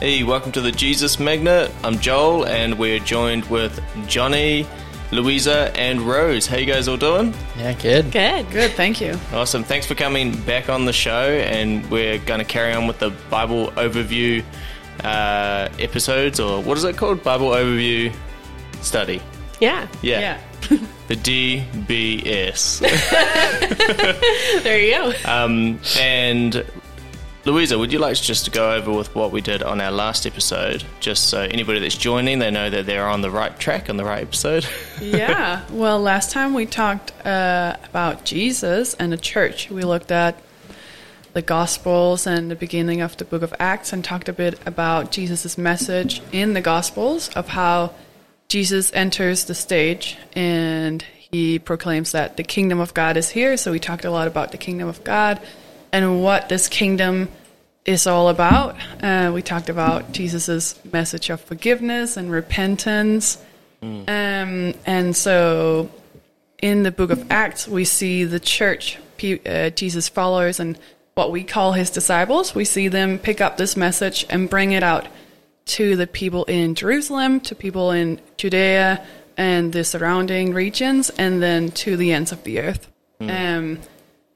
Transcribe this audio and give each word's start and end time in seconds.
Hey, 0.00 0.22
welcome 0.24 0.52
to 0.52 0.60
the 0.60 0.70
Jesus 0.72 1.18
Magnet. 1.18 1.70
I'm 1.82 1.98
Joel, 1.98 2.46
and 2.46 2.78
we're 2.78 2.98
joined 2.98 3.46
with 3.46 3.80
Jonny, 4.06 4.66
Louisa, 5.10 5.72
and 5.74 6.02
Rose. 6.02 6.46
How 6.46 6.58
you 6.58 6.66
guys 6.66 6.86
all 6.86 6.98
doing? 6.98 7.32
Yeah, 7.56 7.72
good. 7.72 8.12
Good. 8.12 8.50
Good, 8.50 8.72
thank 8.72 9.00
you. 9.00 9.18
Awesome. 9.32 9.64
Thanks 9.64 9.86
for 9.86 9.94
coming 9.94 10.38
back 10.42 10.68
on 10.68 10.84
the 10.84 10.92
show, 10.92 11.30
and 11.30 11.88
we're 11.90 12.18
going 12.18 12.40
to 12.40 12.44
carry 12.44 12.74
on 12.74 12.86
with 12.86 12.98
the 12.98 13.10
Bible 13.30 13.68
overview 13.72 14.44
uh, 15.02 15.68
episodes, 15.78 16.40
or 16.40 16.62
what 16.62 16.76
is 16.76 16.84
it 16.84 16.96
called? 16.98 17.22
Bible 17.22 17.48
overview 17.50 18.14
study. 18.82 19.22
Yeah. 19.60 19.88
Yeah. 20.02 20.40
The 21.06 21.14
DBS. 21.14 22.80
There 24.64 24.80
you 24.80 24.90
go. 24.90 25.12
um, 25.24 25.78
and 26.00 26.66
Louisa, 27.46 27.78
would 27.78 27.92
you 27.92 28.00
like 28.00 28.16
just 28.16 28.44
to 28.46 28.50
go 28.50 28.72
over 28.72 28.90
with 28.90 29.14
what 29.14 29.30
we 29.30 29.40
did 29.40 29.62
on 29.62 29.80
our 29.80 29.92
last 29.92 30.26
episode, 30.26 30.82
just 30.98 31.30
so 31.30 31.42
anybody 31.42 31.78
that's 31.78 31.96
joining, 31.96 32.40
they 32.40 32.50
know 32.50 32.68
that 32.68 32.86
they're 32.86 33.06
on 33.06 33.20
the 33.20 33.30
right 33.30 33.56
track 33.56 33.88
on 33.88 33.96
the 33.96 34.04
right 34.04 34.22
episode? 34.22 34.66
yeah. 35.00 35.62
Well, 35.70 36.00
last 36.00 36.32
time 36.32 36.54
we 36.54 36.66
talked 36.66 37.12
uh, 37.24 37.76
about 37.84 38.24
Jesus 38.24 38.94
and 38.94 39.12
the 39.12 39.16
church. 39.16 39.70
We 39.70 39.82
looked 39.82 40.10
at 40.10 40.42
the 41.34 41.42
Gospels 41.42 42.26
and 42.26 42.50
the 42.50 42.56
beginning 42.56 43.00
of 43.00 43.16
the 43.16 43.24
book 43.24 43.42
of 43.42 43.54
Acts 43.60 43.92
and 43.92 44.04
talked 44.04 44.28
a 44.28 44.32
bit 44.32 44.58
about 44.66 45.12
Jesus' 45.12 45.56
message 45.56 46.22
in 46.32 46.54
the 46.54 46.60
Gospels 46.60 47.28
of 47.36 47.46
how 47.46 47.94
Jesus 48.48 48.90
enters 48.92 49.44
the 49.44 49.54
stage 49.54 50.18
and 50.32 51.00
he 51.30 51.60
proclaims 51.60 52.10
that 52.10 52.36
the 52.36 52.42
kingdom 52.42 52.80
of 52.80 52.92
God 52.92 53.16
is 53.16 53.30
here. 53.30 53.56
So 53.56 53.70
we 53.70 53.78
talked 53.78 54.04
a 54.04 54.10
lot 54.10 54.26
about 54.26 54.50
the 54.50 54.58
kingdom 54.58 54.88
of 54.88 55.04
God 55.04 55.40
and 55.96 56.22
what 56.22 56.50
this 56.50 56.68
kingdom 56.68 57.26
is 57.86 58.06
all 58.06 58.28
about. 58.28 58.76
Uh, 59.02 59.30
we 59.32 59.40
talked 59.40 59.70
about 59.70 60.12
Jesus' 60.12 60.78
message 60.92 61.30
of 61.30 61.40
forgiveness 61.40 62.18
and 62.18 62.30
repentance. 62.30 63.42
Um, 63.82 64.74
and 64.84 65.16
so 65.16 65.88
in 66.58 66.82
the 66.82 66.90
book 66.90 67.10
of 67.10 67.30
Acts, 67.30 67.66
we 67.66 67.86
see 67.86 68.24
the 68.24 68.38
church, 68.40 68.98
uh, 69.46 69.70
Jesus' 69.70 70.06
followers, 70.08 70.60
and 70.60 70.78
what 71.14 71.30
we 71.30 71.44
call 71.44 71.72
his 71.72 71.88
disciples. 71.88 72.54
We 72.54 72.66
see 72.66 72.88
them 72.88 73.18
pick 73.18 73.40
up 73.40 73.56
this 73.56 73.74
message 73.74 74.26
and 74.28 74.50
bring 74.50 74.72
it 74.72 74.82
out 74.82 75.08
to 75.66 75.96
the 75.96 76.06
people 76.06 76.44
in 76.44 76.74
Jerusalem, 76.74 77.40
to 77.40 77.54
people 77.54 77.90
in 77.90 78.20
Judea 78.36 79.02
and 79.38 79.72
the 79.72 79.82
surrounding 79.82 80.52
regions, 80.52 81.08
and 81.08 81.42
then 81.42 81.70
to 81.70 81.96
the 81.96 82.12
ends 82.12 82.32
of 82.32 82.44
the 82.44 82.60
earth. 82.60 82.86
Um, 83.30 83.78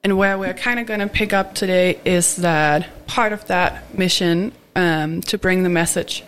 and 0.02 0.16
where 0.16 0.38
we're 0.38 0.54
kind 0.54 0.80
of 0.80 0.86
going 0.86 1.00
to 1.00 1.08
pick 1.08 1.32
up 1.32 1.54
today 1.54 1.98
is 2.04 2.36
that 2.36 3.06
part 3.06 3.32
of 3.32 3.46
that 3.48 3.96
mission 3.96 4.52
um, 4.76 5.20
to 5.22 5.38
bring 5.38 5.62
the 5.62 5.68
message 5.68 6.24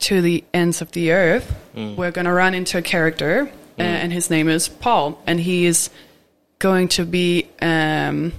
to 0.00 0.20
the 0.20 0.44
ends 0.52 0.82
of 0.82 0.90
the 0.92 1.12
earth, 1.12 1.54
we're 1.96 2.10
going 2.10 2.24
to 2.26 2.32
run 2.32 2.54
into 2.54 2.76
a 2.78 2.82
character, 2.82 3.50
uh, 3.78 3.82
and 3.82 4.12
his 4.12 4.30
name 4.30 4.48
is 4.48 4.68
Paul, 4.68 5.22
and 5.26 5.38
he 5.40 5.64
is 5.66 5.90
going 6.58 6.88
to 6.88 7.04
be 7.04 7.48
um, 7.62 8.32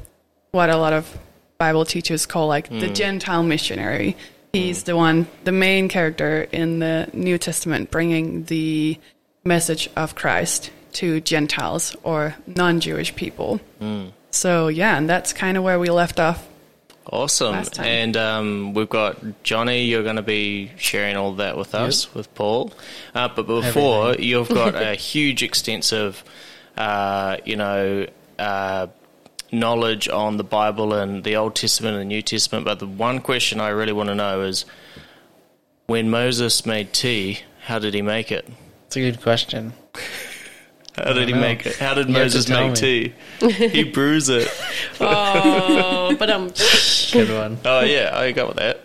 what 0.52 0.70
a 0.70 0.78
lot 0.78 0.94
of 0.94 1.18
Bible 1.58 1.86
teachers 1.86 2.26
call 2.26 2.48
like 2.48 2.70
the 2.70 2.90
Gentile 2.90 3.44
missionary. 3.44 4.18
He's 4.54 4.84
the 4.84 4.96
one, 4.96 5.28
the 5.44 5.52
main 5.52 5.90
character 5.90 6.44
in 6.52 6.80
the 6.80 7.10
New 7.14 7.38
Testament, 7.38 7.92
bringing 7.92 8.44
the 8.46 9.00
message 9.44 9.90
of 9.96 10.16
Christ 10.16 10.72
to 10.94 11.20
Gentiles 11.22 11.96
or 12.04 12.36
non-Jewish 12.48 13.16
people. 13.16 13.60
So 14.36 14.68
yeah, 14.68 14.98
and 14.98 15.10
that's 15.10 15.32
kind 15.32 15.56
of 15.58 15.64
where 15.64 15.80
we 15.80 15.90
left 15.90 16.20
off. 16.20 16.46
awesome. 17.08 17.54
Last 17.54 17.76
time. 17.76 17.86
And 17.86 18.18
um, 18.18 18.74
we've 18.74 18.90
got 18.90 19.44
Jonny, 19.44 19.86
you're 19.86 20.04
going 20.04 20.18
to 20.18 20.22
be 20.22 20.72
sharing 20.78 21.16
all 21.16 21.36
that 21.36 21.56
with 21.58 21.74
us, 21.74 22.14
with 22.14 22.34
Paul. 22.36 22.74
Uh, 23.14 23.30
but 23.30 23.48
before, 23.48 24.10
Everything. 24.10 24.26
you've 24.26 24.50
got 24.50 24.76
a 24.90 24.96
huge, 24.96 25.42
extensive, 25.42 26.22
uh, 26.76 27.38
you 27.46 27.56
know, 27.56 28.08
uh, 28.38 28.88
knowledge 29.54 30.10
on 30.10 30.36
the 30.36 30.44
Bible 30.44 30.94
and 30.94 31.24
the 31.24 31.38
Old 31.38 31.56
Testament 31.56 31.94
and 31.96 32.02
the 32.02 32.06
New 32.06 32.22
Testament. 32.22 32.66
But 32.66 32.80
the 32.80 32.88
one 32.88 33.20
question 33.20 33.62
I 33.62 33.70
really 33.70 33.94
want 33.94 34.10
to 34.10 34.16
know 34.16 34.42
is 34.42 34.66
when 35.86 36.10
Moses 36.10 36.66
made 36.66 36.92
tea, 36.92 37.40
how 37.62 37.80
did 37.80 37.94
he 37.94 38.02
make 38.02 38.34
it? 38.34 38.46
It's 38.88 38.98
a 38.98 39.00
good 39.00 39.22
question. 39.22 39.72
How 40.96 41.12
did 41.14 41.28
he 41.28 41.34
know. 41.34 41.42
make 41.42 41.66
it? 41.66 41.76
How 41.78 41.94
did 41.94 42.08
You 42.08 42.14
Moses 42.14 42.48
make 42.48 42.70
me. 42.72 42.76
tea? 42.76 43.14
he 43.70 43.84
brews 43.92 44.30
it. 44.30 44.48
Oh, 45.02 46.16
but 46.18 46.30
um, 46.30 46.48
Good 47.12 47.30
one. 47.34 47.58
Oh 47.66 47.82
yeah, 47.82 48.12
I 48.18 48.32
got 48.32 48.48
with 48.48 48.58
that. 48.58 48.80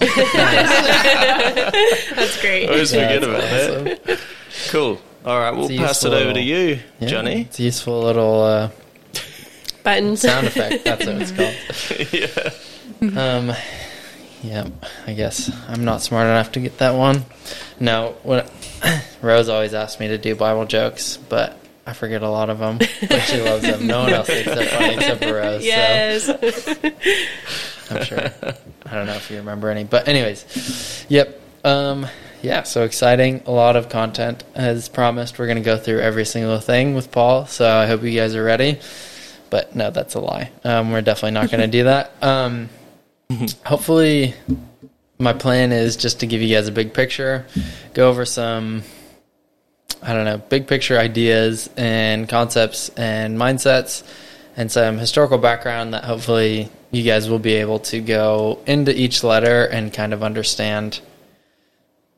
that's 2.16 2.40
great. 2.40 2.68
I 2.68 2.72
always 2.72 2.92
Yeah, 2.92 3.18
forget 3.18 3.30
that's 3.30 3.68
about 3.68 4.06
that. 4.06 4.20
Cool. 4.68 5.00
All 5.24 5.38
right, 5.38 5.50
we'll 5.54 5.68
pass 5.68 6.04
it 6.04 6.10
useful 6.12 6.14
over 6.14 6.32
to 6.32 6.40
you, 6.40 6.78
Yeah, 7.00 7.08
Jonny. 7.08 7.40
It's 7.42 7.58
a 7.58 7.62
useful 7.64 8.00
little 8.02 8.42
uh, 8.42 8.70
Buttons. 9.82 10.20
sound 10.20 10.46
effect. 10.46 10.84
That's 10.84 11.04
what 11.04 11.16
it's 11.20 11.32
called. 11.32 11.56
yeah. 12.12 12.52
Um, 13.22 13.52
yeah, 14.42 14.68
I 15.06 15.14
guess 15.14 15.50
I'm 15.68 15.84
not 15.84 16.02
smart 16.02 16.26
enough 16.26 16.52
to 16.52 16.60
get 16.60 16.78
that 16.78 16.94
one. 16.94 17.24
No, 17.80 18.16
what 18.22 18.50
Rose 19.22 19.48
always 19.48 19.74
asks 19.74 20.00
me 20.00 20.08
to 20.08 20.18
do 20.18 20.34
Bible 20.34 20.66
jokes, 20.66 21.16
but 21.16 21.58
I 21.86 21.92
forget 21.92 22.22
a 22.22 22.28
lot 22.28 22.50
of 22.50 22.58
them. 22.58 22.78
But 22.78 23.20
she 23.22 23.40
loves 23.40 23.62
them. 23.62 23.86
No 23.86 24.02
one 24.02 24.12
else 24.12 24.26
thinks 24.26 24.54
they're 24.54 24.66
funny 24.66 24.94
except 24.94 25.24
for 25.24 25.34
Rose. 25.34 25.64
Yes. 25.64 26.24
So 26.26 26.38
I'm 27.96 28.04
sure. 28.04 28.30
I 28.86 28.94
don't 28.94 29.06
know 29.06 29.14
if 29.14 29.30
you 29.30 29.38
remember 29.38 29.70
any, 29.70 29.84
but 29.84 30.06
anyways, 30.08 31.06
yep. 31.08 31.40
Um, 31.64 32.06
yeah, 32.42 32.62
so 32.62 32.84
exciting. 32.84 33.42
A 33.46 33.50
lot 33.50 33.76
of 33.76 33.88
content 33.88 34.44
as 34.54 34.88
promised. 34.88 35.38
We're 35.38 35.46
going 35.46 35.58
to 35.58 35.64
go 35.64 35.76
through 35.76 36.00
every 36.00 36.24
single 36.24 36.60
thing 36.60 36.94
with 36.94 37.10
Paul. 37.10 37.46
So 37.46 37.68
I 37.68 37.86
hope 37.86 38.02
you 38.02 38.18
guys 38.18 38.34
are 38.34 38.44
ready. 38.44 38.78
But 39.50 39.74
no, 39.74 39.90
that's 39.90 40.14
a 40.14 40.20
lie. 40.20 40.50
Um, 40.64 40.92
we're 40.92 41.00
definitely 41.00 41.32
not 41.32 41.50
going 41.50 41.60
to 41.62 41.66
do 41.66 41.84
that. 41.84 42.12
Um, 42.22 42.68
hopefully, 43.64 44.34
my 45.18 45.32
plan 45.32 45.72
is 45.72 45.96
just 45.96 46.20
to 46.20 46.26
give 46.26 46.40
you 46.40 46.54
guys 46.54 46.68
a 46.68 46.72
big 46.72 46.94
picture, 46.94 47.46
go 47.94 48.08
over 48.08 48.24
some, 48.24 48.82
I 50.02 50.12
don't 50.14 50.24
know, 50.24 50.38
big 50.38 50.66
picture 50.66 50.98
ideas 50.98 51.68
and 51.76 52.28
concepts 52.28 52.88
and 52.90 53.36
mindsets, 53.38 54.02
and 54.56 54.70
some 54.70 54.98
historical 54.98 55.38
background 55.38 55.94
that 55.94 56.04
hopefully 56.04 56.70
you 56.90 57.02
guys 57.02 57.28
will 57.28 57.38
be 57.38 57.54
able 57.54 57.80
to 57.80 58.00
go 58.00 58.60
into 58.66 58.96
each 58.98 59.22
letter 59.22 59.64
and 59.64 59.92
kind 59.92 60.14
of 60.14 60.22
understand 60.22 61.00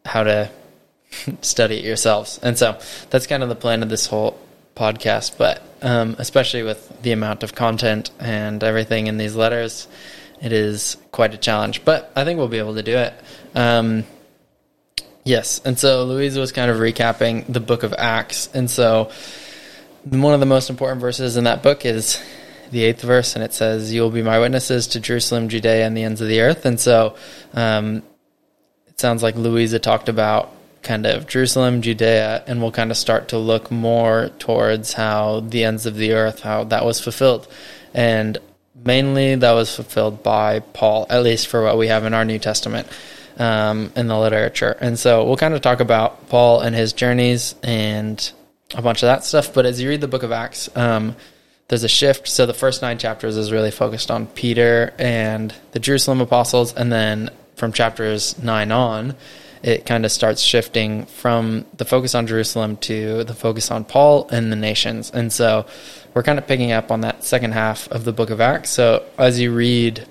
how 0.04 0.22
to 0.22 0.50
study 1.40 1.78
it 1.78 1.84
yourselves. 1.84 2.38
And 2.42 2.56
so 2.56 2.78
that's 3.10 3.26
kind 3.26 3.42
of 3.42 3.48
the 3.48 3.56
plan 3.56 3.82
of 3.82 3.88
this 3.88 4.06
whole 4.06 4.38
podcast. 4.76 5.36
But 5.36 5.62
um, 5.82 6.14
especially 6.18 6.62
with 6.62 7.02
the 7.02 7.12
amount 7.12 7.42
of 7.42 7.54
content 7.54 8.10
and 8.20 8.62
everything 8.62 9.08
in 9.08 9.18
these 9.18 9.34
letters, 9.34 9.88
it 10.40 10.52
is 10.52 10.96
quite 11.12 11.34
a 11.34 11.38
challenge. 11.38 11.84
But 11.84 12.12
I 12.16 12.24
think 12.24 12.38
we'll 12.38 12.48
be 12.48 12.58
able 12.58 12.74
to 12.74 12.82
do 12.82 12.96
it. 12.96 13.14
Um, 13.54 14.04
yes. 15.24 15.60
And 15.64 15.78
so 15.78 16.04
Louisa 16.04 16.40
was 16.40 16.52
kind 16.52 16.70
of 16.70 16.78
recapping 16.78 17.50
the 17.52 17.60
book 17.60 17.82
of 17.82 17.94
Acts. 17.96 18.48
And 18.54 18.70
so 18.70 19.10
one 20.04 20.34
of 20.34 20.40
the 20.40 20.46
most 20.46 20.70
important 20.70 21.00
verses 21.00 21.36
in 21.36 21.44
that 21.44 21.62
book 21.62 21.84
is 21.84 22.22
the 22.70 22.84
eighth 22.84 23.02
verse, 23.02 23.34
and 23.34 23.44
it 23.44 23.52
says, 23.52 23.92
You 23.92 24.02
will 24.02 24.10
be 24.10 24.22
my 24.22 24.38
witnesses 24.38 24.86
to 24.88 25.00
Jerusalem, 25.00 25.48
Judea, 25.48 25.86
and 25.86 25.96
the 25.96 26.04
ends 26.04 26.20
of 26.20 26.28
the 26.28 26.40
earth. 26.40 26.64
And 26.64 26.78
so 26.78 27.16
um, 27.52 28.02
it 28.86 29.00
sounds 29.00 29.22
like 29.22 29.34
Louisa 29.34 29.78
talked 29.78 30.08
about 30.08 30.52
kind 30.82 31.04
of 31.04 31.26
Jerusalem, 31.26 31.82
Judea, 31.82 32.44
and 32.46 32.62
we'll 32.62 32.72
kind 32.72 32.90
of 32.90 32.96
start 32.96 33.28
to 33.28 33.38
look 33.38 33.70
more 33.70 34.30
towards 34.38 34.94
how 34.94 35.40
the 35.40 35.64
ends 35.64 35.84
of 35.84 35.96
the 35.96 36.12
earth, 36.12 36.40
how 36.40 36.64
that 36.64 36.84
was 36.84 37.00
fulfilled. 37.00 37.48
And 37.92 38.38
mainly 38.84 39.34
that 39.34 39.52
was 39.52 39.74
fulfilled 39.74 40.22
by 40.22 40.60
Paul, 40.60 41.06
at 41.10 41.22
least 41.22 41.46
for 41.48 41.62
what 41.62 41.78
we 41.78 41.88
have 41.88 42.04
in 42.04 42.14
our 42.14 42.24
New 42.24 42.38
Testament 42.38 42.86
um, 43.38 43.92
in 43.96 44.06
the 44.06 44.18
literature. 44.18 44.76
And 44.80 44.98
so 44.98 45.24
we'll 45.24 45.36
kind 45.36 45.54
of 45.54 45.60
talk 45.60 45.80
about 45.80 46.28
Paul 46.28 46.60
and 46.60 46.74
his 46.74 46.92
journeys 46.92 47.54
and 47.62 48.32
a 48.74 48.82
bunch 48.82 49.02
of 49.02 49.08
that 49.08 49.24
stuff. 49.24 49.52
But 49.52 49.66
as 49.66 49.80
you 49.80 49.88
read 49.88 50.00
the 50.00 50.08
book 50.08 50.22
of 50.22 50.32
Acts, 50.32 50.74
um, 50.76 51.16
there's 51.68 51.84
a 51.84 51.88
shift. 51.88 52.28
So 52.28 52.46
the 52.46 52.54
first 52.54 52.82
nine 52.82 52.98
chapters 52.98 53.36
is 53.36 53.52
really 53.52 53.70
focused 53.70 54.10
on 54.10 54.26
Peter 54.26 54.92
and 54.98 55.54
the 55.72 55.78
Jerusalem 55.78 56.20
apostles, 56.20 56.74
and 56.74 56.90
then 56.90 57.30
from 57.56 57.72
chapters 57.72 58.42
nine 58.42 58.72
on, 58.72 59.14
it 59.62 59.86
kind 59.86 60.04
of 60.04 60.10
starts 60.10 60.42
shifting 60.42 61.06
from 61.06 61.66
the 61.76 61.84
focus 61.84 62.14
on 62.14 62.26
Jerusalem 62.26 62.76
to 62.78 63.24
the 63.24 63.34
focus 63.34 63.70
on 63.70 63.84
Paul 63.84 64.28
and 64.30 64.50
the 64.50 64.56
nations. 64.56 65.10
And 65.10 65.32
so 65.32 65.66
we're 66.14 66.22
kind 66.22 66.38
of 66.38 66.46
picking 66.46 66.72
up 66.72 66.90
on 66.90 67.02
that 67.02 67.24
second 67.24 67.52
half 67.52 67.88
of 67.88 68.04
the 68.04 68.12
book 68.12 68.30
of 68.30 68.40
Acts. 68.40 68.70
So 68.70 69.04
as 69.18 69.38
you 69.38 69.52
read 69.52 70.06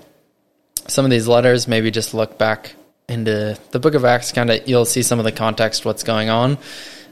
some 0.86 1.04
of 1.04 1.10
these 1.10 1.28
letters, 1.28 1.68
maybe 1.68 1.90
just 1.90 2.14
look 2.14 2.38
back 2.38 2.74
into 3.08 3.58
the 3.72 3.80
book 3.80 3.94
of 3.94 4.04
Acts, 4.04 4.32
kind 4.32 4.50
of 4.50 4.68
you'll 4.68 4.84
see 4.84 5.02
some 5.02 5.18
of 5.18 5.24
the 5.24 5.32
context, 5.32 5.84
what's 5.84 6.04
going 6.04 6.30
on. 6.30 6.58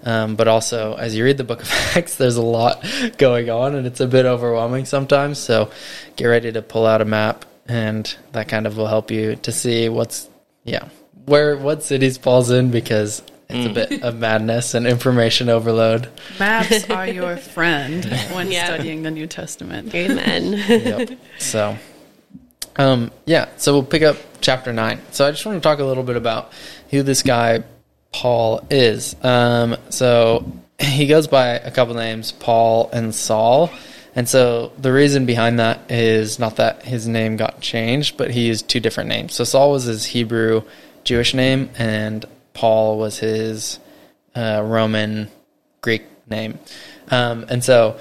Um, 0.04 0.36
but 0.36 0.46
also, 0.46 0.94
as 0.94 1.16
you 1.16 1.24
read 1.24 1.38
the 1.38 1.44
book 1.44 1.62
of 1.62 1.70
Acts, 1.96 2.16
there's 2.16 2.36
a 2.36 2.42
lot 2.42 2.84
going 3.18 3.50
on 3.50 3.74
and 3.74 3.86
it's 3.86 4.00
a 4.00 4.06
bit 4.06 4.26
overwhelming 4.26 4.84
sometimes. 4.84 5.38
So 5.38 5.70
get 6.16 6.26
ready 6.26 6.52
to 6.52 6.62
pull 6.62 6.86
out 6.86 7.00
a 7.00 7.04
map, 7.04 7.44
and 7.66 8.14
that 8.32 8.48
kind 8.48 8.66
of 8.66 8.76
will 8.76 8.86
help 8.86 9.10
you 9.10 9.36
to 9.36 9.52
see 9.52 9.88
what's, 9.88 10.28
yeah, 10.64 10.88
where 11.26 11.56
what 11.56 11.82
cities 11.82 12.16
Paul's 12.16 12.50
in 12.50 12.70
because 12.70 13.22
it's 13.48 13.66
a 13.66 13.72
bit 13.72 14.02
of 14.02 14.18
madness 14.18 14.74
and 14.74 14.86
information 14.86 15.48
overload. 15.48 16.08
Maps 16.38 16.88
are 16.90 17.06
your 17.08 17.36
friend 17.36 18.04
when 18.32 18.50
Yeah. 18.50 18.66
studying 18.66 19.02
the 19.02 19.10
New 19.10 19.26
Testament. 19.26 19.94
Amen. 19.94 20.52
yep. 20.68 21.10
So, 21.38 21.76
um, 22.76 23.10
yeah. 23.26 23.48
So 23.56 23.72
we'll 23.72 23.82
pick 23.84 24.02
up 24.02 24.16
chapter 24.40 24.72
nine. 24.72 25.00
So 25.12 25.26
I 25.26 25.30
just 25.30 25.44
want 25.46 25.56
to 25.56 25.66
talk 25.66 25.78
a 25.78 25.84
little 25.84 26.04
bit 26.04 26.16
about 26.16 26.52
who 26.90 27.02
this 27.02 27.22
guy 27.22 27.64
Paul 28.12 28.66
is. 28.70 29.16
Um, 29.24 29.76
so 29.90 30.50
he 30.78 31.06
goes 31.06 31.26
by 31.26 31.48
a 31.48 31.70
couple 31.70 31.94
names, 31.94 32.32
Paul 32.32 32.88
and 32.92 33.14
Saul. 33.14 33.70
And 34.14 34.28
so 34.28 34.72
the 34.78 34.92
reason 34.92 35.26
behind 35.26 35.58
that 35.60 35.90
is 35.90 36.38
not 36.38 36.56
that 36.56 36.82
his 36.84 37.06
name 37.06 37.36
got 37.36 37.60
changed, 37.60 38.16
but 38.16 38.30
he 38.30 38.46
used 38.46 38.68
two 38.68 38.80
different 38.80 39.08
names. 39.08 39.34
So 39.34 39.44
Saul 39.44 39.70
was 39.72 39.84
his 39.84 40.04
Hebrew 40.06 40.62
Jewish 41.04 41.34
name, 41.34 41.70
and 41.78 42.24
Paul 42.58 42.98
was 42.98 43.20
his 43.20 43.78
uh, 44.34 44.60
Roman 44.66 45.28
Greek 45.80 46.02
name. 46.28 46.58
Um, 47.08 47.46
and 47.48 47.62
so 47.62 48.00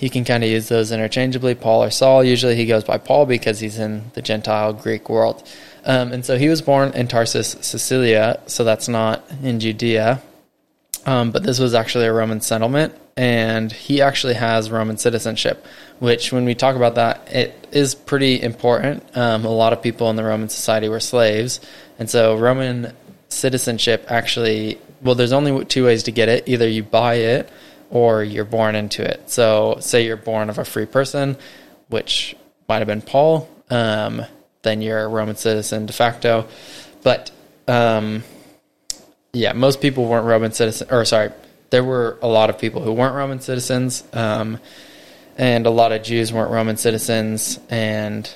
you 0.00 0.10
can 0.10 0.26
kind 0.26 0.44
of 0.44 0.50
use 0.50 0.68
those 0.68 0.92
interchangeably, 0.92 1.54
Paul 1.54 1.82
or 1.82 1.90
Saul. 1.90 2.22
Usually 2.22 2.56
he 2.56 2.66
goes 2.66 2.84
by 2.84 2.98
Paul 2.98 3.24
because 3.24 3.58
he's 3.58 3.78
in 3.78 4.10
the 4.12 4.20
Gentile 4.20 4.74
Greek 4.74 5.08
world. 5.08 5.48
Um, 5.86 6.12
and 6.12 6.26
so 6.26 6.36
he 6.36 6.50
was 6.50 6.60
born 6.60 6.92
in 6.92 7.08
Tarsus, 7.08 7.56
Cilicia, 7.62 8.42
so 8.48 8.64
that's 8.64 8.86
not 8.86 9.24
in 9.42 9.60
Judea. 9.60 10.20
Um, 11.06 11.30
but 11.30 11.42
this 11.42 11.58
was 11.58 11.72
actually 11.74 12.04
a 12.04 12.12
Roman 12.12 12.42
settlement, 12.42 12.94
and 13.16 13.72
he 13.72 14.02
actually 14.02 14.34
has 14.34 14.70
Roman 14.70 14.98
citizenship, 14.98 15.66
which, 16.00 16.32
when 16.32 16.44
we 16.44 16.54
talk 16.54 16.76
about 16.76 16.96
that, 16.96 17.32
it 17.32 17.66
is 17.72 17.94
pretty 17.94 18.42
important. 18.42 19.04
Um, 19.16 19.46
a 19.46 19.50
lot 19.50 19.72
of 19.72 19.82
people 19.82 20.10
in 20.10 20.16
the 20.16 20.22
Roman 20.22 20.50
society 20.50 20.90
were 20.90 21.00
slaves, 21.00 21.60
and 21.98 22.08
so 22.08 22.36
Roman 22.36 22.92
citizenship 23.32 24.06
actually, 24.08 24.78
well, 25.02 25.14
there's 25.14 25.32
only 25.32 25.64
two 25.64 25.84
ways 25.84 26.04
to 26.04 26.12
get 26.12 26.28
it 26.28 26.48
either 26.48 26.68
you 26.68 26.82
buy 26.82 27.14
it 27.14 27.48
or 27.90 28.24
you're 28.24 28.44
born 28.44 28.74
into 28.74 29.02
it. 29.02 29.30
So, 29.30 29.76
say 29.80 30.06
you're 30.06 30.16
born 30.16 30.48
of 30.50 30.58
a 30.58 30.64
free 30.64 30.86
person, 30.86 31.36
which 31.88 32.34
might 32.68 32.78
have 32.78 32.88
been 32.88 33.02
Paul, 33.02 33.48
um, 33.70 34.22
then 34.62 34.80
you're 34.80 35.04
a 35.04 35.08
Roman 35.08 35.36
citizen 35.36 35.86
de 35.86 35.92
facto. 35.92 36.46
But 37.02 37.30
um, 37.68 38.22
yeah, 39.32 39.52
most 39.52 39.80
people 39.80 40.06
weren't 40.06 40.26
Roman 40.26 40.52
citizens, 40.52 40.90
or 40.90 41.04
sorry, 41.04 41.32
there 41.70 41.84
were 41.84 42.18
a 42.22 42.28
lot 42.28 42.50
of 42.50 42.58
people 42.58 42.82
who 42.82 42.92
weren't 42.92 43.14
Roman 43.14 43.40
citizens, 43.40 44.04
um, 44.12 44.58
and 45.36 45.66
a 45.66 45.70
lot 45.70 45.92
of 45.92 46.02
Jews 46.02 46.32
weren't 46.32 46.50
Roman 46.50 46.76
citizens, 46.76 47.58
and 47.70 48.30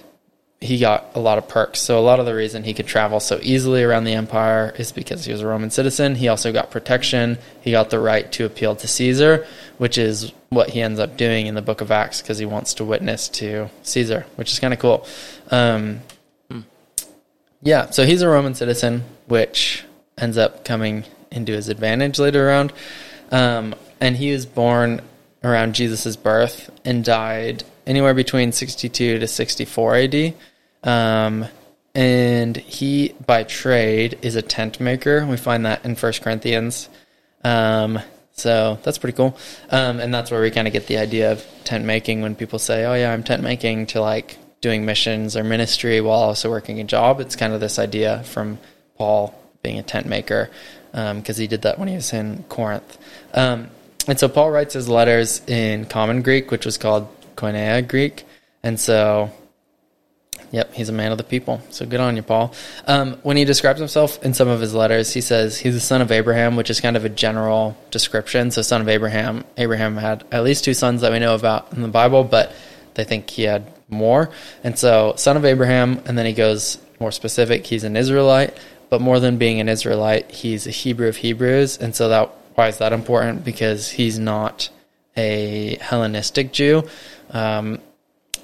he 0.61 0.79
got 0.79 1.11
a 1.15 1.21
lot 1.21 1.39
of 1.39 1.49
perks. 1.49 1.81
So 1.81 1.99
a 1.99 2.01
lot 2.01 2.19
of 2.19 2.27
the 2.27 2.35
reason 2.35 2.65
he 2.65 2.73
could 2.73 2.87
travel 2.87 3.21
so 3.21 3.39
easily 3.43 3.83
around 3.83 4.05
the 4.05 4.15
empire 4.15 4.75
is 4.79 4.91
because 4.91 5.25
he 5.25 5.33
was 5.33 5.43
a 5.43 5.47
Roman 5.47 5.71
citizen. 5.71 6.15
He 6.15 6.29
also 6.29 6.53
got 6.53 6.71
protection. 6.71 7.39
He 7.61 7.73
got 7.73 7.91
the 7.91 7.99
right 7.99 8.31
to 8.33 8.47
appeal 8.47 8.75
to 8.77 8.89
Caesar, 8.89 9.47
which 9.77 9.99
is 9.99 10.33
what 10.49 10.71
he 10.71 10.81
ends 10.81 10.99
up 10.99 11.17
doing 11.17 11.47
in 11.47 11.55
the 11.55 11.63
book 11.63 11.83
of 11.83 11.91
Acts 11.91 12.23
because 12.23 12.39
he 12.39 12.47
wants 12.47 12.75
to 12.75 12.85
witness 12.85 13.29
to 13.31 13.69
Caesar, 13.83 14.27
which 14.37 14.51
is 14.51 14.59
kind 14.59 14.73
of 14.73 14.81
cool. 14.81 15.07
Um, 15.51 16.01
yeah, 17.63 17.91
so 17.91 18.07
he's 18.07 18.23
a 18.23 18.29
Roman 18.29 18.55
citizen, 18.55 19.05
which 19.27 19.85
ends 20.17 20.39
up 20.39 20.65
coming 20.65 21.05
into 21.31 21.53
his 21.53 21.69
advantage 21.69 22.19
later 22.19 22.49
around. 22.49 22.73
Um, 23.31 23.75
and 24.01 24.17
he 24.17 24.33
was 24.33 24.47
born 24.47 25.03
around 25.45 25.75
Jesus' 25.75 26.17
birth 26.17 26.71
and 26.85 27.05
died 27.05 27.65
anywhere 27.87 28.15
between 28.15 28.53
62 28.53 29.19
to 29.19 29.27
64 29.27 29.97
AD. 29.97 30.35
Um, 30.83 31.47
and 31.95 32.57
he, 32.57 33.15
by 33.25 33.45
trade, 33.45 34.19
is 34.23 34.37
a 34.37 34.43
tent 34.43 34.81
maker. 34.81 35.25
We 35.27 35.37
find 35.37 35.65
that 35.65 35.85
in 35.85 35.95
First 35.95 36.23
Corinthians. 36.23 36.89
Um, 37.43 37.99
so 38.33 38.79
that's 38.83 38.99
pretty 38.99 39.17
cool. 39.17 39.37
Um, 39.71 39.99
and 39.99 40.13
that's 40.13 40.31
where 40.31 40.43
we 40.43 40.51
kind 40.51 40.67
of 40.67 40.73
get 40.75 40.89
the 40.89 40.99
idea 40.99 41.33
of 41.33 41.47
tent 41.65 41.85
making 41.85 42.21
when 42.21 42.35
people 42.35 42.59
say, 42.59 42.85
oh, 42.85 42.95
yeah, 42.95 43.13
I'm 43.13 43.23
tent 43.23 43.43
making 43.43 43.87
to 43.89 44.03
like 44.03 44.37
doing 44.61 44.85
missions 44.85 45.37
or 45.37 45.45
ministry 45.45 46.01
while 46.01 46.19
also 46.19 46.51
working 46.51 46.81
a 46.81 46.85
job. 46.85 47.21
It's 47.21 47.37
kind 47.37 47.55
of 47.55 47.61
this 47.61 47.79
idea 47.79 48.23
from 48.25 48.59
Paul 48.99 49.35
being 49.63 49.79
a 49.79 49.83
tent 49.83 50.07
maker 50.07 50.51
because 50.93 51.37
he 51.37 51.47
did 51.47 51.63
that 51.63 51.79
when 51.79 51.89
he 51.89 51.95
was 51.95 52.13
in 52.13 52.45
Corinth. 52.49 52.99
Um, 53.33 53.69
and 54.09 54.19
so 54.19 54.29
Paul 54.29 54.51
writes 54.51 54.75
his 54.75 54.89
letters 54.89 55.41
in 55.47 55.87
Common 55.87 56.23
Greek, 56.23 56.51
which 56.51 56.65
was 56.65 56.79
called 56.79 57.09
Koine 57.37 57.87
Greek. 57.87 58.25
And 58.63 58.81
so, 58.81 59.31
yep, 60.51 60.73
he's 60.73 60.89
a 60.89 60.93
man 60.93 61.13
of 61.13 61.19
the 61.19 61.25
people. 61.25 61.61
So 61.71 61.87
good 61.87 62.01
on 62.01 62.17
you, 62.17 62.23
Paul. 62.23 62.55
Um, 62.87 63.15
when 63.23 63.37
he 63.37 63.45
describes 63.45 63.79
himself 63.79 64.23
in 64.25 64.35
some 64.35 64.49
of 64.49 64.61
his 64.61 64.75
letters, 64.75 65.13
he 65.13 65.21
says 65.21 65.59
he's 65.59 65.75
the 65.75 65.81
son 65.81 66.01
of 66.01 66.11
Abraham, 66.11 66.57
which 66.57 66.71
is 66.71 66.81
kind 66.81 66.97
of 66.97 67.05
a 67.05 67.09
general 67.09 67.77
description. 67.91 68.51
So, 68.51 68.63
son 68.63 68.81
of 68.81 68.89
Abraham. 68.89 69.45
Abraham 69.57 69.97
had 69.97 70.25
at 70.33 70.43
least 70.43 70.65
two 70.65 70.75
sons 70.75 71.03
that 71.03 71.13
we 71.13 71.19
know 71.19 71.35
about 71.35 71.73
in 71.73 71.83
the 71.83 71.89
Bible, 71.89 72.25
but 72.25 72.53
they 72.95 73.05
think 73.05 73.31
he 73.31 73.43
had 73.43 73.73
more. 73.89 74.31
And 74.65 74.79
so, 74.79 75.15
son 75.17 75.37
of 75.37 75.45
Abraham, 75.45 76.03
and 76.07 76.19
then 76.19 76.27
he 76.27 76.33
goes 76.33 76.79
more 76.99 77.13
specific, 77.13 77.67
he's 77.67 77.85
an 77.85 77.97
Israelite. 77.97 78.59
But 78.89 79.01
more 79.01 79.19
than 79.19 79.37
being 79.37 79.59
an 79.59 79.69
Israelite, 79.69 80.31
he's 80.31 80.69
a 80.69 80.71
Hebrew 80.71 81.09
of 81.09 81.17
Hebrews. 81.17 81.79
And 81.79 81.95
so, 81.95 82.09
that 82.09 82.31
why 82.57 82.69
is 82.69 82.79
that 82.79 82.93
important? 82.93 83.45
Because 83.45 83.91
he's 83.91 84.19
not 84.19 84.71
a 85.17 85.77
Hellenistic 85.81 86.53
Jew. 86.53 86.89
Um, 87.31 87.81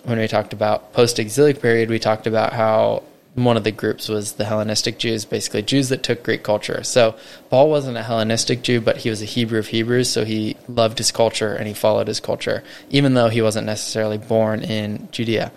when 0.04 0.18
we 0.18 0.28
talked 0.28 0.52
about 0.52 0.92
post 0.92 1.18
exilic 1.18 1.62
period, 1.62 1.88
we 1.88 1.98
talked 1.98 2.26
about 2.26 2.52
how 2.52 3.02
one 3.34 3.56
of 3.56 3.64
the 3.64 3.72
groups 3.72 4.08
was 4.08 4.32
the 4.32 4.44
Hellenistic 4.44 4.98
Jews, 4.98 5.24
basically 5.24 5.62
Jews 5.62 5.88
that 5.88 6.02
took 6.02 6.22
Greek 6.22 6.42
culture. 6.42 6.82
So 6.82 7.14
Paul 7.48 7.70
wasn't 7.70 7.96
a 7.96 8.02
Hellenistic 8.02 8.62
Jew, 8.62 8.80
but 8.80 8.98
he 8.98 9.10
was 9.10 9.22
a 9.22 9.26
Hebrew 9.26 9.58
of 9.58 9.68
Hebrews, 9.68 10.10
so 10.10 10.24
he 10.24 10.56
loved 10.68 10.98
his 10.98 11.10
culture 11.10 11.54
and 11.54 11.66
he 11.66 11.72
followed 11.72 12.08
his 12.08 12.20
culture, 12.20 12.62
even 12.90 13.14
though 13.14 13.28
he 13.28 13.40
wasn't 13.40 13.66
necessarily 13.66 14.18
born 14.18 14.62
in 14.62 15.08
Judea. 15.12 15.50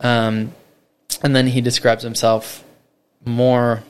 Um, 0.00 0.54
and 1.22 1.36
then 1.36 1.48
he 1.48 1.60
describes 1.60 2.02
himself 2.02 2.64
more 3.24 3.82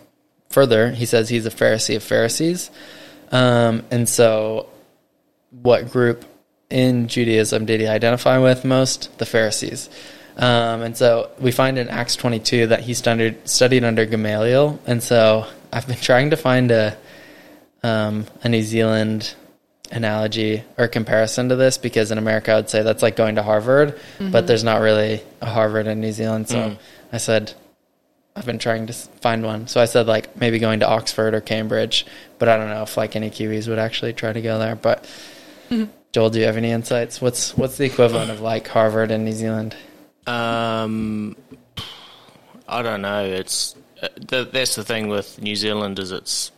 further. 0.48 0.90
He 0.90 1.06
says 1.06 1.28
he's 1.28 1.46
a 1.46 1.50
Pharisee 1.50 1.96
of 1.96 2.02
Pharisees. 2.02 2.70
Um, 3.30 3.84
and 3.90 4.08
so, 4.08 4.68
what 5.50 5.90
group 5.90 6.24
in 6.70 7.08
Judaism 7.08 7.64
did 7.66 7.80
he 7.80 7.86
identify 7.86 8.38
with 8.38 8.64
most? 8.64 9.16
The 9.18 9.26
Pharisees. 9.26 9.88
Um, 10.36 10.82
and 10.82 10.96
so 10.96 11.30
we 11.40 11.50
find 11.50 11.78
in 11.78 11.88
Acts 11.88 12.14
22 12.16 12.68
that 12.68 12.80
he 12.80 12.94
studied, 12.94 13.48
studied 13.48 13.82
under 13.82 14.06
Gamaliel. 14.06 14.78
And 14.86 15.02
so 15.02 15.46
I've 15.72 15.86
been 15.86 15.96
trying 15.96 16.30
to 16.30 16.36
find 16.36 16.70
a, 16.70 16.96
um, 17.82 18.26
a 18.42 18.48
New 18.48 18.62
Zealand 18.62 19.34
analogy 19.90 20.62
or 20.76 20.86
comparison 20.86 21.48
to 21.48 21.56
this 21.56 21.78
because 21.78 22.10
in 22.10 22.18
America 22.18 22.52
I 22.52 22.56
would 22.56 22.70
say 22.70 22.82
that's 22.82 23.02
like 23.02 23.16
going 23.16 23.36
to 23.36 23.42
Harvard, 23.42 23.98
but 24.30 24.46
there's 24.46 24.62
not 24.62 24.80
really 24.80 25.22
a 25.40 25.46
Harvard 25.46 25.86
in 25.86 26.00
New 26.00 26.12
Zealand. 26.12 26.48
So 26.48 26.76
I 27.12 27.16
said, 27.16 27.54
I've 28.36 28.46
been 28.46 28.58
trying 28.58 28.86
to 28.86 28.92
find 28.92 29.42
one. 29.42 29.66
So 29.66 29.80
I 29.80 29.86
said 29.86 30.06
like 30.06 30.36
maybe 30.36 30.58
going 30.60 30.80
to 30.80 30.88
Oxford 30.88 31.34
or 31.34 31.40
Cambridge, 31.40 32.06
but 32.38 32.48
I 32.48 32.56
don't 32.56 32.68
know 32.68 32.82
if 32.82 32.96
like 32.96 33.16
any 33.16 33.30
Kiwis 33.30 33.66
would 33.66 33.78
actually 33.78 34.12
try 34.12 34.32
to 34.32 34.40
go 34.40 34.58
there. 34.58 34.76
But 34.76 35.04
Joel, 36.12 36.30
do 36.30 36.38
you 36.38 36.46
have 36.46 36.56
any 36.56 36.70
insights? 36.70 37.20
What's 37.20 37.56
what's 37.56 37.76
the 37.76 37.84
equivalent 37.84 38.30
of 38.30 38.40
like 38.40 38.66
Harvard 38.68 39.10
in 39.10 39.24
New 39.24 39.32
Zealand? 39.32 39.76
Um, 40.26 41.36
I 42.68 42.82
don't 42.82 43.02
know. 43.02 43.24
It's 43.24 43.74
uh, 44.02 44.08
th- 44.26 44.50
that's 44.52 44.74
the 44.74 44.84
thing 44.84 45.08
with 45.08 45.40
New 45.40 45.56
Zealand 45.56 45.98
is 45.98 46.10
it's 46.12 46.50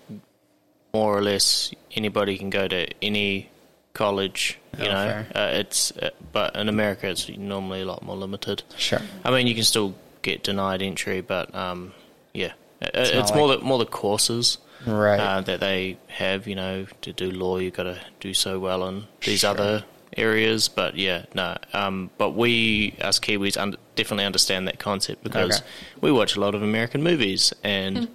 more 0.94 1.16
or 1.16 1.22
less 1.22 1.72
anybody 1.94 2.38
can 2.38 2.50
go 2.50 2.68
to 2.68 2.86
any 3.02 3.48
college. 3.92 4.58
You 4.78 4.86
Oh, 4.86 4.92
know, 4.92 5.24
uh, 5.34 5.50
it's 5.54 5.90
uh, 5.96 6.10
but 6.32 6.54
in 6.54 6.68
America 6.68 7.08
it's 7.08 7.28
normally 7.28 7.82
a 7.82 7.86
lot 7.86 8.02
more 8.04 8.16
limited. 8.16 8.62
Sure. 8.76 9.00
I 9.24 9.30
mean, 9.32 9.46
you 9.48 9.54
can 9.54 9.64
still 9.64 9.94
get 10.22 10.44
denied 10.44 10.80
entry, 10.80 11.20
but 11.22 11.52
um, 11.54 11.92
yeah, 12.34 12.52
it's, 12.80 13.12
not 13.12 13.20
it's 13.22 13.34
more 13.34 13.48
like- 13.48 13.58
the 13.60 13.64
more 13.64 13.78
the 13.78 13.86
courses 13.86 14.58
Right. 14.86 15.18
uh, 15.20 15.40
that 15.42 15.60
they 15.60 15.98
have. 16.08 16.46
You 16.46 16.54
know, 16.56 16.86
to 17.02 17.12
do 17.12 17.30
law, 17.30 17.58
you've 17.58 17.74
got 17.74 17.84
to 17.84 17.98
do 18.20 18.34
so 18.34 18.58
well 18.58 18.86
in 18.88 19.04
these 19.22 19.40
Sure. 19.40 19.50
other 19.50 19.84
areas. 20.16 20.68
But 20.68 20.96
yeah, 20.96 21.24
no. 21.34 21.56
Um, 21.72 22.10
but 22.18 22.30
we 22.30 22.94
as 23.00 23.20
Kiwis 23.20 23.56
un- 23.56 23.76
definitely 23.96 24.24
understand 24.24 24.66
that 24.68 24.78
concept 24.78 25.22
because 25.22 25.56
Okay. 25.58 25.66
we 26.00 26.10
watch 26.12 26.36
a 26.36 26.40
lot 26.40 26.54
of 26.54 26.62
American 26.62 27.02
movies, 27.02 27.52
and 27.62 28.08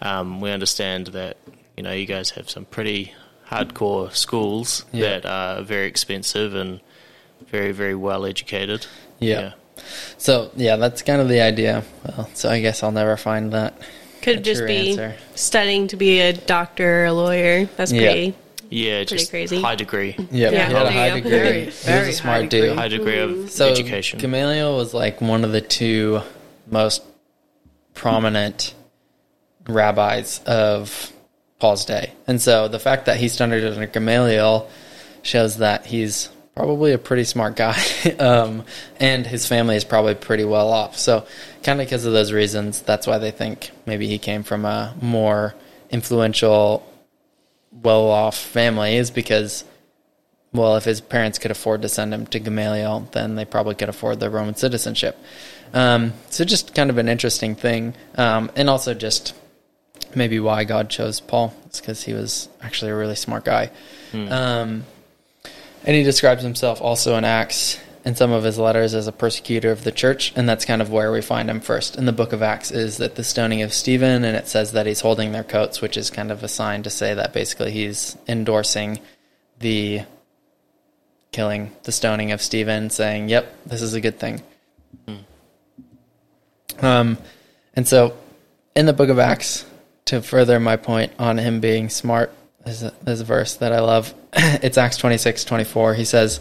um, 0.00 0.40
we 0.40 0.50
understand 0.50 1.08
that 1.08 1.36
you 1.76 1.82
know 1.82 1.92
you 1.92 2.06
guys 2.06 2.30
have 2.30 2.48
some 2.50 2.64
pretty 2.64 3.12
hardcore 3.50 4.12
schools 4.14 4.84
Yeah. 4.92 5.18
that 5.20 5.26
are 5.26 5.62
very 5.62 5.86
expensive 5.86 6.54
and 6.54 6.80
very 7.46 7.72
very 7.72 7.94
well 7.94 8.24
educated. 8.24 8.86
Yeah. 9.18 9.52
So 10.18 10.50
yeah, 10.56 10.76
that's 10.76 11.02
kind 11.02 11.20
of 11.20 11.28
the 11.28 11.40
idea. 11.40 11.82
Well, 12.06 12.30
so 12.34 12.48
I 12.48 12.60
guess 12.60 12.82
I'll 12.82 12.92
never 12.92 13.16
find 13.16 13.52
that. 13.52 13.74
Could 14.24 14.38
a 14.38 14.40
just 14.40 14.66
be 14.66 14.90
answer. 14.90 15.14
studying 15.34 15.86
to 15.88 15.96
be 15.96 16.20
a 16.20 16.32
doctor, 16.32 17.02
or 17.02 17.04
a 17.06 17.12
lawyer. 17.12 17.66
That's 17.76 17.92
Yeah. 17.92 18.00
pretty. 18.12 18.34
Yeah, 18.70 18.98
Pretty 19.04 19.16
just 19.18 19.30
crazy. 19.30 19.60
high 19.60 19.76
degree, 19.76 20.16
Yep. 20.18 20.30
Yeah, 20.32 20.48
he 20.50 20.56
had 20.74 20.86
a 20.86 20.90
high 20.90 21.10
degree. 21.10 21.30
Very, 21.30 21.60
he 21.60 21.66
was 21.66 21.84
a 22.08 22.12
smart 22.12 22.40
high 22.40 22.46
dude. 22.46 22.76
high 22.76 22.88
degree 22.88 23.18
of 23.20 23.30
mm-hmm. 23.30 23.46
So 23.46 23.68
education. 23.68 24.18
Gamaliel 24.18 24.76
was 24.76 24.92
like 24.94 25.20
one 25.20 25.44
of 25.44 25.52
the 25.52 25.60
two 25.60 26.22
most 26.68 27.02
prominent 27.92 28.74
rabbis 29.68 30.40
of 30.46 31.12
Paul's 31.60 31.84
day. 31.84 32.12
And 32.26 32.40
so 32.40 32.66
the 32.68 32.78
fact 32.80 33.06
that 33.06 33.18
he 33.18 33.28
studied 33.28 33.64
under 33.64 33.86
Gamaliel 33.86 34.68
shows 35.22 35.58
that 35.58 35.86
he's 35.86 36.28
probably 36.54 36.92
a 36.92 36.98
pretty 36.98 37.24
smart 37.24 37.56
guy, 37.56 37.80
um, 38.18 38.64
and 39.00 39.26
his 39.26 39.46
family 39.46 39.76
is 39.76 39.84
probably 39.84 40.14
pretty 40.14 40.44
well 40.44 40.72
off. 40.72 40.96
So, 40.96 41.26
kind 41.62 41.80
of 41.80 41.86
because 41.86 42.04
of 42.04 42.12
those 42.12 42.32
reasons, 42.32 42.82
that's 42.82 43.06
why 43.06 43.18
they 43.18 43.30
think 43.30 43.70
maybe 43.86 44.06
he 44.06 44.18
came 44.18 44.42
from 44.42 44.64
a 44.64 44.94
more 45.00 45.54
influential, 45.90 46.86
well 47.82 48.08
off 48.08 48.36
family, 48.36 48.96
is 48.96 49.10
because, 49.10 49.64
well, 50.52 50.76
if 50.76 50.84
his 50.84 51.00
parents 51.00 51.38
could 51.38 51.50
afford 51.50 51.82
to 51.82 51.88
send 51.88 52.14
him 52.14 52.26
to 52.26 52.38
Gamaliel, 52.38 53.08
then 53.12 53.34
they 53.34 53.44
probably 53.44 53.74
could 53.74 53.88
afford 53.88 54.20
the 54.20 54.30
Roman 54.30 54.54
citizenship. 54.54 55.18
Um, 55.72 56.12
so, 56.30 56.44
just 56.44 56.74
kind 56.74 56.90
of 56.90 56.98
an 56.98 57.08
interesting 57.08 57.56
thing. 57.56 57.94
Um, 58.16 58.50
and 58.54 58.70
also 58.70 58.94
just 58.94 59.34
maybe 60.14 60.38
why 60.38 60.62
God 60.62 60.88
chose 60.88 61.18
Paul. 61.18 61.52
It's 61.66 61.80
because 61.80 62.04
he 62.04 62.12
was 62.12 62.48
actually 62.62 62.92
a 62.92 62.96
really 62.96 63.16
smart 63.16 63.44
guy. 63.44 63.70
Um, 64.28 64.84
and 65.84 65.96
he 65.96 66.02
describes 66.02 66.42
himself 66.42 66.80
also 66.80 67.16
in 67.16 67.24
Acts 67.24 67.78
in 68.04 68.14
some 68.14 68.32
of 68.32 68.44
his 68.44 68.58
letters 68.58 68.94
as 68.94 69.06
a 69.06 69.12
persecutor 69.12 69.70
of 69.70 69.84
the 69.84 69.92
church, 69.92 70.32
and 70.36 70.46
that's 70.48 70.66
kind 70.66 70.82
of 70.82 70.90
where 70.90 71.10
we 71.10 71.22
find 71.22 71.48
him 71.48 71.60
first 71.60 71.96
in 71.96 72.04
the 72.04 72.12
book 72.12 72.32
of 72.34 72.42
Acts 72.42 72.70
is 72.70 72.98
that 72.98 73.14
the 73.14 73.24
stoning 73.24 73.62
of 73.62 73.72
Stephen, 73.72 74.24
and 74.24 74.36
it 74.36 74.46
says 74.46 74.72
that 74.72 74.86
he's 74.86 75.00
holding 75.00 75.32
their 75.32 75.44
coats, 75.44 75.80
which 75.80 75.96
is 75.96 76.10
kind 76.10 76.30
of 76.30 76.42
a 76.42 76.48
sign 76.48 76.82
to 76.82 76.90
say 76.90 77.14
that 77.14 77.32
basically 77.32 77.70
he's 77.70 78.16
endorsing 78.28 78.98
the 79.60 80.02
killing, 81.32 81.72
the 81.84 81.92
stoning 81.92 82.30
of 82.30 82.42
Stephen, 82.42 82.90
saying, 82.90 83.28
"Yep, 83.30 83.66
this 83.66 83.80
is 83.80 83.94
a 83.94 84.00
good 84.00 84.18
thing." 84.18 84.42
Um, 86.80 87.18
and 87.74 87.88
so 87.88 88.14
in 88.76 88.86
the 88.86 88.92
book 88.92 89.08
of 89.08 89.18
Acts, 89.18 89.64
to 90.06 90.20
further 90.20 90.60
my 90.60 90.76
point 90.76 91.12
on 91.18 91.38
him 91.38 91.60
being 91.60 91.88
smart, 91.88 92.32
there's 92.64 92.82
a, 92.82 92.92
there's 93.02 93.20
a 93.20 93.24
verse 93.24 93.56
that 93.56 93.72
I 93.72 93.80
love. 93.80 94.14
it's 94.32 94.78
Acts 94.78 94.96
26, 94.96 95.44
24. 95.44 95.94
He 95.94 96.04
says, 96.04 96.40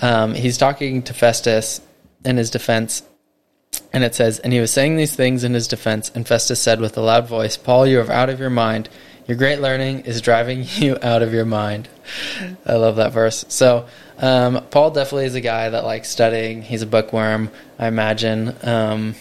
um, 0.00 0.34
he's 0.34 0.58
talking 0.58 1.02
to 1.02 1.14
Festus 1.14 1.80
in 2.24 2.36
his 2.36 2.50
defense, 2.50 3.02
and 3.92 4.04
it 4.04 4.14
says, 4.14 4.38
And 4.38 4.52
he 4.52 4.60
was 4.60 4.72
saying 4.72 4.96
these 4.96 5.14
things 5.14 5.44
in 5.44 5.54
his 5.54 5.68
defense, 5.68 6.10
and 6.14 6.26
Festus 6.26 6.60
said 6.60 6.80
with 6.80 6.96
a 6.96 7.00
loud 7.00 7.28
voice, 7.28 7.56
Paul, 7.56 7.86
you 7.86 8.00
are 8.00 8.10
out 8.10 8.30
of 8.30 8.40
your 8.40 8.50
mind. 8.50 8.88
Your 9.26 9.36
great 9.36 9.60
learning 9.60 10.00
is 10.00 10.22
driving 10.22 10.64
you 10.76 10.96
out 11.02 11.22
of 11.22 11.34
your 11.34 11.44
mind. 11.44 11.88
I 12.64 12.74
love 12.74 12.96
that 12.96 13.12
verse. 13.12 13.44
So, 13.48 13.86
um, 14.18 14.64
Paul 14.70 14.90
definitely 14.90 15.26
is 15.26 15.34
a 15.34 15.40
guy 15.40 15.68
that 15.68 15.84
likes 15.84 16.08
studying. 16.08 16.62
He's 16.62 16.82
a 16.82 16.86
bookworm, 16.86 17.50
I 17.78 17.88
imagine. 17.88 18.54
Um, 18.62 19.14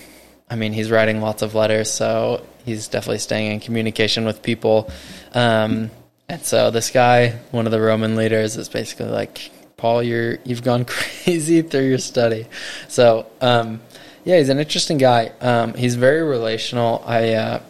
I 0.50 0.56
mean, 0.56 0.74
he's 0.74 0.90
writing 0.90 1.22
lots 1.22 1.42
of 1.42 1.56
letters, 1.56 1.92
so 1.92 2.46
he's 2.66 2.88
definitely 2.88 3.20
staying 3.20 3.52
in 3.52 3.60
communication 3.60 4.26
with 4.26 4.42
people. 4.42 4.90
Um, 5.34 5.92
and 6.30 6.44
so 6.44 6.72
this 6.72 6.92
guy, 6.92 7.30
one 7.52 7.66
of 7.66 7.72
the 7.72 7.80
Roman 7.80 8.16
leaders, 8.16 8.58
is 8.58 8.68
basically 8.68 9.08
like, 9.08 9.52
Paul, 9.78 10.04
you're 10.04 10.40
you've 10.44 10.64
gone 10.64 10.86
crazy 10.86 11.62
through 11.62 11.88
your 11.88 12.00
study. 12.00 12.48
So 12.88 13.28
um, 13.42 13.80
yeah, 14.26 14.38
he's 14.40 14.50
an 14.50 14.60
interesting 14.60 14.98
guy. 14.98 15.32
Um, 15.40 15.74
he's 15.74 15.96
very 15.96 16.24
relational. 16.24 17.04
I 17.06 17.34
uh, 17.34 17.62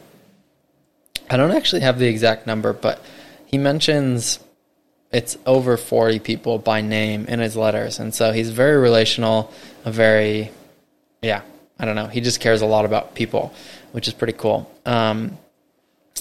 I 1.30 1.38
don't 1.38 1.52
actually 1.52 1.82
have 1.82 2.00
the 2.00 2.08
exact 2.08 2.48
number, 2.48 2.74
but 2.74 3.02
he 3.46 3.58
mentions 3.58 4.40
it's 5.12 5.38
over 5.46 5.78
forty 5.78 6.20
people 6.20 6.58
by 6.58 6.82
name 6.82 7.26
in 7.26 7.40
his 7.40 7.56
letters, 7.56 8.00
and 8.00 8.14
so 8.16 8.32
he's 8.32 8.50
very 8.50 8.78
relational. 8.78 9.54
A 9.86 9.92
very 9.92 10.52
yeah, 11.22 11.42
I 11.78 11.86
don't 11.86 11.96
know. 11.96 12.08
He 12.08 12.22
just 12.22 12.40
cares 12.40 12.62
a 12.62 12.66
lot 12.66 12.86
about 12.86 13.14
people, 13.14 13.54
which 13.92 14.08
is 14.08 14.14
pretty 14.16 14.34
cool. 14.34 14.72
Um, 14.86 15.38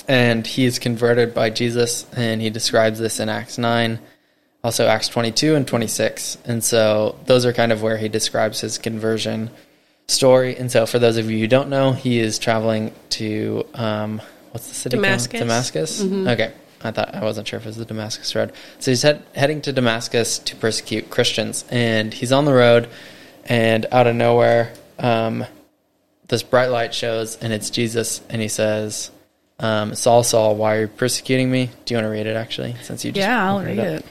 and 0.08 0.46
he 0.46 0.64
is 0.64 0.78
converted 0.78 1.34
by 1.34 1.50
Jesus, 1.50 2.06
and 2.16 2.40
he 2.40 2.50
describes 2.50 2.98
this 2.98 3.20
in 3.20 3.28
Acts 3.28 3.58
9, 3.58 3.98
also 4.64 4.86
Acts 4.86 5.08
22 5.08 5.54
and 5.54 5.66
26. 5.66 6.38
And 6.44 6.62
so 6.62 7.18
those 7.26 7.46
are 7.46 7.52
kind 7.52 7.72
of 7.72 7.82
where 7.82 7.96
he 7.96 8.08
describes 8.08 8.60
his 8.60 8.78
conversion 8.78 9.50
story. 10.08 10.56
And 10.56 10.70
so 10.70 10.86
for 10.86 10.98
those 10.98 11.16
of 11.16 11.30
you 11.30 11.38
who 11.38 11.46
don't 11.46 11.68
know, 11.68 11.92
he 11.92 12.18
is 12.18 12.38
traveling 12.38 12.92
to, 13.10 13.66
um, 13.74 14.20
what's 14.52 14.68
the 14.68 14.74
city 14.74 14.96
Damascus. 14.96 15.32
called? 15.32 15.40
Damascus? 15.40 16.00
Okay. 16.02 16.52
I 16.82 16.90
thought 16.90 17.14
I 17.14 17.24
wasn't 17.24 17.48
sure 17.48 17.58
if 17.58 17.64
it 17.64 17.68
was 17.68 17.76
the 17.76 17.84
Damascus 17.84 18.34
road. 18.34 18.52
So 18.78 18.90
he's 18.90 19.02
head, 19.02 19.22
heading 19.34 19.60
to 19.62 19.72
Damascus 19.72 20.38
to 20.40 20.56
persecute 20.56 21.10
Christians, 21.10 21.64
and 21.70 22.12
he's 22.12 22.32
on 22.32 22.44
the 22.44 22.52
road, 22.52 22.88
and 23.44 23.86
out 23.90 24.06
of 24.06 24.14
nowhere, 24.14 24.72
um, 24.98 25.44
this 26.28 26.42
bright 26.42 26.70
light 26.70 26.94
shows, 26.94 27.36
and 27.36 27.52
it's 27.52 27.70
Jesus, 27.70 28.20
and 28.28 28.42
he 28.42 28.48
says, 28.48 29.10
um, 29.58 29.94
"Saul, 29.94 30.22
Saul, 30.22 30.56
why 30.56 30.76
are 30.76 30.80
you 30.82 30.88
persecuting 30.88 31.50
me?" 31.50 31.70
Do 31.84 31.94
you 31.94 31.98
want 31.98 32.06
to 32.06 32.10
read 32.10 32.26
it 32.26 32.36
actually, 32.36 32.76
since 32.82 33.04
you 33.04 33.12
just 33.12 33.26
yeah, 33.26 33.46
I'll 33.46 33.62
read 33.62 33.78
up? 33.78 33.86
it. 33.86 34.06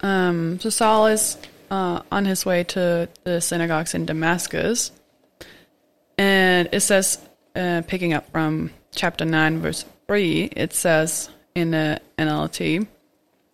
Um, 0.00 0.60
so 0.60 0.70
Saul 0.70 1.06
is 1.06 1.36
uh, 1.70 2.02
on 2.10 2.24
his 2.24 2.46
way 2.46 2.64
to 2.64 3.08
the 3.24 3.40
synagogues 3.40 3.94
in 3.94 4.06
Damascus, 4.06 4.92
and 6.16 6.68
it 6.72 6.80
says, 6.80 7.18
uh, 7.54 7.82
picking 7.86 8.12
up 8.12 8.30
from 8.30 8.70
chapter 8.94 9.24
nine, 9.24 9.60
verse 9.60 9.84
three, 10.06 10.44
it 10.44 10.72
says 10.72 11.30
in 11.54 11.70
the 11.70 12.00
NLT, 12.18 12.86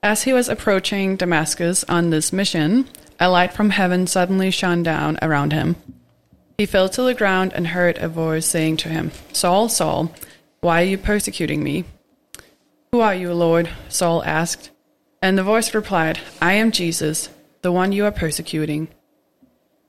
as 0.03 0.23
he 0.23 0.33
was 0.33 0.49
approaching 0.49 1.17
Damascus 1.17 1.85
on 1.85 2.11
this 2.11 2.33
mission, 2.33 2.89
a 3.19 3.31
light 3.31 3.53
from 3.53 3.71
heaven 3.71 4.07
suddenly 4.07 4.51
shone 4.51 4.83
down 4.83 5.19
around 5.23 5.53
him. 5.53 5.77
He 6.59 6.67
fell 6.67 6.89
to 6.91 7.03
the 7.03 7.15
ground 7.15 7.53
and 7.55 7.69
heard 7.69 7.99
a 7.99 8.09
voice 8.09 8.47
saying 8.47 8.77
to 8.79 8.89
him, 8.89 9.11
Saul, 9.33 9.69
Saul, 9.69 10.13
why 10.65 10.81
are 10.81 10.87
you 10.87 10.97
persecuting 10.97 11.63
me? 11.63 11.85
Who 12.91 13.01
are 13.01 13.15
you, 13.15 13.35
Lord? 13.35 13.69
Saul 13.91 14.25
asked. 14.25 14.71
And 15.21 15.37
the 15.37 15.43
voice 15.43 15.75
replied, 15.75 16.21
I 16.41 16.55
am 16.55 16.73
Jesus, 16.73 17.29
the 17.61 17.71
one 17.71 17.93
you 17.93 18.07
are 18.07 18.11
persecuting. 18.11 18.89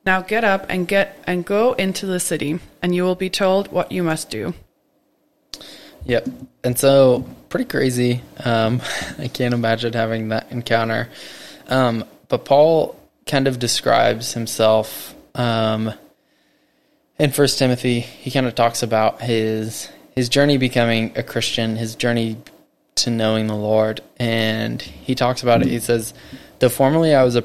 Now 0.05 0.19
get 0.19 0.43
up 0.43 0.65
and 0.67 0.85
get 0.85 1.17
and 1.25 1.45
go 1.45 1.73
into 1.73 2.05
the 2.05 2.19
city, 2.19 2.59
and 2.81 2.93
you 2.93 3.03
will 3.03 3.15
be 3.15 3.29
told 3.29 3.71
what 3.71 3.93
you 3.93 4.03
must 4.03 4.29
do. 4.29 4.53
Yep. 6.03 6.27
And 6.65 6.77
so, 6.77 7.25
pretty 7.47 7.65
crazy. 7.65 8.21
Um, 8.43 8.81
I 9.17 9.29
can't 9.29 9.53
imagine 9.53 9.93
having 9.93 10.27
that 10.29 10.51
encounter. 10.51 11.07
Um, 11.69 12.03
but 12.27 12.43
Paul 12.43 12.99
kind 13.25 13.47
of 13.47 13.59
describes 13.59 14.33
himself 14.33 15.15
um, 15.35 15.93
in 17.17 17.31
First 17.31 17.59
Timothy. 17.59 18.01
He 18.01 18.29
kind 18.29 18.45
of 18.45 18.55
talks 18.55 18.83
about 18.83 19.21
his 19.21 19.89
his 20.15 20.29
journey 20.29 20.57
becoming 20.57 21.11
a 21.15 21.23
Christian, 21.23 21.75
his 21.75 21.95
journey 21.95 22.37
to 22.95 23.09
knowing 23.09 23.47
the 23.47 23.55
Lord, 23.55 24.01
and 24.17 24.81
he 24.81 25.15
talks 25.15 25.43
about 25.43 25.61
it. 25.61 25.67
He 25.67 25.79
says, 25.79 26.13
"Though 26.59 26.69
formerly 26.69 27.13
I 27.13 27.23
was 27.23 27.35
a 27.35 27.43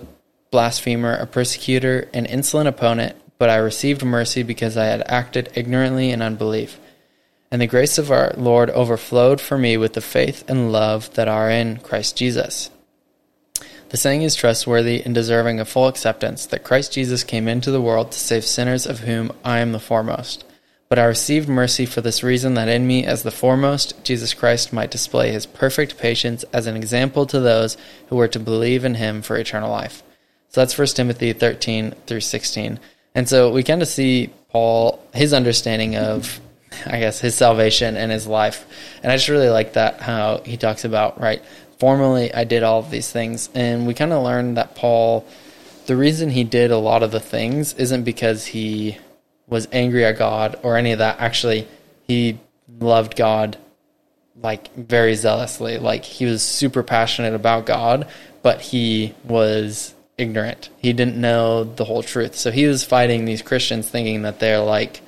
blasphemer, 0.51 1.15
a 1.15 1.27
persecutor, 1.27 2.09
an 2.15 2.27
insolent 2.27 2.69
opponent, 2.69 3.17
but 3.39 3.51
I 3.51 3.57
received 3.57 4.05
mercy 4.05 4.43
because 4.43 4.77
I 4.77 4.87
had 4.87 5.03
acted 5.07 5.51
ignorantly 5.55 6.11
in 6.11 6.23
unbelief." 6.23 6.79
And 7.51 7.61
the 7.61 7.67
grace 7.67 7.99
of 7.99 8.13
our 8.13 8.33
Lord 8.37 8.71
overflowed 8.71 9.41
for 9.41 9.59
me 9.59 9.77
with 9.77 9.95
the 9.95 10.01
faith 10.01 10.45
and 10.47 10.71
love 10.71 11.13
that 11.15 11.27
are 11.27 11.51
in 11.51 11.79
Christ 11.79 12.15
Jesus. 12.17 12.71
The 13.89 13.97
saying 13.97 14.23
is 14.23 14.37
trustworthy 14.37 15.03
and 15.05 15.13
deserving 15.13 15.59
of 15.59 15.69
full 15.69 15.89
acceptance 15.89 16.47
that 16.47 16.63
Christ 16.63 16.93
Jesus 16.93 17.25
came 17.25 17.49
into 17.49 17.73
the 17.73 17.81
world 17.81 18.13
to 18.13 18.21
save 18.21 18.45
sinners, 18.45 18.87
of 18.87 19.01
whom 19.01 19.33
I 19.45 19.59
am 19.59 19.73
the 19.73 19.81
foremost. 19.81 20.45
But 20.91 20.99
I 20.99 21.05
received 21.05 21.49
mercy 21.49 21.87
for 21.87 22.03
this 22.03 22.23
reason 22.23 22.55
that 22.55 22.69
in 22.69 22.87
me, 22.87 23.07
as 23.07 23.23
the 23.23 23.31
foremost, 23.31 24.05
Jesus 24.05 24.35
Christ 24.35 24.73
might 24.73 24.91
display 24.91 25.31
his 25.31 25.47
perfect 25.47 25.97
patience 25.97 26.45
as 26.53 26.67
an 26.67 26.77
example 26.77 27.25
to 27.27 27.41
those 27.41 27.79
who 28.09 28.17
were 28.17 28.29
to 28.29 28.39
believe 28.39 28.85
in 28.85 28.97
him 28.97 29.23
for 29.23 29.37
eternal 29.37 29.71
life. 29.71 30.03
So 30.49 30.61
that's 30.61 30.77
1 30.77 30.89
Timothy 30.89 31.33
13 31.33 31.93
through 32.07 32.21
16. 32.21 32.81
And 33.15 33.29
so 33.29 33.51
we 33.51 33.63
kind 33.63 33.81
of 33.81 33.89
see 33.89 34.33
Paul, 34.51 35.03
his 35.15 35.33
understanding 35.33 35.97
of 35.97 36.41
I 36.87 36.99
guess 36.99 37.21
his 37.21 37.35
salvation 37.35 37.97
and 37.97 38.11
his 38.11 38.27
life. 38.27 38.67
And 39.03 39.11
I 39.13 39.17
just 39.17 39.29
really 39.29 39.49
like 39.49 39.75
that 39.75 40.01
how 40.01 40.43
he 40.45 40.57
talks 40.57 40.85
about 40.85 41.21
right. 41.21 41.43
Formerly, 41.79 42.33
I 42.33 42.45
did 42.45 42.63
all 42.63 42.81
of 42.81 42.91
these 42.91 43.11
things, 43.11 43.49
and 43.55 43.87
we 43.87 43.95
kind 43.95 44.13
of 44.13 44.23
learned 44.23 44.59
that 44.59 44.75
Paul, 44.75 45.27
the 45.87 45.97
reason 45.97 46.31
he 46.31 46.45
did 46.45 46.71
a 46.71 46.77
lot 46.77 47.03
of 47.03 47.11
the 47.11 47.21
things 47.21 47.73
isn't 47.75 48.05
because 48.05 48.47
he 48.47 48.99
was 49.51 49.69
angry 49.73 50.05
at 50.05 50.17
God 50.17 50.59
or 50.63 50.77
any 50.77 50.93
of 50.93 51.01
that. 51.01 51.21
Actually, 51.21 51.69
he 52.07 52.39
loved 52.79 53.17
God 53.17 53.59
like 54.43 54.75
very 54.75 55.15
zealously. 55.15 55.77
Like 55.77 56.05
he 56.05 56.25
was 56.25 56.43
super 56.43 56.83
passionate 56.83 57.35
about 57.35 57.67
God, 57.67 58.09
but 58.43 58.61
he 58.61 59.15
was 59.25 59.95
ignorant. 60.17 60.71
He 60.79 60.93
didn't 60.93 61.21
know 61.21 61.65
the 61.65 61.85
whole 61.85 62.03
truth. 62.03 62.37
So 62.37 62.51
he 62.51 62.67
was 62.67 62.85
fighting 62.85 63.25
these 63.25 63.43
Christians 63.43 63.89
thinking 63.89 64.23
that 64.23 64.39
they're 64.39 64.61
like 64.61 65.03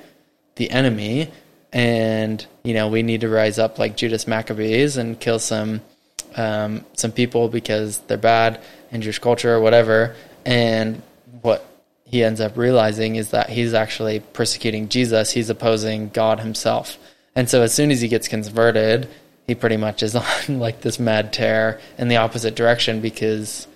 the 0.55 0.69
enemy 0.69 1.31
and 1.71 2.45
you 2.63 2.75
know 2.75 2.87
we 2.87 3.01
need 3.01 3.21
to 3.21 3.29
rise 3.29 3.57
up 3.57 3.79
like 3.79 3.97
Judas 3.97 4.27
Maccabees 4.27 4.95
and 4.95 5.19
kill 5.19 5.39
some 5.39 5.81
um, 6.35 6.85
some 6.93 7.11
people 7.11 7.47
because 7.49 7.99
they're 8.01 8.17
bad 8.17 8.61
in 8.91 9.01
Jewish 9.01 9.19
culture 9.19 9.53
or 9.53 9.59
whatever. 9.59 10.15
And 10.45 11.01
what 11.41 11.65
he 12.13 12.23
ends 12.23 12.39
up 12.39 12.55
realizing 12.55 13.15
is 13.15 13.31
that 13.31 13.49
he's 13.49 13.73
actually 13.73 14.19
persecuting 14.19 14.87
Jesus. 14.87 15.31
He's 15.31 15.49
opposing 15.49 16.09
God 16.09 16.41
himself, 16.41 16.99
And 17.35 17.49
so 17.49 17.63
as 17.63 17.73
soon 17.73 17.89
as 17.89 18.01
he 18.01 18.07
gets 18.07 18.27
converted, 18.27 19.09
he 19.47 19.55
pretty 19.55 19.77
much 19.77 20.03
is 20.03 20.13
on 20.47 20.59
like 20.59 20.81
this 20.81 20.99
mad 20.99 21.33
tear 21.33 21.81
in 21.97 22.09
the 22.09 22.17
opposite 22.17 22.53
direction 22.53 23.01
because 23.01 23.67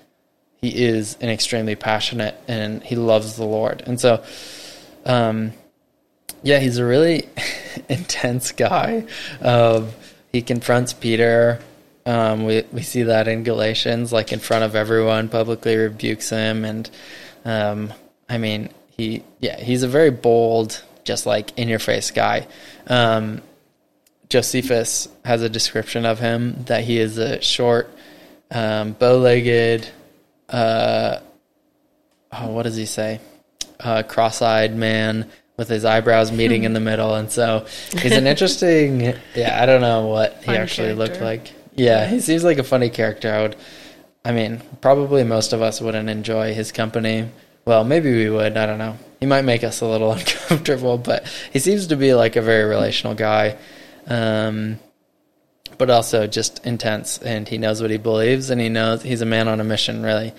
he 0.62 0.86
is 0.86 1.17
an 1.20 1.29
extremely 1.29 1.75
passionate 1.75 2.39
and 2.48 2.84
he 2.84 2.96
loves 2.96 3.38
the 3.38 3.44
Lord. 3.44 3.82
And 3.88 4.00
so, 4.00 4.24
um, 5.03 5.53
yeah, 6.44 6.60
he's 6.60 6.77
a 6.77 6.86
really 6.86 7.27
intense 7.89 8.51
guy. 8.51 9.08
Um, 9.41 9.89
he 10.32 10.44
confronts 10.44 10.94
Peter. 10.94 11.60
Um, 12.06 12.46
we 12.46 12.65
we 12.72 12.84
see 12.84 13.01
that 13.01 13.27
in 13.27 13.41
Galatians, 13.41 14.13
like 14.13 14.32
in 14.32 14.38
front 14.38 14.63
of 14.63 14.75
everyone, 14.75 15.27
publicly 15.27 15.75
rebukes 15.75 16.29
him, 16.29 16.65
and 16.65 16.88
um, 17.44 17.94
I 18.29 18.38
mean, 18.38 18.69
he 18.89 19.24
yeah, 19.39 19.60
he's 19.60 19.84
a 19.84 19.88
very 19.88 20.10
bold, 20.10 20.84
just 21.03 21.25
like 21.25 21.57
in 21.57 21.69
your 21.69 21.79
face 21.79 22.12
guy. 22.12 22.48
Um, 22.88 23.41
Josephus 24.29 25.07
has 25.24 25.41
a 25.41 25.50
description 25.50 26.05
of 26.05 26.19
him 26.19 26.63
that 26.65 26.84
he 26.84 27.00
is 27.00 27.17
a 27.17 27.41
short, 27.41 27.89
um, 28.51 28.91
bow-legged. 28.93 29.88
Uh, 30.50 31.19
oh, 32.34 32.51
what 32.51 32.63
does 32.63 32.75
he 32.75 32.86
say? 32.86 33.22
Uh, 33.79 34.03
cross-eyed 34.03 34.75
man 34.75 35.29
with 35.55 35.69
his 35.69 35.86
eyebrows 35.86 36.31
meeting 36.31 36.63
in 36.63 36.74
the 36.74 36.79
middle, 36.91 37.15
and 37.15 37.31
so 37.31 37.65
he's 37.91 38.12
an 38.12 38.27
interesting. 38.27 39.13
Yeah, 39.36 39.62
I 39.62 39.65
don't 39.65 39.81
know 39.81 40.07
what 40.07 40.38
he 40.39 40.48
Funny 40.48 40.57
actually 40.57 40.93
looked 40.93 41.22
like. 41.22 41.53
Yeah, 41.75 42.07
he 42.07 42.19
seems 42.19 42.43
like 42.43 42.57
a 42.57 42.63
funny 42.63 42.89
character. 42.89 43.31
I 43.31 43.41
would. 43.43 43.55
I 44.25 44.34
mean, 44.34 44.62
probably 44.81 45.24
most 45.24 45.53
of 45.53 45.62
us 45.62 45.79
wouldn't 45.79 46.10
enjoy 46.10 46.53
his 46.53 46.74
company. 46.74 47.29
Well, 47.67 47.83
maybe 47.83 48.13
we 48.13 48.29
would. 48.29 48.55
I 48.55 48.65
don't 48.65 48.77
know. 48.77 48.95
He 49.19 49.25
might 49.25 49.41
make 49.41 49.62
us 49.65 49.81
a 49.81 49.86
little 49.86 50.12
uncomfortable, 50.13 50.97
but 50.97 51.27
he 51.51 51.59
seems 51.59 51.88
to 51.88 51.97
be 51.97 52.13
like 52.13 52.38
a 52.38 52.41
very 52.41 52.63
relational 52.63 53.13
guy, 53.13 53.57
um, 54.07 54.79
but 55.77 55.89
also 55.89 56.27
just 56.27 56.65
intense. 56.65 57.17
And 57.17 57.45
he 57.45 57.57
knows 57.57 57.81
what 57.81 57.91
he 57.91 57.97
believes, 57.97 58.51
and 58.51 58.62
he 58.62 58.69
knows 58.69 59.03
he's 59.03 59.19
a 59.19 59.25
man 59.25 59.50
on 59.50 59.59
a 59.59 59.65
mission, 59.65 60.01
really. 60.01 60.33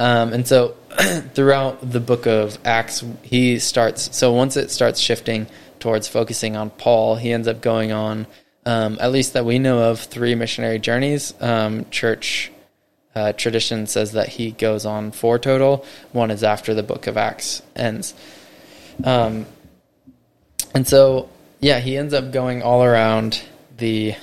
Um, 0.00 0.32
and 0.32 0.48
so, 0.48 0.74
throughout 1.34 1.92
the 1.92 2.00
book 2.00 2.26
of 2.26 2.58
Acts, 2.64 3.04
he 3.22 3.60
starts. 3.60 4.16
So 4.16 4.32
once 4.32 4.56
it 4.56 4.72
starts 4.72 4.98
shifting 4.98 5.46
towards 5.78 6.08
focusing 6.08 6.56
on 6.56 6.70
Paul, 6.70 7.14
he 7.14 7.30
ends 7.30 7.46
up 7.46 7.60
going 7.60 7.92
on, 7.92 8.26
um, 8.66 8.98
at 9.00 9.12
least 9.12 9.34
that 9.34 9.44
we 9.44 9.60
know 9.60 9.90
of, 9.90 10.00
three 10.00 10.34
missionary 10.34 10.80
journeys. 10.80 11.34
Um, 11.40 11.86
church 11.92 12.50
uh, 13.14 13.32
tradition 13.32 13.86
says 13.86 14.12
that 14.12 14.28
he 14.28 14.50
goes 14.50 14.84
on 14.84 15.12
four 15.12 15.38
total. 15.38 15.84
One 16.12 16.30
is 16.30 16.42
after 16.42 16.74
the 16.74 16.82
book 16.82 17.06
of 17.06 17.16
Acts 17.16 17.62
ends. 17.76 18.14
Um, 19.02 19.46
and 20.74 20.86
so, 20.86 21.28
yeah, 21.60 21.78
he 21.80 21.96
ends 21.96 22.12
up 22.12 22.32
going 22.32 22.62
all 22.62 22.82
around 22.82 23.42
the, 23.76 24.16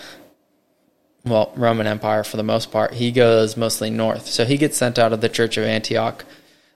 well, 1.23 1.53
Roman 1.55 1.87
Empire 1.87 2.23
for 2.23 2.37
the 2.37 2.43
most 2.43 2.71
part. 2.71 2.93
He 2.93 3.11
goes 3.11 3.55
mostly 3.55 3.89
north. 3.89 4.27
So 4.27 4.43
he 4.43 4.57
gets 4.57 4.77
sent 4.77 4.99
out 4.99 5.13
of 5.13 5.21
the 5.21 5.29
Church 5.29 5.57
of 5.57 5.63
Antioch. 5.63 6.25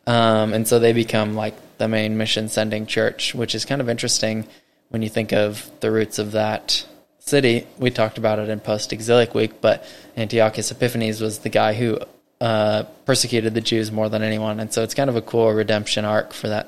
Um, 0.07 0.53
and 0.53 0.67
so 0.67 0.79
they 0.79 0.93
become 0.93 1.34
like 1.36 1.55
the 1.77 1.88
main 1.88 2.17
mission 2.17 2.48
sending 2.48 2.86
church, 2.86 3.36
which 3.36 3.55
is 3.55 3.65
kind 3.65 3.81
of 3.81 3.89
interesting 3.89 4.48
when 4.89 5.01
you 5.01 5.10
think 5.10 5.34
of 5.34 5.69
the 5.81 5.91
roots 5.91 6.19
of 6.19 6.31
that 6.31 6.86
city. 7.29 7.65
We 7.79 7.89
talked 7.89 8.17
about 8.20 8.38
it 8.38 8.50
in 8.50 8.60
post 8.60 8.94
exilic 8.94 9.34
week, 9.34 9.60
but 9.60 9.84
Antiochus 10.15 10.70
Epiphanes 10.72 11.22
was 11.22 11.39
the 11.39 11.50
guy 11.50 11.74
who 11.74 12.00
uh, 12.39 12.84
persecuted 13.05 13.55
the 13.55 13.62
Jews 13.62 13.91
more 13.91 14.10
than 14.10 14.22
anyone. 14.22 14.60
And 14.60 14.72
so 14.72 14.84
it's 14.84 14.94
kind 14.94 15.10
of 15.10 15.15
a 15.15 15.22
cool 15.24 15.51
redemption 15.51 16.05
arc 16.05 16.34
for 16.34 16.50
that 16.50 16.67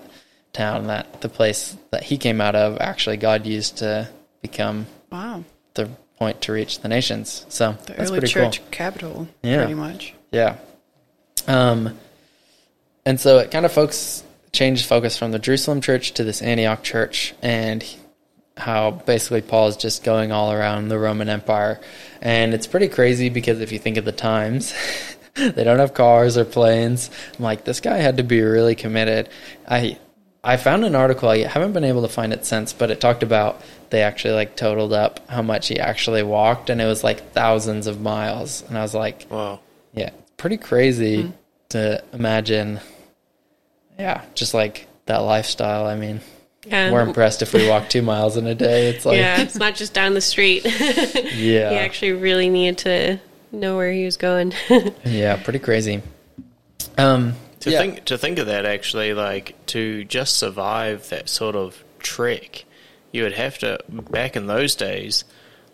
town, 0.53 0.87
that 0.87 1.21
the 1.21 1.29
place 1.29 1.77
that 1.91 2.03
he 2.03 2.17
came 2.17 2.41
out 2.41 2.55
of, 2.55 2.77
actually, 2.79 3.17
God 3.17 3.45
used 3.45 3.77
to 3.77 4.09
become 4.41 4.87
Wow. 5.11 5.43
the 5.75 5.89
point 6.17 6.41
to 6.41 6.53
reach 6.53 6.79
the 6.79 6.87
nations. 6.87 7.45
So 7.49 7.73
The 7.85 7.93
that's 7.93 8.09
early 8.09 8.19
pretty 8.21 8.33
church 8.33 8.57
cool. 8.59 8.67
capital, 8.71 9.27
Yeah. 9.43 9.57
pretty 9.57 9.75
much. 9.75 10.15
Yeah. 10.31 10.55
Um, 11.47 11.99
and 13.05 13.19
so 13.19 13.37
it 13.37 13.51
kind 13.51 13.65
of 13.65 13.71
focus 13.71 14.23
changed 14.53 14.87
focus 14.87 15.15
from 15.17 15.31
the 15.31 15.37
Jerusalem 15.39 15.81
church 15.81 16.13
to 16.13 16.23
this 16.23 16.41
Antioch 16.41 16.81
church, 16.81 17.35
and 17.43 17.85
how 18.57 18.91
basically 18.91 19.41
Paul 19.41 19.67
is 19.67 19.77
just 19.77 20.03
going 20.03 20.31
all 20.31 20.51
around 20.51 20.89
the 20.89 20.99
Roman 20.99 21.29
Empire, 21.29 21.79
and 22.21 22.53
it's 22.53 22.67
pretty 22.67 22.87
crazy 22.87 23.29
because 23.29 23.61
if 23.61 23.71
you 23.71 23.79
think 23.79 23.97
of 23.97 24.05
the 24.05 24.11
times. 24.11 24.73
they 25.37 25.63
don't 25.63 25.77
have 25.77 25.93
cars 25.93 26.35
or 26.35 26.45
planes. 26.45 27.11
I'm 27.37 27.43
like, 27.43 27.63
this 27.63 27.79
guy 27.79 27.97
had 27.97 28.17
to 28.17 28.23
be 28.23 28.41
really 28.41 28.73
committed. 28.73 29.29
I 29.67 29.99
I 30.43 30.57
found 30.57 30.85
an 30.85 30.95
article. 30.95 31.29
I 31.29 31.39
haven't 31.39 31.73
been 31.73 31.83
able 31.83 32.03
to 32.03 32.07
find 32.07 32.31
it 32.33 32.45
since, 32.45 32.73
but 32.73 32.89
it 32.89 33.01
talked 33.01 33.21
about 33.21 33.61
they 33.89 34.01
actually 34.01 34.33
like 34.33 34.55
totaled 34.55 34.93
up 34.93 35.19
how 35.29 35.41
much 35.41 35.67
he 35.67 35.79
actually 35.79 36.23
walked, 36.23 36.69
and 36.69 36.81
it 36.81 36.85
was 36.85 37.03
like 37.03 37.31
thousands 37.33 37.85
of 37.85 38.01
miles. 38.01 38.63
And 38.67 38.77
I 38.77 38.81
was 38.81 38.93
like, 38.93 39.27
Wow. 39.29 39.59
yeah, 39.93 40.11
it's 40.17 40.31
pretty 40.37 40.57
crazy 40.57 41.23
hmm. 41.23 41.31
to 41.69 42.03
imagine. 42.13 42.79
Yeah, 43.99 44.23
just 44.35 44.53
like 44.53 44.87
that 45.05 45.17
lifestyle. 45.17 45.85
I 45.85 45.95
mean, 45.95 46.21
Yeah. 46.69 46.91
we're 46.91 47.01
impressed 47.01 47.41
if 47.41 47.53
we 47.53 47.67
walk 47.67 47.89
two 47.89 48.01
miles 48.01 48.37
in 48.37 48.45
a 48.45 48.55
day. 48.55 48.89
It's 48.89 49.05
like, 49.05 49.17
yeah, 49.17 49.41
it's 49.41 49.55
not 49.55 49.75
just 49.75 49.93
down 49.93 50.13
the 50.13 50.21
street. 50.21 50.65
yeah, 50.65 51.69
He 51.71 51.77
actually 51.77 52.11
really 52.13 52.49
needed 52.49 52.77
to 52.79 53.19
know 53.51 53.75
where 53.77 53.91
he 53.91 54.05
was 54.05 54.17
going. 54.17 54.53
yeah, 55.05 55.41
pretty 55.41 55.59
crazy. 55.59 56.01
Um, 56.97 57.35
To 57.61 57.71
yeah. 57.71 57.79
think 57.79 58.05
to 58.05 58.17
think 58.17 58.39
of 58.39 58.47
that 58.47 58.65
actually, 58.65 59.13
like 59.13 59.55
to 59.67 60.03
just 60.03 60.35
survive 60.35 61.09
that 61.09 61.29
sort 61.29 61.55
of 61.55 61.83
trek, 61.99 62.65
you 63.11 63.23
would 63.23 63.33
have 63.33 63.57
to 63.59 63.79
back 63.89 64.35
in 64.35 64.47
those 64.47 64.75
days, 64.75 65.23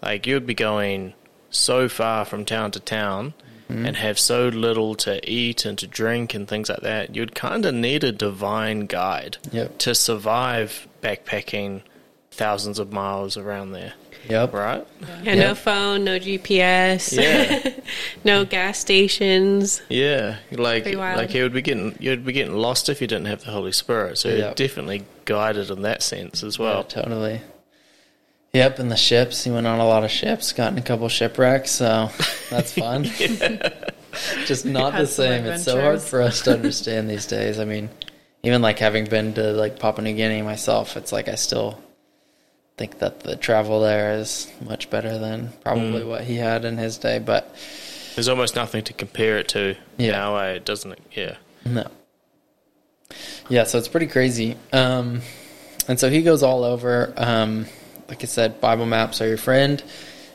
like 0.01 0.27
you 0.27 0.35
would 0.35 0.45
be 0.45 0.53
going 0.53 1.13
so 1.49 1.87
far 1.89 2.25
from 2.25 2.45
town 2.45 2.71
to 2.71 2.79
town 2.79 3.33
Mm-hmm. 3.69 3.85
and 3.85 3.95
have 3.97 4.19
so 4.19 4.49
little 4.49 4.93
to 4.95 5.21
eat 5.29 5.63
and 5.65 5.77
to 5.77 5.87
drink 5.87 6.33
and 6.33 6.47
things 6.47 6.67
like 6.69 6.81
that. 6.81 7.15
You'd 7.15 7.33
kind 7.33 7.65
of 7.65 7.73
need 7.73 8.03
a 8.03 8.11
divine 8.11 8.87
guide 8.87 9.37
Yep. 9.53 9.77
to 9.79 9.95
survive 9.95 10.87
backpacking 11.01 11.81
thousands 12.29 12.77
of 12.77 12.91
miles 12.91 13.37
around 13.37 13.71
there, 13.71 13.93
Yep. 14.29 14.53
right? 14.53 14.85
yeah, 15.01 15.07
Yeah. 15.23 15.35
no 15.35 15.55
phone, 15.55 16.03
no 16.03 16.19
GPS, 16.19 17.13
Yeah. 17.13 17.69
no 18.25 18.43
gas 18.43 18.79
stations. 18.79 19.81
Yeah, 19.87 20.37
like 20.51 20.85
like 20.93 21.33
you 21.33 21.43
would 21.43 21.53
be 21.53 21.61
getting 21.61 21.95
you'd 21.99 22.25
be 22.25 22.33
getting 22.33 22.55
lost 22.55 22.89
if 22.89 22.99
you 23.01 23.07
didn't 23.07 23.27
have 23.27 23.45
the 23.45 23.51
Holy 23.51 23.71
Spirit. 23.71 24.17
So 24.17 24.29
Yeah. 24.29 24.35
you're 24.35 24.53
definitely 24.55 25.05
guided 25.25 25.69
in 25.69 25.83
that 25.83 26.03
sense 26.03 26.43
as 26.43 26.57
Yeah, 26.59 26.65
well. 26.65 26.83
totally. 26.83 27.41
Yep, 28.53 28.77
and 28.77 28.91
the 28.91 28.95
ships. 28.95 29.43
He 29.43 29.49
went 29.51 29.65
on 29.65 29.79
a 29.79 29.85
lot 29.85 30.03
of 30.03 30.11
ships, 30.11 30.53
got 30.53 30.71
in 30.71 30.77
a 30.77 30.81
couple 30.83 31.09
shipwrecks, 31.09 31.71
so 31.71 32.11
that's 32.51 32.73
fun. 32.77 33.05
Just 34.45 34.63
not 34.65 34.93
the 34.95 35.07
same. 35.07 35.45
It's 35.45 35.63
so 35.63 35.81
hard 35.81 36.01
for 36.01 36.21
us 36.21 36.41
to 36.41 36.53
understand 36.53 37.09
these 37.09 37.25
days. 37.25 37.59
I 37.59 37.65
mean, 37.65 37.89
even 38.43 38.61
like 38.61 38.77
having 38.77 39.05
been 39.05 39.33
to 39.33 39.53
like 39.53 39.79
Papua 39.79 40.03
New 40.03 40.13
Guinea 40.13 40.43
myself, 40.43 40.95
it's 40.97 41.11
like 41.11 41.27
I 41.27 41.33
still 41.35 41.79
think 42.77 42.99
that 42.99 43.21
the 43.21 43.35
travel 43.35 43.81
there 43.81 44.13
is 44.13 44.51
much 44.63 44.89
better 44.91 45.17
than 45.17 45.49
probably 45.63 46.01
Mm. 46.01 46.07
what 46.09 46.21
he 46.23 46.35
had 46.35 46.63
in 46.63 46.77
his 46.77 46.97
day. 46.99 47.17
But 47.17 47.55
There's 48.13 48.29
almost 48.29 48.55
nothing 48.55 48.83
to 48.83 48.93
compare 48.93 49.39
it 49.39 49.47
to 49.49 49.75
Yeah. 49.97 50.11
now, 50.11 50.35
eh, 50.37 50.59
doesn't 50.59 50.91
it? 50.91 50.99
Yeah. 51.13 51.35
No. 51.65 51.87
Yeah, 53.49 53.63
so 53.63 53.79
it's 53.79 53.87
pretty 53.87 54.07
crazy. 54.07 54.57
Um, 54.71 55.21
and 55.87 55.99
so 55.99 56.09
he 56.11 56.21
goes 56.21 56.43
all 56.43 56.63
over. 56.63 57.13
Um, 57.17 57.65
like 58.13 58.23
I 58.23 58.27
said, 58.27 58.61
Bible 58.61 58.85
maps 58.85 59.21
are 59.21 59.27
your 59.27 59.37
friend. 59.37 59.83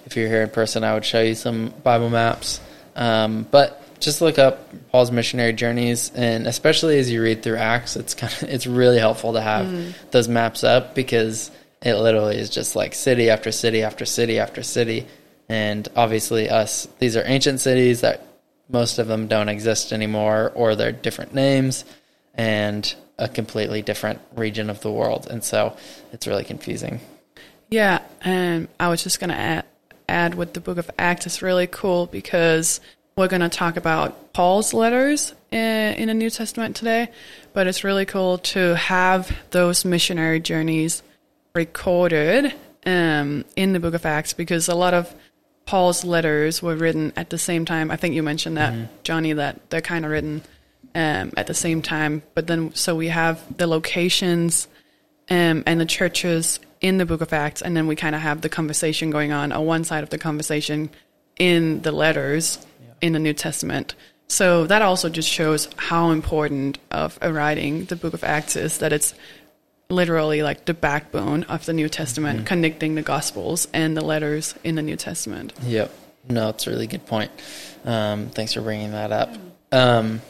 If 0.05 0.17
you're 0.17 0.27
here 0.27 0.43
in 0.43 0.51
person, 0.51 0.83
I 0.83 0.95
would 0.95 1.05
show 1.05 1.23
you 1.23 1.37
some 1.37 1.73
Bible 1.85 2.11
maps. 2.11 2.61
Um, 2.97 3.47
but 3.49 4.01
just 4.01 4.21
look 4.21 4.37
up 4.37 4.69
Paul's 4.91 5.12
missionary 5.12 5.53
journeys, 5.53 6.11
and 6.12 6.49
especially 6.49 6.99
as 6.99 7.09
you 7.09 7.23
read 7.23 7.45
through 7.45 7.59
Acts, 7.59 7.95
it's 7.95 8.14
kind 8.14 8.33
of 8.33 8.49
it's 8.49 8.67
really 8.67 8.99
helpful 8.99 9.35
to 9.35 9.41
have 9.41 9.95
those 10.11 10.27
maps 10.27 10.64
up 10.64 10.97
because 10.97 11.53
it 11.81 11.95
literally 11.95 12.37
is 12.37 12.51
just 12.51 12.75
like 12.75 12.97
city 12.97 13.31
after 13.31 13.53
city 13.53 13.85
after 13.85 14.05
city 14.05 14.41
after 14.41 14.64
city. 14.64 15.07
And 15.49 15.87
obviously, 15.95 16.51
us 16.51 16.88
these 16.99 17.17
are 17.17 17.23
ancient 17.27 17.61
cities 17.61 18.01
that 18.01 18.27
most 18.69 18.99
of 18.99 19.07
them 19.07 19.29
don't 19.29 19.49
exist 19.49 19.93
anymore, 19.93 20.51
or 20.57 20.75
they're 20.75 20.91
different 20.91 21.33
names 21.33 21.85
and 22.35 22.93
a 23.21 23.29
completely 23.29 23.83
different 23.83 24.19
region 24.35 24.69
of 24.69 24.81
the 24.81 24.91
world. 24.91 25.29
And 25.31 25.45
so 25.45 25.77
it's 26.12 26.27
really 26.27 26.45
confusing. 26.45 27.01
Yeah, 27.70 28.00
and 28.22 28.68
I 28.81 28.88
was 28.88 29.02
just 29.02 29.20
going 29.20 29.31
to 29.31 29.37
add, 29.37 29.64
add 30.09 30.35
with 30.35 30.54
the 30.54 30.61
book 30.61 30.78
of 30.78 30.90
Acts 30.98 31.26
is 31.26 31.42
really 31.42 31.66
cool 31.66 32.07
because 32.07 32.81
we're 33.16 33.28
going 33.28 33.42
to 33.42 33.48
talk 33.48 33.76
about 33.76 34.33
Paul's 34.33 34.72
letters 34.72 35.35
in, 35.50 35.94
in 35.94 36.09
the 36.09 36.14
New 36.14 36.31
Testament 36.31 36.76
today, 36.76 37.11
but 37.52 37.66
it's 37.66 37.85
really 37.85 38.07
cool 38.07 38.38
to 38.38 38.74
have 38.76 39.37
those 39.50 39.85
missionary 39.85 40.40
journeys 40.40 41.02
recorded 41.54 42.54
um, 42.87 43.44
in 43.57 43.72
the 43.72 43.81
book 43.81 43.94
of 43.94 44.07
Acts 44.07 44.33
because 44.33 44.68
a 44.68 44.74
lot 44.74 44.94
of 44.94 45.12
Paul's 45.66 46.04
letters 46.04 46.62
were 46.62 46.76
written 46.76 47.12
at 47.16 47.28
the 47.28 47.37
same 47.37 47.66
time. 47.66 47.90
I 47.90 47.96
think 47.96 48.14
you 48.14 48.22
mentioned 48.22 48.57
that, 48.57 49.04
Jonny, 49.04 49.35
that 49.35 49.68
they're 49.68 49.83
kind 49.83 50.07
of 50.07 50.11
written 50.11 50.42
um, 50.94 51.33
at 51.37 51.46
the 51.46 51.54
same 51.54 51.83
time, 51.83 52.22
but 52.35 52.46
then 52.46 52.74
so 52.74 52.96
we 52.96 53.09
have 53.09 53.44
the 53.59 53.66
locations 53.66 54.68
um, 55.28 55.62
and 55.66 55.78
the 55.78 55.85
churches 55.85 56.61
in 56.81 56.99
the 56.99 57.07
book 57.07 57.21
of 57.21 57.33
Acts, 57.33 57.62
and 57.62 57.77
then 57.77 57.87
we 57.87 57.97
kind 57.97 58.14
of 58.14 58.21
have 58.21 58.41
the 58.41 58.49
conversation 58.49 59.11
going 59.11 59.33
on 59.33 59.53
on 59.53 59.67
one 59.67 59.85
side 59.85 60.03
of 60.03 60.11
the 60.11 60.19
conversation 60.19 60.91
in 61.38 61.83
the 61.83 61.93
letters 61.93 62.64
in 63.01 63.12
the 63.12 63.19
New 63.19 63.35
Testament. 63.35 63.95
So 64.29 64.67
that 64.67 64.83
also 64.83 65.09
just 65.09 65.29
shows 65.29 65.69
how 65.77 66.11
important 66.11 66.79
of 66.91 67.19
a 67.23 67.33
writing 67.33 67.87
the 67.87 67.97
book 67.97 68.14
of 68.14 68.23
Acts 68.23 68.57
is, 68.57 68.79
that 68.79 68.93
it's 68.93 69.14
literally 69.88 70.43
like 70.43 70.67
the 70.67 70.75
backbone 70.75 71.45
of 71.45 71.64
the 71.64 71.73
New 71.73 71.88
Testament, 71.88 72.45
connecting 72.45 72.95
the 72.95 73.03
Gospels 73.03 73.69
and 73.73 73.97
the 73.97 74.05
letters 74.05 74.55
in 74.62 74.75
the 74.75 74.83
New 74.83 74.97
Testament. 74.97 75.55
Yep. 75.62 75.91
No, 76.29 76.51
it's 76.51 76.67
a 76.67 76.71
really 76.71 76.87
good 76.87 77.07
point. 77.07 77.31
Um, 77.85 78.29
thanks 78.29 78.53
for 78.53 78.61
bringing 78.61 78.93
that 78.93 79.12
up. 79.12 79.35
Um, 79.73 80.21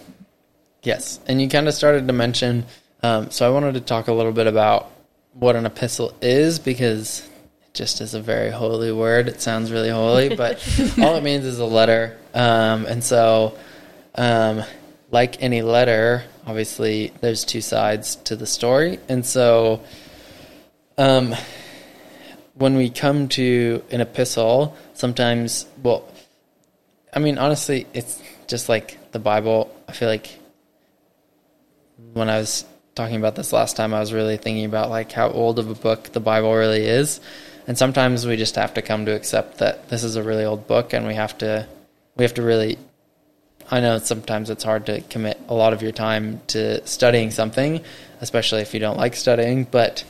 yes, 0.84 1.18
and 1.26 1.42
you 1.42 1.48
kind 1.48 1.66
of 1.66 1.74
started 1.74 2.06
to 2.06 2.12
mention. 2.12 2.66
Um, 3.02 3.32
so 3.32 3.46
I 3.46 3.52
wanted 3.52 3.74
to 3.74 3.80
talk 3.80 4.06
a 4.06 4.12
little 4.12 4.32
bit 4.32 4.46
about 4.46 4.92
what 5.38 5.56
an 5.56 5.66
epistle 5.66 6.12
is 6.20 6.58
because 6.58 7.20
it 7.62 7.74
just 7.74 8.00
is 8.00 8.14
a 8.14 8.20
very 8.20 8.50
holy 8.50 8.92
word. 8.92 9.28
It 9.28 9.40
sounds 9.40 9.70
really 9.70 9.90
holy, 9.90 10.34
but 10.34 10.56
all 10.98 11.16
it 11.16 11.22
means 11.22 11.44
is 11.44 11.58
a 11.58 11.64
letter. 11.64 12.18
Um, 12.34 12.86
and 12.86 13.02
so, 13.02 13.56
um, 14.14 14.64
like 15.10 15.42
any 15.42 15.62
letter, 15.62 16.24
obviously 16.46 17.12
there's 17.20 17.44
two 17.44 17.60
sides 17.60 18.16
to 18.16 18.36
the 18.36 18.46
story, 18.46 18.98
and 19.08 19.24
so. 19.24 19.82
Um, 20.96 21.34
when 22.58 22.76
we 22.76 22.90
come 22.90 23.28
to 23.28 23.84
an 23.92 24.00
epistle, 24.00 24.76
sometimes, 24.92 25.64
well, 25.82 26.12
I 27.14 27.20
mean, 27.20 27.38
honestly, 27.38 27.86
it's 27.94 28.20
just 28.48 28.68
like 28.68 29.12
the 29.12 29.20
Bible. 29.20 29.74
I 29.88 29.92
feel 29.92 30.08
like 30.08 30.38
when 32.12 32.28
I 32.28 32.38
was 32.38 32.64
talking 32.98 33.16
about 33.16 33.36
this 33.36 33.52
last 33.52 33.76
time, 33.76 33.94
I 33.94 34.00
was 34.00 34.12
really 34.12 34.36
thinking 34.36 34.66
about 34.66 34.90
like 34.90 35.12
how 35.12 35.30
old 35.30 35.58
of 35.58 35.70
a 35.70 35.74
book 35.74 36.12
the 36.12 36.20
Bible 36.20 36.52
really 36.52 36.84
is. 36.84 37.20
And 37.66 37.78
sometimes 37.78 38.26
we 38.26 38.36
just 38.36 38.56
have 38.56 38.74
to 38.74 38.82
come 38.82 39.06
to 39.06 39.14
accept 39.14 39.58
that 39.58 39.88
this 39.88 40.02
is 40.02 40.16
a 40.16 40.22
really 40.22 40.44
old 40.44 40.66
book 40.66 40.92
and 40.92 41.06
we 41.06 41.14
have 41.14 41.38
to 41.38 41.66
we 42.16 42.24
have 42.24 42.34
to 42.34 42.42
really 42.42 42.76
I 43.70 43.80
know 43.80 43.98
sometimes 43.98 44.50
it's 44.50 44.64
hard 44.64 44.86
to 44.86 45.00
commit 45.02 45.38
a 45.48 45.54
lot 45.54 45.72
of 45.72 45.82
your 45.82 45.92
time 45.92 46.40
to 46.48 46.84
studying 46.86 47.30
something, 47.30 47.82
especially 48.20 48.62
if 48.62 48.72
you 48.74 48.80
don't 48.80 48.96
like 48.96 49.14
studying, 49.14 49.64
but 49.64 50.04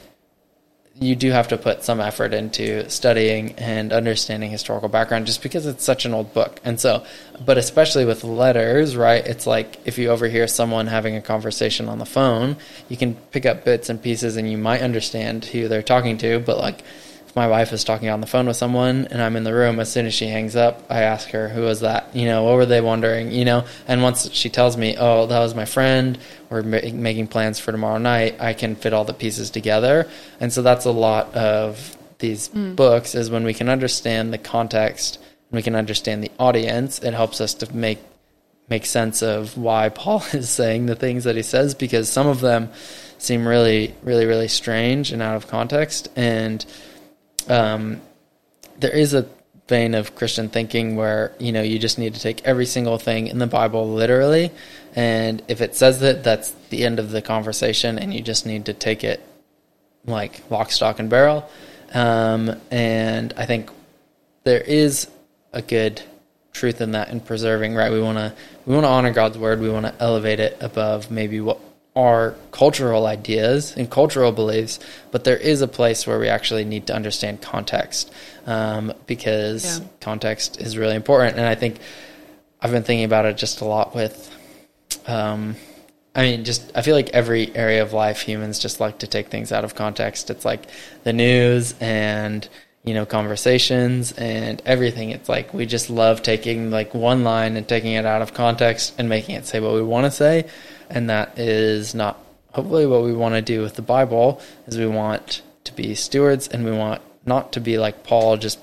you 1.00 1.14
do 1.14 1.30
have 1.30 1.48
to 1.48 1.56
put 1.56 1.84
some 1.84 2.00
effort 2.00 2.34
into 2.34 2.88
studying 2.90 3.52
and 3.52 3.92
understanding 3.92 4.50
historical 4.50 4.88
background 4.88 5.26
just 5.26 5.42
because 5.42 5.64
it's 5.66 5.84
such 5.84 6.04
an 6.04 6.12
old 6.12 6.34
book. 6.34 6.60
And 6.64 6.80
so, 6.80 7.04
but 7.44 7.56
especially 7.56 8.04
with 8.04 8.24
letters, 8.24 8.96
right? 8.96 9.24
It's 9.24 9.46
like 9.46 9.78
if 9.84 9.96
you 9.98 10.08
overhear 10.08 10.48
someone 10.48 10.88
having 10.88 11.14
a 11.14 11.22
conversation 11.22 11.88
on 11.88 11.98
the 11.98 12.06
phone, 12.06 12.56
you 12.88 12.96
can 12.96 13.14
pick 13.14 13.46
up 13.46 13.64
bits 13.64 13.88
and 13.88 14.02
pieces 14.02 14.36
and 14.36 14.50
you 14.50 14.58
might 14.58 14.82
understand 14.82 15.44
who 15.44 15.68
they're 15.68 15.82
talking 15.82 16.18
to. 16.18 16.40
But 16.40 16.58
like 16.58 16.82
if 17.28 17.36
my 17.36 17.46
wife 17.46 17.74
is 17.74 17.84
talking 17.84 18.08
on 18.08 18.22
the 18.22 18.26
phone 18.26 18.46
with 18.46 18.56
someone 18.56 19.06
and 19.10 19.20
I'm 19.20 19.36
in 19.36 19.44
the 19.44 19.52
room, 19.52 19.80
as 19.80 19.92
soon 19.92 20.06
as 20.06 20.14
she 20.14 20.28
hangs 20.28 20.56
up, 20.56 20.82
I 20.88 21.02
ask 21.02 21.28
her, 21.28 21.50
who 21.50 21.60
was 21.60 21.80
that? 21.80 22.16
You 22.16 22.24
know, 22.24 22.44
what 22.44 22.54
were 22.54 22.64
they 22.64 22.80
wondering? 22.80 23.32
You 23.32 23.44
know, 23.44 23.64
and 23.86 24.02
once 24.02 24.32
she 24.32 24.48
tells 24.48 24.78
me, 24.78 24.96
oh, 24.98 25.26
that 25.26 25.38
was 25.38 25.54
my 25.54 25.66
friend, 25.66 26.18
we're 26.48 26.62
ma- 26.62 26.80
making 26.90 27.26
plans 27.26 27.58
for 27.58 27.70
tomorrow 27.70 27.98
night, 27.98 28.40
I 28.40 28.54
can 28.54 28.76
fit 28.76 28.94
all 28.94 29.04
the 29.04 29.12
pieces 29.12 29.50
together. 29.50 30.08
And 30.40 30.50
so 30.50 30.62
that's 30.62 30.86
a 30.86 30.90
lot 30.90 31.34
of 31.34 31.98
these 32.18 32.48
hmm. 32.48 32.74
books 32.74 33.14
is 33.14 33.30
when 33.30 33.44
we 33.44 33.52
can 33.52 33.68
understand 33.68 34.32
the 34.32 34.38
context 34.38 35.16
and 35.16 35.56
we 35.56 35.62
can 35.62 35.74
understand 35.74 36.24
the 36.24 36.32
audience, 36.38 36.98
it 37.00 37.12
helps 37.12 37.42
us 37.42 37.52
to 37.54 37.74
make 37.76 37.98
make 38.70 38.84
sense 38.86 39.22
of 39.22 39.56
why 39.56 39.90
Paul 39.90 40.22
is 40.32 40.48
saying 40.48 40.86
the 40.86 40.96
things 40.96 41.24
that 41.24 41.36
he 41.36 41.42
says 41.42 41.74
because 41.74 42.08
some 42.08 42.26
of 42.26 42.40
them 42.40 42.70
seem 43.18 43.46
really, 43.46 43.94
really, 44.02 44.24
really 44.24 44.48
strange 44.48 45.12
and 45.12 45.20
out 45.20 45.36
of 45.36 45.48
context. 45.48 46.08
And 46.16 46.64
um, 47.48 48.00
there 48.78 48.94
is 48.94 49.14
a 49.14 49.26
vein 49.68 49.94
of 49.94 50.14
Christian 50.14 50.48
thinking 50.48 50.96
where 50.96 51.32
you 51.38 51.52
know 51.52 51.62
you 51.62 51.78
just 51.78 51.98
need 51.98 52.14
to 52.14 52.20
take 52.20 52.44
every 52.44 52.66
single 52.66 52.98
thing 52.98 53.26
in 53.26 53.38
the 53.38 53.46
Bible 53.46 53.92
literally, 53.92 54.50
and 54.94 55.42
if 55.48 55.60
it 55.60 55.74
says 55.74 56.00
that, 56.00 56.24
that's 56.24 56.50
the 56.70 56.84
end 56.84 56.98
of 56.98 57.10
the 57.10 57.22
conversation, 57.22 57.98
and 57.98 58.12
you 58.12 58.20
just 58.20 58.46
need 58.46 58.66
to 58.66 58.72
take 58.72 59.04
it 59.04 59.22
like 60.06 60.42
lock, 60.50 60.70
stock, 60.70 60.98
and 60.98 61.10
barrel. 61.10 61.48
Um, 61.92 62.60
and 62.70 63.32
I 63.36 63.46
think 63.46 63.70
there 64.44 64.60
is 64.60 65.08
a 65.52 65.62
good 65.62 66.02
truth 66.52 66.80
in 66.80 66.92
that 66.92 67.10
in 67.10 67.20
preserving. 67.20 67.74
Right, 67.74 67.92
we 67.92 68.00
want 68.00 68.18
to 68.18 68.34
we 68.66 68.74
want 68.74 68.84
to 68.84 68.90
honor 68.90 69.12
God's 69.12 69.38
word. 69.38 69.60
We 69.60 69.70
want 69.70 69.86
to 69.86 69.94
elevate 70.00 70.40
it 70.40 70.56
above 70.60 71.10
maybe 71.10 71.40
what 71.40 71.60
our 71.98 72.36
cultural 72.52 73.06
ideas 73.08 73.76
and 73.76 73.90
cultural 73.90 74.30
beliefs, 74.30 74.78
but 75.10 75.24
there 75.24 75.36
is 75.36 75.60
a 75.62 75.66
place 75.66 76.06
where 76.06 76.20
we 76.20 76.28
actually 76.28 76.64
need 76.64 76.86
to 76.86 76.94
understand 76.94 77.42
context 77.42 78.12
um, 78.46 78.92
because 79.08 79.80
Yeah. 79.80 79.86
context 80.00 80.60
is 80.60 80.78
really 80.78 80.94
important. 80.94 81.36
And 81.36 81.44
I 81.46 81.56
think 81.56 81.80
I've 82.62 82.70
been 82.70 82.84
thinking 82.84 83.04
about 83.04 83.26
it 83.26 83.36
just 83.36 83.60
a 83.60 83.64
lot 83.64 83.96
with. 83.96 84.30
Um, 85.08 85.56
I 86.14 86.22
mean, 86.22 86.44
just 86.44 86.70
I 86.76 86.82
feel 86.82 86.94
like 86.94 87.10
every 87.10 87.54
area 87.56 87.82
of 87.82 87.92
life, 87.92 88.20
humans 88.20 88.60
just 88.60 88.78
like 88.78 88.98
to 89.00 89.08
take 89.08 89.26
things 89.28 89.50
out 89.50 89.64
of 89.64 89.74
context. 89.74 90.30
It's 90.30 90.44
like 90.44 90.66
the 91.02 91.12
news 91.12 91.74
and 91.80 92.48
you 92.88 92.94
know 92.94 93.04
conversations 93.04 94.12
and 94.12 94.62
everything. 94.64 95.10
It's 95.10 95.28
like 95.28 95.52
we 95.52 95.66
just 95.66 95.90
love 95.90 96.22
taking 96.22 96.70
like 96.70 96.94
one 96.94 97.22
line 97.22 97.56
and 97.56 97.68
taking 97.68 97.92
it 97.92 98.06
out 98.06 98.22
of 98.22 98.32
context 98.32 98.94
and 98.98 99.08
making 99.08 99.34
it 99.34 99.46
say 99.46 99.60
what 99.60 99.74
we 99.74 99.82
want 99.82 100.06
to 100.06 100.10
say, 100.10 100.46
and 100.88 101.10
that 101.10 101.38
is 101.38 101.94
not 101.94 102.18
hopefully 102.52 102.86
what 102.86 103.02
we 103.02 103.12
want 103.12 103.34
to 103.34 103.42
do 103.42 103.60
with 103.60 103.74
the 103.74 103.82
Bible. 103.82 104.40
Is 104.66 104.78
we 104.78 104.86
want 104.86 105.42
to 105.64 105.72
be 105.74 105.94
stewards 105.94 106.48
and 106.48 106.64
we 106.64 106.72
want 106.72 107.02
not 107.26 107.52
to 107.52 107.60
be 107.60 107.76
like 107.76 108.02
Paul, 108.04 108.38
just 108.38 108.58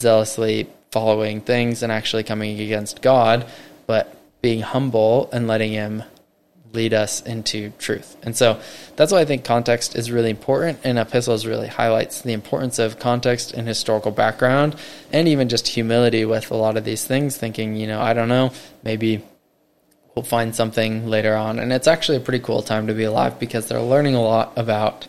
zealously 0.00 0.68
following 0.90 1.40
things 1.40 1.82
and 1.82 1.92
actually 1.92 2.24
coming 2.24 2.58
against 2.60 3.00
God, 3.00 3.46
but 3.86 4.16
being 4.42 4.60
humble 4.60 5.30
and 5.32 5.46
letting 5.46 5.72
Him 5.72 6.02
lead 6.74 6.92
us 6.92 7.22
into 7.22 7.70
truth. 7.78 8.16
And 8.22 8.36
so 8.36 8.60
that's 8.96 9.12
why 9.12 9.20
I 9.20 9.24
think 9.24 9.44
context 9.44 9.96
is 9.96 10.10
really 10.10 10.30
important, 10.30 10.80
and 10.84 10.98
epistles 10.98 11.46
really 11.46 11.68
highlights 11.68 12.22
the 12.22 12.32
importance 12.32 12.78
of 12.78 12.98
context 12.98 13.52
and 13.52 13.66
historical 13.66 14.10
background, 14.10 14.76
and 15.12 15.28
even 15.28 15.48
just 15.48 15.68
humility 15.68 16.24
with 16.24 16.50
a 16.50 16.56
lot 16.56 16.76
of 16.76 16.84
these 16.84 17.04
things. 17.04 17.36
Thinking, 17.36 17.76
you 17.76 17.86
know, 17.86 18.00
I 18.00 18.12
don't 18.12 18.28
know, 18.28 18.52
maybe 18.82 19.24
we'll 20.14 20.24
find 20.24 20.54
something 20.54 21.08
later 21.08 21.34
on, 21.34 21.58
and 21.58 21.72
it's 21.72 21.88
actually 21.88 22.18
a 22.18 22.20
pretty 22.20 22.40
cool 22.40 22.62
time 22.62 22.86
to 22.86 22.94
be 22.94 23.04
alive 23.04 23.38
because 23.38 23.66
they're 23.66 23.80
learning 23.80 24.14
a 24.14 24.22
lot 24.22 24.52
about 24.56 25.06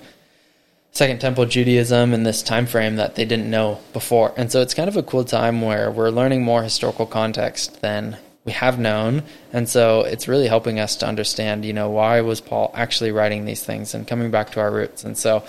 Second 0.91 1.19
Temple 1.19 1.45
Judaism 1.45 2.13
in 2.13 2.23
this 2.23 2.41
time 2.41 2.65
frame 2.65 2.95
that 2.95 3.15
they 3.15 3.25
didn't 3.25 3.49
know 3.49 3.79
before. 3.91 4.33
And 4.37 4.49
so 4.49 4.61
it's 4.61 4.73
kind 4.73 4.87
of 4.87 4.95
a 4.95 5.03
cool 5.03 5.25
time 5.25 5.61
where 5.61 5.91
we're 5.91 6.09
learning 6.09 6.43
more 6.43 6.63
historical 6.63 7.05
context 7.05 7.81
than 7.81 8.17
we 8.45 8.51
have 8.51 8.79
known. 8.79 9.23
And 9.51 9.67
so 9.67 10.01
it's 10.01 10.27
really 10.27 10.47
helping 10.47 10.79
us 10.79 10.97
to 10.97 11.07
understand, 11.07 11.65
you 11.65 11.73
know, 11.73 11.89
why 11.89 12.21
was 12.21 12.39
Paul 12.39 12.71
actually 12.75 13.11
writing 13.11 13.45
these 13.45 13.63
things 13.63 13.93
and 13.93 14.07
coming 14.07 14.31
back 14.31 14.51
to 14.51 14.59
our 14.61 14.71
roots. 14.71 15.03
And 15.03 15.17
so 15.17 15.43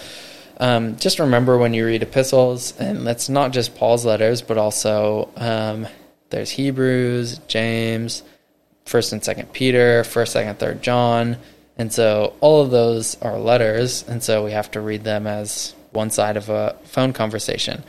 um, 0.59 0.97
just 0.97 1.19
remember 1.19 1.59
when 1.59 1.75
you 1.75 1.85
read 1.85 2.03
epistles, 2.03 2.79
and 2.79 3.07
it's 3.07 3.29
not 3.29 3.53
just 3.53 3.77
Paul's 3.77 4.07
letters, 4.07 4.41
but 4.41 4.57
also 4.57 5.29
um, 5.37 5.87
there's 6.31 6.51
Hebrews, 6.51 7.39
James, 7.47 8.23
First 8.87 9.13
and 9.13 9.23
Second 9.23 9.53
Peter, 9.53 10.03
First, 10.05 10.33
Second, 10.33 10.59
Third 10.59 10.81
John, 10.81 11.37
and 11.77 11.93
so 11.93 12.35
all 12.41 12.63
of 12.63 12.71
those 12.71 13.21
are 13.21 13.39
letters, 13.39 14.03
and 14.09 14.23
so 14.23 14.45
we 14.47 14.53
have 14.53 14.71
to 14.71 14.81
read 14.81 15.05
them 15.05 15.27
as 15.27 15.75
one 15.91 16.09
side 16.09 16.39
of 16.39 16.49
a 16.49 16.75
phone 16.85 17.13
conversation. 17.13 17.83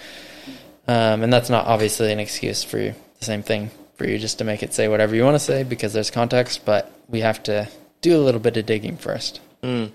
Um, 0.90 1.24
and 1.24 1.32
that's 1.32 1.50
not 1.50 1.68
obviously 1.68 2.12
an 2.12 2.20
excuse 2.20 2.64
for. 2.64 2.78
The 2.78 3.26
same 3.26 3.42
thing 3.42 3.72
for 3.98 4.08
you 4.08 4.18
just 4.18 4.38
to 4.38 4.44
make 4.44 4.64
it 4.64 4.74
say 4.74 4.88
whatever 4.88 5.16
you 5.16 5.24
want 5.24 5.36
to 5.36 5.40
say 5.40 5.64
because 5.64 5.94
there's 5.94 6.12
context, 6.12 6.64
but 6.66 6.92
we 7.10 7.22
have 7.22 7.42
to 7.44 7.68
do 8.02 8.16
a 8.16 8.22
little 8.22 8.40
bit 8.40 8.56
of 8.58 8.66
digging 8.66 8.98
first. 8.98 9.42
Mm. 9.64 9.92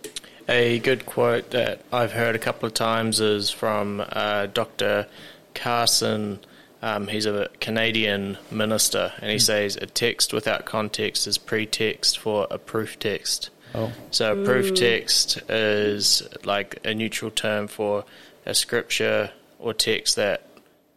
A 0.48 0.80
good 0.80 1.06
quote 1.06 1.50
that 1.50 1.82
I've 1.92 2.12
heard 2.12 2.34
a 2.34 2.38
couple 2.38 2.66
of 2.66 2.74
times 2.74 3.20
is 3.20 3.50
from 3.50 4.04
uh, 4.06 4.46
Dr. 4.46 5.06
Carson. 5.54 6.40
Um, 6.82 7.06
he's 7.06 7.26
a 7.26 7.48
Canadian 7.60 8.38
minister, 8.50 9.12
and 9.20 9.30
he 9.30 9.38
says 9.38 9.76
a 9.76 9.86
text 9.86 10.32
without 10.32 10.64
context 10.64 11.28
is 11.28 11.38
pretext 11.38 12.18
for 12.18 12.48
a 12.50 12.58
proof 12.58 12.98
text. 12.98 13.50
Oh, 13.74 13.92
So 14.10 14.40
a 14.40 14.44
proof 14.44 14.74
text 14.74 15.38
is 15.48 16.22
like 16.44 16.80
a 16.84 16.92
neutral 16.92 17.30
term 17.30 17.68
for 17.68 18.04
a 18.44 18.54
scripture 18.54 19.30
or 19.60 19.72
text 19.72 20.16
that 20.16 20.42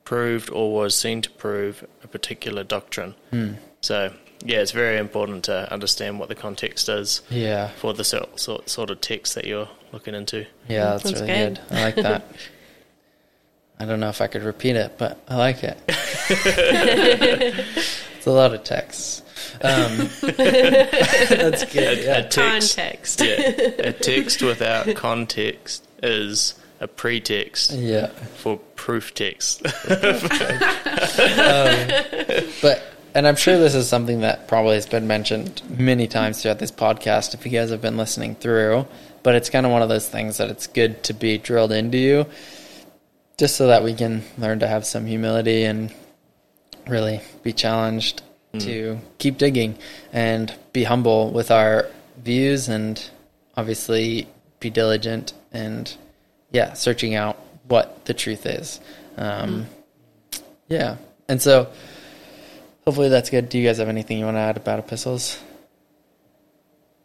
proved 0.06 0.50
or 0.52 0.74
was 0.74 0.96
seen 0.98 1.22
to 1.24 1.30
prove 1.32 1.84
a 2.04 2.08
particular 2.08 2.64
doctrine. 2.64 3.16
So 3.82 4.14
yeah, 4.44 4.60
it's 4.60 4.72
very 4.72 4.98
important 4.98 5.44
to 5.46 5.72
understand 5.74 6.20
what 6.20 6.30
the 6.30 6.36
context 6.36 6.88
is 6.90 7.22
yeah. 7.30 7.70
for 7.70 7.94
the 7.94 8.04
sort, 8.04 8.40
sort, 8.40 8.70
sort 8.70 8.90
of 8.92 9.02
text 9.02 9.36
that 9.36 9.46
you're 9.46 9.70
looking 9.92 10.14
into. 10.16 10.46
Yeah, 10.70 10.92
that's 10.92 11.04
Sounds 11.04 11.22
really 11.22 11.34
good. 11.34 11.60
good. 11.70 11.78
I 11.78 11.82
like 11.84 11.96
that. 11.96 12.26
I 13.80 13.86
don't 13.86 14.00
know 14.00 14.10
if 14.10 14.22
I 14.22 14.28
could 14.28 14.44
repeat 14.44 14.76
it, 14.78 14.98
but 14.98 15.20
I 15.28 15.36
like 15.36 15.64
it. 15.64 15.78
it's 15.90 18.26
a 18.26 18.32
lot 18.32 18.54
of 18.54 18.64
text. 18.64 19.24
Um, 19.62 20.10
that's 20.22 21.66
good. 21.66 22.00
A, 22.00 22.04
Yeah. 22.04 22.18
a 22.18 22.28
text, 22.30 22.78
Context. 22.78 23.22
yeah, 23.22 23.36
a 23.80 23.92
text 23.94 24.42
without 24.42 24.96
context 24.96 25.86
is 26.02 26.56
a 26.80 26.88
pretext 26.88 27.72
Yeah. 27.72 28.08
for 28.38 28.58
proof 28.76 29.14
text. 29.14 29.66
Um, 29.66 29.72
but 32.62 32.84
and 33.14 33.26
I'm 33.26 33.38
sure 33.38 33.58
this 33.58 33.76
is 33.76 33.88
something 33.88 34.22
that 34.22 34.48
probably 34.48 34.76
has 34.76 34.86
been 34.86 35.08
mentioned 35.08 35.62
many 35.70 36.08
times 36.08 36.42
throughout 36.42 36.60
this 36.60 36.72
podcast 36.72 37.34
if 37.34 37.46
you 37.46 37.52
guys 37.52 37.70
have 37.70 37.82
been 37.82 37.96
listening 37.96 38.36
through. 38.36 38.86
But 39.24 39.36
it's 39.36 39.50
kind 39.50 39.66
of 39.66 39.72
one 39.72 39.82
of 39.82 39.90
those 39.90 40.08
things 40.08 40.38
that 40.38 40.50
it's 40.50 40.68
good 40.68 41.02
to 41.04 41.14
be 41.14 41.38
drilled 41.38 41.72
into 41.72 41.98
you 41.98 42.26
just 43.38 43.56
so 43.56 43.68
that 43.68 43.84
we 43.84 43.94
can 43.94 44.24
learn 44.38 44.60
to 44.60 44.68
have 44.68 44.86
some 44.86 45.06
humility 45.06 45.64
and 45.64 45.94
really 46.88 47.22
be 47.44 47.54
challenged 47.54 48.22
hmm. 48.54 48.60
to 48.60 49.00
keep 49.18 49.38
digging 49.38 49.78
and 50.14 50.54
be 50.74 50.84
humble 50.84 51.32
with 51.32 51.52
our 51.52 51.88
views 52.18 52.70
and 52.70 53.10
obviously 53.58 54.28
be 54.60 54.70
diligent 54.70 55.34
and 55.52 55.98
yeah, 56.56 56.72
searching 56.72 57.16
out 57.16 57.38
what 57.68 58.06
the 58.06 58.14
truth 58.14 58.46
is. 58.46 58.80
Um, 59.18 59.68
Yeah. 60.70 60.96
And 61.28 61.42
so 61.42 61.68
hopefully 62.86 63.10
that's 63.10 63.30
good. 63.30 63.50
Do 63.50 63.60
you 63.60 63.68
guys 63.68 63.78
have 63.80 63.90
anything 63.90 64.18
you 64.18 64.26
want 64.26 64.36
to 64.38 64.42
add 64.42 64.58
about 64.58 64.80
epistles? 64.80 65.38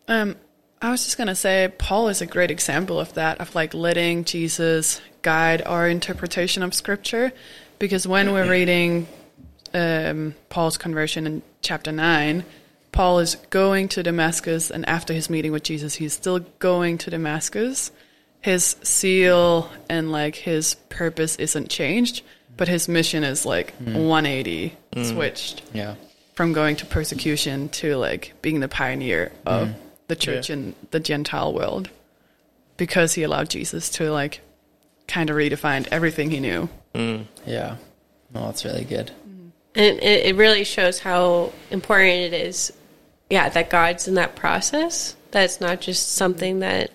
Um, 0.07 0.37
I 0.81 0.91
was 0.91 1.05
just 1.05 1.19
gonna 1.19 1.35
say 1.35 1.71
Paul 1.77 2.09
is 2.09 2.23
a 2.23 2.27
great 2.27 2.51
example 2.51 3.01
of 3.01 3.13
that, 3.15 3.41
of 3.41 3.55
like 3.55 3.75
letting 3.75 4.25
Jesus 4.25 5.01
guide 5.23 5.63
our 5.67 5.89
interpretation 5.89 6.63
of 6.63 6.73
Scripture, 6.73 7.33
because 7.79 8.07
when 8.07 8.33
we're 8.33 8.49
reading 8.59 9.07
um, 9.75 10.35
Paul's 10.49 10.79
conversion 10.79 11.27
in 11.27 11.43
chapter 11.61 11.93
nine, 11.93 12.45
Paul 12.93 13.19
is 13.19 13.35
going 13.51 13.89
to 13.89 14.03
Damascus, 14.03 14.71
and 14.71 14.89
after 14.89 15.13
his 15.13 15.29
meeting 15.29 15.53
with 15.53 15.65
Jesus, 15.65 15.97
he's 15.97 16.13
still 16.13 16.39
going 16.59 16.99
to 16.99 17.11
Damascus. 17.11 17.93
His 18.41 18.77
seal 18.83 19.71
and 19.89 20.11
like 20.11 20.37
his 20.37 20.75
purpose 20.89 21.37
isn't 21.37 21.69
changed, 21.69 22.23
but 22.57 22.69
his 22.69 22.89
mission 22.89 23.25
is 23.25 23.45
like 23.45 23.75
hmm. 23.75 23.95
180 23.95 24.77
hmm. 24.95 25.03
switched 25.05 25.63
Yeah. 25.73 25.95
from 26.35 26.53
going 26.53 26.77
to 26.77 26.87
persecution 26.87 27.69
to 27.71 27.97
like 27.97 28.35
being 28.43 28.61
the 28.61 28.69
pioneer 28.69 29.33
of 29.45 29.69
hmm. 29.69 29.75
the 30.09 30.17
church 30.17 30.49
Yeah. 30.49 30.57
in 30.57 30.75
the 30.91 31.01
Gentile 31.01 31.53
world 31.53 31.91
because 32.77 33.15
he 33.15 33.23
allowed 33.23 33.51
Jesus 33.51 33.91
to 33.91 34.11
like 34.11 34.41
kind 35.07 35.29
of 35.29 35.37
redefine 35.37 35.87
everything 35.91 36.31
he 36.31 36.41
knew. 36.41 36.69
Yeah. 36.95 37.77
No, 38.33 38.47
that's 38.47 38.65
really 38.65 38.85
good. 38.85 39.11
And 39.75 39.99
it, 39.99 40.27
it 40.27 40.37
really 40.37 40.65
shows 40.65 40.99
how 40.99 41.53
important 41.71 42.33
it 42.33 42.33
is, 42.33 42.73
yeah, 43.29 43.49
that 43.51 43.71
God's 43.71 44.09
in 44.09 44.15
that 44.15 44.35
process. 44.35 45.15
That's 45.31 45.61
not 45.61 45.81
just 45.81 46.13
something 46.13 46.61
that 46.61 46.91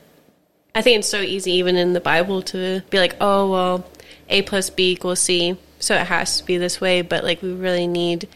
I 0.76 0.82
think 0.82 1.00
it's 1.00 1.10
so 1.10 1.22
easy, 1.22 1.54
even 1.54 1.78
in 1.78 1.94
the 1.94 2.02
Bible, 2.02 2.42
to 2.44 2.82
be 2.90 3.00
like, 3.00 3.16
oh, 3.22 3.50
well, 3.50 3.90
A 4.30 4.42
plus 4.42 4.70
B 4.70 4.92
equals 4.92 5.22
C, 5.22 5.58
so 5.80 5.96
it 5.96 6.06
has 6.08 6.40
to 6.40 6.46
be 6.46 6.58
this 6.58 6.82
way. 6.82 7.02
But 7.02 7.24
like, 7.24 7.42
we 7.42 7.54
really 7.54 7.88
need, 7.88 8.28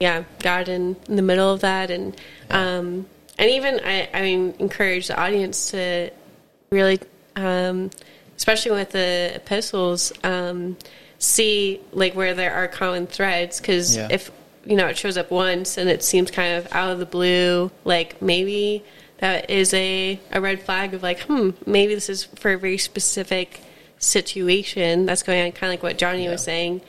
yeah, 0.00 0.24
God 0.40 0.68
in, 0.68 0.96
in 1.08 1.14
the 1.16 1.22
middle 1.22 1.52
of 1.52 1.60
that, 1.60 1.90
and 1.92 2.16
um, 2.50 3.06
and 3.38 3.50
even 3.50 3.80
I, 3.84 4.08
I 4.12 4.20
mean, 4.22 4.54
encourage 4.58 5.06
the 5.06 5.18
audience 5.18 5.70
to 5.70 6.10
really, 6.70 6.98
um, 7.36 7.90
especially 8.36 8.72
with 8.72 8.90
the 8.90 9.32
epistles, 9.36 10.12
um, 10.24 10.76
see 11.18 11.80
like 11.92 12.14
where 12.16 12.34
there 12.34 12.52
are 12.52 12.66
common 12.66 13.06
threads. 13.06 13.60
Because 13.60 13.96
Yeah. 13.96 14.08
if 14.10 14.32
you 14.66 14.76
know 14.76 14.88
it 14.88 14.98
shows 14.98 15.16
up 15.16 15.30
once 15.30 15.78
and 15.78 15.88
it 15.88 16.02
seems 16.02 16.32
kind 16.32 16.56
of 16.56 16.72
out 16.72 16.90
of 16.90 16.98
the 16.98 17.06
blue, 17.06 17.70
like 17.84 18.20
maybe 18.20 18.82
that 19.20 19.48
is 19.50 19.72
a 19.74 20.18
a 20.32 20.40
red 20.40 20.60
flag 20.62 20.92
of 20.94 21.02
like, 21.02 21.20
hmm, 21.20 21.50
maybe 21.66 21.94
this 21.94 22.08
is 22.08 22.24
for 22.24 22.52
a 22.52 22.58
very 22.58 22.78
specific 22.78 23.60
situation 23.98 25.06
that's 25.06 25.22
going 25.22 25.44
on, 25.44 25.52
kind 25.52 25.70
of 25.70 25.78
like 25.78 25.82
what 25.82 25.98
Jonny 25.98 26.28
was 26.28 26.42
saying. 26.42 26.80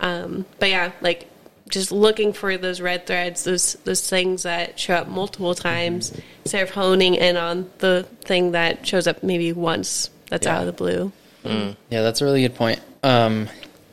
Um, 0.00 0.44
but 0.58 0.68
yeah, 0.68 0.92
like 1.00 1.28
just 1.68 1.90
looking 1.90 2.32
for 2.32 2.56
those 2.58 2.80
red 2.80 3.06
threads, 3.06 3.44
those 3.44 3.74
those 3.84 4.08
things 4.08 4.42
that 4.42 4.78
show 4.78 4.94
up 4.94 5.08
multiple 5.08 5.54
times, 5.54 6.12
instead 6.44 6.62
of 6.62 6.70
honing 6.70 7.14
in 7.14 7.36
on 7.36 7.70
the 7.78 8.06
thing 8.22 8.52
that 8.52 8.86
shows 8.86 9.06
up 9.06 9.22
maybe 9.22 9.52
once 9.52 10.10
that's 10.28 10.46
Yeah. 10.46 10.56
out 10.56 10.60
of 10.60 10.66
the 10.66 10.72
blue. 10.72 11.12
Yeah, 11.44 12.02
that's 12.02 12.20
a 12.20 12.24
really 12.24 12.42
good 12.42 12.56
point. 12.56 12.80
Um, 13.04 13.48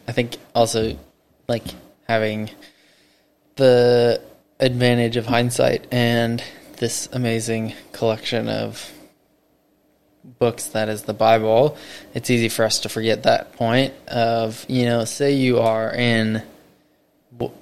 I 0.08 0.12
think 0.12 0.38
also 0.56 0.98
like 1.48 1.64
having 2.08 2.50
the 3.58 4.20
advantage 4.60 5.18
of 5.18 5.28
hindsight 5.28 5.86
and 5.92 6.44
this 6.84 7.08
amazing 7.14 7.74
collection 7.94 8.50
of 8.50 8.92
books 10.38 10.66
that 10.66 10.90
is 10.90 11.04
the 11.04 11.14
Bible, 11.14 11.78
it's 12.14 12.30
easy 12.30 12.50
for 12.50 12.66
us 12.66 12.82
to 12.82 12.90
forget 12.90 13.24
that 13.24 13.54
point 13.54 13.94
of, 14.10 14.66
you 14.68 14.84
know, 14.84 15.06
say 15.06 15.32
you 15.32 15.60
are 15.60 15.90
in 15.94 16.44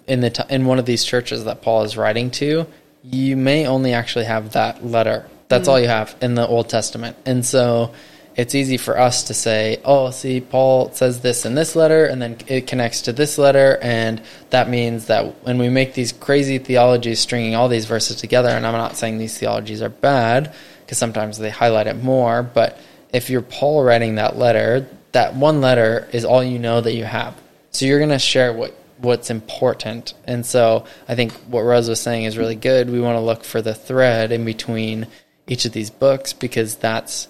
in 0.07 0.21
the 0.21 0.31
t- 0.31 0.43
in 0.49 0.65
one 0.65 0.79
of 0.79 0.87
these 0.87 1.05
churches 1.05 1.43
that 1.43 1.61
Paul 1.61 1.83
is 1.83 1.95
writing 1.95 2.31
to, 2.31 2.65
you 3.03 3.37
may 3.37 3.67
only 3.67 3.93
actually 3.93 4.25
have 4.25 4.53
that 4.53 4.83
letter. 4.83 5.27
That's 5.49 5.67
mm. 5.67 5.71
all 5.71 5.79
you 5.79 5.87
have 5.87 6.15
in 6.19 6.33
the 6.33 6.47
Old 6.47 6.67
Testament. 6.67 7.15
And 7.23 7.45
so 7.45 7.93
it's 8.35 8.55
easy 8.55 8.77
for 8.77 8.97
us 8.97 9.23
to 9.23 9.33
say, 9.33 9.79
"Oh, 9.83 10.11
see, 10.11 10.39
Paul 10.39 10.91
says 10.93 11.21
this 11.21 11.45
in 11.45 11.55
this 11.55 11.75
letter 11.75 12.05
and 12.05 12.21
then 12.21 12.37
it 12.47 12.67
connects 12.67 13.01
to 13.03 13.13
this 13.13 13.37
letter 13.37 13.77
and 13.81 14.21
that 14.51 14.69
means 14.69 15.07
that 15.07 15.43
when 15.43 15.57
we 15.57 15.69
make 15.69 15.93
these 15.93 16.11
crazy 16.11 16.57
theologies 16.57 17.19
stringing 17.19 17.55
all 17.55 17.67
these 17.67 17.85
verses 17.85 18.17
together, 18.17 18.49
and 18.49 18.65
I'm 18.65 18.73
not 18.73 18.95
saying 18.95 19.17
these 19.17 19.37
theologies 19.37 19.81
are 19.81 19.89
bad 19.89 20.53
because 20.85 20.97
sometimes 20.97 21.37
they 21.37 21.49
highlight 21.49 21.87
it 21.87 22.01
more, 22.01 22.43
but 22.43 22.77
if 23.13 23.29
you're 23.29 23.41
Paul 23.41 23.83
writing 23.83 24.15
that 24.15 24.37
letter, 24.37 24.87
that 25.11 25.35
one 25.35 25.61
letter 25.61 26.07
is 26.11 26.25
all 26.25 26.43
you 26.43 26.59
know 26.59 26.81
that 26.81 26.93
you 26.93 27.05
have. 27.05 27.35
So 27.71 27.85
you're 27.85 27.99
going 27.99 28.09
to 28.09 28.19
share 28.19 28.53
what 28.53 28.75
what's 28.97 29.29
important. 29.29 30.13
And 30.25 30.45
so 30.45 30.85
I 31.07 31.15
think 31.15 31.31
what 31.47 31.61
Rose 31.61 31.89
was 31.89 31.99
saying 31.99 32.25
is 32.25 32.37
really 32.37 32.55
good. 32.55 32.89
We 32.89 33.01
want 33.01 33.15
to 33.15 33.21
look 33.21 33.43
for 33.43 33.61
the 33.61 33.73
thread 33.73 34.31
in 34.31 34.45
between 34.45 35.07
each 35.47 35.65
of 35.65 35.71
these 35.71 35.89
books 35.89 36.33
because 36.33 36.75
that's 36.75 37.27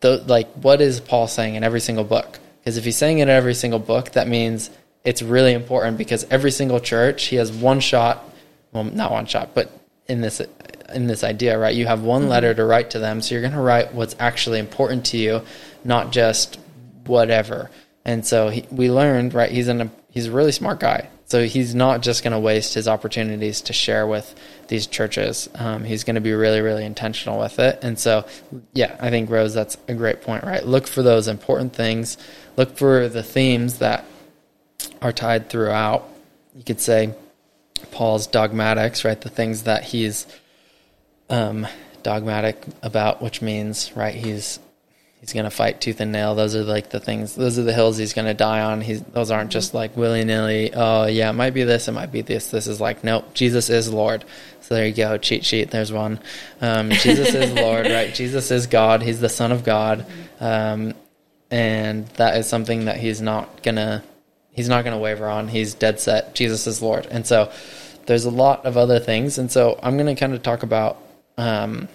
the 0.00 0.18
like 0.26 0.48
what 0.54 0.80
is 0.80 1.00
Paul 1.00 1.28
saying 1.28 1.54
in 1.54 1.64
every 1.64 1.80
single 1.80 2.04
book? 2.04 2.38
Because 2.60 2.76
if 2.76 2.84
he's 2.84 2.96
saying 2.96 3.18
it 3.18 3.22
in 3.22 3.28
every 3.28 3.54
single 3.54 3.78
book, 3.78 4.12
that 4.12 4.28
means 4.28 4.70
it's 5.04 5.22
really 5.22 5.52
important 5.52 5.98
because 5.98 6.24
every 6.30 6.50
single 6.50 6.80
church 6.80 7.26
he 7.26 7.36
has 7.36 7.52
one 7.52 7.80
shot, 7.80 8.24
well 8.72 8.84
not 8.84 9.12
one 9.12 9.26
shot, 9.26 9.54
but 9.54 9.70
in 10.08 10.20
this 10.20 10.40
in 10.94 11.06
this 11.06 11.24
idea, 11.24 11.58
right? 11.58 11.74
You 11.74 11.86
have 11.86 12.02
one 12.02 12.22
mm-hmm. 12.22 12.30
letter 12.30 12.54
to 12.54 12.64
write 12.64 12.90
to 12.90 12.98
them, 12.98 13.20
so 13.20 13.34
you're 13.34 13.42
going 13.42 13.52
to 13.52 13.60
write 13.60 13.94
what's 13.94 14.16
actually 14.18 14.58
important 14.58 15.06
to 15.06 15.16
you, 15.16 15.42
not 15.84 16.12
just 16.12 16.58
whatever. 17.06 17.70
And 18.04 18.24
so 18.24 18.48
he, 18.48 18.64
we 18.70 18.90
learned, 18.90 19.34
right? 19.34 19.50
He's 19.50 19.68
in 19.68 19.80
a 19.80 19.90
he's 20.10 20.26
a 20.26 20.32
really 20.32 20.52
smart 20.52 20.80
guy, 20.80 21.08
so 21.26 21.44
he's 21.44 21.74
not 21.74 22.02
just 22.02 22.22
going 22.22 22.32
to 22.32 22.38
waste 22.38 22.74
his 22.74 22.86
opportunities 22.86 23.60
to 23.62 23.72
share 23.72 24.06
with 24.06 24.32
these 24.68 24.86
churches. 24.86 25.50
Um, 25.56 25.82
he's 25.82 26.04
going 26.04 26.14
to 26.14 26.20
be 26.20 26.32
really, 26.32 26.60
really 26.60 26.84
intentional 26.84 27.40
with 27.40 27.58
it. 27.58 27.80
And 27.82 27.98
so, 27.98 28.26
yeah, 28.72 28.96
I 29.00 29.10
think 29.10 29.28
Rose, 29.28 29.52
that's 29.52 29.76
a 29.88 29.94
great 29.94 30.22
point, 30.22 30.44
right? 30.44 30.64
Look 30.64 30.86
for 30.86 31.02
those 31.02 31.26
important 31.26 31.74
things. 31.74 32.16
Look 32.56 32.76
for 32.76 33.08
the 33.08 33.24
themes 33.24 33.80
that 33.80 34.04
are 35.02 35.12
tied 35.12 35.50
throughout. 35.50 36.08
You 36.54 36.62
could 36.62 36.80
say 36.80 37.12
Paul's 37.90 38.28
dogmatics, 38.28 39.04
right? 39.04 39.20
The 39.20 39.28
things 39.28 39.64
that 39.64 39.82
he's 39.82 40.28
um, 41.28 41.66
dogmatic 42.04 42.62
about, 42.84 43.20
which 43.20 43.42
means 43.42 43.96
right, 43.96 44.14
he's 44.14 44.60
he's 45.26 45.32
going 45.32 45.44
to 45.44 45.50
fight 45.50 45.80
tooth 45.80 46.00
and 46.00 46.12
nail. 46.12 46.36
Those 46.36 46.54
are 46.54 46.62
like 46.62 46.90
the 46.90 47.00
things. 47.00 47.34
Those 47.34 47.58
are 47.58 47.64
the 47.64 47.72
hills 47.72 47.96
he's 47.96 48.12
going 48.12 48.28
to 48.28 48.34
die 48.34 48.60
on. 48.60 48.80
He's 48.80 49.02
those 49.02 49.32
aren't 49.32 49.50
just 49.50 49.74
like 49.74 49.96
willy 49.96 50.24
nilly. 50.24 50.72
Oh 50.72 51.06
yeah, 51.06 51.30
it 51.30 51.32
might 51.32 51.52
be 51.52 51.64
this. 51.64 51.88
It 51.88 51.92
might 51.92 52.12
be 52.12 52.22
this. 52.22 52.50
This 52.50 52.68
is 52.68 52.80
like 52.80 53.02
nope. 53.02 53.34
Jesus 53.34 53.68
is 53.68 53.92
Lord. 53.92 54.24
So 54.60 54.76
there 54.76 54.86
you 54.86 54.94
go. 54.94 55.18
Cheat 55.18 55.44
sheet. 55.44 55.72
There's 55.72 55.92
one. 55.92 56.20
Um, 56.60 56.90
Jesus 56.90 57.34
is 57.34 57.52
Lord. 57.54 57.86
Right. 57.86 58.14
Jesus 58.14 58.52
is 58.52 58.68
God. 58.68 59.02
He's 59.02 59.20
the 59.20 59.28
Son 59.28 59.50
of 59.50 59.64
God. 59.64 60.06
Um, 60.38 60.94
and 61.50 62.06
that 62.10 62.36
is 62.36 62.46
something 62.46 62.84
that 62.84 62.98
he's 62.98 63.20
not 63.20 63.64
gonna 63.64 64.04
he's 64.52 64.68
not 64.68 64.84
gonna 64.84 64.98
waver 64.98 65.26
on. 65.28 65.48
He's 65.48 65.74
dead 65.74 65.98
set. 65.98 66.36
Jesus 66.36 66.68
is 66.68 66.80
Lord. 66.80 67.06
And 67.06 67.26
so 67.26 67.50
there's 68.06 68.26
a 68.26 68.30
lot 68.30 68.64
of 68.64 68.76
other 68.76 69.00
things. 69.00 69.38
And 69.38 69.50
so 69.50 69.76
I'm 69.82 69.96
gonna 69.96 70.14
kind 70.14 70.34
of 70.34 70.44
talk 70.44 70.62
about 70.62 70.98
um, 71.36 71.88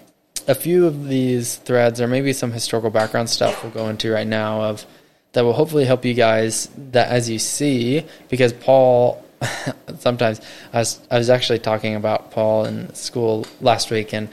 a 0.52 0.56
few 0.56 0.86
of 0.86 1.08
these 1.08 1.56
threads 1.56 2.02
or 2.02 2.08
maybe 2.08 2.34
some 2.34 2.52
historical 2.52 2.90
background 2.90 3.30
stuff 3.30 3.64
we'll 3.64 3.72
go 3.72 3.88
into 3.88 4.12
right 4.12 4.28
now 4.28 4.62
of 4.62 4.86
that 5.32 5.44
will 5.44 5.54
hopefully 5.54 5.86
help 5.86 6.04
you 6.04 6.14
guys 6.14 6.70
that 6.76 7.08
as 7.08 7.30
you 7.30 7.40
see 7.40 8.06
because 8.30 8.52
Paul 8.52 9.24
sometimes 10.00 10.42
I 10.74 10.80
was 10.80 11.00
I 11.10 11.18
was 11.18 11.30
actually 11.30 11.60
talking 11.60 11.96
about 11.96 12.32
Paul 12.32 12.66
in 12.66 12.94
school 12.94 13.48
last 13.62 13.92
week 13.92 14.14
and 14.14 14.28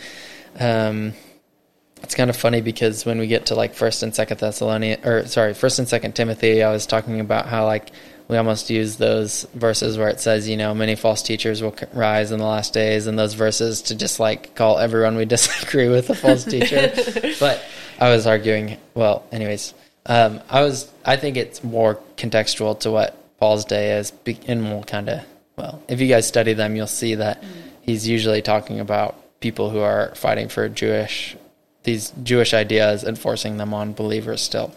um, 0.58 1.12
it's 2.02 2.14
kind 2.14 2.30
of 2.30 2.36
funny 2.36 2.60
because 2.60 3.06
when 3.06 3.18
we 3.18 3.28
get 3.28 3.46
to 3.46 3.54
like 3.54 3.74
first 3.74 4.02
and 4.02 4.14
second 4.14 4.38
Thessalonians 4.38 5.06
or 5.06 5.26
sorry 5.26 5.54
first 5.54 5.78
and 5.78 5.88
second 5.88 6.12
Timothy 6.16 6.64
I 6.64 6.72
was 6.72 6.84
talking 6.84 7.20
about 7.20 7.46
how 7.46 7.64
like 7.64 7.92
we 8.28 8.36
almost 8.36 8.68
use 8.68 8.96
those 8.96 9.44
verses 9.54 9.96
where 9.96 10.08
it 10.08 10.20
says, 10.20 10.48
you 10.48 10.56
know, 10.56 10.74
many 10.74 10.94
false 10.94 11.22
teachers 11.22 11.62
will 11.62 11.74
rise 11.94 12.30
in 12.30 12.38
the 12.38 12.44
last 12.44 12.74
days, 12.74 13.06
and 13.06 13.18
those 13.18 13.34
verses 13.34 13.82
to 13.82 13.94
just 13.94 14.20
like 14.20 14.54
call 14.54 14.78
everyone 14.78 15.16
we 15.16 15.24
disagree 15.36 15.88
with 15.88 16.10
a 16.10 16.14
false 16.14 16.44
teacher. 16.44 16.92
but 17.40 17.62
I 17.98 18.10
was 18.10 18.26
arguing, 18.26 18.76
well, 18.94 19.24
anyways, 19.32 19.74
Um, 20.06 20.40
I 20.48 20.62
was. 20.62 20.90
I 21.04 21.16
think 21.16 21.36
it's 21.36 21.62
more 21.62 21.98
contextual 22.16 22.78
to 22.80 22.90
what 22.90 23.14
Paul's 23.38 23.64
day 23.64 23.98
is, 23.98 24.12
and 24.46 24.70
we'll 24.70 24.84
kind 24.84 25.08
of. 25.08 25.24
Well, 25.56 25.82
if 25.88 26.00
you 26.00 26.08
guys 26.08 26.26
study 26.26 26.52
them, 26.54 26.76
you'll 26.76 26.86
see 26.86 27.16
that 27.16 27.42
he's 27.82 28.06
usually 28.06 28.42
talking 28.42 28.80
about 28.80 29.16
people 29.40 29.70
who 29.70 29.80
are 29.80 30.14
fighting 30.14 30.48
for 30.48 30.68
Jewish 30.68 31.36
these 31.84 32.12
Jewish 32.22 32.52
ideas 32.54 33.04
and 33.04 33.18
forcing 33.18 33.56
them 33.56 33.72
on 33.72 33.92
believers 33.92 34.40
still. 34.42 34.72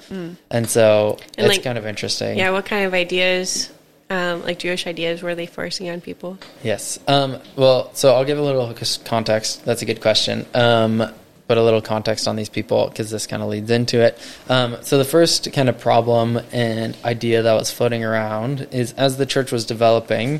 And 0.49 0.69
so 0.69 1.17
And, 1.37 1.47
it's 1.47 1.57
like- 1.57 1.63
kind 1.63 1.77
of 1.77 1.85
interesting. 1.85 2.37
Yeah, 2.37 2.51
what 2.51 2.65
kind 2.65 2.85
of 2.85 2.93
ideas, 2.93 3.69
um, 4.09 4.43
like 4.43 4.59
Jewish 4.59 4.87
ideas, 4.87 5.21
were 5.21 5.35
they 5.35 5.45
forcing 5.45 5.89
on 5.89 5.99
people? 6.01 6.37
Yes. 6.63 6.99
Um, 7.07 7.37
well, 7.55 7.89
so 7.93 8.13
I'll 8.15 8.25
give 8.25 8.37
a 8.37 8.41
little 8.41 8.73
context. 9.03 9.65
That's 9.65 9.81
a 9.81 9.85
good 9.85 10.01
question. 10.01 10.45
Um, 10.53 11.11
but 11.47 11.57
a 11.57 11.63
little 11.63 11.81
context 11.81 12.29
on 12.29 12.37
these 12.37 12.47
people 12.47 12.87
because 12.87 13.09
this 13.09 13.27
kind 13.27 13.43
of 13.43 13.49
leads 13.49 13.69
into 13.69 13.99
it. 13.99 14.17
Um, 14.47 14.77
so 14.83 14.97
the 14.97 15.03
first 15.03 15.51
kind 15.51 15.67
of 15.67 15.77
problem 15.79 16.39
and 16.53 16.95
idea 17.03 17.41
that 17.41 17.53
was 17.53 17.69
floating 17.69 18.05
around 18.05 18.69
is 18.71 18.93
as 18.93 19.17
the 19.17 19.25
church 19.25 19.51
was 19.51 19.65
developing. 19.65 20.39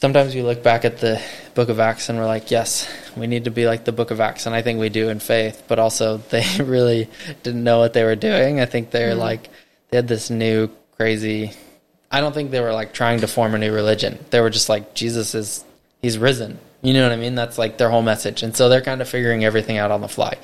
Sometimes 0.00 0.34
we 0.34 0.42
look 0.42 0.62
back 0.62 0.84
at 0.84 0.98
the 0.98 1.20
Book 1.54 1.68
of 1.68 1.78
Acts 1.78 2.08
and 2.08 2.18
we're 2.18 2.26
like, 2.26 2.50
yes, 2.50 2.88
we 3.16 3.26
need 3.26 3.44
to 3.44 3.50
be 3.50 3.66
like 3.66 3.84
the 3.84 3.92
Book 3.92 4.10
of 4.10 4.20
Acts, 4.20 4.46
and 4.46 4.54
I 4.54 4.62
think 4.62 4.80
we 4.80 4.88
do 4.88 5.10
in 5.10 5.20
faith. 5.20 5.64
But 5.68 5.78
also, 5.78 6.16
they 6.30 6.44
really 6.58 7.08
didn't 7.42 7.62
know 7.62 7.78
what 7.78 7.92
they 7.92 8.04
were 8.04 8.16
doing. 8.16 8.60
I 8.60 8.66
think 8.66 8.90
they're 8.90 9.14
like 9.14 9.48
they 9.90 9.98
had 9.98 10.08
this 10.08 10.30
new 10.30 10.70
crazy 10.96 11.52
I 12.10 12.20
don't 12.20 12.34
think 12.34 12.50
they 12.50 12.60
were 12.60 12.72
like 12.72 12.92
trying 12.92 13.20
to 13.20 13.28
form 13.28 13.54
a 13.54 13.58
new 13.58 13.72
religion. 13.72 14.18
They 14.30 14.40
were 14.40 14.50
just 14.50 14.68
like 14.68 14.94
Jesus 14.94 15.34
is 15.34 15.64
he's 16.02 16.18
risen. 16.18 16.58
You 16.82 16.94
know 16.94 17.02
what 17.02 17.12
I 17.12 17.16
mean? 17.16 17.34
That's 17.34 17.58
like 17.58 17.78
their 17.78 17.90
whole 17.90 18.02
message. 18.02 18.42
And 18.42 18.56
so 18.56 18.68
they're 18.68 18.80
kind 18.80 19.00
of 19.00 19.08
figuring 19.08 19.44
everything 19.44 19.76
out 19.76 19.90
on 19.90 20.00
the 20.00 20.08
fly. 20.08 20.38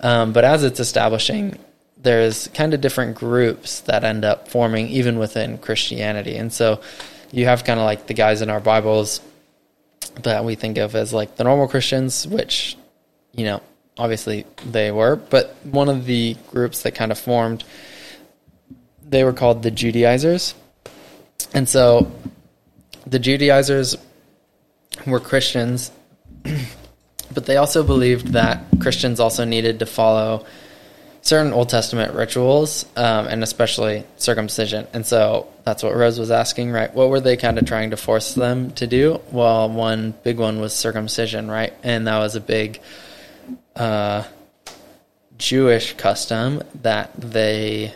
Um, 0.00 0.32
but 0.32 0.44
as 0.44 0.64
it's 0.64 0.80
establishing, 0.80 1.58
there's 1.96 2.48
kind 2.48 2.74
of 2.74 2.80
different 2.80 3.16
groups 3.16 3.80
that 3.82 4.04
end 4.04 4.24
up 4.24 4.48
forming 4.48 4.88
even 4.88 5.18
within 5.18 5.58
Christianity. 5.58 6.36
And 6.36 6.52
so 6.52 6.80
you 7.30 7.44
have 7.46 7.64
kind 7.64 7.78
of 7.78 7.84
like 7.84 8.06
the 8.06 8.14
guys 8.14 8.42
in 8.42 8.50
our 8.50 8.60
Bibles 8.60 9.20
that 10.22 10.44
we 10.44 10.54
think 10.54 10.78
of 10.78 10.94
as 10.94 11.12
like 11.12 11.36
the 11.36 11.44
normal 11.44 11.68
Christians, 11.68 12.26
which, 12.26 12.76
you 13.32 13.44
know, 13.44 13.62
obviously 13.96 14.46
they 14.64 14.90
were. 14.90 15.16
But 15.16 15.54
one 15.64 15.88
of 15.88 16.06
the 16.06 16.36
groups 16.50 16.82
that 16.82 16.94
kind 16.94 17.12
of 17.12 17.18
formed, 17.18 17.64
they 19.06 19.24
were 19.24 19.32
called 19.32 19.62
the 19.62 19.70
Judaizers. 19.70 20.54
And 21.54 21.68
so 21.68 22.10
the 23.06 23.18
Judaizers 23.18 23.96
were 25.06 25.20
Christians, 25.20 25.90
but 27.32 27.46
they 27.46 27.56
also 27.56 27.82
believed 27.82 28.28
that 28.28 28.64
Christians 28.80 29.20
also 29.20 29.44
needed 29.44 29.78
to 29.78 29.86
follow 29.86 30.46
certain 31.22 31.52
Old 31.52 31.68
Testament 31.68 32.14
rituals, 32.14 32.86
um, 32.96 33.26
and 33.26 33.42
especially 33.42 34.04
circumcision. 34.16 34.86
And 34.92 35.04
so 35.04 35.48
that's 35.64 35.82
what 35.82 35.94
Rose 35.94 36.18
was 36.18 36.30
asking, 36.30 36.70
right? 36.70 36.92
What 36.94 37.10
were 37.10 37.20
they 37.20 37.36
kind 37.36 37.58
of 37.58 37.66
trying 37.66 37.90
to 37.90 37.96
force 37.96 38.34
them 38.34 38.70
to 38.72 38.86
do? 38.86 39.20
Well, 39.30 39.68
one 39.68 40.14
big 40.22 40.38
one 40.38 40.60
was 40.60 40.74
circumcision, 40.74 41.50
right? 41.50 41.74
And 41.82 42.06
that 42.06 42.18
was 42.18 42.36
a 42.36 42.40
big 42.40 42.80
uh, 43.76 44.24
Jewish 45.36 45.94
custom 45.94 46.62
that 46.82 47.12
they 47.18 47.94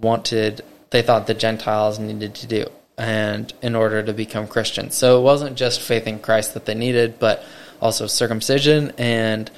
wanted 0.00 0.62
they 0.90 1.02
thought 1.02 1.26
the 1.26 1.34
Gentiles 1.34 1.98
needed 1.98 2.34
to 2.36 2.46
do 2.46 2.66
and 2.96 3.52
in 3.62 3.74
order 3.74 4.02
to 4.02 4.12
become 4.12 4.48
Christians. 4.48 4.96
So 4.96 5.18
it 5.18 5.22
wasn't 5.22 5.56
just 5.56 5.80
faith 5.80 6.06
in 6.06 6.18
Christ 6.18 6.54
that 6.54 6.64
they 6.64 6.74
needed, 6.74 7.18
but 7.18 7.44
also 7.80 8.06
circumcision 8.06 8.92
and 8.98 9.50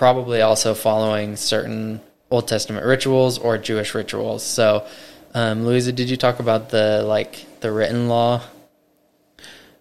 probably 0.00 0.40
also 0.40 0.72
following 0.72 1.36
certain 1.36 2.00
Old 2.30 2.48
Testament 2.48 2.86
rituals 2.86 3.38
or 3.38 3.58
Jewish 3.58 3.94
rituals. 3.94 4.42
So 4.42 4.86
um, 5.34 5.66
Louisa, 5.66 5.92
did 5.92 6.08
you 6.08 6.16
talk 6.16 6.40
about 6.40 6.70
the 6.70 7.04
like 7.06 7.44
the 7.60 7.70
written 7.70 8.08
law 8.08 8.40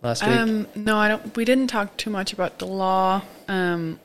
last 0.02 0.22
week? 0.26 0.36
Um, 0.36 0.68
no, 0.76 0.98
I 0.98 1.08
don't. 1.08 1.34
We 1.38 1.46
didn't 1.46 1.68
talk 1.68 1.96
too 1.96 2.10
much 2.10 2.34
about 2.34 2.60
the 2.60 2.68
law 2.68 3.22
um, 3.48 3.98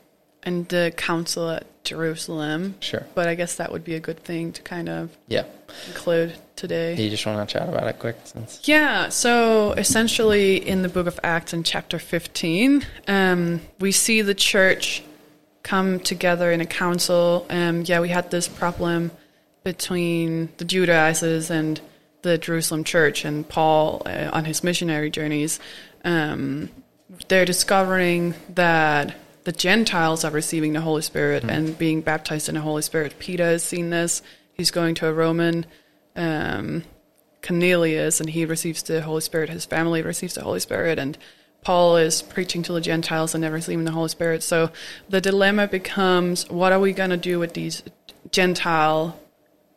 and 0.45 0.69
the 0.69 0.95
council 0.97 1.51
at 1.51 1.67
Jerusalem. 1.83 2.77
Sure. 2.79 3.05
But 3.17 3.27
I 3.27 3.35
guess 3.35 3.57
that 3.57 3.73
would 3.73 3.83
be 3.83 3.97
a 3.97 4.01
good 4.01 4.21
thing 4.21 4.53
to 4.53 4.63
kind 4.63 4.89
of 4.89 5.11
Yeah. 5.27 5.47
include 5.89 6.37
today. 6.55 6.95
You 6.95 7.11
just 7.11 7.27
want 7.27 7.47
to 7.49 7.53
chat 7.59 7.69
about 7.69 7.89
it 7.89 7.99
quick 7.99 8.19
since 8.23 8.61
Yeah, 8.63 9.09
so 9.09 9.73
essentially 9.73 10.57
in 10.65 10.83
the 10.83 10.89
book 10.89 11.09
of 11.09 11.19
Acts 11.25 11.53
in 11.53 11.65
chapter 11.65 11.99
15, 11.99 12.87
um, 13.09 13.63
we 13.81 13.91
see 13.91 14.23
the 14.23 14.35
church 14.37 15.03
come 15.65 15.99
together 15.99 16.53
in 16.53 16.61
a 16.61 16.67
council. 16.67 17.47
Um, 17.51 17.83
yeah, 17.85 17.99
we 17.99 18.11
had 18.11 18.31
this 18.31 18.47
problem 18.47 19.11
between 19.65 20.51
the 20.59 20.65
Judaizers 20.65 21.51
and 21.51 21.81
the 22.23 22.39
Jerusalem 22.39 22.85
church, 22.85 23.25
and 23.25 23.49
Paul 23.49 24.03
uh, 24.07 24.31
on 24.33 24.45
his 24.45 24.63
missionary 24.63 25.11
journeys. 25.11 25.59
Um, 26.05 26.71
they're 27.29 27.45
discovering 27.45 28.35
that 28.55 29.17
the 29.45 29.53
Gentiles 29.53 30.25
are 30.25 30.31
receiving 30.31 30.73
the 30.73 30.81
Holy 30.81 31.03
Spirit 31.03 31.45
and 31.45 31.77
being 31.77 32.01
baptized 32.01 32.49
in 32.49 32.55
the 32.55 32.61
Holy 32.61 32.83
Spirit. 32.83 33.19
Peter 33.19 33.45
has 33.45 33.63
seen 33.63 33.91
this. 33.91 34.23
He's 34.55 34.71
going 34.71 34.95
to 34.97 35.09
a 35.09 35.13
Roman 35.13 35.67
um, 36.17 36.85
Cornelius, 37.43 38.21
and 38.21 38.31
he 38.31 38.45
receives 38.47 38.83
the 38.83 39.03
Holy 39.03 39.21
Spirit. 39.21 39.51
His 39.51 39.67
family 39.67 40.03
receives 40.03 40.35
the 40.35 40.43
Holy 40.43 40.61
Spirit, 40.61 40.99
and 40.99 41.19
Paul 41.65 41.97
is 41.97 42.23
preaching 42.23 42.63
to 42.65 42.73
the 42.75 42.81
Gentiles 42.81 43.35
and 43.35 43.43
they're 43.43 43.51
receiving 43.51 43.85
the 43.85 43.91
Holy 43.93 44.11
Spirit. 44.11 44.43
So 44.43 44.71
the 45.09 45.21
dilemma 45.21 45.67
becomes: 45.67 46.49
what 46.51 46.73
are 46.73 46.79
we 46.81 46.93
going 46.93 47.11
to 47.11 47.17
do 47.17 47.39
with 47.39 47.55
these 47.55 47.83
Gentile 48.31 49.19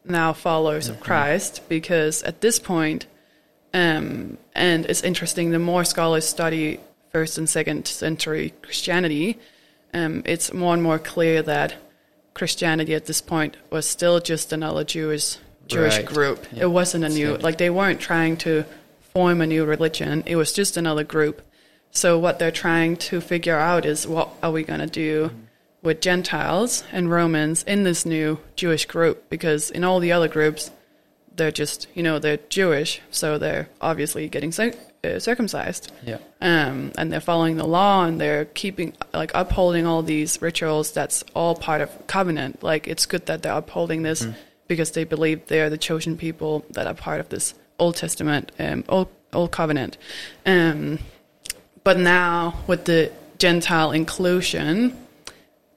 now 0.05 0.33
followers 0.33 0.89
of 0.89 0.99
Christ? 0.99 1.61
Because 1.69 2.23
at 2.23 2.41
this 2.41 2.59
point, 2.59 3.07
um, 3.73 4.37
and 4.53 4.85
it's 4.85 5.01
interesting, 5.03 5.51
the 5.51 5.59
more 5.59 5.85
scholars 5.85 6.27
study 6.27 6.79
first 7.11 7.37
and 7.37 7.47
second 7.49 7.87
century 7.87 8.53
Christianity, 8.61 9.39
um, 9.93 10.23
it's 10.25 10.53
more 10.53 10.73
and 10.73 10.83
more 10.83 10.99
clear 10.99 11.41
that 11.41 11.75
Christianity 12.33 12.93
at 12.93 13.05
this 13.05 13.21
point 13.21 13.55
was 13.69 13.87
still 13.87 14.19
just 14.19 14.51
another 14.51 14.83
Jewish 14.83 15.37
Jewish 15.67 15.97
Right. 15.97 16.05
group. 16.05 16.45
Yeah. 16.51 16.63
It 16.63 16.71
wasn't 16.71 17.03
a 17.05 17.09
new 17.09 17.37
like 17.37 17.57
they 17.57 17.69
weren't 17.69 17.99
trying 17.99 18.37
to 18.37 18.65
form 19.13 19.41
a 19.41 19.47
new 19.47 19.65
religion. 19.65 20.23
It 20.25 20.35
was 20.35 20.51
just 20.53 20.77
another 20.77 21.03
group. 21.03 21.41
So 21.97 22.19
what 22.19 22.37
they're 22.37 22.51
trying 22.51 22.97
to 23.09 23.19
figure 23.19 23.57
out 23.57 23.83
is 23.83 24.05
what 24.05 24.29
are 24.43 24.51
we 24.51 24.63
going 24.63 24.81
to 24.81 24.85
do 24.85 25.31
with 25.81 25.99
Gentiles 25.99 26.83
and 26.91 27.09
Romans 27.09 27.63
in 27.63 27.85
this 27.85 28.05
new 28.05 28.37
Jewish 28.55 28.85
group? 28.85 29.27
Because 29.31 29.71
in 29.71 29.83
all 29.83 29.99
the 29.99 30.11
other 30.11 30.27
groups 30.27 30.69
they're 31.35 31.51
just, 31.51 31.87
you 31.95 32.03
know, 32.03 32.19
they're 32.19 32.37
Jewish, 32.49 33.01
so 33.09 33.39
they're 33.39 33.69
obviously 33.81 34.29
getting 34.29 34.53
uh, 35.03 35.17
circumcised. 35.17 35.91
Yeah. 36.05 36.19
um, 36.39 36.91
and 36.99 37.11
they're 37.11 37.19
following 37.19 37.57
the 37.57 37.67
law 37.67 38.05
and 38.05 38.21
they're 38.21 38.45
keeping 38.45 38.93
like 39.11 39.31
upholding 39.33 39.87
all 39.87 40.03
these 40.03 40.39
rituals 40.39 40.91
that's 40.91 41.23
all 41.33 41.55
part 41.55 41.81
of 41.81 41.89
covenant. 42.05 42.61
Like 42.61 42.87
it's 42.87 43.07
good 43.07 43.25
that 43.25 43.41
they're 43.41 43.57
upholding 43.57 44.03
this 44.03 44.27
because 44.67 44.91
they 44.91 45.03
believe 45.03 45.47
they're 45.47 45.71
the 45.71 45.79
chosen 45.79 46.15
people 46.15 46.63
that 46.69 46.85
are 46.85 46.93
part 46.93 47.19
of 47.19 47.29
this 47.29 47.55
old 47.79 47.95
testament 47.95 48.51
um, 48.59 48.83
old, 48.87 49.07
old 49.33 49.49
covenant. 49.51 49.97
Um, 50.45 50.99
but 51.87 51.97
now 51.97 52.53
with 52.67 52.83
the 52.83 53.09
gentile 53.37 53.91
inclusion 53.93 54.93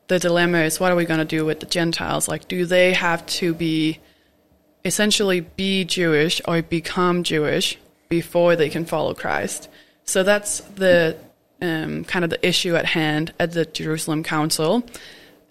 the 0.09 0.19
dilemma 0.19 0.59
is 0.59 0.81
what 0.81 0.91
are 0.91 0.97
we 0.97 1.05
going 1.05 1.21
to 1.21 1.37
do 1.37 1.45
with 1.45 1.61
the 1.61 1.67
gentiles? 1.67 2.27
Like 2.27 2.49
do 2.49 2.67
they 2.67 2.95
have 2.95 3.25
to 3.27 3.55
be 3.55 4.01
essentially 4.85 5.39
be 5.41 5.85
Jewish 5.85 6.41
or 6.49 6.63
become 6.63 7.23
Jewish 7.23 7.79
before 8.09 8.57
they 8.57 8.69
can 8.69 8.85
follow 8.85 9.15
Christ. 9.15 9.69
So 10.05 10.25
that's 10.25 10.59
the 10.75 11.17
um, 11.63 12.03
kind 12.03 12.25
of 12.25 12.31
the 12.31 12.45
issue 12.45 12.75
at 12.75 12.87
hand 12.87 13.33
at 13.39 13.53
the 13.53 13.65
Jerusalem 13.65 14.25
Council, 14.25 14.83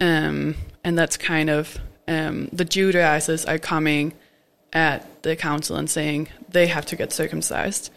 um, 0.02 0.56
and 0.84 0.98
that's 0.98 1.16
kind 1.16 1.50
of 1.50 1.78
um, 2.06 2.50
the 2.52 2.66
Judaizers 2.66 3.46
are 3.46 3.60
coming 3.60 4.12
at 4.74 5.24
the 5.24 5.38
council 5.38 5.78
and 5.78 5.90
saying 5.90 6.28
they 6.50 6.68
have 6.68 6.86
to 6.88 6.98
get 6.98 7.14
circumcised, 7.14 7.92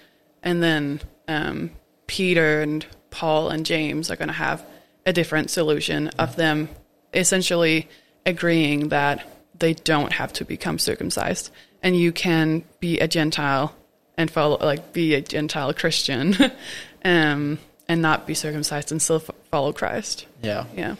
and 0.44 0.62
then 0.62 1.00
um, 1.26 1.72
Peter 2.06 2.60
and 2.62 2.84
Paul 3.10 3.48
and 3.50 3.64
James 3.66 4.10
are 4.10 4.16
going 4.16 4.28
to 4.28 4.34
have 4.34 4.64
a 5.06 5.12
different 5.12 5.50
solution 5.50 6.08
of 6.18 6.36
them 6.36 6.68
essentially 7.14 7.88
agreeing 8.24 8.88
that 8.88 9.26
they 9.58 9.74
don't 9.74 10.12
have 10.12 10.32
to 10.34 10.44
become 10.44 10.78
circumcised 10.78 11.50
and 11.82 11.96
you 11.96 12.12
can 12.12 12.62
be 12.80 13.00
a 13.00 13.08
gentile 13.08 13.74
and 14.16 14.30
follow 14.30 14.56
like 14.58 14.92
be 14.92 15.14
a 15.14 15.20
gentile 15.20 15.74
christian 15.74 16.34
um 17.04 17.58
and 17.88 18.00
not 18.00 18.26
be 18.26 18.34
circumcised 18.34 18.92
and 18.92 19.02
still 19.02 19.18
follow 19.50 19.72
christ 19.72 20.26
Yeah. 20.42 20.64
yeah 20.76 20.94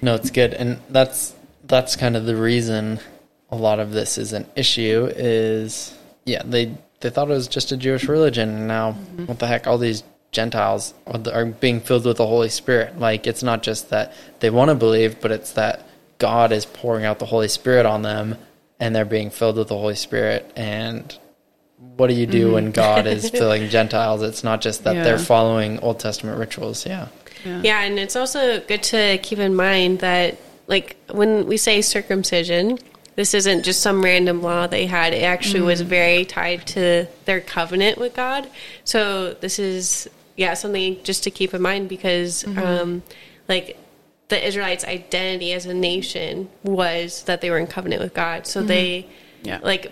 No, 0.00 0.14
it's 0.14 0.30
good, 0.30 0.54
and 0.54 0.78
that's 0.88 1.34
that's 1.64 1.96
kind 1.96 2.16
of 2.16 2.24
the 2.24 2.34
reason 2.36 2.98
a 3.50 3.56
lot 3.56 3.78
of 3.78 3.92
this 3.92 4.16
is 4.18 4.32
an 4.32 4.46
issue. 4.56 5.08
Is 5.14 5.96
yeah, 6.24 6.42
they 6.44 6.74
they 7.00 7.10
thought 7.10 7.28
it 7.30 7.34
was 7.34 7.46
just 7.48 7.72
a 7.72 7.76
Jewish 7.76 8.04
religion, 8.08 8.48
and 8.48 8.68
now 8.68 8.92
what 9.26 9.38
the 9.38 9.46
heck? 9.46 9.66
All 9.66 9.76
these 9.78 10.02
Gentiles 10.30 10.94
are 11.06 11.20
are 11.32 11.46
being 11.46 11.80
filled 11.80 12.04
with 12.04 12.18
the 12.18 12.26
Holy 12.26 12.48
Spirit. 12.48 12.98
Like 12.98 13.26
it's 13.26 13.42
not 13.42 13.62
just 13.62 13.90
that 13.90 14.12
they 14.40 14.50
want 14.50 14.70
to 14.70 14.74
believe, 14.74 15.20
but 15.20 15.30
it's 15.30 15.52
that 15.52 15.86
God 16.18 16.52
is 16.52 16.66
pouring 16.66 17.04
out 17.04 17.18
the 17.18 17.26
Holy 17.26 17.48
Spirit 17.48 17.86
on 17.86 18.02
them, 18.02 18.36
and 18.78 18.94
they're 18.94 19.04
being 19.04 19.30
filled 19.30 19.56
with 19.56 19.68
the 19.68 19.78
Holy 19.78 19.94
Spirit. 19.94 20.50
And 20.56 21.16
what 21.96 22.08
do 22.08 22.14
you 22.14 22.26
do 22.26 22.52
when 22.52 22.64
mm-hmm. 22.64 22.72
God 22.72 23.06
is 23.06 23.30
filling 23.38 23.68
Gentiles? 23.68 24.22
It's 24.22 24.44
not 24.44 24.60
just 24.60 24.84
that 24.84 24.96
Yeah. 24.96 25.04
they're 25.04 25.18
following 25.18 25.78
Old 25.80 26.00
Testament 26.00 26.38
rituals. 26.38 26.86
Yeah. 26.86 27.08
Yeah, 27.44 27.82
and 27.82 27.98
it's 28.00 28.16
also 28.16 28.60
good 28.60 28.82
to 28.84 29.18
keep 29.18 29.38
in 29.38 29.54
mind 29.54 30.00
that, 30.00 30.36
like, 30.66 30.96
when 31.08 31.46
we 31.46 31.56
say 31.56 31.80
circumcision, 31.82 32.78
this 33.14 33.32
isn't 33.32 33.64
just 33.64 33.80
some 33.80 34.02
random 34.02 34.42
law 34.42 34.66
they 34.66 34.86
had. 34.86 35.14
It 35.14 35.22
actually 35.22 35.60
was 35.60 35.82
mm. 35.82 35.86
very 35.86 36.24
tied 36.24 36.66
to 36.68 37.06
their 37.24 37.40
covenant 37.40 37.98
with 37.98 38.14
God. 38.14 38.50
So 38.84 39.34
this 39.34 39.58
is, 39.58 40.08
yeah, 40.38 40.54
something 40.54 40.96
just 41.02 41.24
to 41.24 41.30
keep 41.30 41.52
in 41.52 41.60
mind 41.60 41.88
because, 41.88 42.46
um, 42.56 43.02
like, 43.48 43.76
the 44.28 44.46
Israelites' 44.46 44.84
identity 44.84 45.52
as 45.52 45.66
a 45.66 45.74
nation 45.74 46.48
was 46.62 47.22
that 47.24 47.40
they 47.40 47.50
were 47.50 47.58
in 47.58 47.66
covenant 47.66 48.00
with 48.02 48.14
God. 48.14 48.46
So 48.46 48.62
they, 48.62 49.06
Yeah. 49.42 49.58
like, 49.62 49.90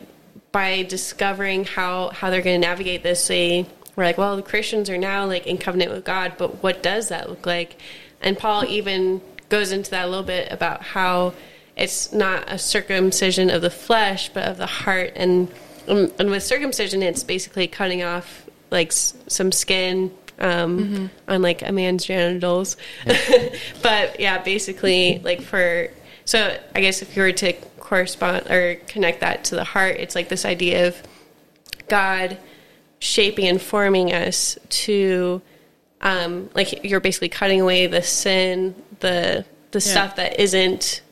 by 0.52 0.82
discovering 0.84 1.64
how 1.64 2.08
how 2.10 2.30
they're 2.30 2.42
going 2.42 2.60
to 2.60 2.66
navigate 2.66 3.02
this, 3.02 3.26
they 3.28 3.66
were 3.96 4.04
like, 4.04 4.16
well, 4.18 4.36
the 4.36 4.42
Christians 4.42 4.88
are 4.88 4.96
now 4.98 5.26
like 5.26 5.46
in 5.46 5.58
covenant 5.58 5.90
with 5.90 6.04
God, 6.04 6.32
but 6.38 6.62
what 6.62 6.82
does 6.82 7.08
that 7.08 7.28
look 7.28 7.44
like? 7.44 7.76
And 8.22 8.38
Paul 8.38 8.64
even 8.66 9.20
goes 9.48 9.72
into 9.72 9.90
that 9.90 10.04
a 10.06 10.08
little 10.08 10.24
bit 10.24 10.50
about 10.52 10.82
how 10.82 11.34
it's 11.76 12.12
not 12.12 12.44
a 12.50 12.58
circumcision 12.58 13.50
of 13.50 13.60
the 13.62 13.70
flesh, 13.70 14.28
but 14.30 14.44
of 14.48 14.56
the 14.58 14.66
heart, 14.66 15.12
and 15.16 15.48
um, 15.88 16.10
and 16.18 16.30
with 16.30 16.42
circumcision, 16.42 17.02
it's 17.02 17.22
basically 17.24 17.66
cutting 17.68 18.02
off 18.02 18.46
like 18.70 18.88
s- 18.88 19.14
some 19.28 19.50
skin 19.52 20.10
um, 20.38 21.10
on 21.28 21.42
like 21.42 21.62
a 21.62 21.72
man's 21.72 22.04
genitals. 22.04 22.76
but 23.82 24.20
yeah, 24.20 24.42
basically, 24.42 25.20
like 25.20 25.42
for 25.42 25.88
so 26.24 26.58
I 26.74 26.80
guess 26.80 27.02
if 27.02 27.16
you 27.16 27.22
were 27.22 27.32
to 27.32 27.52
correspond 27.78 28.50
or 28.50 28.76
connect 28.86 29.20
that 29.20 29.44
to 29.44 29.54
the 29.54 29.64
heart, 29.64 29.96
it's 29.98 30.14
like 30.14 30.28
this 30.28 30.44
idea 30.44 30.88
of 30.88 31.02
God 31.88 32.38
shaping 32.98 33.46
and 33.46 33.60
forming 33.60 34.12
us 34.12 34.58
to 34.68 35.42
um 36.00 36.50
like 36.54 36.84
you're 36.84 37.00
basically 37.00 37.28
cutting 37.28 37.60
away 37.60 37.86
the 37.86 38.02
sin, 38.02 38.74
the 39.00 39.44
the 39.70 39.80
stuff 39.80 40.16
that 40.16 40.40
isn't 40.40 41.02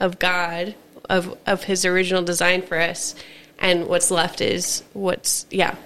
of 0.00 0.18
God, 0.18 0.74
of 1.08 1.36
of 1.46 1.64
his 1.64 1.84
original 1.84 2.22
design 2.22 2.62
for 2.62 2.78
us, 2.78 3.14
and 3.58 3.86
what's 3.86 4.10
left 4.10 4.40
is 4.40 4.82
what's 4.92 5.46
yeah, 5.50 5.76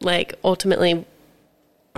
like 0.00 0.34
ultimately 0.44 1.04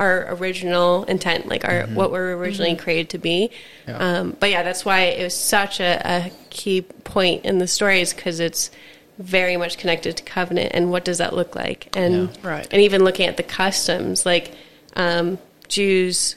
our 0.01 0.35
original 0.35 1.05
intent, 1.05 1.47
like 1.47 1.65
our 1.69 1.83
what 1.89 2.11
we're 2.11 2.33
originally 2.37 2.75
created 2.75 3.11
to 3.11 3.19
be. 3.19 3.51
Yeah. 3.87 3.97
Um, 3.99 4.37
but 4.41 4.51
yeah, 4.51 4.63
that's 4.63 4.85
why 4.85 5.03
it 5.03 5.23
was 5.23 5.35
such 5.35 5.79
a, 5.79 6.01
a 6.05 6.31
key 6.49 6.81
point 6.83 7.45
in 7.45 7.59
the 7.59 7.69
stories 7.69 8.13
because 8.15 8.41
it's 8.41 8.71
very 9.19 9.57
much 9.59 9.77
connected 9.77 10.17
to 10.17 10.23
covenant 10.25 10.71
and 10.73 10.91
what 10.91 11.05
does 11.05 11.19
that 11.19 11.35
look 11.35 11.55
like, 11.55 11.95
and 11.95 12.15
Yeah. 12.43 12.49
Right. 12.51 12.69
and 12.73 12.81
even 12.83 13.05
looking 13.05 13.27
at 13.27 13.37
the 13.37 13.43
customs, 13.43 14.25
like 14.25 14.53
um, 14.97 15.39
Jews 15.69 16.37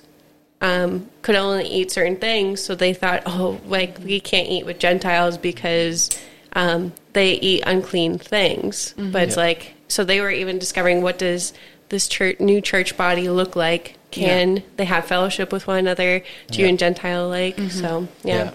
um, 0.62 1.10
could 1.22 1.36
only 1.36 1.66
eat 1.68 1.92
certain 1.92 2.18
things, 2.18 2.62
so 2.64 2.76
they 2.76 2.94
thought, 2.94 3.24
oh, 3.26 3.60
like 3.66 3.98
we 4.04 4.20
can't 4.20 4.48
eat 4.50 4.66
with 4.66 4.80
Gentiles 4.80 5.38
because 5.38 6.10
um, 6.54 6.94
they 7.14 7.34
eat 7.34 7.64
unclean 7.66 8.18
things. 8.18 8.94
But 8.98 9.24
it's 9.24 9.36
Yeah. 9.38 9.44
like, 9.44 9.74
so 9.88 10.04
they 10.04 10.22
were 10.22 10.32
even 10.32 10.60
discovering 10.60 11.02
what 11.02 11.18
does 11.18 11.54
this 11.94 12.08
church, 12.08 12.40
new 12.40 12.60
church 12.60 12.98
body 12.98 13.30
look 13.30 13.56
like? 13.56 13.96
Can 14.10 14.64
they 14.78 14.86
have 14.86 15.06
fellowship 15.06 15.52
with 15.54 15.68
one 15.68 15.78
another, 15.78 16.24
Jew 16.52 16.64
Yeah. 16.64 16.70
and 16.70 16.80
Gentile 16.80 17.28
alike? 17.28 17.58
So 17.70 18.08
yeah, 18.24 18.52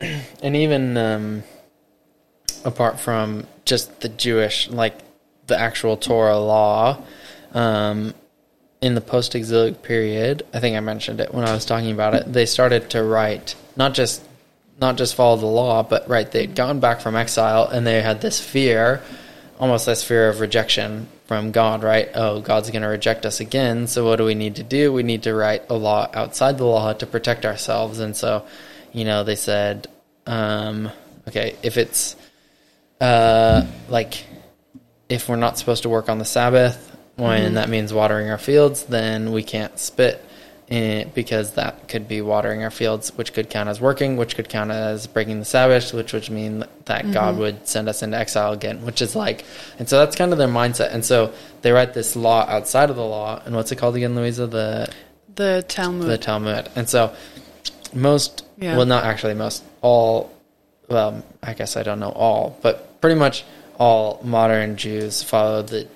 Yeah. 0.00 0.20
and 0.42 0.54
even 0.54 0.96
um, 0.96 1.42
apart 2.64 3.00
from 3.00 3.46
just 3.64 4.00
the 4.00 4.08
Jewish, 4.08 4.68
like 4.70 4.94
the 5.46 5.58
actual 5.58 5.96
Torah 5.96 6.38
law, 6.38 7.02
um, 7.52 8.14
in 8.80 8.94
the 8.94 9.00
post 9.00 9.34
exilic 9.34 9.82
period, 9.82 10.44
I 10.54 10.60
think 10.60 10.76
I 10.76 10.80
mentioned 10.80 11.20
it 11.20 11.34
when 11.34 11.44
I 11.48 11.52
was 11.52 11.64
talking 11.64 11.90
about 11.90 12.14
it. 12.14 12.32
They 12.32 12.46
started 12.46 12.90
to 12.90 13.02
write 13.02 13.54
not 13.76 13.94
just 13.94 14.22
not 14.80 14.96
just 14.96 15.14
follow 15.16 15.36
the 15.36 15.46
law, 15.46 15.82
but 15.82 16.08
right 16.08 16.30
they'd 16.30 16.54
gone 16.54 16.78
back 16.78 17.00
from 17.00 17.16
exile 17.16 17.66
and 17.66 17.84
they 17.86 18.00
had 18.00 18.20
this 18.20 18.38
fear, 18.40 19.02
almost 19.58 19.86
this 19.86 20.02
fear 20.02 20.28
of 20.28 20.40
rejection 20.40 21.08
from 21.26 21.52
God. 21.52 21.82
Right? 21.82 22.08
Oh, 22.14 22.40
God's 22.40 22.70
going 22.70 22.82
to 22.82 22.88
reject 22.88 23.26
us 23.26 23.40
again. 23.40 23.86
So 23.86 24.04
what 24.04 24.16
do 24.16 24.24
we 24.24 24.34
need 24.34 24.56
to 24.56 24.62
do? 24.62 24.92
We 24.92 25.02
need 25.02 25.24
to 25.24 25.34
write 25.34 25.64
a 25.70 25.74
law 25.74 26.08
outside 26.14 26.58
the 26.58 26.64
law 26.64 26.92
to 26.92 27.06
protect 27.06 27.44
ourselves. 27.44 27.98
And 27.98 28.16
so, 28.16 28.46
you 28.92 29.04
know, 29.04 29.24
they 29.24 29.36
said, 29.36 29.86
um, 30.26 30.90
okay, 31.26 31.56
if 31.62 31.76
it's 31.76 32.16
uh, 33.00 33.66
like 33.88 34.24
if 35.08 35.28
we're 35.28 35.36
not 35.36 35.58
supposed 35.58 35.84
to 35.84 35.88
work 35.88 36.08
on 36.08 36.18
the 36.18 36.24
Sabbath, 36.24 36.96
when 37.16 37.54
that 37.54 37.68
means 37.68 37.92
watering 37.92 38.30
our 38.30 38.38
fields, 38.38 38.84
then 38.84 39.32
we 39.32 39.42
can't 39.42 39.76
spit 39.78 40.24
in, 40.70 41.10
because 41.14 41.52
that 41.52 41.88
could 41.88 42.06
be 42.06 42.20
watering 42.20 42.62
our 42.62 42.70
fields, 42.70 43.16
which 43.16 43.32
could 43.32 43.48
count 43.48 43.68
as 43.68 43.80
working, 43.80 44.16
which 44.16 44.36
could 44.36 44.48
count 44.48 44.70
as 44.70 45.06
breaking 45.06 45.38
the 45.38 45.44
Sabbath, 45.44 45.94
which 45.94 46.12
would 46.12 46.28
mean 46.30 46.60
that 46.84 47.04
mm-hmm. 47.04 47.12
God 47.12 47.38
would 47.38 47.66
send 47.66 47.88
us 47.88 48.02
into 48.02 48.18
exile 48.18 48.52
again, 48.52 48.84
which 48.84 49.00
is 49.00 49.16
like, 49.16 49.44
and 49.78 49.88
so 49.88 49.98
that's 49.98 50.14
kind 50.14 50.32
of 50.32 50.38
their 50.38 50.48
mindset. 50.48 50.92
And 50.92 51.04
so 51.04 51.32
they 51.62 51.72
write 51.72 51.94
this 51.94 52.16
law 52.16 52.44
outside 52.46 52.90
of 52.90 52.96
the 52.96 53.04
law, 53.04 53.40
and 53.44 53.54
what's 53.54 53.72
it 53.72 53.76
called 53.76 53.96
again, 53.96 54.14
Louisa? 54.14 54.46
The 54.46 54.92
The 55.34 55.64
Talmud. 55.68 56.06
the 56.06 56.18
Talmud. 56.18 56.68
And 56.76 56.88
so 56.88 57.14
most, 57.94 58.44
Yeah. 58.58 58.76
well, 58.76 58.86
not 58.86 59.04
actually 59.04 59.34
most, 59.34 59.64
all, 59.80 60.30
well, 60.88 61.24
I 61.42 61.54
guess 61.54 61.76
I 61.76 61.82
don't 61.82 62.00
know 62.00 62.12
all, 62.12 62.58
but 62.60 63.00
pretty 63.00 63.18
much 63.18 63.44
all 63.78 64.20
modern 64.22 64.76
Jews 64.76 65.22
follow 65.22 65.62
the 65.62 65.86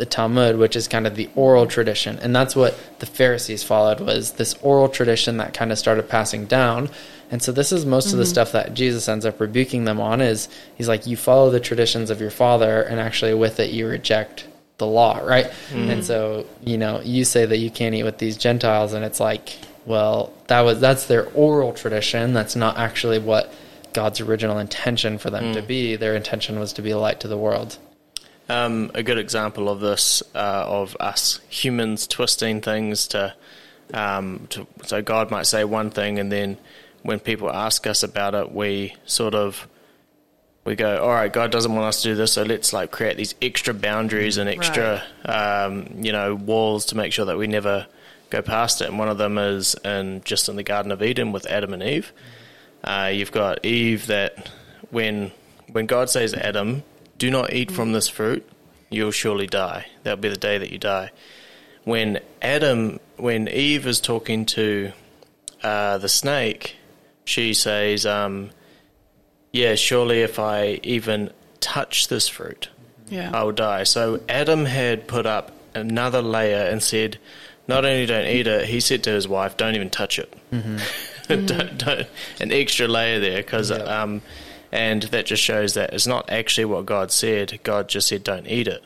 the 0.00 0.06
Talmud, 0.06 0.56
which 0.56 0.74
is 0.74 0.88
kind 0.88 1.06
of 1.06 1.14
the 1.14 1.28
oral 1.36 1.66
tradition, 1.66 2.18
and 2.18 2.34
that's 2.34 2.56
what 2.56 2.74
the 3.00 3.06
Pharisees 3.06 3.62
followed 3.62 4.00
was 4.00 4.32
this 4.32 4.54
oral 4.62 4.88
tradition 4.88 5.36
that 5.36 5.52
kind 5.54 5.70
of 5.70 5.78
started 5.78 6.08
passing 6.08 6.46
down. 6.46 6.88
And 7.30 7.42
so 7.42 7.52
this 7.52 7.70
is 7.70 7.86
most 7.86 8.06
of 8.06 8.18
the 8.18 8.24
mm-hmm. 8.24 8.30
stuff 8.30 8.52
that 8.52 8.74
Jesus 8.74 9.08
ends 9.08 9.24
up 9.24 9.38
rebuking 9.38 9.84
them 9.84 10.00
on 10.00 10.20
is 10.20 10.48
he's 10.74 10.88
like 10.88 11.06
you 11.06 11.16
follow 11.16 11.50
the 11.50 11.60
traditions 11.60 12.10
of 12.10 12.20
your 12.20 12.30
father 12.30 12.82
and 12.82 12.98
actually 12.98 13.34
with 13.34 13.60
it 13.60 13.70
you 13.70 13.86
reject 13.86 14.48
the 14.78 14.86
law, 14.86 15.18
right? 15.18 15.46
Mm-hmm. 15.46 15.90
And 15.90 16.04
so, 16.04 16.46
you 16.64 16.78
know, 16.78 17.00
you 17.02 17.24
say 17.24 17.44
that 17.44 17.58
you 17.58 17.70
can't 17.70 17.94
eat 17.94 18.02
with 18.02 18.18
these 18.18 18.36
Gentiles 18.36 18.94
and 18.94 19.04
it's 19.04 19.20
like, 19.20 19.50
well, 19.86 20.32
that 20.48 20.62
was 20.62 20.80
that's 20.80 21.06
their 21.06 21.28
oral 21.34 21.72
tradition. 21.72 22.32
That's 22.32 22.56
not 22.56 22.78
actually 22.78 23.18
what 23.18 23.52
God's 23.92 24.20
original 24.20 24.58
intention 24.58 25.18
for 25.18 25.30
them 25.30 25.52
to 25.52 25.62
mm. 25.62 25.66
be. 25.66 25.96
Their 25.96 26.16
intention 26.16 26.58
was 26.58 26.72
to 26.74 26.82
be 26.82 26.90
a 26.90 26.98
light 26.98 27.20
to 27.20 27.28
the 27.28 27.38
world. 27.38 27.78
Um, 28.50 28.90
a 28.94 29.02
good 29.04 29.18
example 29.18 29.68
of 29.68 29.78
this, 29.78 30.24
uh, 30.34 30.64
of 30.66 30.96
us 30.98 31.38
humans 31.48 32.08
twisting 32.08 32.60
things 32.60 33.06
to, 33.08 33.32
um, 33.94 34.48
to, 34.50 34.66
so 34.84 35.02
God 35.02 35.30
might 35.30 35.46
say 35.46 35.62
one 35.62 35.90
thing, 35.90 36.18
and 36.18 36.32
then 36.32 36.58
when 37.02 37.20
people 37.20 37.48
ask 37.48 37.86
us 37.86 38.02
about 38.02 38.34
it, 38.34 38.50
we 38.50 38.96
sort 39.06 39.34
of 39.34 39.68
we 40.64 40.74
go, 40.74 41.02
all 41.02 41.10
right, 41.10 41.32
God 41.32 41.50
doesn't 41.50 41.72
want 41.72 41.86
us 41.86 42.02
to 42.02 42.08
do 42.08 42.14
this, 42.14 42.32
so 42.32 42.42
let's 42.42 42.72
like 42.72 42.90
create 42.90 43.16
these 43.16 43.34
extra 43.40 43.72
boundaries 43.72 44.36
and 44.36 44.48
extra, 44.48 45.02
um, 45.24 45.86
you 46.00 46.12
know, 46.12 46.34
walls 46.34 46.86
to 46.86 46.96
make 46.96 47.12
sure 47.12 47.26
that 47.26 47.38
we 47.38 47.46
never 47.46 47.86
go 48.30 48.42
past 48.42 48.82
it. 48.82 48.88
And 48.88 48.98
one 48.98 49.08
of 49.08 49.16
them 49.16 49.38
is 49.38 49.74
in 49.84 50.22
just 50.24 50.48
in 50.48 50.56
the 50.56 50.62
Garden 50.62 50.92
of 50.92 51.02
Eden 51.02 51.32
with 51.32 51.46
Adam 51.46 51.72
and 51.72 51.82
Eve. 51.82 52.12
Uh, 52.84 53.10
you've 53.12 53.32
got 53.32 53.64
Eve 53.64 54.06
that 54.08 54.50
when 54.90 55.30
when 55.72 55.86
God 55.86 56.10
says 56.10 56.34
Adam, 56.34 56.82
do 57.20 57.30
not 57.30 57.52
eat 57.52 57.70
from 57.70 57.92
this 57.92 58.08
fruit, 58.08 58.48
you'll 58.88 59.10
surely 59.10 59.46
die. 59.46 59.86
That'll 60.02 60.16
be 60.20 60.30
the 60.30 60.36
day 60.36 60.56
that 60.58 60.72
you 60.72 60.78
die. 60.78 61.10
When 61.84 62.18
Adam, 62.40 62.98
when 63.18 63.46
Eve 63.46 63.86
is 63.86 64.00
talking 64.00 64.46
to 64.46 64.92
uh, 65.62 65.98
the 65.98 66.08
snake, 66.08 66.76
she 67.24 67.52
says, 67.54 68.06
um, 68.06 68.50
"Yeah, 69.52 69.74
surely 69.74 70.22
if 70.22 70.38
I 70.38 70.80
even 70.82 71.30
touch 71.60 72.08
this 72.08 72.26
fruit, 72.26 72.70
yeah. 73.08 73.30
I 73.34 73.44
will 73.44 73.52
die." 73.52 73.84
So 73.84 74.20
Adam 74.28 74.64
had 74.64 75.06
put 75.06 75.26
up 75.26 75.52
another 75.74 76.22
layer 76.22 76.64
and 76.70 76.82
said, 76.82 77.18
"Not 77.68 77.84
only 77.84 78.06
don't 78.06 78.26
eat 78.26 78.46
it," 78.46 78.64
he 78.66 78.80
said 78.80 79.04
to 79.04 79.10
his 79.10 79.28
wife, 79.28 79.58
"Don't 79.58 79.74
even 79.74 79.90
touch 79.90 80.18
it." 80.18 80.32
don't, 81.28 81.78
don't, 81.78 82.08
an 82.40 82.50
extra 82.50 82.88
layer 82.88 83.20
there 83.20 83.36
because 83.42 83.70
Yep. 83.70 83.86
um, 83.88 84.22
and 84.72 85.02
that 85.04 85.26
just 85.26 85.42
shows 85.42 85.74
that 85.74 85.92
it's 85.92 86.06
not 86.06 86.30
actually 86.30 86.64
what 86.64 86.86
God 86.86 87.10
said. 87.10 87.58
God 87.62 87.88
just 87.88 88.08
said, 88.08 88.24
"Don't 88.24 88.46
eat 88.46 88.68
it." 88.68 88.82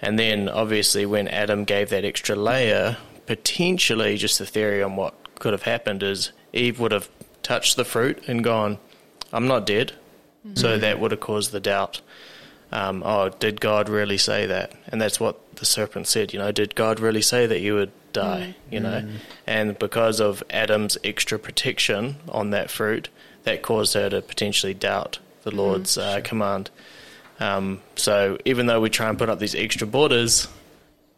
And 0.00 0.18
then, 0.18 0.48
obviously, 0.48 1.06
when 1.06 1.28
Adam 1.28 1.64
gave 1.64 1.90
that 1.90 2.04
extra 2.04 2.34
layer, 2.34 2.96
potentially, 3.26 4.16
just 4.16 4.38
the 4.38 4.46
theory 4.46 4.82
on 4.82 4.96
what 4.96 5.14
could 5.38 5.52
have 5.52 5.62
happened 5.62 6.02
is 6.02 6.32
Eve 6.52 6.80
would 6.80 6.92
have 6.92 7.08
touched 7.42 7.76
the 7.76 7.84
fruit 7.84 8.22
and 8.26 8.44
gone, 8.44 8.78
"I'm 9.32 9.46
not 9.46 9.66
dead," 9.66 9.92
mm-hmm. 10.46 10.56
so 10.56 10.78
that 10.78 11.00
would 11.00 11.12
have 11.12 11.20
caused 11.20 11.52
the 11.52 11.60
doubt. 11.60 12.00
Um, 12.72 13.02
oh, 13.04 13.28
did 13.28 13.60
God 13.60 13.90
really 13.90 14.16
say 14.16 14.46
that? 14.46 14.72
And 14.88 15.00
that's 15.00 15.20
what 15.20 15.56
the 15.56 15.66
serpent 15.66 16.06
said. 16.06 16.32
You 16.32 16.38
know, 16.38 16.52
did 16.52 16.74
God 16.74 17.00
really 17.00 17.20
say 17.20 17.46
that 17.46 17.60
you 17.60 17.74
would 17.74 17.92
die? 18.14 18.54
Mm. 18.68 18.72
You 18.72 18.80
know, 18.80 19.02
mm. 19.02 19.16
and 19.46 19.78
because 19.78 20.20
of 20.20 20.42
Adam's 20.48 20.96
extra 21.04 21.38
protection 21.38 22.16
on 22.28 22.50
that 22.50 22.70
fruit, 22.70 23.10
that 23.44 23.62
caused 23.62 23.94
her 23.94 24.08
to 24.10 24.22
potentially 24.22 24.74
doubt 24.74 25.18
the 25.42 25.50
Lord's 25.54 25.98
uh, 25.98 26.20
command. 26.22 26.70
Um, 27.40 27.80
so 27.96 28.38
even 28.44 28.66
though 28.66 28.80
we 28.80 28.90
try 28.90 29.08
and 29.08 29.18
put 29.18 29.28
up 29.28 29.38
these 29.38 29.54
extra 29.54 29.86
borders, 29.86 30.46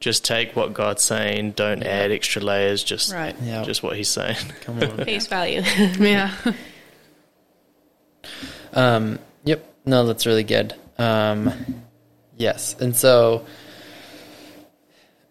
just 0.01 0.25
take 0.25 0.57
what 0.57 0.73
God's 0.75 1.03
saying. 1.03 1.53
Don't 1.53 1.83
add 1.83 2.11
extra 2.11 2.43
layers. 2.43 2.83
Just 2.85 3.13
Right. 3.13 3.37
Yeah. 3.43 3.63
just 3.65 3.83
what 3.83 3.97
He's 3.97 4.09
saying. 4.09 4.37
Come 4.63 4.83
on. 4.83 5.05
Face 5.05 5.27
value. 5.27 5.63
Yeah. 5.99 6.33
Um, 8.73 9.19
yep. 9.45 9.65
No, 9.85 10.07
that's 10.07 10.27
really 10.27 10.45
good. 10.45 10.75
Um, 10.99 11.53
yes. 12.37 12.75
And 12.81 12.97
so, 12.97 13.45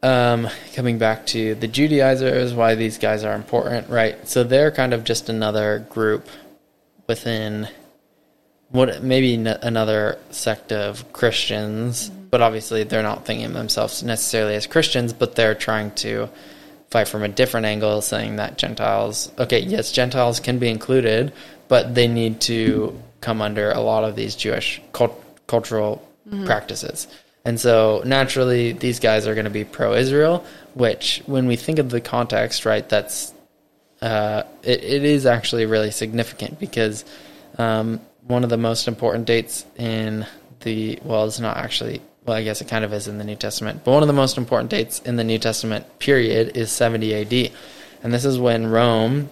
um, 0.01 0.47
coming 0.75 0.97
back 0.97 1.25
to 1.27 1.55
the 1.55 1.67
Judaizers, 1.67 2.53
why 2.53 2.75
these 2.75 2.97
guys 2.97 3.23
are 3.23 3.33
important, 3.33 3.89
right? 3.89 4.27
So 4.27 4.43
they're 4.43 4.71
kind 4.71 4.93
of 4.93 5.03
just 5.03 5.29
another 5.29 5.85
group 5.89 6.27
within 7.07 7.67
what 8.69 9.03
maybe 9.03 9.35
n- 9.35 9.47
another 9.47 10.17
sect 10.31 10.71
of 10.71 11.13
Christians, 11.13 12.09
mm-hmm. 12.09 12.27
but 12.29 12.41
obviously 12.41 12.83
they're 12.83 13.03
not 13.03 13.25
thinking 13.25 13.45
of 13.45 13.53
themselves 13.53 14.01
necessarily 14.03 14.55
as 14.55 14.67
Christians, 14.67 15.13
but 15.13 15.35
they're 15.35 15.55
trying 15.55 15.91
to 15.91 16.29
fight 16.89 17.07
from 17.07 17.23
a 17.23 17.27
different 17.27 17.65
angle, 17.65 18.01
saying 18.01 18.37
that 18.37 18.57
Gentiles, 18.57 19.31
okay, 19.39 19.59
yes, 19.59 19.91
Gentiles 19.91 20.39
can 20.39 20.59
be 20.59 20.69
included, 20.69 21.33
but 21.67 21.95
they 21.95 22.07
need 22.07 22.41
to 22.41 22.99
come 23.21 23.41
under 23.41 23.71
a 23.71 23.79
lot 23.79 24.03
of 24.03 24.15
these 24.15 24.35
Jewish 24.35 24.81
cult- 24.91 25.23
cultural 25.47 26.07
mm-hmm. 26.27 26.45
practices. 26.45 27.07
And 27.45 27.59
so 27.59 28.01
naturally, 28.05 28.71
these 28.71 28.99
guys 28.99 29.27
are 29.27 29.33
going 29.33 29.45
to 29.45 29.51
be 29.51 29.65
pro 29.65 29.93
Israel, 29.93 30.45
which, 30.75 31.21
when 31.25 31.45
we 31.45 31.55
think 31.55 31.79
of 31.79 31.89
the 31.89 31.99
context, 31.99 32.65
right, 32.65 32.87
that's 32.87 33.32
uh, 34.03 34.43
it, 34.63 34.83
it 34.83 35.03
is 35.05 35.25
actually 35.25 35.65
really 35.65 35.89
significant 35.89 36.59
because 36.59 37.05
um, 37.57 38.01
one 38.27 38.43
of 38.43 38.49
the 38.49 38.57
most 38.57 38.89
important 38.89 39.25
dates 39.25 39.65
in 39.77 40.27
the 40.59 40.99
well, 41.03 41.25
it's 41.25 41.39
not 41.39 41.55
actually. 41.55 42.01
Well, 42.25 42.37
I 42.37 42.43
guess 42.43 42.61
it 42.61 42.69
kind 42.69 42.85
of 42.85 42.93
is 42.93 43.07
in 43.09 43.17
the 43.17 43.23
New 43.23 43.35
Testament, 43.35 43.81
but 43.83 43.91
one 43.91 44.03
of 44.03 44.07
the 44.07 44.13
most 44.13 44.37
important 44.37 44.69
dates 44.69 44.99
in 44.99 45.17
the 45.17 45.25
New 45.25 45.39
Testament 45.39 45.99
period 45.99 46.55
is 46.55 46.71
70 46.71 47.13
AD, 47.15 47.51
and 48.01 48.13
this 48.13 48.23
is 48.23 48.39
when 48.39 48.67
Rome 48.67 49.29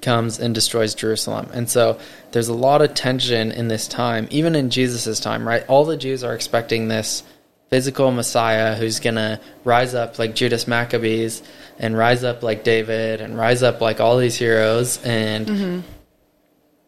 comes 0.00 0.38
and 0.38 0.54
destroys 0.54 0.94
Jerusalem. 0.94 1.48
And 1.52 1.68
so 1.68 1.98
there's 2.30 2.48
a 2.48 2.54
lot 2.54 2.80
of 2.82 2.94
tension 2.94 3.50
in 3.50 3.68
this 3.68 3.88
time, 3.88 4.28
even 4.30 4.54
in 4.54 4.70
Jesus' 4.70 5.18
time, 5.18 5.46
right? 5.46 5.64
All 5.68 5.84
the 5.84 5.96
Jews 5.96 6.22
are 6.22 6.34
expecting 6.34 6.88
this 6.88 7.24
physical 7.72 8.10
Messiah 8.10 8.74
who's 8.74 9.00
going 9.00 9.14
to 9.14 9.40
rise 9.64 9.94
up 9.94 10.18
like 10.18 10.34
Judas 10.34 10.68
Maccabees 10.68 11.42
and 11.78 11.96
rise 11.96 12.22
up 12.22 12.42
like 12.42 12.64
David 12.64 13.22
and 13.22 13.34
rise 13.34 13.62
up 13.62 13.80
like 13.80 13.98
all 13.98 14.18
these 14.18 14.36
heroes 14.36 15.02
and 15.02 15.46
mm-hmm. 15.46 15.80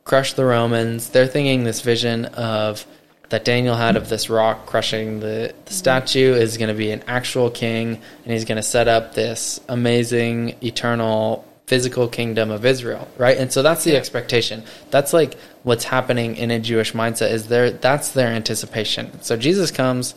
crush 0.04 0.34
the 0.34 0.44
Romans. 0.44 1.08
They're 1.08 1.26
thinking 1.26 1.64
this 1.64 1.80
vision 1.80 2.26
of 2.26 2.84
that 3.30 3.46
Daniel 3.46 3.76
had 3.76 3.96
of 3.96 4.10
this 4.10 4.28
rock 4.28 4.66
crushing 4.66 5.20
the, 5.20 5.26
the 5.26 5.54
mm-hmm. 5.54 5.72
statue 5.72 6.34
is 6.34 6.58
going 6.58 6.68
to 6.68 6.74
be 6.74 6.90
an 6.90 7.02
actual 7.06 7.50
king 7.50 7.98
and 8.24 8.32
he's 8.34 8.44
going 8.44 8.56
to 8.56 8.62
set 8.62 8.86
up 8.86 9.14
this 9.14 9.62
amazing 9.70 10.54
eternal 10.62 11.48
physical 11.66 12.08
kingdom 12.08 12.50
of 12.50 12.66
Israel, 12.66 13.08
right? 13.16 13.38
And 13.38 13.50
so 13.50 13.62
that's 13.62 13.84
the 13.84 13.96
expectation. 13.96 14.62
That's 14.90 15.14
like 15.14 15.38
what's 15.62 15.84
happening 15.84 16.36
in 16.36 16.50
a 16.50 16.60
Jewish 16.60 16.92
mindset 16.92 17.30
is 17.30 17.48
there 17.48 17.70
that's 17.70 18.10
their 18.10 18.28
anticipation. 18.28 19.22
So 19.22 19.38
Jesus 19.38 19.70
comes 19.70 20.14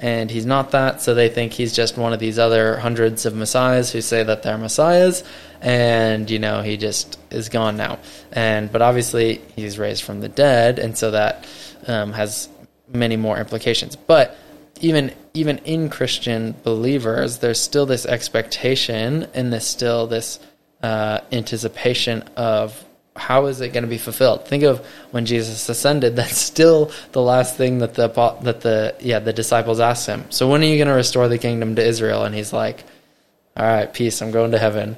and 0.00 0.30
he's 0.30 0.46
not 0.46 0.70
that, 0.70 1.02
so 1.02 1.14
they 1.14 1.28
think 1.28 1.52
he's 1.52 1.74
just 1.74 1.98
one 1.98 2.14
of 2.14 2.18
these 2.18 2.38
other 2.38 2.78
hundreds 2.78 3.26
of 3.26 3.34
messiahs 3.34 3.92
who 3.92 4.00
say 4.00 4.22
that 4.22 4.42
they're 4.42 4.56
messiahs 4.56 5.22
and 5.60 6.30
you 6.30 6.38
know, 6.38 6.62
he 6.62 6.78
just 6.78 7.18
is 7.30 7.50
gone 7.50 7.76
now. 7.76 7.98
And 8.32 8.72
but 8.72 8.80
obviously 8.80 9.42
he's 9.56 9.78
raised 9.78 10.02
from 10.02 10.20
the 10.20 10.28
dead 10.28 10.78
and 10.78 10.96
so 10.96 11.10
that 11.10 11.46
um, 11.86 12.14
has 12.14 12.48
many 12.88 13.16
more 13.16 13.36
implications. 13.38 13.94
But 13.94 14.38
even 14.80 15.12
even 15.34 15.58
in 15.58 15.90
Christian 15.90 16.54
believers, 16.64 17.38
there's 17.38 17.60
still 17.60 17.84
this 17.84 18.06
expectation 18.06 19.26
and 19.34 19.52
there's 19.52 19.66
still 19.66 20.06
this 20.06 20.40
uh, 20.82 21.20
anticipation 21.30 22.22
of 22.36 22.84
how 23.20 23.46
is 23.46 23.60
it 23.60 23.74
going 23.74 23.82
to 23.82 23.88
be 23.88 23.98
fulfilled. 23.98 24.48
Think 24.48 24.64
of 24.64 24.84
when 25.10 25.26
Jesus 25.26 25.68
ascended. 25.68 26.16
That's 26.20 26.38
still 26.38 26.90
the 27.12 27.20
last 27.20 27.56
thing 27.56 27.78
that 27.78 27.94
the 27.94 28.08
that 28.42 28.62
the 28.62 28.96
yeah 29.00 29.18
the 29.18 29.32
disciples 29.32 29.78
asked 29.78 30.06
him. 30.06 30.24
So 30.30 30.48
when 30.48 30.62
are 30.62 30.64
you 30.64 30.76
going 30.76 30.88
to 30.88 30.94
restore 30.94 31.28
the 31.28 31.38
kingdom 31.38 31.76
to 31.76 31.84
Israel? 31.84 32.24
And 32.24 32.34
he's 32.34 32.52
like, 32.52 32.82
"All 33.56 33.66
right, 33.66 33.92
peace. 33.92 34.22
I'm 34.22 34.30
going 34.30 34.52
to 34.52 34.58
heaven." 34.58 34.96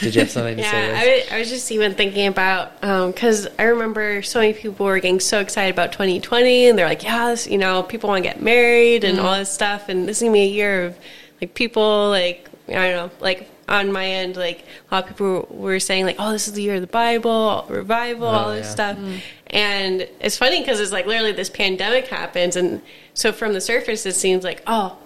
Did 0.00 0.14
you 0.14 0.20
have 0.22 0.30
something 0.30 0.56
to 0.56 0.62
say? 0.62 0.88
Yeah, 0.88 1.00
I 1.00 1.06
was, 1.06 1.32
I 1.32 1.38
was 1.40 1.48
just 1.50 1.70
even 1.72 1.94
thinking 1.94 2.26
about 2.26 2.82
um, 2.82 3.10
because 3.10 3.48
I 3.58 3.64
remember 3.64 4.22
so 4.22 4.40
many 4.40 4.52
people 4.52 4.86
were 4.86 4.98
getting 5.00 5.20
so 5.20 5.40
excited 5.40 5.74
about 5.74 5.92
2020, 5.92 6.68
and 6.68 6.78
they're 6.78 6.88
like, 6.88 7.02
"Yeah, 7.02 7.30
this, 7.30 7.48
you 7.48 7.58
know, 7.58 7.82
people 7.82 8.08
want 8.08 8.22
to 8.22 8.28
get 8.28 8.40
married 8.40 9.02
and 9.02 9.18
mm-hmm. 9.18 9.26
all 9.26 9.36
this 9.36 9.50
stuff, 9.50 9.88
and 9.88 10.08
this 10.08 10.18
is 10.18 10.22
gonna 10.22 10.32
be 10.32 10.42
a 10.42 10.46
year 10.46 10.84
of 10.86 10.98
like 11.40 11.54
people 11.54 12.08
like 12.08 12.48
I 12.68 12.90
don't 12.90 13.10
know, 13.10 13.10
like 13.20 13.50
on 13.68 13.92
my 13.92 14.06
end, 14.06 14.36
like 14.36 14.64
a 14.90 14.94
lot 14.94 15.04
of 15.04 15.10
people 15.10 15.46
were 15.50 15.80
saying 15.80 16.04
like, 16.06 16.16
"Oh, 16.18 16.32
this 16.32 16.48
is 16.48 16.54
the 16.54 16.62
year 16.62 16.74
of 16.76 16.80
the 16.80 16.86
Bible, 16.86 17.66
revival, 17.68 18.28
oh, 18.28 18.30
all 18.30 18.50
this 18.50 18.66
yeah. 18.66 18.72
stuff," 18.72 18.96
mm-hmm. 18.96 19.16
and 19.48 20.08
it's 20.20 20.36
funny 20.36 20.60
because 20.60 20.80
it's 20.80 20.92
like 20.92 21.06
literally 21.06 21.32
this 21.32 21.50
pandemic 21.50 22.06
happens, 22.08 22.56
and 22.56 22.82
so 23.14 23.32
from 23.32 23.52
the 23.52 23.60
surface 23.60 24.06
it 24.06 24.14
seems 24.14 24.44
like, 24.44 24.62
oh, 24.66 24.96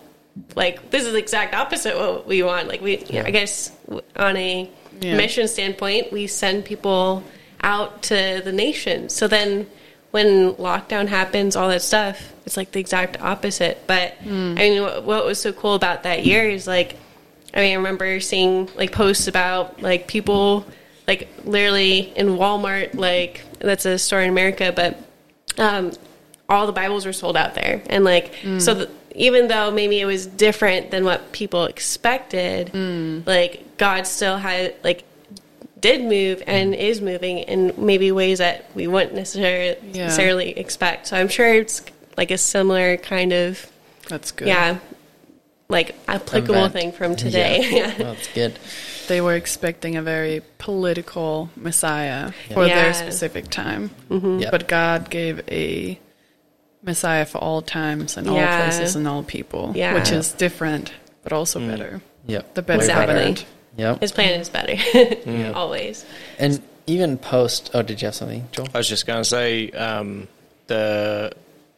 like 0.57 0.91
this 0.91 1.05
is 1.05 1.13
the 1.13 1.19
exact 1.19 1.55
opposite 1.55 1.97
what 1.97 2.27
we 2.27 2.43
want. 2.43 2.69
Like 2.69 2.81
we, 2.81 2.99
I 2.99 3.31
guess, 3.31 3.73
on 4.17 4.37
a 4.37 4.71
Yeah. 5.01 5.17
mission 5.17 5.47
standpoint, 5.49 6.13
we 6.13 6.27
send 6.27 6.65
people 6.65 7.23
out 7.63 8.03
to 8.03 8.41
the 8.45 8.53
nation. 8.53 9.09
So 9.09 9.29
then, 9.29 9.67
when 10.11 10.55
lockdown 10.55 11.07
happens, 11.07 11.55
all 11.55 11.69
that 11.69 11.83
stuff, 11.83 12.33
it's 12.47 12.57
like 12.57 12.73
the 12.73 12.81
exact 12.81 13.21
opposite. 13.21 13.83
But 13.87 14.15
hmm. 14.15 14.55
I 14.57 14.63
mean, 14.71 14.83
what, 14.83 15.05
what 15.05 15.25
was 15.25 15.39
so 15.41 15.53
cool 15.53 15.75
about 15.75 16.03
that 16.05 16.25
year 16.25 16.49
is 16.49 16.67
like, 16.67 16.97
I 17.55 17.61
mean, 17.61 17.73
I 17.73 17.77
remember 17.77 18.21
seeing 18.21 18.69
like 18.77 18.93
posts 18.93 19.27
about 19.27 19.83
like 19.83 20.07
people, 20.07 20.67
like 21.07 21.29
literally 21.45 22.13
in 22.17 22.29
Walmart, 22.37 22.95
like 22.95 23.43
that's 23.59 23.85
a 23.87 23.99
store 23.99 24.21
in 24.21 24.31
America, 24.31 24.73
but 24.75 24.99
um, 25.59 25.93
all 26.49 26.67
the 26.67 26.73
Bibles 26.73 27.07
were 27.07 27.13
sold 27.13 27.37
out 27.37 27.55
there, 27.55 27.83
and 27.89 28.05
like 28.05 28.35
mm. 28.37 28.61
so. 28.61 28.75
The, 28.75 28.91
even 29.15 29.49
though 29.49 29.73
maybe 29.73 29.99
it 29.99 30.05
was 30.05 30.27
different 30.27 30.93
than 30.93 31.05
what 31.05 31.33
people 31.33 31.65
expected, 31.65 32.69
mm. 32.69 33.27
like 33.27 33.77
God 33.77 34.07
still 34.07 34.37
had 34.37 34.77
like 34.85 35.03
did 35.81 36.03
move 36.03 36.43
and 36.47 36.73
mm. 36.73 36.79
is 36.79 37.01
moving 37.01 37.39
in 37.39 37.75
maybe 37.77 38.13
ways 38.13 38.39
that 38.39 38.71
we 38.75 38.87
wouldn't 38.87 39.15
necessarily 39.15 39.77
Yeah. 39.93 40.05
necessarily 40.05 40.51
expect. 40.51 41.09
So 41.09 41.17
I'm 41.17 41.29
sure 41.29 41.53
it's 41.55 41.83
like 42.17 42.31
a 42.31 42.39
similar 42.39 42.97
kind 42.97 43.33
of 43.33 43.67
That's 44.09 44.31
good. 44.31 44.49
yeah, 44.49 44.79
like 45.71 45.95
applicable 46.09 46.55
Event. 46.55 46.73
thing 46.73 46.93
from 46.93 47.15
today. 47.15 47.59
Yeah, 47.71 47.87
well, 47.99 48.15
that's 48.15 48.29
good. 48.33 48.59
They 49.09 49.21
were 49.21 49.35
expecting 49.35 49.97
a 49.97 50.03
very 50.03 50.41
political 50.59 51.51
Messiah 51.57 52.33
for 52.55 52.67
Yeah. 52.67 52.83
their 52.83 52.95
specific 52.95 53.49
time. 53.51 53.91
Yep. 54.11 54.51
But 54.51 54.67
God 54.69 55.11
gave 55.11 55.41
a 55.51 55.99
Messiah 56.83 57.27
for 57.27 57.39
all 57.39 57.61
times 57.63 58.17
and 58.17 58.29
all 58.29 58.37
places 58.37 58.97
and 58.97 59.07
all 59.07 59.23
people, 59.23 59.73
Yeah. 59.75 59.93
which 59.95 60.11
is 60.11 60.33
different, 60.33 60.93
but 61.23 61.33
also 61.35 61.61
better. 61.61 62.01
Yep. 62.27 62.55
The 62.55 62.63
better 62.63 62.81
Exactly. 62.81 63.07
covenant. 63.15 63.45
Yep. 63.77 64.01
His 64.01 64.13
plan 64.13 64.41
is 64.41 64.49
better, 64.49 65.53
always. 65.55 66.05
And 66.39 66.63
even 66.87 67.19
post. 67.19 67.71
Oh, 67.75 67.83
did 67.83 68.01
you 68.01 68.07
have 68.07 68.15
something, 68.15 68.49
Joel? 68.53 68.69
I 68.75 68.79
was 68.79 68.89
just 68.89 69.07
going 69.07 69.21
to 69.21 69.29
say 69.29 69.71
um, 69.73 70.29
the 70.67 71.33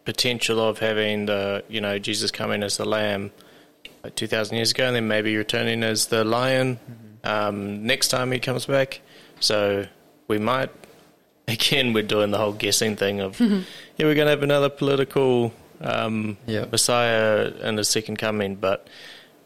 potential 0.05 0.61
of 0.61 0.78
having 0.78 1.26
the 1.26 1.62
you 1.68 1.80
know 1.80 1.99
Jesus 1.99 2.30
coming 2.30 2.62
as 2.62 2.76
the 2.78 2.84
lamb 2.86 3.30
like 4.05 4.14
two 4.14 4.26
thousand 4.26 4.57
years 4.57 4.70
ago, 4.72 4.86
and 4.86 4.96
then 4.96 5.09
maybe 5.09 5.36
returning 5.36 5.82
as 5.82 6.07
the 6.07 6.24
lion 6.24 6.78
um, 7.24 7.86
next 7.86 8.09
time 8.09 8.32
he 8.32 8.38
comes 8.38 8.66
back. 8.66 9.01
So 9.40 9.86
we 10.28 10.38
might 10.38 10.70
again 11.48 11.92
we're 11.92 12.03
doing 12.03 12.30
the 12.30 12.38
whole 12.38 12.53
guessing 12.53 12.96
thing 12.96 13.20
of 13.20 13.40
yeah 13.40 13.62
we're 14.01 14.14
going 14.14 14.26
to 14.26 14.30
have 14.30 14.42
another 14.42 14.68
political 14.68 15.53
um, 15.80 16.36
Yep. 16.46 16.72
Messiah 16.72 17.53
and 17.62 17.76
the 17.78 17.84
second 17.84 18.16
coming, 18.18 18.57
but. 18.57 18.86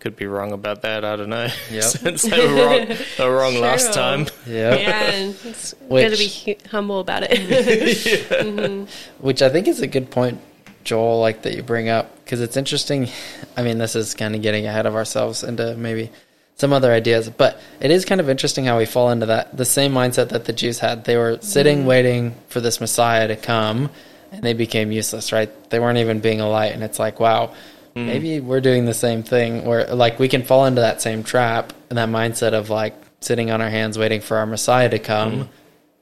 Could 0.01 0.17
be 0.17 0.27
wrong 0.27 0.53
about 0.53 0.83
that. 0.83 1.03
I 1.03 1.17
don't 1.17 1.31
know. 1.31 1.49
Yep. 1.71 1.83
Since 1.83 2.23
they 2.25 2.47
were 2.47 2.55
wrong, 2.67 2.89
they 3.17 3.25
were 3.27 3.37
wrong 3.37 3.55
last 3.59 3.95
time. 3.95 4.27
Yep. 4.47 4.81
Yeah, 4.81 5.03
and 5.13 5.35
it's 5.45 5.73
Which- 5.89 6.11
good 6.11 6.19
to 6.19 6.19
be 6.19 6.69
humble 6.69 7.01
about 7.01 7.23
it. 7.27 8.89
Which 9.21 9.41
I 9.41 9.49
think 9.49 9.67
is 9.67 9.81
a 9.81 9.87
good 9.87 10.11
point, 10.11 10.41
Joel, 10.85 11.21
like 11.21 11.43
that 11.43 11.55
you 11.55 11.63
bring 11.63 11.89
up, 11.89 12.25
because 12.25 12.41
it's 12.41 12.57
interesting. 12.57 13.09
I 13.57 13.63
mean, 13.63 13.79
this 13.79 13.97
is 13.97 14.15
kind 14.15 14.35
of 14.35 14.43
getting 14.43 14.67
ahead 14.67 14.87
of 14.87 14.95
ourselves 14.95 15.43
into 15.43 15.75
maybe 15.77 16.11
some 16.57 16.73
other 16.73 16.93
ideas, 16.93 17.29
but 17.31 17.61
it 17.81 17.91
is 17.91 18.05
kind 18.05 18.21
of 18.21 18.29
interesting 18.29 18.65
how 18.65 18.79
we 18.79 18.87
fall 18.87 19.11
into 19.11 19.27
that 19.27 19.57
the 19.57 19.65
same 19.65 19.93
mindset 19.93 20.29
that 20.29 20.45
the 20.45 20.53
Jews 20.53 20.79
had. 20.79 21.05
They 21.05 21.17
were 21.17 21.39
sitting, 21.41 21.79
mm-hmm. 21.79 21.89
waiting 21.89 22.35
for 22.49 22.61
this 22.61 22.81
Messiah 22.81 23.29
to 23.29 23.37
come, 23.37 23.91
and 24.31 24.43
they 24.43 24.53
became 24.53 24.93
useless, 24.93 25.33
right? 25.33 25.51
They 25.71 25.81
weren't 25.81 25.99
even 25.99 26.21
being 26.21 26.41
a 26.41 26.49
light, 26.49 26.73
and 26.73 26.83
it's 26.83 26.99
like, 26.99 27.19
wow. 27.19 27.55
Mm-hmm. 27.97 28.07
Maybe 28.07 28.41
we're 28.41 28.61
doing 28.61 28.87
the 28.87 28.95
same 28.95 29.23
thing 29.23 29.65
where 29.65 29.87
like 29.95 30.19
we 30.19 30.29
can 30.29 30.43
fall 30.43 30.67
into 30.67 30.81
that 30.81 31.01
same 31.01 31.23
trap 31.23 31.73
and 31.91 31.99
that 31.99 32.09
mindset 32.09 32.53
of 32.53 32.69
like 32.69 32.95
sitting 33.21 33.53
on 33.53 33.61
our 33.61 33.71
hands 33.71 33.97
waiting 33.97 34.21
for 34.21 34.37
our 34.37 34.47
Messiah 34.47 34.89
to 34.89 34.99
come 34.99 35.33
mm-hmm. 35.33 35.51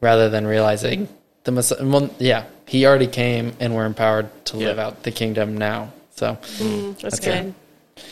rather 0.01 0.31
than 0.31 0.47
realizing 0.47 1.07
the 1.45 1.53
Messiah. 1.53 1.85
Well, 1.85 2.11
yeah, 2.19 2.45
he 2.73 2.87
already 2.87 3.07
came 3.07 3.53
and 3.61 3.75
we're 3.75 3.85
empowered 3.85 4.29
to 4.47 4.57
Yeah. 4.57 4.69
live 4.69 4.79
out 4.79 5.03
the 5.03 5.11
kingdom 5.11 5.59
now. 5.59 5.93
So 6.17 6.39
Mm, 6.59 6.99
that's 7.03 7.19
Okay. 7.21 7.53
good. 7.97 8.05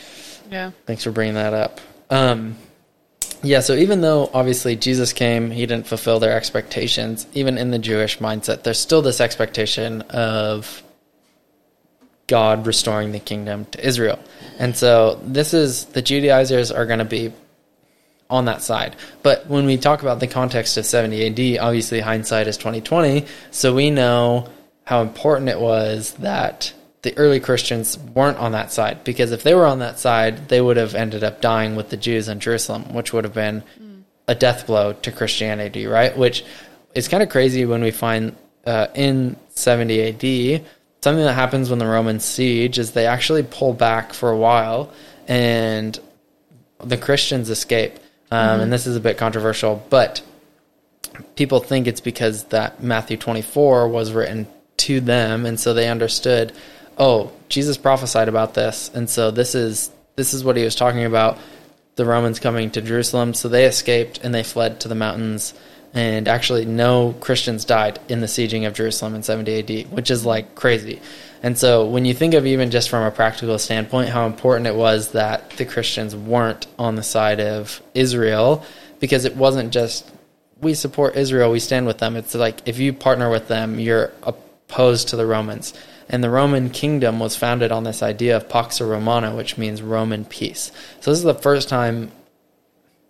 Yeah. 0.51 0.69
thanks 0.85 1.03
for 1.03 1.09
bringing 1.11 1.33
that 1.33 1.53
up. 1.55 1.81
Um, 2.11 2.55
yeah, 3.41 3.61
so 3.61 3.73
even 3.73 4.01
though 4.01 4.29
obviously 4.35 4.75
Jesus 4.75 5.13
came, 5.13 5.49
he 5.49 5.65
didn't 5.65 5.87
fulfill 5.87 6.19
their 6.19 6.33
expectations. 6.37 7.25
Even 7.33 7.57
in 7.57 7.71
the 7.71 7.79
Jewish 7.79 8.19
mindset, 8.19 8.61
there's 8.61 8.77
still 8.77 9.01
this 9.01 9.19
expectation 9.19 10.01
of 10.11 10.83
God 12.27 12.67
restoring 12.67 13.13
the 13.13 13.19
kingdom 13.19 13.65
to 13.71 13.83
Israel. 13.83 14.19
And 14.59 14.77
so 14.77 15.19
this 15.25 15.55
is 15.55 15.85
the 15.85 16.03
Judaizers 16.03 16.71
are 16.71 16.85
going 16.85 16.99
to 16.99 17.05
be 17.05 17.33
on 18.31 18.45
that 18.45 18.63
side. 18.63 18.95
But 19.21 19.47
when 19.47 19.65
we 19.65 19.77
talk 19.77 20.01
about 20.01 20.19
the 20.19 20.27
context 20.27 20.77
of 20.77 20.85
70 20.85 21.57
AD, 21.57 21.63
obviously 21.63 21.99
hindsight 21.99 22.47
is 22.47 22.57
2020, 22.57 23.25
so 23.51 23.75
we 23.75 23.91
know 23.91 24.49
how 24.85 25.01
important 25.01 25.49
it 25.49 25.59
was 25.59 26.13
that 26.13 26.73
the 27.03 27.15
early 27.17 27.39
Christians 27.39 27.97
weren't 27.97 28.37
on 28.37 28.53
that 28.53 28.71
side 28.71 29.03
because 29.03 29.31
if 29.31 29.43
they 29.43 29.53
were 29.53 29.65
on 29.65 29.79
that 29.79 29.99
side, 29.99 30.49
they 30.49 30.61
would 30.61 30.77
have 30.77 30.95
ended 30.95 31.23
up 31.23 31.41
dying 31.41 31.75
with 31.75 31.89
the 31.89 31.97
Jews 31.97 32.27
in 32.27 32.39
Jerusalem, 32.39 32.93
which 32.93 33.13
would 33.13 33.23
have 33.23 33.33
been 33.33 33.63
a 34.27 34.35
death 34.35 34.67
blow 34.67 34.93
to 34.93 35.11
Christianity, 35.11 35.87
right? 35.87 36.15
Which 36.15 36.43
is 36.93 37.07
kind 37.07 37.23
of 37.23 37.29
crazy 37.29 37.65
when 37.65 37.81
we 37.81 37.91
find 37.91 38.35
uh, 38.65 38.87
in 38.93 39.35
70 39.49 40.59
AD 40.59 40.65
something 41.01 41.25
that 41.25 41.33
happens 41.33 41.69
when 41.69 41.79
the 41.79 41.87
Romans 41.87 42.23
siege 42.23 42.77
is 42.77 42.91
they 42.91 43.07
actually 43.07 43.43
pull 43.43 43.73
back 43.73 44.13
for 44.13 44.29
a 44.29 44.37
while 44.37 44.91
and 45.27 45.99
the 46.79 46.97
Christians 46.97 47.49
escape. 47.49 47.99
Um, 48.31 48.61
And 48.61 48.73
this 48.73 48.87
is 48.87 48.95
a 48.95 49.01
bit 49.01 49.17
controversial, 49.17 49.85
but 49.89 50.21
people 51.35 51.59
think 51.59 51.87
it's 51.87 52.01
because 52.01 52.45
that 52.45 52.81
Matthew 52.81 53.17
24 53.17 53.87
was 53.87 54.13
written 54.13 54.47
to 54.77 55.01
them, 55.01 55.45
and 55.45 55.59
so 55.59 55.73
they 55.73 55.89
understood, 55.89 56.53
oh, 56.97 57.31
Jesus 57.49 57.77
prophesied 57.77 58.29
about 58.29 58.53
this, 58.53 58.89
and 58.93 59.09
so 59.09 59.31
this 59.31 59.53
is 59.53 59.91
this 60.15 60.33
is 60.33 60.43
what 60.43 60.57
he 60.57 60.63
was 60.63 60.75
talking 60.75 61.05
about. 61.05 61.37
The 61.95 62.05
Romans 62.05 62.39
coming 62.39 62.71
to 62.71 62.81
Jerusalem, 62.81 63.33
so 63.33 63.49
they 63.49 63.65
escaped 63.65 64.19
and 64.23 64.33
they 64.33 64.43
fled 64.43 64.79
to 64.81 64.87
the 64.87 64.95
mountains. 64.95 65.53
And 65.93 66.27
actually, 66.27 66.65
no 66.65 67.13
Christians 67.19 67.65
died 67.65 67.99
in 68.07 68.21
the 68.21 68.27
sieging 68.27 68.65
of 68.65 68.73
Jerusalem 68.73 69.13
in 69.13 69.23
70 69.23 69.83
AD, 69.83 69.91
which 69.91 70.09
is 70.09 70.25
like 70.25 70.55
crazy. 70.55 71.01
And 71.43 71.57
so, 71.57 71.85
when 71.85 72.05
you 72.05 72.13
think 72.13 72.33
of 72.33 72.45
even 72.45 72.71
just 72.71 72.89
from 72.89 73.03
a 73.03 73.11
practical 73.11 73.57
standpoint, 73.59 74.09
how 74.09 74.25
important 74.25 74.67
it 74.67 74.75
was 74.75 75.11
that 75.11 75.49
the 75.51 75.65
Christians 75.65 76.15
weren't 76.15 76.67
on 76.79 76.95
the 76.95 77.03
side 77.03 77.41
of 77.41 77.81
Israel, 77.93 78.63
because 78.99 79.25
it 79.25 79.35
wasn't 79.35 79.73
just 79.73 80.09
we 80.61 80.73
support 80.75 81.15
Israel, 81.15 81.51
we 81.51 81.59
stand 81.59 81.87
with 81.87 81.97
them. 81.97 82.15
It's 82.15 82.35
like 82.35 82.61
if 82.65 82.79
you 82.79 82.93
partner 82.93 83.29
with 83.29 83.47
them, 83.47 83.79
you're 83.79 84.13
opposed 84.23 85.09
to 85.09 85.15
the 85.15 85.25
Romans. 85.25 85.73
And 86.07 86.23
the 86.23 86.29
Roman 86.29 86.69
kingdom 86.69 87.19
was 87.19 87.35
founded 87.35 87.71
on 87.71 87.83
this 87.83 88.03
idea 88.03 88.37
of 88.37 88.47
Pax 88.47 88.79
Romana, 88.79 89.35
which 89.35 89.57
means 89.57 89.81
Roman 89.81 90.25
peace. 90.25 90.71
So 90.99 91.11
this 91.11 91.17
is 91.17 91.23
the 91.23 91.33
first 91.33 91.69
time, 91.69 92.11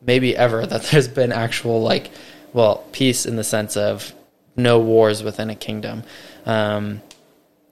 maybe 0.02 0.36
ever, 0.38 0.66
that 0.66 0.84
there's 0.84 1.08
been 1.08 1.32
actual 1.32 1.82
like, 1.82 2.12
well, 2.54 2.84
peace 2.92 3.26
in 3.26 3.36
the 3.36 3.44
sense 3.44 3.78
of 3.78 4.14
no 4.56 4.80
wars 4.80 5.24
within 5.24 5.50
a 5.50 5.56
kingdom. 5.56 6.04
Um, 6.46 7.02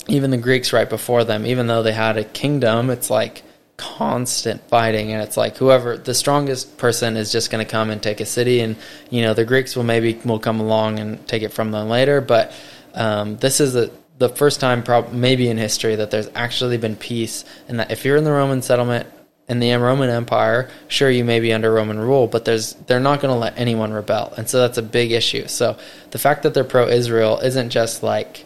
even 0.08 0.32
the 0.32 0.38
Greeks 0.38 0.74
right 0.74 0.90
before 0.90 1.24
them, 1.24 1.46
even 1.46 1.68
though 1.68 1.84
they 1.84 1.92
had 1.92 2.18
a 2.18 2.24
kingdom, 2.24 2.90
it's 2.90 3.10
like 3.10 3.44
constant 3.80 4.62
fighting 4.68 5.14
and 5.14 5.24
it's 5.24 5.38
like 5.38 5.56
whoever 5.56 5.98
the 5.98 6.14
strongest 6.14 6.78
person 6.78 7.16
is 7.16 7.32
just 7.32 7.50
going 7.50 7.66
to 7.66 7.72
come 7.72 7.90
and 7.90 8.04
take 8.04 8.20
a 8.20 8.26
city 8.26 8.60
and 8.60 8.76
you 9.10 9.22
know 9.22 9.34
the 9.34 9.46
Greeks 9.46 9.74
will 9.74 9.86
maybe 9.86 10.20
will 10.26 10.38
come 10.38 10.60
along 10.60 11.00
and 11.00 11.26
take 11.30 11.44
it 11.44 11.54
from 11.54 11.72
them 11.72 11.88
later 11.88 12.20
but 12.20 12.52
um, 12.94 13.38
this 13.38 13.62
is 13.62 13.78
a, 13.78 13.90
the 14.18 14.28
first 14.28 14.60
time 14.60 14.84
prob- 14.84 15.14
maybe 15.14 15.48
in 15.48 15.58
history 15.58 15.96
that 15.96 16.12
there's 16.12 16.30
actually 16.36 16.78
been 16.78 16.98
peace 16.98 17.46
and 17.70 17.80
that 17.80 17.90
if 17.90 18.04
you're 18.04 18.18
in 18.18 18.26
the 18.26 18.32
Roman 18.34 18.62
settlement 18.62 19.08
in 19.50 19.60
the 19.60 19.74
Roman 19.74 20.10
Empire 20.10 20.70
sure 20.88 21.10
you 21.10 21.24
may 21.24 21.40
be 21.40 21.52
under 21.52 21.72
Roman 21.72 22.00
rule 22.00 22.28
but 22.28 22.46
there's 22.46 22.74
they're 22.88 23.00
not 23.00 23.20
going 23.22 23.34
to 23.34 23.40
let 23.40 23.58
anyone 23.58 23.92
rebel. 23.92 24.34
And 24.38 24.50
so 24.50 24.60
that's 24.60 24.78
a 24.78 24.84
big 24.84 25.12
issue. 25.12 25.48
So 25.48 25.78
the 26.12 26.20
fact 26.20 26.44
that 26.44 26.54
they're 26.54 26.64
pro 26.64 26.88
Israel 26.88 27.40
isn't 27.40 27.72
just 27.72 28.04
like 28.04 28.46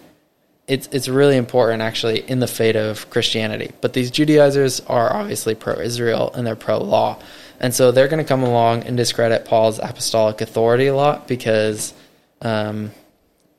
it's 0.68 0.88
it's 0.92 1.08
really 1.08 1.38
important 1.38 1.82
actually 1.82 2.22
in 2.30 2.40
the 2.40 2.48
fate 2.48 2.76
of 2.76 3.10
Christianity. 3.10 3.72
But 3.82 3.94
these 3.94 4.12
Judaizers 4.12 4.80
are 4.82 5.14
obviously 5.14 5.56
pro-Israel 5.56 6.32
and 6.34 6.48
they're 6.48 6.56
pro-law, 6.56 7.20
and 7.60 7.74
so 7.74 7.92
they're 7.92 8.08
going 8.08 8.24
to 8.24 8.28
come 8.28 8.44
along 8.44 8.84
and 8.84 8.96
discredit 8.96 9.46
Paul's 9.46 9.80
apostolic 9.80 10.42
authority 10.42 10.88
a 10.88 10.96
lot 10.96 11.28
because 11.28 11.94
um, 12.42 12.92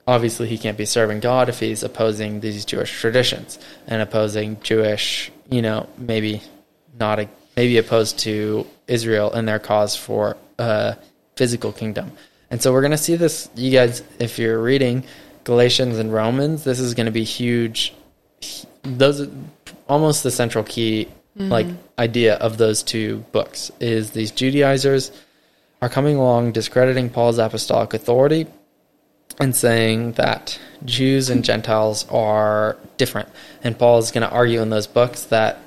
obviously 0.07 0.49
he 0.49 0.59
can't 0.59 0.78
be 0.78 0.86
serving 0.86 1.20
God 1.20 1.49
if 1.49 1.61
he's 1.61 1.82
opposing 1.82 2.40
these 2.40 2.64
Jewish 2.64 2.99
traditions 2.99 3.59
and 3.86 4.01
opposing 4.01 4.61
Jewish, 4.62 5.30
you 5.51 5.62
know, 5.62 5.88
maybe 5.99 6.42
not 6.99 7.18
a, 7.20 7.28
maybe 7.57 7.78
opposed 7.78 8.18
to 8.20 8.66
Israel 8.86 9.32
and 9.32 9.49
their 9.49 9.59
cause 9.59 9.97
for 9.97 10.36
a 10.59 10.97
physical 11.36 11.72
kingdom. 11.72 12.12
And 12.51 12.62
so 12.62 12.72
we're 12.72 12.82
going 12.82 12.92
to 12.92 12.99
see 12.99 13.16
this, 13.16 13.49
you 13.55 13.70
guys, 13.70 14.03
if 14.18 14.38
you're 14.38 14.61
reading 14.61 15.05
Galatians 15.45 15.99
and 15.99 16.12
Romans, 16.12 16.64
this 16.64 16.78
is 16.78 16.95
going 16.95 17.07
to 17.07 17.12
be 17.12 17.24
huge. 17.24 17.95
Those 18.82 19.22
are 19.22 19.30
almost 19.88 20.22
the 20.22 20.30
central 20.30 20.64
key, 20.64 21.09
mm-hmm. 21.36 21.51
like 21.51 21.66
idea 21.99 22.36
of 22.36 22.59
those 22.59 22.82
two 22.82 23.24
books 23.32 23.70
is 23.80 24.12
these 24.12 24.30
Judaizers 24.30 25.11
are 25.82 25.88
coming 25.88 26.16
along 26.16 26.53
discrediting 26.53 27.11
Paul's 27.11 27.38
apostolic 27.38 27.92
authority 27.92 28.47
and 29.40 29.55
saying 29.55 30.12
that 30.12 30.59
Jews 30.84 31.30
and 31.30 31.45
Gentiles 31.45 32.07
are 32.09 32.76
different. 32.97 33.28
And 33.62 33.78
Paul 33.78 33.99
is 33.99 34.12
going 34.12 34.26
to 34.26 34.32
argue 34.32 34.62
in 34.62 34.70
those 34.70 34.86
books 34.86 35.24
that 35.24 35.59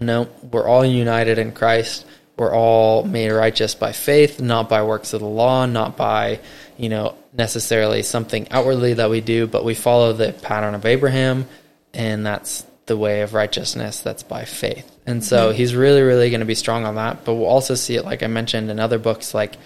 no, 0.00 0.28
we're 0.50 0.66
all 0.66 0.84
united 0.84 1.38
in 1.38 1.52
Christ. 1.52 2.06
We're 2.36 2.54
all 2.54 3.04
made 3.04 3.30
righteous 3.30 3.74
by 3.74 3.92
faith, 3.92 4.40
not 4.40 4.68
by 4.68 4.82
works 4.82 5.12
of 5.12 5.20
the 5.20 5.26
law, 5.26 5.66
not 5.66 5.96
by, 5.96 6.40
you 6.76 6.88
know, 6.88 7.16
necessarily 7.32 8.02
something 8.02 8.48
outwardly 8.50 8.94
that 8.94 9.10
we 9.10 9.20
do, 9.20 9.46
but 9.46 9.64
we 9.64 9.74
follow 9.74 10.12
the 10.12 10.32
pattern 10.32 10.74
of 10.74 10.84
Abraham, 10.84 11.46
and 11.92 12.26
that's 12.26 12.66
the 12.86 12.96
way 12.96 13.22
of 13.22 13.34
righteousness 13.34 14.00
that's 14.00 14.22
by 14.22 14.44
faith. 14.44 14.90
And 15.06 15.24
so 15.24 15.48
mm-hmm. 15.48 15.56
he's 15.56 15.74
really, 15.74 16.02
really 16.02 16.30
going 16.30 16.40
to 16.40 16.46
be 16.46 16.54
strong 16.54 16.84
on 16.84 16.96
that. 16.96 17.24
But 17.24 17.34
we'll 17.34 17.46
also 17.46 17.74
see 17.74 17.96
it, 17.96 18.04
like 18.04 18.22
I 18.22 18.26
mentioned, 18.26 18.70
in 18.70 18.80
other 18.80 18.98
books 18.98 19.32
like 19.32 19.56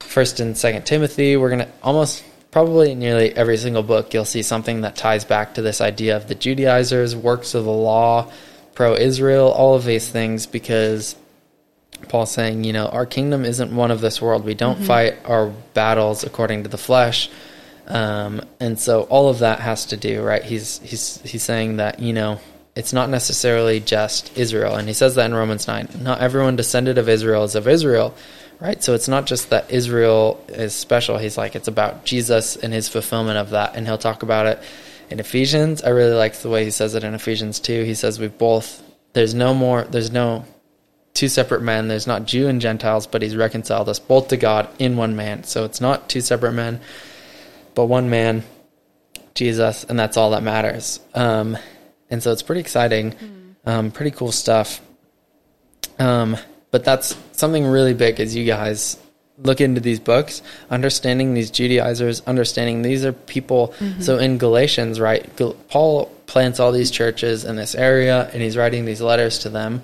First 0.00 0.40
and 0.40 0.56
Second 0.56 0.86
Timothy. 0.86 1.36
We're 1.36 1.50
going 1.50 1.66
to 1.66 1.68
almost 1.82 2.24
probably 2.50 2.94
nearly 2.94 3.34
every 3.34 3.56
single 3.56 3.82
book 3.82 4.14
you'll 4.14 4.24
see 4.24 4.42
something 4.42 4.82
that 4.82 4.96
ties 4.96 5.24
back 5.24 5.54
to 5.54 5.62
this 5.62 5.80
idea 5.80 6.16
of 6.16 6.28
the 6.28 6.34
Judaizers, 6.34 7.14
works 7.14 7.54
of 7.54 7.64
the 7.64 7.70
law, 7.70 8.30
pro-Israel, 8.76 9.48
all 9.48 9.74
of 9.74 9.84
these 9.84 10.08
things, 10.08 10.46
because 10.46 11.16
Paul's 12.08 12.30
saying, 12.30 12.62
you 12.62 12.72
know, 12.72 12.86
our 12.86 13.06
kingdom 13.06 13.44
isn't 13.44 13.74
one 13.74 13.90
of 13.90 14.00
this 14.00 14.22
world. 14.22 14.44
We 14.44 14.54
don't 14.54 14.78
fight 14.84 15.16
our 15.24 15.48
battles 15.74 16.22
according 16.22 16.62
to 16.62 16.68
the 16.68 16.78
flesh. 16.78 17.28
Um, 17.88 18.42
and 18.60 18.78
so 18.78 19.02
all 19.04 19.28
of 19.28 19.40
that 19.40 19.60
has 19.60 19.86
to 19.86 19.96
do, 19.96 20.22
right? 20.22 20.42
He's 20.44 20.78
he's 20.80 21.20
he's 21.22 21.42
saying 21.42 21.78
that, 21.78 22.00
you 22.00 22.12
know, 22.12 22.38
it's 22.74 22.92
not 22.92 23.08
necessarily 23.08 23.80
just 23.80 24.36
Israel. 24.36 24.76
And 24.76 24.86
he 24.86 24.94
says 24.94 25.14
that 25.14 25.24
in 25.26 25.34
Romans 25.34 25.66
9. 25.66 25.88
Not 26.02 26.20
everyone 26.20 26.56
descended 26.56 26.98
of 26.98 27.08
Israel 27.08 27.44
is 27.44 27.54
of 27.54 27.66
Israel, 27.66 28.14
right? 28.60 28.82
So 28.82 28.94
it's 28.94 29.08
not 29.08 29.26
just 29.26 29.50
that 29.50 29.70
Israel 29.70 30.44
is 30.48 30.74
special. 30.74 31.16
He's 31.16 31.38
like, 31.38 31.56
it's 31.56 31.68
about 31.68 32.04
Jesus 32.04 32.56
and 32.56 32.74
his 32.74 32.88
fulfillment 32.88 33.38
of 33.38 33.50
that. 33.50 33.76
And 33.76 33.86
he'll 33.86 33.98
talk 33.98 34.22
about 34.22 34.46
it 34.46 34.62
in 35.10 35.20
Ephesians. 35.20 35.82
I 35.82 35.90
really 35.90 36.14
like 36.14 36.34
the 36.34 36.48
way 36.48 36.64
he 36.64 36.70
says 36.70 36.94
it 36.94 37.04
in 37.04 37.14
Ephesians 37.14 37.60
2. 37.60 37.84
He 37.84 37.94
says, 37.94 38.18
we've 38.18 38.36
both, 38.36 38.82
there's 39.12 39.34
no 39.34 39.54
more, 39.54 39.84
there's 39.84 40.10
no 40.10 40.44
two 41.14 41.28
separate 41.28 41.62
men. 41.62 41.88
There's 41.88 42.06
not 42.06 42.26
Jew 42.26 42.46
and 42.48 42.60
Gentiles, 42.60 43.06
but 43.06 43.22
he's 43.22 43.34
reconciled 43.34 43.88
us 43.88 43.98
both 43.98 44.28
to 44.28 44.36
God 44.36 44.68
in 44.78 44.96
one 44.96 45.16
man. 45.16 45.44
So 45.44 45.64
it's 45.64 45.80
not 45.80 46.08
two 46.08 46.20
separate 46.20 46.52
men, 46.52 46.80
but 47.74 47.86
one 47.86 48.10
man, 48.10 48.44
Jesus, 49.34 49.84
and 49.84 49.98
that's 49.98 50.16
all 50.16 50.30
that 50.30 50.42
matters. 50.42 51.00
Um, 51.14 51.56
and 52.10 52.22
so 52.22 52.32
it's 52.32 52.42
pretty 52.42 52.60
exciting, 52.60 53.56
um, 53.64 53.90
pretty 53.90 54.10
cool 54.10 54.30
stuff. 54.30 54.80
Um, 55.98 56.36
but 56.70 56.84
that's 56.84 57.16
something 57.32 57.64
really 57.66 57.94
big 57.94 58.20
as 58.20 58.36
you 58.36 58.44
guys 58.44 58.98
look 59.38 59.60
into 59.60 59.80
these 59.80 60.00
books, 60.00 60.42
understanding 60.70 61.34
these 61.34 61.50
Judaizers, 61.50 62.22
understanding 62.22 62.82
these 62.82 63.04
are 63.04 63.12
people. 63.12 63.74
So 64.00 64.18
in 64.18 64.38
Galatians, 64.38 64.98
right, 64.98 65.24
Paul 65.68 66.06
plants 66.26 66.58
all 66.58 66.72
these 66.72 66.90
churches 66.90 67.44
in 67.44 67.56
this 67.56 67.74
area, 67.74 68.30
and 68.32 68.42
he's 68.42 68.56
writing 68.56 68.84
these 68.84 69.00
letters 69.00 69.40
to 69.40 69.50
them 69.50 69.82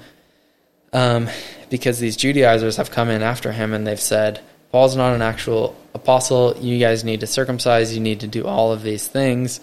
um, 0.93 1.29
because 1.71 1.99
these 1.99 2.17
Judaizers 2.17 2.77
have 2.77 2.91
come 2.91 3.09
in 3.09 3.23
after 3.23 3.53
him 3.53 3.73
and 3.73 3.87
they've 3.87 4.01
said, 4.01 4.41
Paul's 4.71 4.97
not 4.97 5.15
an 5.15 5.23
actual 5.23 5.77
apostle. 5.95 6.57
You 6.59 6.79
guys 6.79 7.05
need 7.05 7.21
to 7.21 7.27
circumcise. 7.27 7.95
You 7.95 8.01
need 8.01 8.21
to 8.21 8.27
do 8.27 8.47
all 8.47 8.73
of 8.73 8.83
these 8.83 9.07
things. 9.07 9.61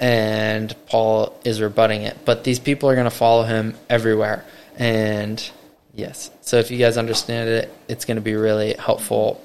And 0.00 0.74
Paul 0.86 1.38
is 1.44 1.60
rebutting 1.60 2.02
it. 2.02 2.18
But 2.24 2.44
these 2.44 2.58
people 2.58 2.88
are 2.88 2.94
going 2.94 3.04
to 3.04 3.10
follow 3.10 3.44
him 3.44 3.76
everywhere. 3.88 4.44
And 4.76 5.48
yes, 5.98 6.30
so 6.40 6.56
if 6.56 6.70
you 6.70 6.78
guys 6.78 6.96
understand 6.96 7.50
it, 7.50 7.74
it's 7.88 8.06
going 8.06 8.16
to 8.16 8.22
be 8.22 8.34
really 8.34 8.72
helpful 8.74 9.42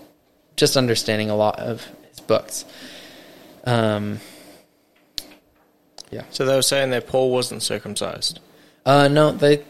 just 0.56 0.78
understanding 0.78 1.30
a 1.30 1.36
lot 1.36 1.60
of 1.60 1.86
his 2.10 2.20
books. 2.22 2.64
Um, 3.66 4.20
So 6.30 6.46
they 6.46 6.56
were 6.56 6.62
saying 6.62 6.92
that 6.92 7.08
Paul 7.08 7.32
wasn't 7.32 7.64
circumcised. 7.64 8.40
Uh, 8.86 9.08
no, 9.08 9.32
they, 9.32 9.64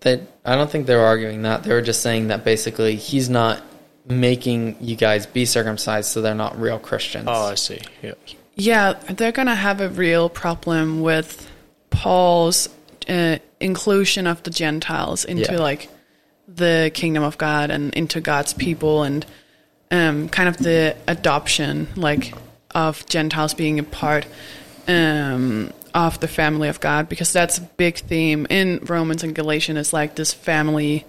they. 0.00 0.20
I 0.44 0.56
don't 0.56 0.68
think 0.68 0.86
they 0.86 0.96
were 0.96 1.02
arguing 1.02 1.42
that. 1.42 1.62
They 1.62 1.72
were 1.72 1.82
just 1.82 2.02
saying 2.02 2.28
that 2.28 2.44
basically 2.44 2.96
he's 2.96 3.30
not 3.30 3.62
making 4.08 4.76
you 4.80 4.96
guys 4.96 5.26
be 5.26 5.44
circumcised, 5.44 6.10
so 6.10 6.20
they're 6.20 6.34
not 6.34 6.60
real 6.60 6.78
Christians. 6.80 7.26
Oh, 7.28 7.50
I 7.50 7.54
see. 7.54 7.80
Yeah. 8.02 8.14
Yeah, 8.54 8.92
they're 9.08 9.32
going 9.32 9.46
to 9.46 9.54
have 9.54 9.80
a 9.80 9.88
real 9.88 10.28
problem 10.28 11.00
with 11.00 11.48
Paul's 11.90 12.68
uh, 13.08 13.38
inclusion 13.60 14.26
of 14.26 14.42
the 14.42 14.50
Gentiles 14.50 15.24
into 15.24 15.52
Yeah. 15.52 15.58
like 15.58 15.88
the 16.48 16.90
kingdom 16.94 17.22
of 17.22 17.38
God 17.38 17.70
and 17.70 17.94
into 17.94 18.20
God's 18.20 18.52
people 18.52 19.02
and 19.02 19.24
um, 19.90 20.28
kind 20.28 20.48
of 20.48 20.56
the 20.58 20.96
adoption 21.06 21.88
like 21.96 22.34
of 22.74 23.04
Gentiles 23.06 23.54
being 23.54 23.78
a 23.78 23.82
part 23.82 24.26
um, 24.88 25.72
of 25.94 26.20
the 26.20 26.28
family 26.28 26.68
of 26.68 26.80
God 26.80 27.08
because 27.08 27.32
that's 27.32 27.58
a 27.58 27.62
big 27.62 27.96
theme 27.98 28.46
in 28.50 28.80
Romans 28.84 29.22
and 29.22 29.34
Galatians 29.34 29.78
is 29.78 29.92
like 29.92 30.14
this 30.14 30.32
family 30.32 31.04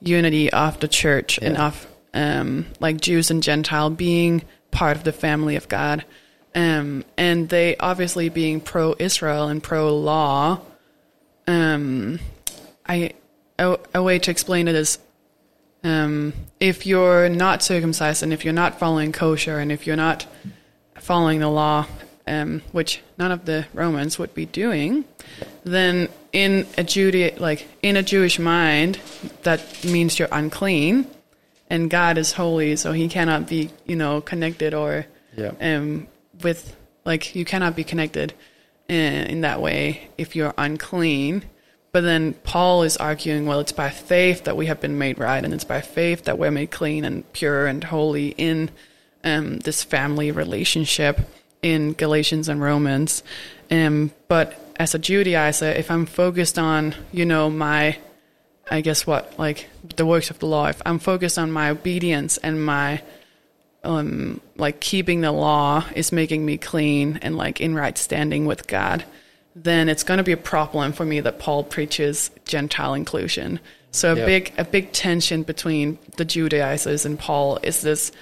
unity 0.00 0.52
of 0.52 0.78
the 0.80 0.88
church 0.88 1.38
and 1.40 1.56
of 1.56 1.86
um, 2.14 2.66
like 2.80 3.00
Jews 3.00 3.30
and 3.30 3.42
Gentile 3.42 3.90
being 3.90 4.42
part 4.70 4.96
of 4.96 5.04
the 5.04 5.12
family 5.12 5.56
of 5.56 5.68
God. 5.68 6.04
Um, 6.54 7.04
and 7.18 7.48
they 7.48 7.76
obviously 7.76 8.28
being 8.30 8.60
pro 8.60 8.94
Israel 8.98 9.48
and 9.48 9.62
pro 9.62 9.94
law. 9.98 10.60
Um, 11.46 12.18
I 12.86 13.12
a, 13.58 13.78
a 13.94 14.02
way 14.02 14.18
to 14.18 14.30
explain 14.30 14.68
it 14.68 14.74
is 14.74 14.98
um, 15.84 16.32
if 16.60 16.86
you're 16.86 17.28
not 17.28 17.62
circumcised 17.62 18.22
and 18.22 18.32
if 18.32 18.44
you're 18.44 18.52
not 18.54 18.78
following 18.78 19.12
kosher 19.12 19.58
and 19.58 19.70
if 19.70 19.86
you're 19.86 19.96
not 19.96 20.26
following 20.98 21.40
the 21.40 21.48
law, 21.48 21.86
um, 22.26 22.62
which 22.72 23.00
none 23.18 23.30
of 23.30 23.44
the 23.44 23.66
Romans 23.72 24.18
would 24.18 24.34
be 24.34 24.46
doing, 24.46 25.04
then 25.64 26.08
in 26.32 26.66
a 26.76 26.82
Juda 26.82 27.38
like 27.38 27.68
in 27.82 27.96
a 27.96 28.02
Jewish 28.02 28.38
mind, 28.38 28.98
that 29.44 29.84
means 29.84 30.18
you're 30.18 30.28
unclean, 30.32 31.06
and 31.70 31.88
God 31.88 32.18
is 32.18 32.32
holy, 32.32 32.74
so 32.76 32.92
He 32.92 33.08
cannot 33.08 33.46
be 33.48 33.70
you 33.86 33.96
know 33.96 34.20
connected 34.20 34.74
or 34.74 35.06
Yeah. 35.36 35.52
um, 35.60 36.08
with 36.42 36.74
like 37.04 37.36
you 37.36 37.44
cannot 37.44 37.76
be 37.76 37.84
connected 37.84 38.34
in, 38.88 39.26
in 39.26 39.40
that 39.42 39.60
way 39.60 40.08
if 40.16 40.36
you're 40.36 40.54
unclean. 40.56 41.44
But 41.92 42.02
then 42.02 42.34
Paul 42.34 42.82
is 42.82 42.98
arguing, 42.98 43.46
well, 43.46 43.60
it's 43.60 43.72
by 43.72 43.88
faith 43.88 44.44
that 44.44 44.56
we 44.56 44.66
have 44.66 44.80
been 44.80 44.98
made 44.98 45.18
right, 45.18 45.42
and 45.42 45.54
it's 45.54 45.64
by 45.64 45.80
faith 45.80 46.24
that 46.24 46.38
we're 46.38 46.50
made 46.50 46.70
clean 46.70 47.06
and 47.06 47.30
pure 47.32 47.66
and 47.66 47.82
holy 47.82 48.28
in 48.36 48.70
um, 49.24 49.58
this 49.60 49.82
family 49.82 50.30
relationship 50.30 51.20
in 51.62 51.94
Galatians 51.94 52.48
and 52.48 52.60
Romans. 52.60 53.22
Um, 53.70 54.12
but 54.28 54.60
as 54.76 54.94
a 54.94 54.98
Judaizer, 54.98 55.74
if 55.74 55.90
I'm 55.90 56.04
focused 56.04 56.58
on, 56.58 56.94
you 57.12 57.24
know, 57.24 57.48
my, 57.48 57.96
I 58.70 58.82
guess 58.82 59.06
what, 59.06 59.38
like 59.38 59.68
the 59.96 60.04
works 60.04 60.28
of 60.28 60.38
the 60.38 60.46
law, 60.46 60.66
if 60.66 60.82
I'm 60.84 60.98
focused 60.98 61.38
on 61.38 61.50
my 61.50 61.70
obedience 61.70 62.36
and 62.38 62.64
my 62.64 63.00
um, 63.86 64.40
like 64.56 64.80
keeping 64.80 65.20
the 65.20 65.32
law 65.32 65.84
is 65.94 66.12
making 66.12 66.44
me 66.44 66.58
clean 66.58 67.18
and 67.22 67.36
like 67.36 67.60
in 67.60 67.74
right 67.74 67.96
standing 67.96 68.44
with 68.44 68.66
God, 68.66 69.04
then 69.54 69.88
it's 69.88 70.02
going 70.02 70.18
to 70.18 70.24
be 70.24 70.32
a 70.32 70.36
problem 70.36 70.92
for 70.92 71.04
me 71.04 71.20
that 71.20 71.38
Paul 71.38 71.64
preaches 71.64 72.30
Gentile 72.44 72.94
inclusion. 72.94 73.60
So 73.92 74.12
a 74.12 74.16
Yep. 74.16 74.26
big 74.26 74.52
a 74.58 74.64
big 74.64 74.92
tension 74.92 75.42
between 75.42 75.98
the 76.16 76.24
Judaizers 76.24 77.06
and 77.06 77.18
Paul 77.18 77.58
is 77.62 77.80
this 77.80 78.12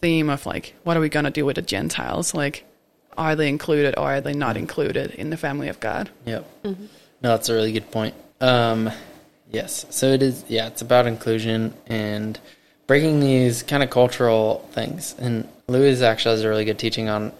theme 0.00 0.30
of 0.30 0.46
like, 0.46 0.74
what 0.84 0.96
are 0.96 1.00
we 1.00 1.10
going 1.10 1.26
to 1.26 1.30
do 1.30 1.44
with 1.44 1.56
the 1.56 1.62
Gentiles? 1.62 2.32
Like, 2.32 2.64
are 3.18 3.36
they 3.36 3.48
included 3.48 3.98
or 3.98 4.14
are 4.14 4.20
they 4.22 4.32
not 4.32 4.56
included 4.56 5.10
in 5.10 5.28
the 5.30 5.36
family 5.36 5.68
of 5.68 5.78
God? 5.80 6.08
Yep. 6.24 6.46
No, 6.64 6.76
that's 7.22 7.50
a 7.50 7.54
really 7.54 7.72
good 7.72 7.90
point. 7.90 8.14
Um, 8.40 8.90
yes. 9.50 9.84
So 9.90 10.06
it 10.06 10.22
is. 10.22 10.44
Yeah, 10.48 10.68
it's 10.68 10.80
about 10.80 11.06
inclusion 11.06 11.74
and 11.86 12.38
breaking 12.90 13.20
these 13.20 13.62
kind 13.62 13.84
of 13.84 13.88
cultural 13.88 14.68
things. 14.72 15.14
And 15.20 15.46
Louis 15.68 16.02
actually 16.02 16.34
has 16.34 16.42
a 16.42 16.48
really 16.48 16.64
good 16.64 16.80
teaching 16.80 17.08
on 17.08 17.30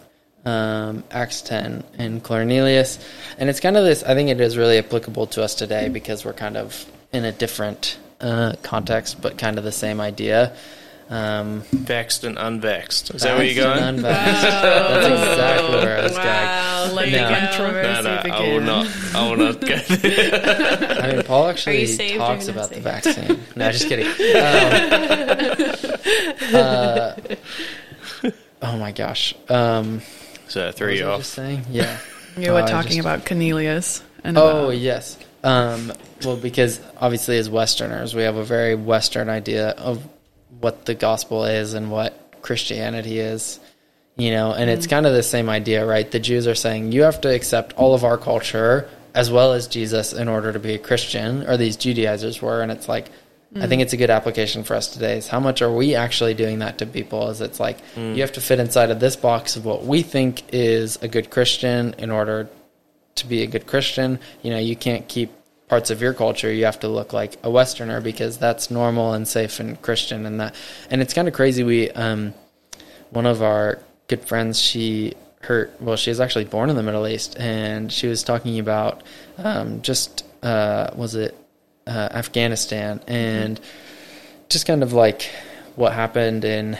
um, 0.44 1.02
Acts 1.10 1.42
10 1.42 1.82
and 1.98 2.22
Cornelius. 2.22 3.04
And 3.36 3.50
it's 3.50 3.58
kind 3.58 3.76
of 3.76 3.84
this. 3.84 4.04
I 4.04 4.14
think 4.14 4.28
it 4.30 4.40
is 4.40 4.56
really 4.56 4.78
applicable 4.78 5.26
to 5.26 5.42
us 5.42 5.56
today 5.56 5.88
because 5.88 6.24
we're 6.24 6.34
kind 6.34 6.56
of 6.56 6.86
in 7.12 7.24
a 7.24 7.32
different 7.32 7.98
uh, 8.20 8.52
context, 8.62 9.20
but 9.20 9.38
kind 9.38 9.58
of 9.58 9.64
the 9.64 9.72
same 9.72 10.00
idea. 10.00 10.54
Um, 11.10 11.62
Vaxxed 11.74 12.22
and 12.22 12.36
unvaxxed. 12.36 13.12
Is 13.16 13.22
that 13.22 13.36
where 13.36 13.44
you're 13.44 13.64
going? 13.64 13.82
and 13.82 13.98
unvaxxed. 13.98 14.04
That's 14.62 15.06
exactly 15.06 15.76
where 15.76 15.98
I 15.98 16.02
was 16.04 16.12
going. 16.12 16.26
Wow, 16.26 16.92
Let 16.94 17.10
there 17.10 17.10
the 17.10 17.16
No. 17.16 17.28
go. 17.28 17.34
controversy 17.40 17.92
No, 17.92 18.00
no, 18.02 18.16
I 18.16 18.22
begin. 18.22 18.54
will 18.54 18.60
not. 18.60 18.86
I 19.14 19.28
will 19.28 19.36
not 19.36 19.60
go 19.60 19.76
there. 19.76 20.98
I 21.02 21.12
mean, 21.12 21.22
Paul 21.24 21.48
actually 21.48 22.16
talks 22.16 22.46
about 22.46 22.70
the 22.70 22.80
vaccine. 22.80 23.40
No, 23.56 23.72
just 23.72 23.88
kidding. 23.88 24.06
Um, 26.50 26.54
uh, 26.54 27.14
oh 28.62 28.76
my 28.78 28.92
gosh. 28.92 29.34
Um, 29.48 30.02
So 30.48 30.62
I 30.62 30.66
what 30.66 30.74
threw 30.76 30.90
was 30.90 30.98
you 31.00 31.10
I 31.10 31.16
just 31.18 31.32
saying? 31.32 31.64
Yeah. 31.70 31.98
You 32.36 32.52
were 32.52 32.62
Oh, 32.62 32.66
talking 32.66 32.88
just- 32.92 33.00
about 33.00 33.26
Cornelius. 33.26 34.02
And 34.22 34.38
Oh 34.38 34.66
about- 34.66 34.76
yes. 34.78 35.18
Um, 35.42 35.92
well, 36.24 36.36
because 36.36 36.78
obviously, 37.00 37.36
as 37.38 37.50
Westerners, 37.50 38.14
we 38.14 38.22
have 38.22 38.36
a 38.36 38.44
very 38.44 38.74
Western 38.76 39.28
idea 39.28 39.70
of 39.70 40.02
what 40.60 40.84
the 40.86 40.94
gospel 40.94 41.44
is 41.44 41.74
and 41.74 41.90
what 41.90 42.42
Christianity 42.42 43.18
is. 43.18 43.60
You 44.16 44.32
know, 44.32 44.52
and 44.52 44.68
it's 44.68 44.86
mm-hmm. 44.86 44.90
kind 44.90 45.06
of 45.06 45.14
the 45.14 45.22
same 45.22 45.48
idea, 45.48 45.86
right? 45.86 46.10
The 46.10 46.20
Jews 46.20 46.46
are 46.46 46.54
saying 46.54 46.92
you 46.92 47.02
have 47.02 47.20
to 47.22 47.34
accept 47.34 47.72
all 47.74 47.94
of 47.94 48.04
our 48.04 48.18
culture 48.18 48.88
as 49.14 49.30
well 49.30 49.52
as 49.52 49.66
Jesus 49.66 50.12
in 50.12 50.28
order 50.28 50.52
to 50.52 50.58
be 50.58 50.74
a 50.74 50.78
Christian, 50.78 51.48
or 51.48 51.56
these 51.56 51.76
Judaizers 51.76 52.40
were, 52.40 52.62
and 52.62 52.70
it's 52.72 52.88
like. 52.88 53.10
I 53.56 53.66
think 53.66 53.80
mm. 53.80 53.82
it's 53.82 53.92
a 53.92 53.96
good 53.96 54.10
application 54.10 54.62
for 54.62 54.76
us 54.76 54.86
today. 54.86 55.16
Is 55.16 55.26
how 55.26 55.40
much 55.40 55.60
are 55.60 55.72
we 55.72 55.96
actually 55.96 56.34
doing 56.34 56.60
that 56.60 56.78
to 56.78 56.86
people? 56.86 57.30
Is 57.30 57.40
it's 57.40 57.58
like 57.58 57.78
mm. 57.96 58.14
you 58.14 58.20
have 58.20 58.30
to 58.34 58.40
fit 58.40 58.60
inside 58.60 58.92
of 58.92 59.00
this 59.00 59.16
box 59.16 59.56
of 59.56 59.64
what 59.64 59.82
we 59.84 60.02
think 60.02 60.44
is 60.54 61.02
a 61.02 61.08
good 61.08 61.30
Christian 61.30 61.92
in 61.98 62.12
order 62.12 62.48
to 63.20 63.26
be 63.26 63.42
a 63.42 63.46
good 63.46 63.66
Christian, 63.66 64.18
you 64.42 64.50
know, 64.50 64.58
you 64.58 64.76
can't 64.76 65.06
keep 65.08 65.30
parts 65.70 65.88
of 65.90 66.02
your 66.02 66.12
culture. 66.12 66.52
You 66.52 66.64
have 66.64 66.80
to 66.80 66.88
look 66.88 67.12
like 67.12 67.38
a 67.44 67.50
Westerner 67.50 68.00
because 68.00 68.38
that's 68.38 68.72
normal 68.72 69.12
and 69.12 69.26
safe 69.26 69.60
and 69.60 69.80
Christian 69.80 70.26
and 70.26 70.40
that. 70.40 70.56
And 70.90 71.00
it's 71.00 71.14
kind 71.14 71.28
of 71.28 71.32
crazy. 71.32 71.62
We, 71.62 71.90
um, 71.92 72.34
one 73.10 73.24
of 73.24 73.40
our 73.40 73.78
good 74.08 74.24
friends, 74.24 74.60
she, 74.60 75.14
her, 75.42 75.70
well, 75.78 75.94
she 75.94 76.10
was 76.10 76.18
actually 76.18 76.46
born 76.46 76.70
in 76.70 76.76
the 76.76 76.82
Middle 76.82 77.06
East 77.06 77.38
and 77.38 77.92
she 77.92 78.08
was 78.08 78.24
talking 78.24 78.58
about, 78.58 79.04
um, 79.38 79.80
just, 79.80 80.24
uh, 80.42 80.90
was 80.96 81.14
it, 81.14 81.36
uh, 81.86 82.08
Afghanistan 82.10 83.00
and 83.06 83.60
just 84.48 84.66
kind 84.66 84.82
of 84.82 84.92
like 84.92 85.30
what 85.76 85.92
happened 85.92 86.44
and 86.44 86.78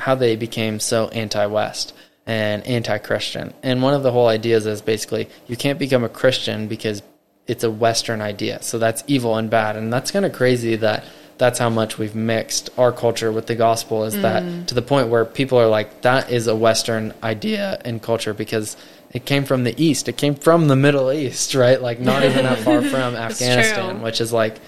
how 0.00 0.16
they 0.16 0.34
became 0.34 0.80
so 0.80 1.06
anti-West 1.10 1.94
and 2.26 2.66
anti-Christian. 2.66 3.54
And 3.62 3.82
one 3.82 3.94
of 3.94 4.02
the 4.02 4.10
whole 4.10 4.26
ideas 4.26 4.66
is 4.66 4.82
basically 4.82 5.28
you 5.46 5.56
can't 5.56 5.78
become 5.78 6.02
a 6.02 6.08
Christian 6.08 6.66
because 6.66 7.02
it's 7.46 7.64
a 7.64 7.70
Western 7.70 8.20
idea. 8.20 8.62
So 8.62 8.78
that's 8.78 9.04
evil 9.06 9.36
and 9.36 9.48
bad. 9.48 9.76
And 9.76 9.92
that's 9.92 10.10
kind 10.10 10.24
of 10.24 10.32
crazy 10.32 10.76
that 10.76 11.04
that's 11.38 11.58
how 11.58 11.68
much 11.68 11.98
we've 11.98 12.14
mixed 12.14 12.70
our 12.78 12.92
culture 12.92 13.30
with 13.30 13.46
the 13.46 13.54
gospel 13.54 14.04
is 14.04 14.14
that 14.22 14.68
to 14.68 14.74
the 14.74 14.82
point 14.82 15.08
where 15.08 15.24
people 15.24 15.58
are 15.58 15.66
like, 15.68 16.00
that 16.00 16.30
is 16.30 16.46
a 16.46 16.56
Western 16.56 17.12
idea 17.22 17.78
and 17.84 18.02
culture 18.02 18.32
because 18.32 18.76
it 19.10 19.26
came 19.26 19.44
from 19.44 19.64
the 19.64 19.74
East. 19.82 20.08
It 20.08 20.16
came 20.16 20.34
from 20.34 20.68
the 20.68 20.76
Middle 20.76 21.12
East, 21.12 21.54
right? 21.54 21.80
Like 21.80 22.00
not 22.00 22.24
even 22.24 22.44
that 22.44 22.58
far 22.60 22.80
from 22.90 23.14
Afghanistan, 23.14 24.00
which 24.02 24.20
is 24.20 24.32
like, 24.32 24.58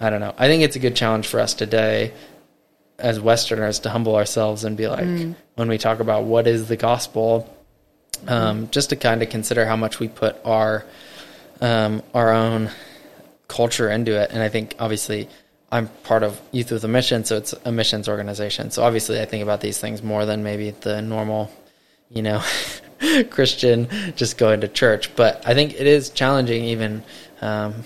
I 0.00 0.08
don't 0.10 0.20
know. 0.20 0.34
I 0.38 0.46
think 0.46 0.62
it's 0.62 0.76
a 0.76 0.78
good 0.80 0.94
challenge 0.96 1.26
for 1.26 1.40
us 1.40 1.52
today 1.52 2.12
as 2.98 3.18
Westerners 3.18 3.80
to 3.80 3.90
humble 3.90 4.14
ourselves 4.14 4.64
and 4.64 4.76
be 4.76 4.86
like, 4.86 5.04
when 5.56 5.68
we 5.68 5.78
talk 5.78 5.98
about 5.98 6.24
what 6.24 6.46
is 6.46 6.68
the 6.68 6.76
gospel, 6.76 7.52
um, 8.28 8.70
just 8.70 8.90
to 8.90 8.96
kind 8.96 9.20
of 9.22 9.30
consider 9.30 9.66
how 9.66 9.76
much 9.76 9.98
we 9.98 10.06
put 10.08 10.36
our 10.44 10.84
um, 11.60 12.02
our 12.12 12.32
own 12.32 12.70
culture 13.48 13.90
into 13.90 14.20
it. 14.20 14.30
And 14.30 14.42
I 14.42 14.48
think 14.48 14.74
obviously 14.78 15.28
I'm 15.70 15.88
part 16.04 16.22
of 16.22 16.40
Youth 16.52 16.70
with 16.70 16.84
a 16.84 16.88
Mission, 16.88 17.24
so 17.24 17.36
it's 17.36 17.54
a 17.64 17.72
missions 17.72 18.08
organization. 18.08 18.70
So 18.70 18.82
obviously 18.82 19.20
I 19.20 19.24
think 19.24 19.42
about 19.42 19.60
these 19.60 19.78
things 19.78 20.02
more 20.02 20.24
than 20.26 20.42
maybe 20.42 20.70
the 20.70 21.02
normal, 21.02 21.50
you 22.10 22.22
know, 22.22 22.42
Christian 23.30 23.88
just 24.16 24.38
going 24.38 24.60
to 24.60 24.68
church. 24.68 25.14
But 25.16 25.46
I 25.46 25.54
think 25.54 25.74
it 25.74 25.86
is 25.86 26.10
challenging 26.10 26.64
even. 26.64 27.02
Um, 27.40 27.84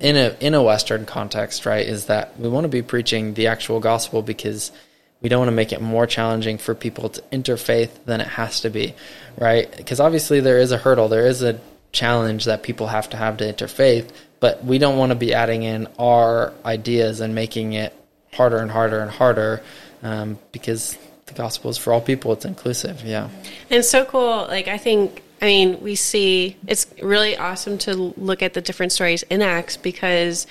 in 0.00 0.16
a 0.16 0.36
in 0.40 0.54
a 0.54 0.62
Western 0.62 1.06
context, 1.06 1.64
right, 1.64 1.86
is 1.86 2.06
that 2.06 2.38
we 2.38 2.48
want 2.48 2.64
to 2.64 2.68
be 2.68 2.82
preaching 2.82 3.34
the 3.34 3.46
actual 3.46 3.80
gospel 3.80 4.22
because 4.22 4.72
we 5.20 5.28
don't 5.28 5.38
want 5.38 5.48
to 5.48 5.56
make 5.56 5.72
it 5.72 5.80
more 5.80 6.06
challenging 6.06 6.58
for 6.58 6.74
people 6.74 7.08
to 7.08 7.22
interfaith 7.32 8.04
than 8.04 8.20
it 8.20 8.28
has 8.28 8.60
to 8.60 8.70
be, 8.70 8.94
right? 9.38 9.74
Because 9.76 9.98
obviously 9.98 10.40
there 10.40 10.58
is 10.58 10.72
a 10.72 10.78
hurdle, 10.78 11.08
there 11.08 11.26
is 11.26 11.42
a 11.42 11.58
challenge 11.96 12.44
that 12.44 12.62
people 12.62 12.86
have 12.86 13.10
to 13.10 13.16
have 13.16 13.38
to 13.38 13.44
interfaith, 13.52 14.10
but 14.38 14.64
we 14.64 14.78
don't 14.78 14.98
want 14.98 15.10
to 15.10 15.16
be 15.16 15.34
adding 15.34 15.62
in 15.62 15.88
our 15.98 16.52
ideas 16.64 17.20
and 17.20 17.34
making 17.34 17.72
it 17.72 17.92
harder 18.32 18.58
and 18.58 18.70
harder 18.70 19.00
and 19.00 19.10
harder 19.10 19.62
um, 20.02 20.38
because 20.52 20.96
the 21.26 21.34
gospel 21.34 21.70
is 21.70 21.78
for 21.78 21.92
all 21.92 22.00
people. 22.00 22.32
It's 22.32 22.44
inclusive, 22.44 23.02
yeah. 23.02 23.28
And 23.70 23.84
so 23.84 24.04
cool. 24.04 24.46
Like 24.48 24.68
I 24.68 24.78
think 24.78 25.22
I 25.40 25.44
mean, 25.46 25.80
we 25.80 25.96
see 25.96 26.56
it's 26.66 26.86
really 27.02 27.36
awesome 27.36 27.78
to 27.78 27.94
look 27.94 28.42
at 28.42 28.54
the 28.54 28.60
different 28.60 28.92
stories 28.92 29.22
in 29.24 29.42
Acts 29.42 29.76
because, 29.76 30.46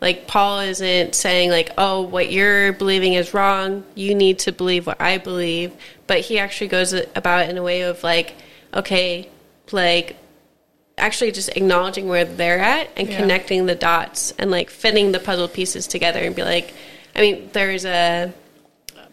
like, 0.00 0.26
Paul 0.26 0.60
isn't 0.60 1.14
saying, 1.14 1.50
like, 1.50 1.70
oh, 1.78 2.02
what 2.02 2.30
you're 2.30 2.72
believing 2.74 3.14
is 3.14 3.32
wrong. 3.32 3.84
You 3.94 4.14
need 4.14 4.40
to 4.40 4.52
believe 4.52 4.86
what 4.86 5.00
I 5.00 5.18
believe. 5.18 5.72
But 6.06 6.20
he 6.20 6.38
actually 6.38 6.68
goes 6.68 6.92
about 6.92 7.46
it 7.46 7.50
in 7.50 7.56
a 7.56 7.62
way 7.62 7.82
of, 7.82 8.02
like, 8.02 8.34
okay, 8.74 9.30
like, 9.72 10.16
actually 10.98 11.30
just 11.32 11.50
acknowledging 11.50 12.08
where 12.08 12.24
they're 12.24 12.58
at 12.58 12.88
and 12.96 13.08
Yeah. 13.08 13.18
connecting 13.18 13.66
the 13.66 13.74
dots 13.74 14.32
and, 14.38 14.50
like, 14.50 14.70
fitting 14.70 15.12
the 15.12 15.20
puzzle 15.20 15.48
pieces 15.48 15.86
together 15.86 16.20
and 16.20 16.34
be 16.34 16.42
like, 16.42 16.72
I 17.14 17.20
mean, 17.20 17.50
there's 17.52 17.84
a 17.84 18.32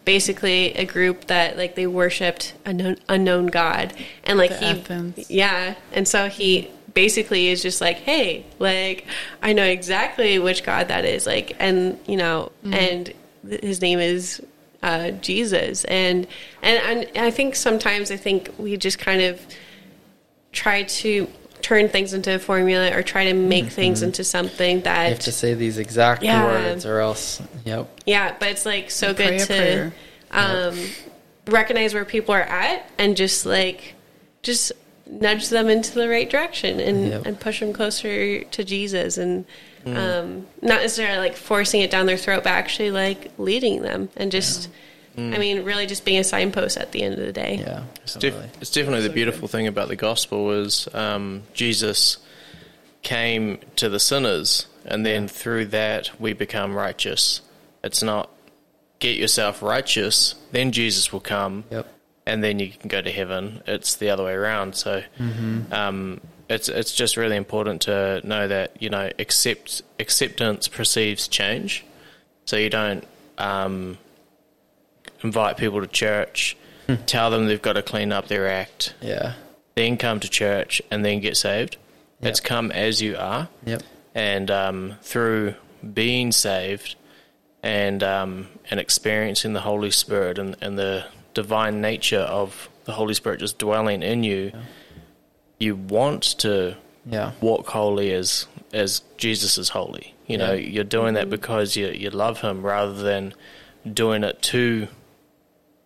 basically 0.04 0.74
a 0.74 0.84
group 0.84 1.28
that 1.28 1.56
like 1.56 1.74
they 1.76 1.86
worshipped 1.86 2.52
a 2.66 2.74
known, 2.74 2.94
unknown 3.08 3.46
god 3.46 3.90
and 4.24 4.36
like 4.36 4.50
The 4.50 4.56
he 4.58 4.66
Athens. 4.66 5.30
yeah 5.30 5.76
and 5.94 6.06
so 6.06 6.28
he 6.28 6.70
basically 6.92 7.48
is 7.48 7.62
just 7.62 7.80
like 7.80 7.96
hey 8.00 8.44
like 8.58 9.06
i 9.42 9.54
know 9.54 9.64
exactly 9.64 10.38
which 10.38 10.62
god 10.62 10.88
that 10.88 11.06
is 11.06 11.26
like 11.26 11.56
and 11.58 11.98
you 12.06 12.18
know 12.18 12.52
and 12.70 13.14
th- 13.48 13.62
his 13.62 13.80
name 13.80 13.98
is 13.98 14.42
uh, 14.82 15.10
jesus 15.12 15.84
and, 15.84 16.26
and 16.62 17.06
and 17.16 17.24
i 17.24 17.30
think 17.30 17.56
sometimes 17.56 18.10
i 18.10 18.16
think 18.18 18.50
we 18.58 18.76
just 18.76 18.98
kind 18.98 19.22
of 19.22 19.40
try 20.52 20.82
to 20.82 21.26
turn 21.64 21.88
things 21.88 22.12
into 22.12 22.34
a 22.34 22.38
formula 22.38 22.94
or 22.94 23.02
try 23.02 23.24
to 23.24 23.32
make 23.32 23.68
things 23.70 24.02
into 24.02 24.22
something 24.22 24.82
that 24.82 25.04
You 25.04 25.08
have 25.14 25.18
to 25.20 25.32
say 25.32 25.54
these 25.54 25.78
exact 25.78 26.22
Yeah. 26.22 26.44
words, 26.44 26.84
or 26.84 27.00
else. 27.00 27.40
Yep. 27.64 27.88
yeah, 28.04 28.34
but 28.38 28.50
it's 28.50 28.66
like 28.66 28.90
so 28.90 29.14
Pray 29.14 29.38
good 29.38 29.40
to 29.40 29.46
prayer. 29.46 29.92
um, 30.30 30.78
recognize 31.46 31.94
where 31.94 32.04
people 32.04 32.34
are 32.34 32.42
at 32.42 32.88
and 32.98 33.16
just 33.16 33.46
like 33.46 33.94
just 34.42 34.72
nudge 35.06 35.48
them 35.48 35.68
into 35.68 35.94
the 35.94 36.06
right 36.08 36.28
direction 36.28 36.80
and, 36.80 37.08
Yep. 37.08 37.26
and 37.26 37.40
push 37.40 37.60
them 37.60 37.72
closer 37.72 38.44
to 38.44 38.64
Jesus 38.64 39.16
and 39.16 39.46
um, 39.86 40.46
not 40.62 40.80
necessarily 40.82 41.18
like 41.18 41.36
forcing 41.36 41.80
it 41.82 41.90
down 41.90 42.04
their 42.06 42.16
throat, 42.18 42.42
but 42.44 42.50
actually 42.52 42.90
like 42.90 43.30
leading 43.38 43.80
them 43.82 44.08
and 44.16 44.30
just. 44.30 44.68
I 45.16 45.38
mean, 45.38 45.62
really, 45.64 45.86
just 45.86 46.04
being 46.04 46.18
a 46.18 46.24
signpost 46.24 46.76
at 46.76 46.90
the 46.92 47.02
end 47.02 47.14
of 47.18 47.24
the 47.24 47.32
day. 47.32 47.58
Yeah. 47.60 47.84
It's, 48.02 48.14
totally. 48.14 48.32
def- 48.42 48.62
it's 48.62 48.70
definitely 48.70 49.06
the 49.06 49.14
beautiful 49.14 49.46
thing 49.48 49.66
about 49.66 49.88
the 49.88 49.96
gospel 49.96 50.50
is 50.52 50.88
um, 50.94 51.42
Jesus 51.54 52.18
came 53.02 53.58
to 53.76 53.88
the 53.88 54.00
sinners, 54.00 54.66
and 54.84 55.04
then 55.06 55.28
through 55.28 55.66
that 55.66 56.10
we 56.20 56.32
become 56.32 56.74
righteous. 56.74 57.40
It's 57.82 58.02
not 58.02 58.30
get 58.98 59.16
yourself 59.16 59.62
righteous, 59.62 60.34
then 60.52 60.72
Jesus 60.72 61.12
will 61.12 61.20
come, 61.20 61.64
Yep. 61.70 61.86
and 62.26 62.42
then 62.42 62.58
you 62.58 62.70
can 62.70 62.88
go 62.88 63.00
to 63.02 63.10
heaven. 63.10 63.62
It's 63.66 63.96
the 63.96 64.10
other 64.10 64.24
way 64.24 64.32
around. 64.32 64.74
So 64.74 65.02
um, 65.70 66.20
it's 66.48 66.68
it's 66.68 66.94
just 66.94 67.16
really 67.16 67.36
important 67.36 67.82
to 67.82 68.20
know 68.26 68.48
that 68.48 68.80
you 68.82 68.90
know 68.90 69.10
accept 69.18 69.82
acceptance 70.00 70.66
precedes 70.68 71.28
change. 71.28 71.84
So 72.46 72.56
you 72.56 72.70
don't 72.70 73.04
um, 73.38 73.98
invite 75.24 75.56
people 75.56 75.80
to 75.80 75.86
church, 75.86 76.56
tell 77.06 77.30
them 77.30 77.46
they've 77.48 77.60
got 77.62 77.72
to 77.72 77.82
clean 77.82 78.12
up 78.12 78.28
their 78.28 78.48
act, 78.48 78.94
Yeah. 79.00 79.32
then 79.74 79.96
come 79.96 80.20
to 80.20 80.28
church 80.28 80.80
and 80.90 81.04
then 81.04 81.20
get 81.20 81.36
saved. 81.36 81.76
Yep. 82.20 82.30
It's 82.30 82.40
come 82.40 82.70
as 82.70 83.00
you 83.02 83.16
are, 83.16 83.48
Yep. 83.66 83.82
and 84.14 84.50
um, 84.50 84.94
through 85.02 85.54
being 85.92 86.30
saved 86.32 86.94
and 87.62 88.02
um, 88.02 88.48
and 88.70 88.78
experiencing 88.78 89.52
the 89.54 89.60
Holy 89.60 89.90
Spirit 89.90 90.38
and, 90.38 90.56
and 90.60 90.78
the 90.78 91.04
divine 91.32 91.80
nature 91.80 92.20
of 92.20 92.68
the 92.84 92.92
Holy 92.92 93.14
Spirit 93.14 93.40
just 93.40 93.58
dwelling 93.58 94.02
in 94.02 94.22
you, 94.24 94.52
you 95.58 95.74
want 95.76 96.22
to 96.40 96.76
Yeah. 97.06 97.32
walk 97.40 97.66
holy 97.68 98.12
as 98.12 98.46
as 98.72 99.02
Jesus 99.16 99.56
is 99.58 99.70
holy. 99.70 100.14
You 100.26 100.38
know, 100.38 100.52
you're 100.52 100.84
doing 100.84 101.14
that 101.14 101.28
because 101.30 101.76
you 101.76 101.88
you 101.88 102.10
love 102.10 102.40
Him 102.40 102.62
rather 102.62 102.94
than 102.94 103.34
doing 103.92 104.24
it 104.24 104.40
to 104.42 104.88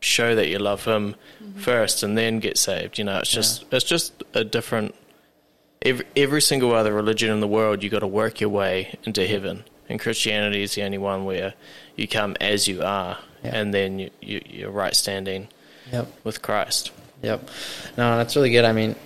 show 0.01 0.35
that 0.35 0.49
you 0.49 0.59
love 0.59 0.85
Him 0.85 1.15
mm-hmm. 1.43 1.59
first 1.61 2.03
and 2.03 2.17
then 2.17 2.39
get 2.39 2.59
saved. 2.59 2.99
You 2.99 3.05
know, 3.05 3.19
it's 3.19 3.31
just 3.31 3.65
it's 3.73 3.85
just 3.85 4.23
a 4.35 4.45
different. 4.45 4.95
Every, 5.81 6.07
every 6.17 6.43
single 6.43 6.73
other 6.73 6.93
religion 6.93 7.31
in 7.31 7.39
the 7.39 7.47
world, 7.47 7.85
you 7.85 7.89
got 7.91 8.01
to 8.01 8.07
work 8.09 8.41
your 8.41 8.51
way 8.51 8.99
into 9.05 9.25
heaven, 9.27 9.63
and 9.89 10.01
Christianity 10.01 10.65
is 10.65 10.75
the 10.75 10.83
only 10.83 10.99
one 10.99 11.25
where 11.25 11.55
you 11.95 12.09
come 12.09 12.37
as 12.41 12.67
you 12.67 12.83
are, 12.83 13.19
Yeah. 13.45 13.55
and 13.55 13.73
then 13.73 14.01
you, 14.01 14.11
you, 14.21 14.43
you're 14.45 14.71
right 14.73 14.97
standing 14.97 15.47
Yep. 15.93 16.09
with 16.25 16.43
Christ. 16.43 16.91
Yep. 17.23 17.49
No, 17.97 18.17
that's 18.17 18.35
really 18.35 18.51
good. 18.51 18.65
I 18.65 18.73
mean, 18.73 18.97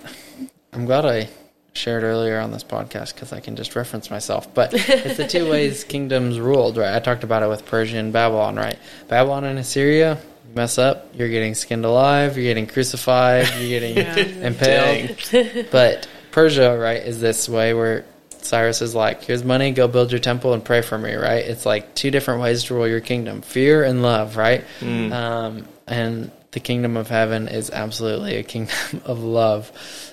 I'm 0.73 0.87
glad 0.87 1.05
I 1.05 1.29
shared 1.75 2.03
earlier 2.05 2.39
on 2.39 2.51
this 2.53 2.65
podcast 2.65 3.15
because 3.15 3.33
I 3.33 3.41
can 3.41 3.57
just 3.57 3.75
reference 3.77 4.11
myself. 4.11 4.53
But 4.55 4.73
it's 4.75 5.17
the 5.17 5.27
two 5.27 5.51
ways 5.51 5.85
kingdoms 5.85 6.41
ruled, 6.41 6.77
right? 6.77 6.95
I 6.95 7.01
talked 7.01 7.25
about 7.25 7.43
it 7.43 7.49
with 7.49 7.67
Persia 7.67 7.99
and 7.99 8.13
Babylon, 8.13 8.57
right? 8.57 8.79
Babylon 9.09 9.45
and 9.45 9.59
Assyria, 9.59 10.19
you 10.53 10.57
mess 10.61 10.79
up, 10.79 11.09
you're 11.15 11.29
getting 11.29 11.55
skinned 11.55 11.85
alive, 11.85 12.37
you're 12.37 12.45
getting 12.45 12.67
crucified, 12.67 13.49
you're 13.59 13.81
getting 13.81 13.97
Yeah. 14.03 14.17
impaled. 14.47 15.69
but 15.71 16.07
Persia, 16.31 16.79
right, 16.79 17.03
is 17.03 17.21
this 17.21 17.49
way 17.49 17.75
where 17.75 18.05
Cyrus 18.43 18.83
is 18.83 18.95
like, 18.95 19.23
here's 19.23 19.45
money, 19.45 19.71
go 19.71 19.89
build 19.89 20.11
your 20.11 20.19
temple 20.21 20.53
and 20.53 20.65
pray 20.65 20.83
for 20.83 20.99
me, 20.99 21.15
right? 21.15 21.45
It's 21.45 21.65
like 21.65 21.95
two 21.95 22.11
different 22.11 22.43
ways 22.43 22.65
to 22.65 22.75
rule 22.75 22.89
your 22.89 23.01
kingdom 23.01 23.41
fear 23.43 23.85
and 23.85 24.03
love, 24.03 24.37
right? 24.37 24.65
Um, 24.83 25.67
and 25.87 26.31
the 26.51 26.61
kingdom 26.61 26.97
of 26.97 27.09
heaven 27.09 27.49
is 27.49 27.71
absolutely 27.71 28.37
a 28.37 28.43
kingdom 28.43 28.77
of 29.05 29.23
love, 29.23 29.71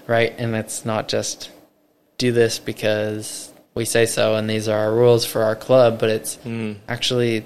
right? 0.08 0.34
And 0.38 0.56
it's 0.56 0.86
not 0.86 1.08
just 1.10 1.50
do 2.18 2.32
this 2.32 2.60
because 2.60 3.52
we 3.74 3.86
say 3.86 4.06
so 4.06 4.36
and 4.36 4.50
these 4.50 4.68
are 4.68 4.78
our 4.78 4.94
rules 4.94 5.26
for 5.26 5.44
our 5.44 5.56
club, 5.56 6.00
but 6.00 6.10
it's 6.10 6.38
actually 6.88 7.46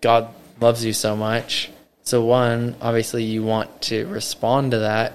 God 0.00 0.28
loves 0.60 0.84
you 0.84 0.92
so 0.92 1.16
much. 1.16 1.70
So, 2.08 2.24
one, 2.24 2.74
obviously, 2.80 3.24
you 3.24 3.42
want 3.42 3.82
to 3.82 4.06
respond 4.06 4.70
to 4.70 4.78
that, 4.78 5.12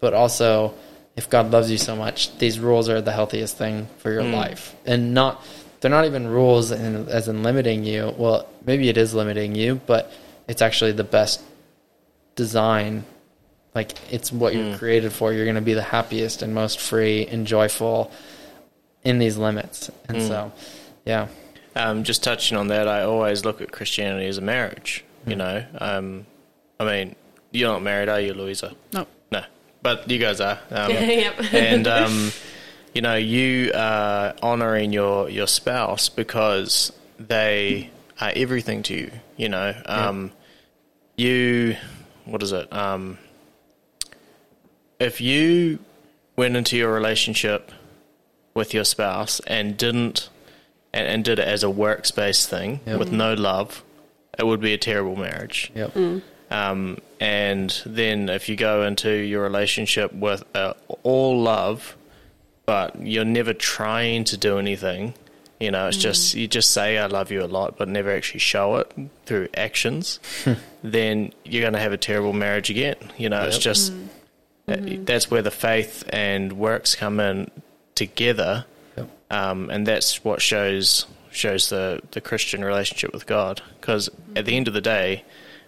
but 0.00 0.14
also, 0.14 0.72
if 1.14 1.28
God 1.28 1.50
loves 1.50 1.70
you 1.70 1.76
so 1.76 1.94
much, 1.94 2.34
these 2.38 2.58
rules 2.58 2.88
are 2.88 3.02
the 3.02 3.12
healthiest 3.12 3.58
thing 3.58 3.88
for 3.98 4.10
your 4.10 4.22
life. 4.22 4.74
And 4.86 5.12
not, 5.12 5.44
they're 5.80 5.90
not 5.90 6.06
even 6.06 6.26
rules 6.26 6.70
in, 6.70 7.10
as 7.10 7.28
in 7.28 7.42
limiting 7.42 7.84
you. 7.84 8.14
Well, 8.16 8.48
maybe 8.64 8.88
it 8.88 8.96
is 8.96 9.12
limiting 9.12 9.54
you, 9.54 9.82
but 9.86 10.10
it's 10.48 10.62
actually 10.62 10.92
the 10.92 11.04
best 11.04 11.42
design. 12.36 13.04
Like, 13.74 13.92
it's 14.10 14.32
what 14.32 14.54
you're 14.54 14.78
created 14.78 15.12
for. 15.12 15.34
You're 15.34 15.44
going 15.44 15.56
to 15.56 15.60
be 15.60 15.74
the 15.74 15.82
happiest 15.82 16.40
and 16.40 16.54
most 16.54 16.80
free 16.80 17.26
and 17.26 17.46
joyful 17.46 18.10
in 19.04 19.18
these 19.18 19.36
limits. 19.36 19.90
And 20.08 20.22
so, 20.22 20.52
yeah. 21.04 21.28
Um, 21.76 22.02
just 22.02 22.24
touching 22.24 22.56
on 22.56 22.68
that, 22.68 22.88
I 22.88 23.02
always 23.02 23.44
look 23.44 23.60
at 23.60 23.72
Christianity 23.72 24.26
as 24.26 24.38
a 24.38 24.40
marriage. 24.40 25.04
You 25.26 25.36
know, 25.36 25.62
um, 25.78 26.24
I 26.80 26.84
mean, 26.84 27.14
you're 27.52 27.70
not 27.70 27.82
married, 27.82 28.08
are 28.08 28.20
you, 28.20 28.32
Louisa? 28.34 28.74
No. 28.92 29.06
No, 29.30 29.42
but 29.82 30.10
you 30.10 30.18
guys 30.18 30.40
are. 30.40 30.58
Um, 30.70 30.90
Yep. 30.92 31.34
and 31.52 31.86
um, 32.00 32.32
you 32.94 33.02
know, 33.02 33.14
you 33.16 33.70
are 33.74 34.34
honoring 34.42 34.92
your 34.92 35.28
your 35.30 35.46
spouse 35.46 36.08
because 36.08 36.90
they 37.18 37.90
are 38.20 38.32
everything 38.34 38.82
to 38.84 38.94
you. 38.94 39.10
You 39.36 39.50
know, 39.50 39.74
um, 39.86 40.32
you 41.16 41.76
what 42.24 42.42
is 42.42 42.52
it? 42.52 42.72
Um, 42.72 43.18
if 44.98 45.20
you 45.20 45.78
went 46.36 46.56
into 46.56 46.76
your 46.76 46.92
relationship 46.92 47.70
with 48.54 48.74
your 48.74 48.84
spouse 48.84 49.40
and 49.46 49.76
didn't 49.76 50.28
and, 50.92 51.06
and 51.06 51.24
did 51.24 51.38
it 51.38 51.46
as 51.46 51.62
a 51.62 51.68
workspace 51.68 52.46
thing 52.46 52.80
Yep. 52.86 52.98
with 52.98 53.12
no 53.12 53.34
love, 53.34 53.84
it 54.38 54.46
would 54.46 54.60
be 54.60 54.72
a 54.74 54.78
terrible 54.78 55.16
marriage. 55.16 55.70
Yep. 55.74 55.96
Um, 56.50 56.98
and 57.20 57.80
then 57.86 58.28
if 58.28 58.48
you 58.48 58.56
go 58.56 58.82
into 58.84 59.10
your 59.10 59.42
relationship 59.42 60.12
with 60.12 60.42
uh, 60.54 60.74
all 61.02 61.40
love, 61.40 61.96
but 62.66 63.00
you're 63.00 63.24
never 63.24 63.52
trying 63.52 64.24
to 64.24 64.36
do 64.36 64.58
anything, 64.58 65.14
you 65.60 65.70
know, 65.70 65.86
it's 65.88 65.96
just 65.98 66.34
you 66.34 66.48
just 66.48 66.70
say 66.70 66.96
I 66.98 67.06
love 67.06 67.30
you 67.30 67.42
a 67.42 67.46
lot, 67.46 67.76
but 67.76 67.88
never 67.88 68.10
actually 68.14 68.40
show 68.40 68.76
it 68.76 68.90
through 69.26 69.48
actions, 69.54 70.18
then 70.82 71.32
you're 71.44 71.60
going 71.62 71.74
to 71.74 71.78
have 71.80 71.92
a 71.92 71.98
terrible 71.98 72.32
marriage 72.32 72.70
again. 72.70 72.96
You 73.18 73.28
know, 73.28 73.42
it's 73.44 73.56
Yep. 73.56 73.62
just 73.62 73.92
that- 74.66 75.06
that's 75.06 75.30
where 75.30 75.42
the 75.42 75.50
faith 75.50 76.04
and 76.10 76.52
works 76.54 76.94
come 76.94 77.20
in 77.20 77.50
together, 77.94 78.64
Yep. 78.96 79.08
um, 79.30 79.70
and 79.70 79.86
that's 79.86 80.24
what 80.24 80.40
shows 80.42 81.06
shows 81.32 81.68
the 81.68 82.00
the 82.12 82.20
Christian 82.20 82.64
relationship 82.64 83.12
with 83.12 83.26
God. 83.26 83.62
Because 83.80 84.08
at 84.34 84.46
the 84.46 84.56
end 84.56 84.66
of 84.66 84.74
the 84.74 84.80
day, 84.80 85.24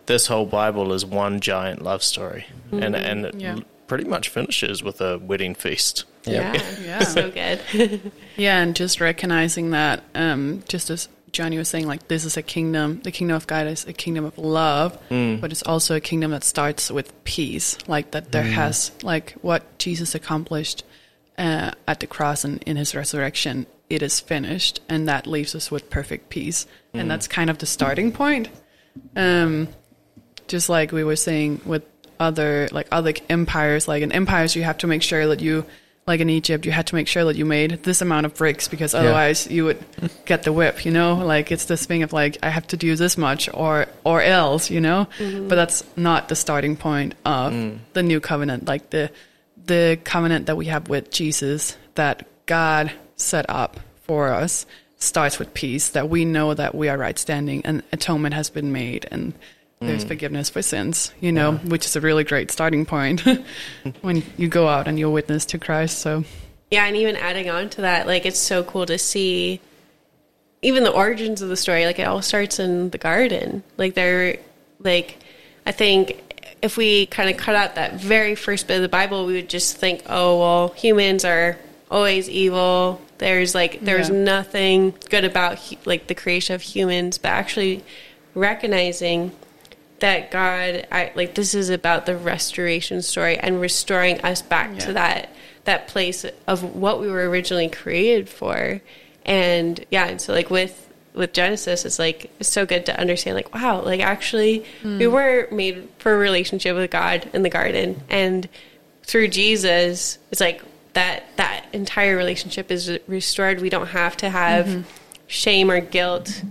this 0.06 0.26
whole 0.26 0.46
Bible 0.46 0.92
is 0.92 1.04
one 1.04 1.40
giant 1.40 1.82
love 1.82 2.02
story, 2.02 2.46
and 2.70 2.94
and 2.96 3.26
it 3.26 3.34
Yeah. 3.36 3.54
l- 3.56 3.62
pretty 3.86 4.04
much 4.04 4.28
finishes 4.28 4.82
with 4.82 5.00
a 5.00 5.18
wedding 5.18 5.54
feast. 5.54 6.04
Yeah. 6.24 6.52
Yeah. 6.84 7.04
So 7.04 7.30
good. 7.30 7.60
Yeah, 8.36 8.62
and 8.62 8.74
just 8.74 9.00
recognizing 9.00 9.70
that 9.72 10.02
um, 10.14 10.62
just 10.68 10.88
as 10.88 11.08
Jonny 11.32 11.58
was 11.58 11.68
saying, 11.68 11.86
like 11.86 12.08
this 12.08 12.24
is 12.24 12.36
a 12.36 12.42
kingdom. 12.42 13.00
The 13.04 13.10
kingdom 13.10 13.36
of 13.36 13.46
God 13.46 13.66
is 13.66 13.86
a 13.86 13.92
kingdom 13.92 14.24
of 14.24 14.36
love, 14.38 14.98
but 15.08 15.50
it's 15.52 15.62
also 15.62 15.94
a 15.96 16.00
kingdom 16.00 16.30
that 16.30 16.44
starts 16.44 16.90
with 16.90 17.12
peace. 17.24 17.76
Like 17.86 18.10
that, 18.12 18.32
there 18.32 18.42
has 18.44 18.90
like 19.02 19.32
what 19.42 19.78
Jesus 19.78 20.14
accomplished 20.14 20.84
uh, 21.38 21.72
at 21.88 22.00
the 22.00 22.06
cross 22.06 22.44
and 22.44 22.62
in 22.64 22.76
His 22.76 22.94
resurrection. 22.94 23.66
It 23.90 24.02
is 24.02 24.20
finished, 24.20 24.80
and 24.88 25.06
that 25.08 25.26
leaves 25.26 25.54
us 25.54 25.70
with 25.70 25.90
perfect 25.90 26.28
peace, 26.30 26.66
and 26.94 27.10
that's 27.10 27.28
kind 27.28 27.50
of 27.50 27.58
the 27.58 27.66
starting 27.66 28.12
point. 28.12 28.48
Um, 29.16 29.68
just 30.52 30.68
like 30.68 30.92
we 30.92 31.02
were 31.02 31.16
saying 31.16 31.62
with 31.64 31.82
other 32.20 32.68
like 32.72 32.86
other 32.92 33.14
empires 33.30 33.88
like 33.88 34.02
in 34.02 34.12
empires 34.12 34.54
you 34.54 34.62
have 34.62 34.76
to 34.76 34.86
make 34.86 35.02
sure 35.02 35.26
that 35.28 35.40
you 35.40 35.64
like 36.06 36.20
in 36.20 36.28
egypt 36.28 36.66
you 36.66 36.70
had 36.70 36.86
to 36.86 36.94
make 36.94 37.08
sure 37.08 37.24
that 37.24 37.36
you 37.36 37.46
made 37.46 37.82
this 37.84 38.02
amount 38.02 38.26
of 38.26 38.34
bricks 38.34 38.68
because 38.68 38.94
otherwise 38.94 39.50
you 39.50 39.64
would 39.64 39.82
get 40.26 40.42
the 40.42 40.52
whip 40.52 40.84
you 40.84 40.92
know? 40.92 41.14
Like 41.14 41.50
it's 41.50 41.64
this 41.64 41.86
thing 41.86 42.02
of 42.02 42.12
like 42.12 42.36
i 42.42 42.50
have 42.50 42.66
to 42.66 42.76
do 42.76 42.94
this 42.96 43.16
much 43.16 43.48
or 43.54 43.86
or 44.04 44.20
else 44.20 44.70
you 44.70 44.80
know? 44.80 45.08
Mm-hmm. 45.18 45.48
But 45.48 45.56
that's 45.56 45.82
not 45.96 46.28
the 46.28 46.36
starting 46.36 46.76
point 46.76 47.14
of 47.24 47.54
mm. 47.54 47.78
the 47.94 48.02
new 48.02 48.20
covenant 48.20 48.68
like 48.68 48.90
the 48.90 49.10
the 49.64 49.98
covenant 50.04 50.46
that 50.46 50.56
we 50.56 50.66
have 50.66 50.90
with 50.90 51.10
jesus 51.10 51.78
that 51.94 52.26
god 52.44 52.92
set 53.16 53.46
up 53.48 53.80
for 54.02 54.28
us 54.28 54.66
starts 54.98 55.38
with 55.38 55.54
peace 55.54 55.88
that 55.96 56.10
we 56.10 56.26
know 56.26 56.52
that 56.52 56.74
we 56.74 56.90
are 56.90 56.98
right 56.98 57.18
standing 57.18 57.64
and 57.64 57.82
atonement 57.90 58.34
has 58.34 58.50
been 58.50 58.70
made 58.70 59.06
and 59.10 59.32
there's 59.86 60.04
mm. 60.04 60.08
forgiveness 60.08 60.50
for 60.50 60.62
sins, 60.62 61.12
you 61.20 61.32
know, 61.32 61.52
which 61.54 61.86
is 61.86 61.96
a 61.96 62.00
really 62.00 62.24
great 62.24 62.50
starting 62.50 62.84
point 62.86 63.22
when 64.00 64.22
you 64.36 64.48
go 64.48 64.68
out 64.68 64.88
and 64.88 64.98
you're 64.98 65.10
witness 65.10 65.44
to 65.46 65.58
Christ. 65.58 65.98
So, 65.98 66.24
Yeah, 66.70 66.86
and 66.86 66.96
even 66.96 67.16
adding 67.16 67.50
on 67.50 67.68
to 67.70 67.82
that, 67.82 68.06
like 68.06 68.26
it's 68.26 68.38
so 68.38 68.62
cool 68.62 68.86
to 68.86 68.98
see 68.98 69.60
even 70.62 70.84
the 70.84 70.90
origins 70.92 71.42
of 71.42 71.48
the 71.48 71.56
story. 71.56 71.84
Like 71.86 71.98
it 71.98 72.06
all 72.06 72.22
starts 72.22 72.58
in 72.58 72.90
the 72.90 72.98
garden. 72.98 73.62
Like 73.76 73.94
they're 73.94 74.38
like 74.78 75.18
I 75.66 75.72
think 75.72 76.22
if 76.62 76.76
we 76.76 77.06
kind 77.06 77.28
of 77.28 77.36
cut 77.36 77.56
out 77.56 77.74
that 77.74 77.94
very 77.94 78.34
first 78.34 78.68
bit 78.68 78.76
of 78.76 78.82
the 78.82 78.88
Bible, 78.88 79.26
we 79.26 79.34
would 79.34 79.48
just 79.48 79.76
think, 79.76 80.02
oh 80.06 80.38
well, 80.38 80.68
humans 80.70 81.24
are 81.24 81.58
always 81.90 82.28
evil. 82.28 83.00
There's 83.18 83.54
like 83.54 83.80
there's 83.80 84.08
Yeah. 84.08 84.16
nothing 84.16 84.94
good 85.10 85.24
about 85.24 85.58
like 85.84 86.06
the 86.06 86.14
creation 86.14 86.54
of 86.54 86.62
humans, 86.62 87.18
but 87.18 87.28
actually 87.28 87.84
recognizing 88.34 89.32
that 90.02 90.32
God, 90.32 90.88
I, 90.90 91.12
like 91.14 91.36
this 91.36 91.54
is 91.54 91.70
about 91.70 92.06
the 92.06 92.16
restoration 92.16 93.02
story 93.02 93.38
and 93.38 93.60
restoring 93.60 94.20
us 94.22 94.42
back 94.42 94.70
Yeah. 94.72 94.78
to 94.80 94.92
that 94.94 95.28
that 95.64 95.86
place 95.86 96.26
of 96.48 96.74
what 96.74 97.00
we 97.00 97.08
were 97.08 97.30
originally 97.30 97.68
created 97.68 98.28
for. 98.28 98.80
And 99.24 99.84
yeah, 99.92 100.08
and 100.08 100.20
so 100.20 100.32
like 100.32 100.50
with 100.50 100.88
with 101.14 101.32
Genesis, 101.32 101.84
it's 101.84 102.00
like 102.00 102.32
it's 102.40 102.48
so 102.48 102.66
good 102.66 102.84
to 102.86 103.00
understand 103.00 103.36
like 103.36 103.54
wow, 103.54 103.80
like 103.80 104.00
actually 104.00 104.64
hmm. 104.82 104.98
we 104.98 105.06
were 105.06 105.46
made 105.52 105.88
for 105.98 106.12
a 106.12 106.18
relationship 106.18 106.74
with 106.74 106.90
God 106.90 107.30
in 107.32 107.42
the 107.42 107.50
garden, 107.50 108.02
and 108.10 108.48
through 109.04 109.28
Jesus, 109.28 110.18
it's 110.32 110.40
like 110.40 110.62
that 110.94 111.22
that 111.36 111.66
entire 111.72 112.16
relationship 112.16 112.72
is 112.72 112.98
restored. 113.06 113.60
We 113.60 113.70
don't 113.70 113.86
have 113.86 114.16
to 114.16 114.30
have 114.30 114.66
mm-hmm. 114.66 114.80
shame 115.28 115.70
or 115.70 115.80
guilt 115.80 116.42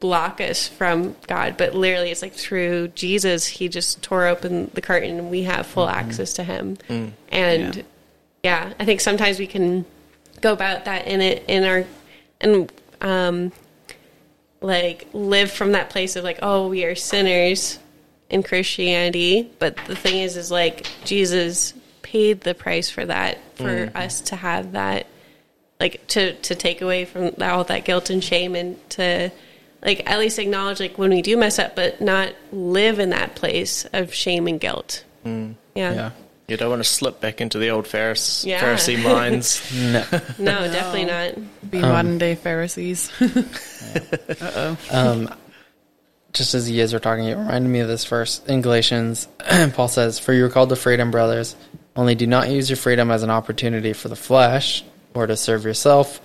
block 0.00 0.40
us 0.40 0.66
from 0.66 1.14
God, 1.26 1.56
but 1.56 1.74
literally 1.74 2.10
it's 2.10 2.22
like 2.22 2.32
through 2.32 2.88
Jesus, 2.88 3.46
he 3.46 3.68
just 3.68 4.02
tore 4.02 4.26
open 4.26 4.70
the 4.74 4.80
curtain 4.80 5.18
and 5.18 5.30
we 5.30 5.42
have 5.44 5.66
full 5.66 5.86
mm-hmm. 5.86 5.98
access 5.98 6.32
to 6.34 6.44
him. 6.44 6.76
Mm. 6.88 7.12
And 7.28 7.84
yeah. 8.42 8.72
I 8.78 8.84
think 8.86 9.00
sometimes 9.00 9.38
we 9.38 9.46
can 9.46 9.84
go 10.40 10.52
about 10.52 10.86
that 10.86 11.06
in 11.06 11.20
it 11.20 11.44
in 11.48 11.64
our 11.64 11.84
and 12.40 12.72
um 13.02 13.52
like 14.62 15.06
live 15.12 15.50
from 15.50 15.72
that 15.72 15.90
place 15.90 16.16
of 16.16 16.24
like, 16.24 16.38
oh, 16.42 16.68
we 16.68 16.84
are 16.84 16.94
sinners 16.94 17.78
in 18.30 18.42
Christianity, 18.42 19.50
but 19.58 19.76
the 19.86 19.96
thing 19.96 20.16
is 20.20 20.36
is 20.36 20.50
like 20.50 20.86
Jesus 21.04 21.74
paid 22.02 22.40
the 22.40 22.54
price 22.54 22.90
for 22.90 23.04
that 23.04 23.38
for 23.54 23.86
mm. 23.86 23.96
us 23.96 24.20
to 24.22 24.36
have 24.36 24.72
that 24.72 25.06
like 25.78 26.06
to 26.08 26.34
to 26.34 26.54
take 26.54 26.80
away 26.80 27.04
from 27.04 27.32
all 27.40 27.64
that 27.64 27.84
guilt 27.84 28.10
and 28.10 28.22
shame 28.22 28.54
and 28.54 28.90
to 28.90 29.30
like 29.82 30.08
at 30.10 30.18
least 30.18 30.38
acknowledge 30.38 30.80
like 30.80 30.98
when 30.98 31.10
we 31.10 31.22
do 31.22 31.36
mess 31.36 31.58
up 31.58 31.74
but 31.76 32.00
not 32.00 32.32
live 32.52 32.98
in 32.98 33.10
that 33.10 33.34
place 33.34 33.86
of 33.92 34.12
shame 34.14 34.46
and 34.46 34.60
guilt 34.60 35.04
yeah 35.24 35.52
Yeah. 35.74 36.10
You 36.48 36.56
don't 36.56 36.68
want 36.70 36.82
to 36.82 36.88
slip 36.88 37.20
back 37.20 37.40
into 37.40 37.58
the 37.58 37.70
old 37.70 37.84
Pharisee, 37.84 38.46
Yeah. 38.46 38.60
Pharisee 38.60 39.00
minds. 39.04 39.62
No. 39.72 40.04
no 40.38 40.72
definitely 40.72 41.04
not 41.04 41.70
be 41.70 41.80
modern 41.80 42.18
day 42.18 42.34
Pharisees. 42.34 43.08
Um, 44.90 45.32
just 46.32 46.54
as 46.54 46.70
you 46.70 46.80
guys 46.80 46.92
were 46.92 46.98
talking, 47.00 47.24
it 47.24 47.34
reminded 47.36 47.68
me 47.68 47.80
of 47.80 47.88
this 47.88 48.04
verse 48.04 48.40
in 48.46 48.62
Galatians. 48.62 49.26
Paul 49.74 49.88
says, 49.88 50.18
For 50.18 50.32
you 50.32 50.44
are 50.44 50.48
called 50.48 50.68
to 50.68 50.76
freedom, 50.76 51.10
brothers. 51.10 51.56
Only 51.96 52.14
do 52.14 52.26
not 52.26 52.50
use 52.50 52.70
your 52.70 52.76
freedom 52.76 53.10
as 53.10 53.22
an 53.22 53.30
opportunity 53.30 53.92
for 53.92 54.08
the 54.08 54.16
flesh 54.16 54.84
or 55.14 55.26
to 55.26 55.36
serve 55.36 55.64
yourself, 55.64 56.20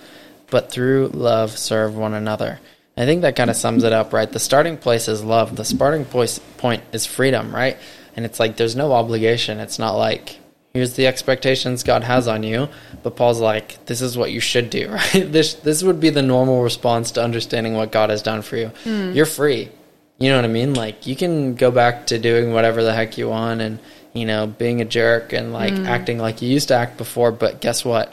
but 0.48 0.70
through 0.70 1.08
love 1.08 1.56
serve 1.58 1.96
one 1.96 2.14
another. 2.14 2.60
I 2.96 3.04
think 3.04 3.22
that 3.22 3.36
kind 3.36 3.50
of 3.50 3.56
sums 3.56 3.84
it 3.84 3.92
up, 3.92 4.12
right? 4.12 4.30
The 4.30 4.38
starting 4.38 4.78
place 4.78 5.06
is 5.06 5.22
love. 5.22 5.56
The 5.56 5.64
starting 5.64 6.06
point 6.06 6.82
is 6.92 7.06
freedom, 7.06 7.54
right? 7.54 7.76
And 8.16 8.24
it's 8.24 8.40
like 8.40 8.56
there's 8.56 8.74
no 8.74 8.92
obligation. 8.92 9.60
It's 9.60 9.78
not 9.78 9.96
like 9.96 10.38
here's 10.72 10.94
the 10.94 11.06
expectations 11.06 11.82
God 11.82 12.04
has 12.04 12.26
on 12.26 12.42
you, 12.42 12.68
but 13.02 13.16
Paul's 13.16 13.40
like 13.40 13.84
this 13.86 14.00
is 14.00 14.16
what 14.16 14.30
you 14.30 14.40
should 14.40 14.70
do, 14.70 14.88
right? 14.92 15.30
This 15.30 15.54
this 15.54 15.82
would 15.82 16.00
be 16.00 16.10
the 16.10 16.22
normal 16.22 16.62
response 16.62 17.10
to 17.12 17.22
understanding 17.22 17.74
what 17.74 17.92
God 17.92 18.08
has 18.08 18.22
done 18.22 18.40
for 18.42 18.56
you. 18.56 18.68
Hmm. 18.84 19.12
You're 19.12 19.26
free. 19.26 19.70
You 20.18 20.30
know 20.30 20.36
what 20.36 20.46
I 20.46 20.48
mean? 20.48 20.72
Like 20.72 21.06
you 21.06 21.16
can 21.16 21.54
go 21.54 21.70
back 21.70 22.06
to 22.06 22.18
doing 22.18 22.54
whatever 22.54 22.82
the 22.82 22.94
heck 22.94 23.18
you 23.18 23.28
want 23.28 23.60
and 23.60 23.78
you 24.14 24.24
know 24.24 24.46
being 24.46 24.80
a 24.80 24.86
jerk 24.86 25.34
and 25.34 25.52
like 25.52 25.74
hmm. 25.74 25.84
acting 25.84 26.16
like 26.18 26.40
you 26.40 26.48
used 26.48 26.68
to 26.68 26.74
act 26.74 26.96
before, 26.96 27.30
but 27.30 27.60
guess 27.60 27.84
what? 27.84 28.10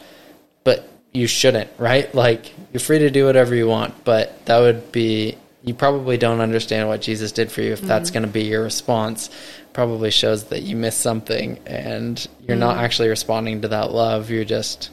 But 1.13 1.19
you 1.19 1.27
shouldn't, 1.27 1.69
right? 1.77 2.13
Like 2.13 2.53
you're 2.71 2.81
free 2.81 2.99
to 2.99 3.09
do 3.09 3.25
whatever 3.25 3.53
you 3.55 3.67
want, 3.67 4.03
but 4.03 4.45
that 4.45 4.59
would 4.59 4.91
be 4.91 5.37
you 5.63 5.73
probably 5.73 6.17
don't 6.17 6.41
understand 6.41 6.89
what 6.89 7.01
Jesus 7.01 7.31
did 7.31 7.51
for 7.51 7.61
you 7.61 7.71
if 7.71 7.81
that's 7.81 8.11
going 8.11 8.23
to 8.23 8.29
be 8.29 8.43
your 8.43 8.63
response. 8.63 9.29
Probably 9.71 10.11
shows 10.11 10.45
that 10.45 10.63
you 10.63 10.75
missed 10.75 10.99
something 10.99 11.57
and 11.65 12.27
you're 12.41 12.57
not 12.57 12.77
actually 12.77 13.07
responding 13.07 13.61
to 13.61 13.69
that 13.69 13.91
love. 13.91 14.29
You're 14.29 14.43
just 14.43 14.89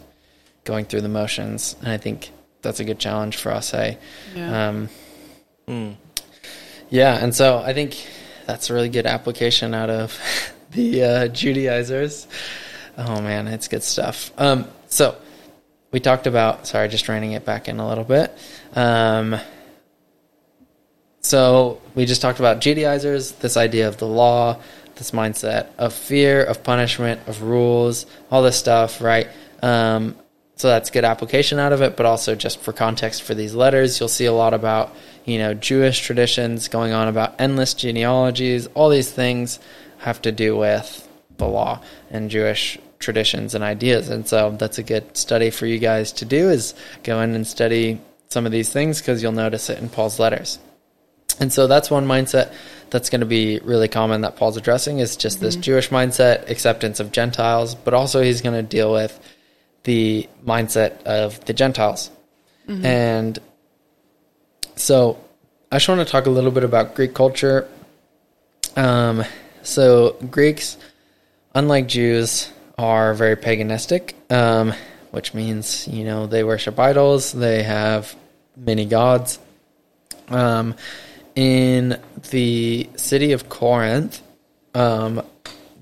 going 0.64 0.84
through 0.84 1.00
the 1.00 1.08
motions. 1.08 1.74
And 1.80 1.88
I 1.88 1.96
think 1.96 2.30
that's 2.62 2.78
a 2.78 2.84
good 2.84 3.00
challenge 3.00 3.36
for 3.36 3.50
us, 3.50 3.72
hey. 3.72 3.98
Yeah. 4.34 4.68
Um, 4.68 4.88
Yeah, 6.88 7.22
and 7.22 7.34
so 7.34 7.58
I 7.58 7.72
think 7.72 8.06
that's 8.46 8.70
a 8.70 8.74
really 8.74 8.88
good 8.88 9.06
application 9.06 9.74
out 9.74 9.90
of 9.90 10.18
the 10.70 11.02
uh, 11.02 11.28
Judaizers. 11.28 12.28
Oh 12.96 13.20
man, 13.20 13.48
it's 13.48 13.66
good 13.66 13.82
stuff. 13.82 14.30
Um, 14.38 14.66
so 14.86 15.16
we 15.92 16.00
talked 16.00 16.26
about. 16.26 16.66
Sorry, 16.66 16.88
just 16.88 17.08
reining 17.08 17.32
it 17.32 17.44
back 17.44 17.68
in 17.68 17.80
a 17.80 17.88
little 17.88 18.04
bit. 18.04 18.36
Um, 18.74 19.36
so 21.22 21.80
we 21.94 22.06
just 22.06 22.22
talked 22.22 22.38
about 22.38 22.60
Judaizers, 22.60 23.32
this 23.32 23.56
idea 23.56 23.88
of 23.88 23.98
the 23.98 24.06
law, 24.06 24.58
this 24.96 25.10
mindset 25.10 25.68
of 25.78 25.92
fear, 25.92 26.42
of 26.42 26.62
punishment, 26.62 27.20
of 27.26 27.42
rules, 27.42 28.06
all 28.30 28.42
this 28.42 28.58
stuff, 28.58 29.00
right? 29.00 29.28
Um, 29.62 30.16
so 30.56 30.68
that's 30.68 30.90
good 30.90 31.04
application 31.04 31.58
out 31.58 31.72
of 31.72 31.80
it, 31.82 31.96
but 31.96 32.06
also 32.06 32.34
just 32.34 32.60
for 32.60 32.72
context 32.72 33.22
for 33.22 33.34
these 33.34 33.54
letters, 33.54 33.98
you'll 33.98 34.08
see 34.08 34.26
a 34.26 34.32
lot 34.32 34.52
about 34.54 34.94
you 35.24 35.38
know 35.38 35.54
Jewish 35.54 36.00
traditions 36.00 36.68
going 36.68 36.92
on 36.92 37.08
about 37.08 37.40
endless 37.40 37.74
genealogies. 37.74 38.66
All 38.68 38.90
these 38.90 39.10
things 39.10 39.58
have 39.98 40.20
to 40.22 40.32
do 40.32 40.56
with 40.56 41.08
the 41.38 41.46
law 41.46 41.80
and 42.10 42.30
Jewish 42.30 42.78
traditions 43.00 43.54
and 43.54 43.64
ideas, 43.64 44.08
and 44.08 44.28
so 44.28 44.50
that's 44.52 44.78
a 44.78 44.82
good 44.82 45.16
study 45.16 45.50
for 45.50 45.66
you 45.66 45.78
guys 45.78 46.12
to 46.12 46.24
do 46.24 46.50
is 46.50 46.74
go 47.02 47.20
in 47.20 47.34
and 47.34 47.46
study 47.46 48.00
some 48.28 48.46
of 48.46 48.52
these 48.52 48.72
things 48.72 49.00
because 49.00 49.22
you'll 49.22 49.32
notice 49.32 49.68
it 49.68 49.78
in 49.78 49.88
Paul's 49.88 50.20
letters. 50.20 50.58
And 51.40 51.52
so 51.52 51.66
that's 51.66 51.90
one 51.90 52.06
mindset 52.06 52.52
that's 52.90 53.08
going 53.08 53.20
to 53.20 53.26
be 53.26 53.58
really 53.60 53.88
common 53.88 54.20
that 54.20 54.36
Paul's 54.36 54.56
addressing 54.56 54.98
is 54.98 55.16
just 55.16 55.40
this 55.40 55.56
Jewish 55.56 55.88
mindset, 55.88 56.50
acceptance 56.50 57.00
of 57.00 57.12
Gentiles, 57.12 57.74
but 57.74 57.94
also 57.94 58.22
he's 58.22 58.42
going 58.42 58.54
to 58.54 58.62
deal 58.62 58.92
with 58.92 59.18
the 59.84 60.28
mindset 60.44 61.02
of 61.04 61.42
the 61.46 61.54
Gentiles. 61.54 62.10
And 62.84 63.38
so 64.76 65.18
I 65.72 65.76
just 65.76 65.88
want 65.88 66.00
to 66.00 66.04
talk 66.04 66.26
a 66.26 66.30
little 66.30 66.50
bit 66.50 66.64
about 66.64 66.94
Greek 66.94 67.14
culture. 67.14 67.66
Um, 68.76 69.24
so 69.62 70.16
Greeks, 70.30 70.76
unlike 71.54 71.88
Jews, 71.88 72.52
are 72.80 73.12
very 73.12 73.36
paganistic, 73.36 74.14
um, 74.32 74.72
which 75.10 75.34
means, 75.34 75.86
you 75.86 76.02
know, 76.02 76.26
they 76.26 76.42
worship 76.42 76.78
idols, 76.78 77.30
they 77.30 77.62
have 77.62 78.16
many 78.56 78.86
gods. 78.86 79.38
Um, 80.28 80.74
in 81.34 82.00
the 82.30 82.88
city 82.96 83.32
of 83.32 83.50
Corinth, 83.50 84.22
um, 84.74 85.22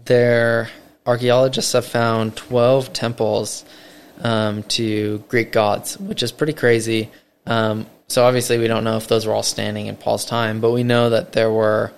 their 0.07 0.70
archaeologists 1.07 1.72
have 1.72 1.86
found 1.86 2.34
12 2.34 2.92
temples 2.92 3.64
um, 4.22 4.64
to 4.64 5.18
Greek 5.28 5.53
gods, 5.53 5.96
which 6.01 6.24
is 6.24 6.32
pretty 6.32 6.53
crazy. 6.53 7.11
Um, 7.46 7.86
so 8.09 8.24
obviously 8.24 8.59
we 8.59 8.66
don't 8.66 8.82
know 8.82 8.96
if 8.96 9.07
those 9.07 9.24
were 9.24 9.34
all 9.34 9.44
standing 9.44 9.86
in 9.86 9.94
Paul's 9.94 10.24
time, 10.24 10.61
but 10.61 10.72
we 10.72 10.82
know 10.82 11.11
that 11.11 11.32
there 11.32 11.53
were. 11.53 11.92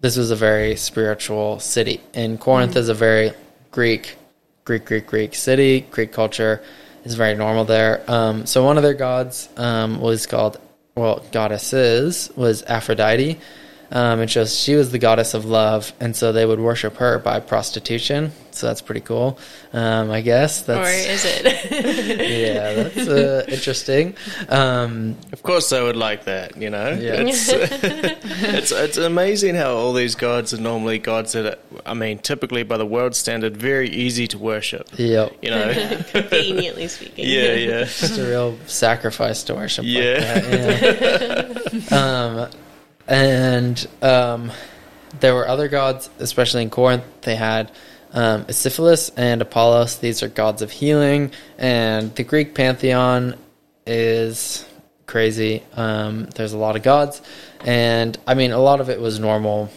This 0.00 0.16
was 0.16 0.32
a 0.32 0.36
very 0.36 0.74
spiritual 0.74 1.60
city, 1.60 2.00
and 2.12 2.38
Corinth 2.38 2.74
is 2.74 2.88
a 2.88 2.94
very 2.94 3.32
Greek, 3.72 4.16
Greek, 4.64 4.84
Greek, 4.84 5.06
Greek 5.06 5.34
city. 5.34 5.80
Greek 5.90 6.12
culture 6.12 6.62
is 7.04 7.14
very 7.14 7.34
normal 7.34 7.64
there. 7.64 8.04
Um, 8.08 8.46
so 8.46 8.64
one 8.64 8.76
of 8.76 8.84
their 8.84 8.94
gods 8.94 9.48
um, 9.56 10.00
was 10.00 10.26
called, 10.26 10.60
well, 10.94 11.24
goddesses 11.32 12.30
was 12.36 12.62
Aphrodite. 12.62 13.40
Um, 13.94 14.20
it 14.20 14.30
shows 14.30 14.58
she 14.58 14.74
was 14.74 14.90
the 14.90 14.98
goddess 14.98 15.34
of 15.34 15.44
love, 15.44 15.92
and 16.00 16.16
so 16.16 16.32
they 16.32 16.46
would 16.46 16.58
worship 16.60 16.96
her 16.96 17.18
by 17.18 17.40
prostitution. 17.40 18.32
So 18.50 18.66
that's 18.66 18.80
pretty 18.82 19.00
cool, 19.02 19.38
um, 19.74 20.10
I 20.10 20.20
guess. 20.22 20.62
That's, 20.62 20.88
or 20.88 20.90
is 20.90 21.24
it? 21.26 21.44
yeah, 22.46 22.72
that's 22.82 23.08
uh, 23.08 23.44
interesting. 23.48 24.14
Um, 24.48 25.16
Of 25.32 25.42
course, 25.42 25.68
they 25.70 25.82
would 25.82 25.96
like 25.96 26.24
that. 26.24 26.56
You 26.56 26.70
know, 26.70 26.90
Yeah. 26.90 27.16
it's, 27.26 27.48
it's 27.52 28.72
it's 28.72 28.96
amazing 28.98 29.54
how 29.56 29.74
all 29.74 29.92
these 29.92 30.14
gods 30.14 30.52
are 30.54 30.60
normally 30.60 30.98
gods 30.98 31.32
that 31.32 31.44
are, 31.46 31.56
I 31.84 31.92
mean, 31.94 32.18
typically 32.18 32.62
by 32.62 32.76
the 32.78 32.86
world 32.86 33.14
standard, 33.14 33.56
very 33.56 33.88
easy 33.90 34.26
to 34.28 34.38
worship. 34.38 34.88
yep. 34.96 35.32
You 35.42 35.50
know, 35.50 36.00
Conveniently 36.10 36.88
speaking. 36.88 37.26
yeah, 37.28 37.52
yeah, 37.54 37.84
Just 37.84 38.18
a 38.18 38.22
real 38.24 38.58
sacrifice 38.66 39.42
to 39.44 39.54
worship. 39.54 39.84
like 39.84 39.92
Yeah. 39.94 40.20
that, 40.40 41.72
yeah. 41.90 41.96
um, 42.44 42.50
and 43.12 43.86
um, 44.00 44.50
there 45.20 45.34
were 45.34 45.46
other 45.46 45.68
gods, 45.68 46.08
especially 46.18 46.62
in 46.62 46.70
Corinth. 46.70 47.04
They 47.20 47.36
had 47.36 47.70
um, 48.12 48.46
and 49.16 49.42
Apollos. 49.42 49.98
These 49.98 50.22
are 50.22 50.28
gods 50.28 50.62
of 50.62 50.70
healing. 50.70 51.32
And 51.58 52.14
the 52.14 52.24
Greek 52.24 52.54
pantheon 52.54 53.36
is 53.86 54.66
crazy. 55.06 55.62
Um, 55.74 56.24
there's 56.34 56.54
a 56.54 56.58
lot 56.58 56.74
of 56.74 56.82
gods. 56.82 57.20
And 57.60 58.18
I 58.26 58.32
mean, 58.32 58.52
a 58.52 58.58
lot 58.58 58.80
of 58.80 58.88
it 58.88 58.98
was 58.98 59.20
normal 59.20 59.70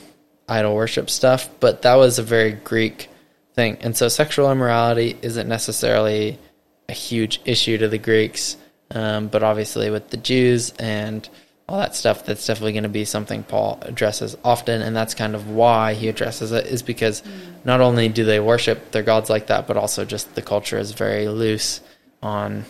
idol 0.48 0.74
worship 0.74 1.10
stuff, 1.10 1.50
but 1.60 1.82
that 1.82 1.96
was 1.96 2.20
a 2.20 2.24
very 2.24 2.54
Greek 2.54 3.10
thing. 3.54 3.78
And 3.82 3.98
so 3.98 4.08
sexual 4.08 4.50
immorality 4.50 5.18
isn't 5.22 5.50
necessarily 5.50 6.40
a 6.88 6.94
huge 6.94 7.42
issue 7.44 7.78
to 7.80 7.90
the 7.90 7.98
Greeks, 7.98 8.56
um, 8.92 9.28
but 9.28 9.44
obviously 9.44 9.90
with 9.90 10.10
the 10.10 10.18
Jews 10.18 10.72
and 10.80 11.28
all 11.68 11.80
that 11.80 11.96
stuff, 11.96 12.26
that's 12.26 12.46
definitely 12.46 12.74
going 12.74 12.84
to 12.84 12.90
be 12.90 13.06
something 13.06 13.44
Paul 13.44 13.80
addresses 13.82 14.38
often, 14.44 14.82
and 14.82 14.96
that's 14.96 15.16
kind 15.16 15.34
of 15.34 15.50
why 15.50 15.96
he 15.96 16.08
addresses 16.08 16.52
it, 16.52 16.68
is 16.68 16.84
because 16.84 17.22
mm. 17.22 17.30
not 17.64 17.82
only 17.82 18.08
do 18.08 18.24
they 18.24 18.40
worship 18.40 18.92
their 18.92 19.02
gods 19.02 19.30
like 19.30 19.48
that, 19.48 19.66
but 19.66 19.76
also 19.76 20.06
just 20.06 20.36
the 20.36 20.42
culture 20.44 20.78
is 20.78 20.92
very 20.92 21.28
loose 21.28 21.82
on 22.22 22.66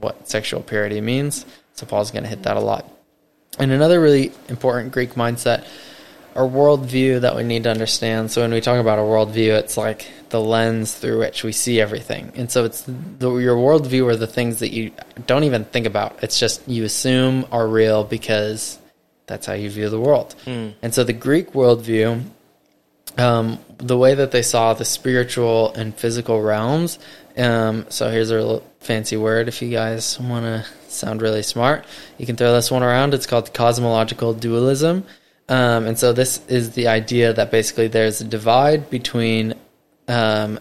what 0.00 0.28
sexual 0.28 0.60
purity 0.60 1.00
means. 1.00 1.46
So 1.74 1.86
Paul's 1.86 2.10
going 2.10 2.24
to 2.24 2.28
hit 2.28 2.42
that 2.42 2.56
a 2.56 2.60
lot. 2.60 2.90
And 3.58 3.70
another 3.70 4.00
really 4.00 4.32
important 4.48 4.92
Greek 4.92 5.10
mindset 5.10 5.64
our 6.34 6.48
worldview 6.48 7.20
that 7.20 7.36
we 7.36 7.42
need 7.42 7.64
to 7.64 7.70
understand. 7.70 8.30
So 8.30 8.40
when 8.42 8.52
we 8.52 8.60
talk 8.60 8.78
about 8.80 8.98
a 8.98 9.02
worldview, 9.02 9.58
it's 9.58 9.76
like 9.76 10.06
the 10.30 10.40
lens 10.40 10.94
through 10.94 11.18
which 11.18 11.44
we 11.44 11.52
see 11.52 11.80
everything. 11.80 12.32
And 12.36 12.50
so 12.50 12.64
it's 12.64 12.82
the, 12.82 13.36
your 13.36 13.56
worldview 13.56 14.06
are 14.08 14.16
the 14.16 14.26
things 14.26 14.60
that 14.60 14.72
you 14.72 14.92
don't 15.26 15.44
even 15.44 15.64
think 15.64 15.86
about. 15.86 16.22
It's 16.22 16.38
just 16.38 16.66
you 16.66 16.84
assume 16.84 17.46
are 17.52 17.66
real 17.66 18.04
because 18.04 18.78
that's 19.26 19.46
how 19.46 19.52
you 19.52 19.70
view 19.70 19.88
the 19.88 20.00
world. 20.00 20.34
And 20.82 20.94
so 20.94 21.04
the 21.04 21.12
Greek 21.12 21.52
worldview, 21.52 22.22
um, 23.18 23.58
the 23.78 23.98
way 23.98 24.14
that 24.14 24.30
they 24.30 24.42
saw 24.42 24.72
the 24.74 24.84
spiritual 24.84 25.72
and 25.74 25.94
physical 25.94 26.40
realms. 26.40 26.98
Um, 27.36 27.86
so 27.88 28.10
here's 28.10 28.30
a 28.30 28.34
little 28.34 28.66
fancy 28.80 29.16
word. 29.16 29.48
If 29.48 29.60
you 29.62 29.70
guys 29.70 30.18
want 30.18 30.44
to 30.44 30.66
sound 30.88 31.22
really 31.22 31.42
smart, 31.42 31.84
you 32.18 32.26
can 32.26 32.36
throw 32.36 32.52
this 32.52 32.70
one 32.70 32.82
around. 32.82 33.12
It's 33.14 33.26
called 33.26 33.52
cosmological 33.52 34.34
dualism. 34.34 35.04
Um, 35.48 35.86
and 35.86 35.98
so 35.98 36.12
this 36.12 36.40
is 36.48 36.70
the 36.70 36.88
idea 36.88 37.32
that 37.32 37.50
basically 37.50 37.88
there's 37.88 38.20
a 38.20 38.24
divide 38.24 38.90
between 38.90 39.54
um, 40.08 40.58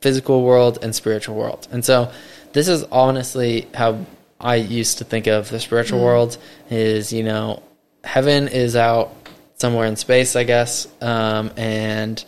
physical 0.00 0.42
world 0.42 0.78
and 0.82 0.94
spiritual 0.94 1.34
world. 1.36 1.66
And 1.70 1.84
so 1.84 2.12
this 2.52 2.68
is 2.68 2.84
honestly 2.84 3.68
how 3.74 4.04
I 4.40 4.56
used 4.56 4.98
to 4.98 5.04
think 5.04 5.26
of 5.26 5.48
the 5.48 5.60
spiritual 5.60 6.02
world 6.02 6.36
is, 6.70 7.12
you 7.12 7.22
know, 7.22 7.62
heaven 8.04 8.48
is 8.48 8.76
out 8.76 9.14
somewhere 9.54 9.86
in 9.86 9.96
space, 9.96 10.36
I 10.36 10.44
guess. 10.44 10.86
Um, 11.00 11.52
and 11.56 12.22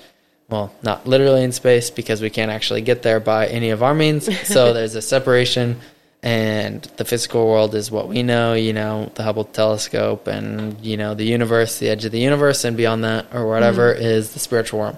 well, 0.49 0.72
not 0.82 1.07
literally 1.07 1.43
in 1.43 1.53
space 1.53 1.91
because 1.91 2.22
we 2.22 2.30
can't 2.30 2.51
actually 2.51 2.82
get 2.82 3.03
there 3.03 3.18
by 3.18 3.47
any 3.49 3.70
of 3.70 3.82
our 3.82 3.95
means. 3.95 4.28
So 4.45 4.72
there's 4.72 4.95
a 4.95 5.03
separation 5.03 5.80
and 6.25 6.81
the 6.97 7.05
physical 7.05 7.47
world 7.47 7.75
is 7.75 7.91
what 7.91 8.09
we 8.09 8.22
know, 8.22 8.55
you 8.55 8.72
know, 8.72 9.12
the 9.14 9.22
Hubble 9.22 9.45
telescope 9.45 10.27
and, 10.27 10.83
you 10.83 10.97
know, 10.97 11.12
the 11.12 11.25
universe, 11.25 11.79
the 11.79 11.91
edge 11.91 12.07
of 12.07 12.12
the 12.12 12.18
universe 12.18 12.64
and 12.64 12.79
beyond 12.79 13.05
that 13.05 13.27
or 13.35 13.47
whatever 13.47 13.93
is 13.93 14.33
the 14.33 14.39
spiritual 14.39 14.81
realm. 14.81 14.97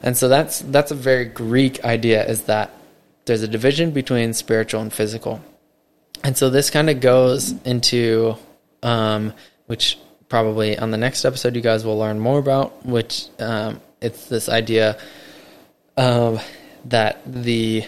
And 0.00 0.16
so 0.16 0.28
that's 0.28 0.60
that's 0.60 0.92
a 0.92 0.94
very 0.94 1.24
Greek 1.24 1.84
idea 1.84 2.24
is 2.24 2.42
that 2.42 2.70
there's 3.24 3.42
a 3.42 3.48
division 3.48 3.90
between 3.90 4.32
spiritual 4.32 4.80
and 4.80 4.92
physical. 4.92 5.40
And 6.22 6.36
so 6.36 6.50
this 6.50 6.70
kind 6.70 6.88
of 6.88 7.00
goes 7.00 7.50
into 7.64 8.36
um, 8.84 9.32
which 9.66 9.98
probably 10.28 10.78
on 10.78 10.92
the 10.92 10.98
next 10.98 11.24
episode 11.24 11.56
you 11.56 11.62
guys 11.62 11.84
will 11.84 11.98
learn 11.98 12.20
more 12.20 12.38
about, 12.38 12.86
which 12.86 13.26
um, 13.40 13.80
it's 14.00 14.28
this 14.28 14.48
idea 14.48 14.98
of 15.96 16.48
that 16.84 17.22
the 17.26 17.84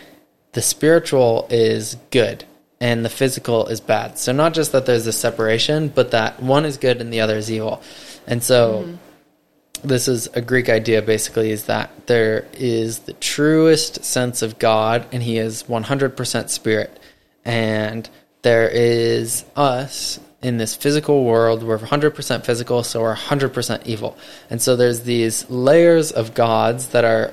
the 0.51 0.62
spiritual 0.62 1.47
is 1.49 1.97
good 2.11 2.45
and 2.81 3.05
the 3.05 3.09
physical 3.09 3.66
is 3.66 3.81
bad. 3.81 4.18
So 4.18 4.33
not 4.33 4.55
just 4.55 4.72
that 4.72 4.87
there's 4.87 5.07
a 5.07 5.12
separation, 5.12 5.89
but 5.89 6.11
that 6.11 6.43
one 6.43 6.64
is 6.64 6.77
good 6.77 7.01
and 7.01 7.12
the 7.12 7.20
other 7.20 7.37
is 7.37 7.51
evil. 7.51 7.83
And 8.27 8.43
so 8.43 8.83
mm-hmm. 8.83 9.89
this 9.89 10.09
is 10.09 10.27
a 10.29 10.43
Greek 10.43 10.68
idea 10.68 11.01
basically 11.01 11.51
is 11.51 11.66
that 11.66 12.07
there 12.07 12.47
is 12.53 13.01
the 13.01 13.14
truest 13.14 14.05
sense 14.05 14.43
of 14.43 14.59
God 14.59 15.07
and 15.11 15.22
he 15.22 15.39
is 15.39 15.62
100% 15.64 16.51
spirit. 16.51 17.01
And 17.45 18.09
there 18.43 18.68
is 18.68 19.45
us 19.57 20.20
in 20.43 20.59
this 20.59 20.77
physical 20.77 21.24
world. 21.24 21.62
We're 21.62 21.79
100% 21.79 22.45
physical, 22.45 22.83
so 22.83 23.03
we're 23.03 23.16
100% 23.16 23.87
evil. 23.87 24.18
And 24.51 24.61
so 24.61 24.77
there's 24.77 25.01
these 25.01 25.49
layers 25.49 26.12
of 26.12 26.35
gods 26.35 26.89
that 26.89 27.05
are 27.05 27.33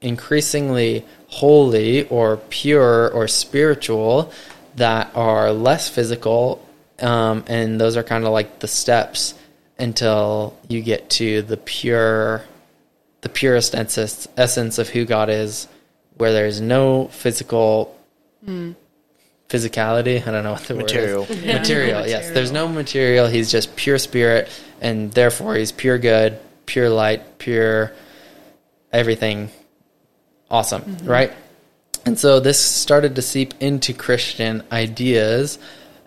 increasingly 0.00 1.04
holy 1.28 2.06
or 2.08 2.36
pure 2.48 3.10
or 3.10 3.26
spiritual 3.26 4.32
that 4.76 5.10
are 5.14 5.52
less 5.52 5.88
physical. 5.88 6.66
Um, 6.98 7.44
and 7.46 7.80
those 7.80 7.96
are 7.96 8.02
kind 8.02 8.24
of 8.24 8.32
like 8.32 8.60
the 8.60 8.68
steps 8.68 9.34
until 9.78 10.56
you 10.68 10.80
get 10.80 11.10
to 11.10 11.42
the 11.42 11.56
pure, 11.58 12.42
the 13.20 13.28
purest 13.28 13.74
essence, 13.74 14.26
essence 14.36 14.78
of 14.78 14.88
who 14.88 15.04
God 15.04 15.28
is, 15.28 15.68
where 16.16 16.32
there's 16.32 16.60
no 16.60 17.08
physical 17.08 17.94
physicality. 19.48 20.26
I 20.26 20.30
don't 20.30 20.44
know 20.44 20.52
what 20.52 20.62
the 20.64 20.74
Material. 20.74 21.22
word 21.22 21.30
is. 21.30 21.44
Material. 21.44 22.06
Yes, 22.06 22.30
there's 22.30 22.52
no 22.52 22.68
material. 22.68 23.26
He's 23.26 23.50
just 23.50 23.76
pure 23.76 23.98
spirit, 23.98 24.48
and 24.80 25.12
therefore 25.12 25.56
he's 25.56 25.72
pure 25.72 25.98
good, 25.98 26.38
pure 26.64 26.88
light, 26.88 27.38
pure 27.38 27.92
everything. 28.92 29.50
Awesome, 30.50 30.98
right? 31.02 31.32
And 32.06 32.18
so 32.18 32.38
this 32.38 32.60
started 32.60 33.16
to 33.16 33.22
seep 33.22 33.52
into 33.60 33.92
Christian 33.92 34.62
ideas 34.70 35.58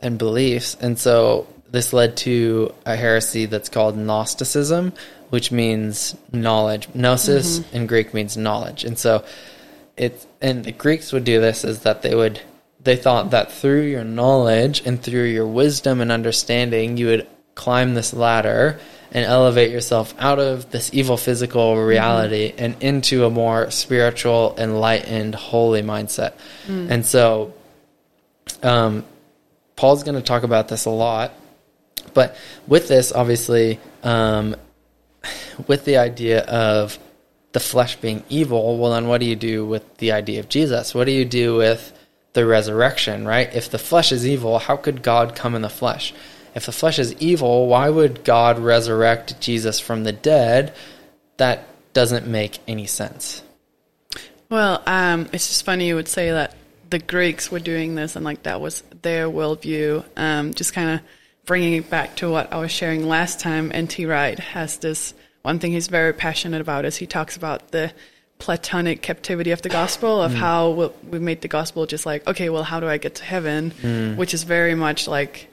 and 0.02 0.18
beliefs. 0.18 0.78
And 0.80 0.98
so 0.98 1.46
this 1.70 1.92
led 1.92 2.16
to 2.18 2.74
a 2.86 2.96
heresy 2.96 3.46
that's 3.46 3.68
called 3.68 3.98
Gnosticism, 3.98 4.94
which 5.30 5.52
means 5.52 6.16
knowledge. 6.32 6.88
Gnosis 6.96 7.60
mm-hmm. 7.60 7.76
in 7.76 7.88
Greek 7.88 8.14
means 8.14 8.38
knowledge. 8.38 8.86
And 8.86 8.98
so 8.98 9.26
it 9.98 10.26
and 10.42 10.64
the 10.64 10.72
Greeks 10.72 11.12
would 11.12 11.26
do 11.26 11.42
this 11.42 11.66
is 11.66 11.82
that 11.84 12.02
they 12.02 12.16
would 12.16 12.42
they 12.82 12.96
thought 12.96 13.32
that 13.32 13.52
through 13.52 13.82
your 13.82 14.06
knowledge 14.06 14.82
and 14.86 15.04
through 15.04 15.26
your 15.26 15.46
wisdom 15.46 16.00
and 16.00 16.14
understanding 16.14 16.96
you 16.96 17.08
would 17.08 17.28
climb 17.56 17.94
this 17.94 18.14
ladder 18.14 18.80
and 19.12 19.26
elevate 19.26 19.72
yourself 19.72 20.14
out 20.20 20.40
of 20.40 20.70
this 20.72 20.94
evil 20.94 21.18
physical 21.18 21.76
reality 21.78 22.54
and 22.58 22.76
into 22.82 23.26
a 23.26 23.30
more 23.30 23.72
spiritual 23.72 24.56
enlightened 24.58 25.36
holy 25.36 25.82
mindset 25.82 26.34
and 26.92 27.06
so 27.06 27.54
um, 28.64 29.04
paul's 29.76 30.04
going 30.04 30.16
to 30.16 30.22
talk 30.22 30.44
about 30.44 30.68
this 30.68 30.86
a 30.86 30.90
lot 30.90 31.34
but 32.14 32.36
with 32.68 32.88
this 32.88 33.12
obviously 33.12 33.80
um, 34.04 34.56
with 35.68 35.86
the 35.86 35.98
idea 35.98 36.42
of 36.42 36.98
the 37.52 37.60
flesh 37.60 37.96
being 37.96 38.24
evil, 38.30 38.78
well, 38.78 38.92
then 38.92 39.08
what 39.08 39.20
do 39.20 39.26
you 39.26 39.36
do 39.36 39.66
with 39.66 39.98
the 39.98 40.12
idea 40.12 40.40
of 40.40 40.50
Jesus? 40.50 40.94
What 40.94 41.06
do 41.06 41.12
you 41.12 41.26
do 41.26 41.56
with 41.56 41.94
the 42.34 42.46
resurrection, 42.46 43.26
right? 43.26 43.54
If 43.54 43.72
the 43.72 43.80
flesh 43.80 44.12
is 44.12 44.26
evil, 44.26 44.60
how 44.60 44.78
could 44.78 45.02
God 45.02 45.36
come 45.36 45.56
in 45.56 45.62
the 45.62 45.70
flesh? 45.70 46.14
If 46.60 46.66
the 46.66 46.74
flesh 46.74 47.00
is 47.00 47.14
evil, 47.22 47.68
why 47.68 47.88
would 47.88 48.26
God 48.26 48.60
resurrect 48.60 49.40
Jesus 49.40 49.80
from 49.80 50.04
the 50.04 50.12
dead? 50.12 50.74
That 51.38 51.66
doesn't 51.94 52.28
make 52.28 52.60
any 52.68 52.86
sense. 52.86 53.42
Well, 54.50 54.84
um, 54.86 55.30
it's 55.32 55.48
just 55.48 55.64
funny 55.64 55.88
you 55.88 55.96
would 55.96 56.10
say 56.10 56.32
that 56.32 56.54
the 56.90 57.00
Greeks 57.00 57.50
were 57.50 57.62
doing 57.62 57.96
this 57.96 58.18
and 58.18 58.26
like 58.26 58.44
that 58.44 58.60
was 58.60 58.84
their 59.02 59.30
worldview. 59.30 60.04
Um, 60.18 60.54
just 60.54 60.74
kind 60.74 61.00
of 61.00 61.06
bringing 61.46 61.76
it 61.76 61.90
back 61.90 62.18
to 62.18 62.30
what 62.30 62.52
I 62.52 62.58
was 62.58 62.72
sharing 62.72 63.08
last 63.08 63.40
time. 63.40 63.72
N.T. 63.74 64.06
Wright 64.06 64.38
has 64.38 64.80
this 64.80 65.14
one 65.44 65.60
thing 65.60 65.72
he's 65.72 65.88
very 65.88 66.12
passionate 66.12 66.60
about 66.60 66.84
is 66.84 66.98
he 66.98 67.08
talks 67.08 67.38
about 67.38 67.72
the 67.72 67.94
platonic 68.38 69.02
captivity 69.02 69.52
of 69.52 69.62
the 69.62 69.70
gospel 69.70 70.22
of 70.22 70.34
how 70.34 70.72
we, 70.72 70.90
we 71.12 71.20
made 71.20 71.40
the 71.40 71.48
gospel 71.48 71.86
just 71.86 72.06
like 72.06 72.26
okay 72.26 72.48
well 72.48 72.64
how 72.64 72.80
do 72.80 72.88
i 72.88 72.98
get 72.98 73.16
to 73.16 73.24
heaven 73.26 74.16
which 74.16 74.34
is 74.34 74.44
very 74.44 74.76
much 74.76 75.10
like 75.10 75.50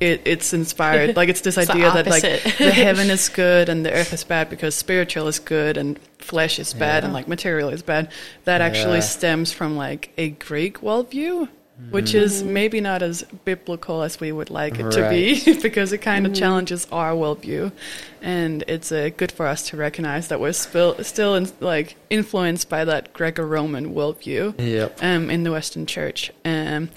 it, 0.00 0.22
it's 0.24 0.52
inspired 0.52 1.16
like 1.16 1.28
it's 1.28 1.42
this 1.42 1.56
It's 1.58 1.70
idea 1.70 1.92
that 1.92 2.06
like 2.06 2.22
the 2.22 2.70
heaven 2.72 3.10
is 3.10 3.28
good 3.28 3.68
and 3.68 3.84
the 3.84 3.92
earth 3.92 4.12
is 4.12 4.24
bad 4.24 4.48
because 4.50 4.74
spiritual 4.74 5.28
is 5.28 5.38
good 5.38 5.76
and 5.76 5.98
flesh 6.18 6.58
is 6.58 6.72
bad 6.74 7.04
and 7.04 7.12
like 7.12 7.28
material 7.28 7.68
is 7.68 7.82
bad. 7.82 8.10
That 8.44 8.60
actually 8.60 9.02
stems 9.02 9.52
from 9.52 9.76
like 9.76 10.10
a 10.16 10.30
greek 10.30 10.80
worldview 10.80 11.48
which 11.88 12.14
is 12.14 12.42
maybe 12.42 12.80
not 12.80 13.02
as 13.02 13.22
biblical 13.44 14.02
as 14.02 14.20
we 14.20 14.30
would 14.30 14.50
like 14.50 14.78
it 14.78 14.90
to 14.92 15.08
be 15.08 15.54
because 15.62 15.92
it 15.92 15.98
kind 15.98 16.26
of 16.26 16.34
challenges 16.34 16.86
our 16.92 17.12
worldview. 17.12 17.72
And 18.20 18.62
it's 18.68 18.92
uh, 18.92 19.08
good 19.16 19.32
for 19.32 19.46
us 19.46 19.68
to 19.70 19.76
recognize 19.78 20.28
that 20.28 20.40
we're 20.40 20.52
still 20.52 21.02
still 21.02 21.34
in, 21.36 21.50
like 21.60 21.96
influenced 22.10 22.68
by 22.68 22.84
that 22.84 23.12
greco-roman 23.14 23.94
worldview 23.94 24.54
Yep. 24.60 24.98
um, 25.02 25.30
in 25.30 25.42
the 25.42 25.50
Western 25.52 25.86
Church. 25.86 26.30
Um, 26.44 26.90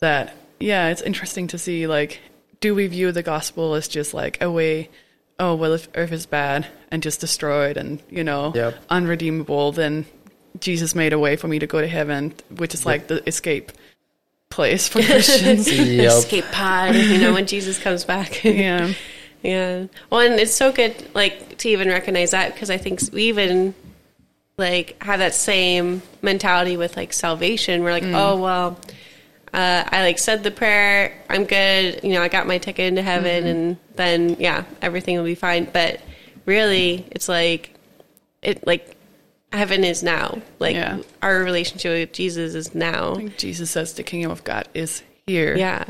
that 0.00 0.34
yeah, 0.58 0.88
it's 0.88 1.02
interesting 1.02 1.46
to 1.48 1.58
see 1.58 1.86
like, 1.86 2.20
do 2.64 2.74
we 2.74 2.86
view 2.86 3.12
the 3.12 3.22
gospel 3.22 3.74
as 3.74 3.88
just 3.88 4.14
like 4.14 4.42
a 4.42 4.50
way? 4.50 4.88
Oh 5.38 5.54
well, 5.54 5.74
if 5.74 5.86
Earth 5.94 6.12
is 6.12 6.24
bad 6.24 6.66
and 6.90 7.02
just 7.02 7.20
destroyed 7.20 7.76
and 7.76 8.02
you 8.08 8.24
know 8.24 8.52
Yep. 8.54 8.76
unredeemable, 8.88 9.72
then 9.72 10.06
Jesus 10.60 10.94
made 10.94 11.12
a 11.12 11.18
way 11.18 11.36
for 11.36 11.46
me 11.46 11.58
to 11.58 11.66
go 11.66 11.82
to 11.82 11.86
heaven, 11.86 12.32
which 12.56 12.72
is 12.72 12.86
like 12.86 13.08
the 13.08 13.22
escape 13.28 13.70
place 14.48 14.88
for 14.88 15.02
Christians. 15.10 15.70
Yep. 15.70 16.10
Escape 16.10 16.46
pod, 16.52 16.94
you 16.94 17.18
know, 17.18 17.34
when 17.34 17.44
Jesus 17.44 17.78
comes 17.78 18.02
back. 18.06 18.42
yeah, 18.44 18.94
Yeah. 19.42 19.88
Well, 20.08 20.20
and 20.20 20.40
it's 20.40 20.54
so 20.54 20.72
good, 20.72 20.94
like, 21.14 21.58
to 21.58 21.68
even 21.68 21.88
recognize 21.88 22.30
that 22.30 22.54
because 22.54 22.70
I 22.70 22.78
think 22.78 23.00
we 23.12 23.24
even, 23.24 23.74
like, 24.56 25.02
have 25.02 25.18
that 25.18 25.34
same 25.34 26.00
mentality 26.22 26.78
with, 26.78 26.96
like, 26.96 27.12
salvation. 27.12 27.82
We're 27.82 27.90
like, 27.90 28.04
mm. 28.04 28.14
oh, 28.14 28.40
well, 28.40 28.78
uh, 29.54 29.88
I, 29.90 30.02
like, 30.02 30.18
said 30.18 30.42
the 30.42 30.50
prayer. 30.50 31.12
I'm 31.30 31.44
good. 31.44 32.00
You 32.02 32.14
know, 32.14 32.22
I 32.22 32.28
got 32.28 32.46
my 32.46 32.58
ticket 32.58 32.86
into 32.86 33.02
heaven. 33.02 33.44
Mm-hmm. 33.44 33.48
And 33.48 33.76
then, 33.94 34.36
yeah, 34.40 34.64
everything 34.82 35.16
will 35.16 35.24
be 35.24 35.36
fine. 35.36 35.66
But 35.72 36.00
really, 36.44 37.06
it's 37.12 37.28
like, 37.28 37.72
it, 38.42 38.66
like, 38.66 38.96
heaven 39.52 39.84
is 39.84 40.02
now. 40.02 40.42
Like, 40.58 40.74
Yeah. 40.74 40.98
our 41.22 41.38
relationship 41.38 41.92
with 41.92 42.12
Jesus 42.12 42.54
is 42.54 42.74
now. 42.74 43.16
Jesus 43.36 43.70
says 43.70 43.92
the 43.94 44.02
kingdom 44.02 44.32
of 44.32 44.42
God 44.42 44.68
is 44.74 45.02
here, 45.26 45.56
Yeah. 45.56 45.84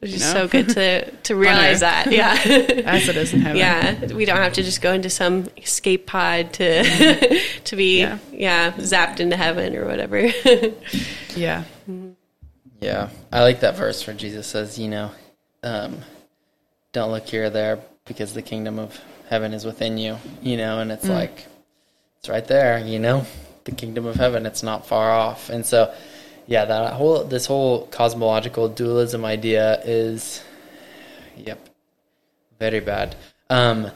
Which 0.00 0.12
is 0.12 0.20
You 0.20 0.26
know? 0.34 0.40
so 0.40 0.48
good 0.48 0.68
to, 0.70 1.10
to 1.22 1.34
realize 1.36 1.80
that. 1.80 2.12
Yeah. 2.12 2.34
as 2.84 3.08
it 3.08 3.16
is 3.16 3.32
in 3.32 3.40
heaven. 3.40 3.56
Yeah, 3.56 4.12
we 4.12 4.26
don't 4.26 4.36
have 4.36 4.52
to 4.52 4.62
just 4.62 4.82
go 4.82 4.92
into 4.92 5.08
some 5.08 5.48
escape 5.56 6.04
pod 6.04 6.52
to 6.54 6.82
mm-hmm. 6.82 7.60
to 7.64 7.76
be 7.76 8.00
Yeah. 8.00 8.18
yeah. 8.30 8.72
zapped 8.72 9.20
into 9.20 9.38
heaven 9.38 9.74
or 9.74 9.86
whatever. 9.86 10.20
yeah, 11.34 11.64
mm-hmm. 11.88 12.05
Yeah, 12.80 13.08
I 13.32 13.42
like 13.42 13.60
that 13.60 13.76
verse 13.76 14.06
where 14.06 14.16
Jesus 14.16 14.46
says, 14.46 14.78
you 14.78 14.88
know, 14.88 15.10
um, 15.62 15.98
don't 16.92 17.10
look 17.10 17.26
here 17.26 17.46
or 17.46 17.50
there 17.50 17.78
because 18.04 18.34
the 18.34 18.42
kingdom 18.42 18.78
of 18.78 18.98
heaven 19.28 19.52
is 19.52 19.64
within 19.64 19.98
you, 19.98 20.18
you 20.42 20.56
know, 20.56 20.80
and 20.80 20.92
it's 20.92 21.08
like, 21.08 21.46
it's 22.18 22.28
right 22.28 22.46
there, 22.46 22.78
you 22.78 22.98
know, 22.98 23.26
the 23.64 23.72
kingdom 23.72 24.06
of 24.06 24.16
heaven, 24.16 24.46
it's 24.46 24.62
not 24.62 24.86
far 24.86 25.10
off. 25.10 25.48
And 25.50 25.64
so, 25.66 25.92
yeah, 26.46 26.64
that 26.64 26.92
whole, 26.92 27.24
this 27.24 27.46
whole 27.46 27.86
cosmological 27.88 28.68
dualism 28.68 29.24
idea 29.24 29.80
is, 29.84 30.42
yep, 31.36 31.58
very 32.58 32.80
bad. 32.80 33.16
Um, 33.50 33.90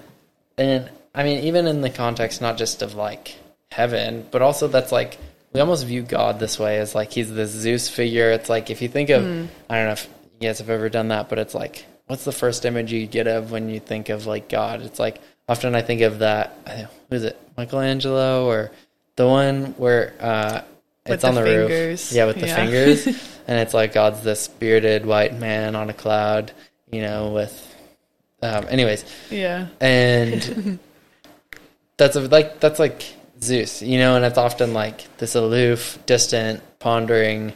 and 0.58 0.90
I 1.14 1.22
mean, 1.22 1.44
even 1.44 1.66
in 1.66 1.80
the 1.80 1.90
context, 1.90 2.40
not 2.40 2.58
just 2.58 2.82
of 2.82 2.94
like 2.94 3.36
heaven, 3.70 4.26
but 4.30 4.42
also 4.42 4.68
that's 4.68 4.92
like 4.92 5.18
we 5.52 5.60
almost 5.60 5.86
view 5.86 6.02
God 6.02 6.38
this 6.38 6.58
way 6.58 6.78
as 6.78 6.94
like 6.94 7.12
he's 7.12 7.32
this 7.32 7.50
Zeus 7.50 7.88
figure. 7.88 8.30
It's 8.30 8.48
like 8.48 8.70
if 8.70 8.82
you 8.82 8.88
think 8.88 9.10
of, 9.10 9.24
I 9.24 9.76
don't 9.76 9.86
know 9.86 9.92
if 9.92 10.08
you 10.38 10.48
guys 10.48 10.58
have 10.58 10.70
ever 10.70 10.88
done 10.88 11.08
that, 11.08 11.28
but 11.28 11.38
it's 11.38 11.54
like, 11.54 11.84
what's 12.06 12.24
the 12.24 12.32
first 12.32 12.64
image 12.64 12.92
you 12.92 13.06
get 13.06 13.26
of 13.26 13.50
when 13.50 13.68
you 13.68 13.80
think 13.80 14.08
of 14.08 14.26
like 14.26 14.48
God? 14.48 14.82
It's 14.82 14.98
like 14.98 15.20
often 15.48 15.74
I 15.74 15.82
think 15.82 16.02
of 16.02 16.20
that. 16.20 16.88
Who 17.08 17.16
is 17.16 17.24
it? 17.24 17.38
Michelangelo 17.56 18.46
or 18.46 18.70
the 19.16 19.26
one 19.26 19.74
where 19.76 20.14
uh, 20.20 20.62
it's 21.04 21.24
on 21.24 21.34
the 21.34 21.42
the, 21.42 21.66
roof? 21.68 22.12
Yeah, 22.12 22.26
with 22.26 22.40
the 22.40 22.46
Yeah. 22.46 22.56
fingers, 22.56 23.06
and 23.46 23.58
it's 23.58 23.74
like 23.74 23.92
God's 23.92 24.22
this 24.22 24.48
bearded 24.48 25.04
white 25.04 25.34
man 25.38 25.74
on 25.74 25.90
a 25.90 25.94
cloud, 25.94 26.52
you 26.90 27.02
know, 27.02 27.30
with. 27.30 27.66
Um, 28.42 28.64
anyways, 28.70 29.04
yeah, 29.30 29.66
and 29.82 30.78
that's 31.98 32.16
a, 32.16 32.20
like 32.22 32.58
that's 32.58 32.78
like 32.78 33.04
Zeus, 33.42 33.82
you 33.82 33.98
know, 33.98 34.16
and 34.16 34.24
it's 34.24 34.38
often 34.38 34.74
like 34.74 35.16
this 35.18 35.34
aloof, 35.34 35.98
distant, 36.06 36.62
pondering, 36.78 37.52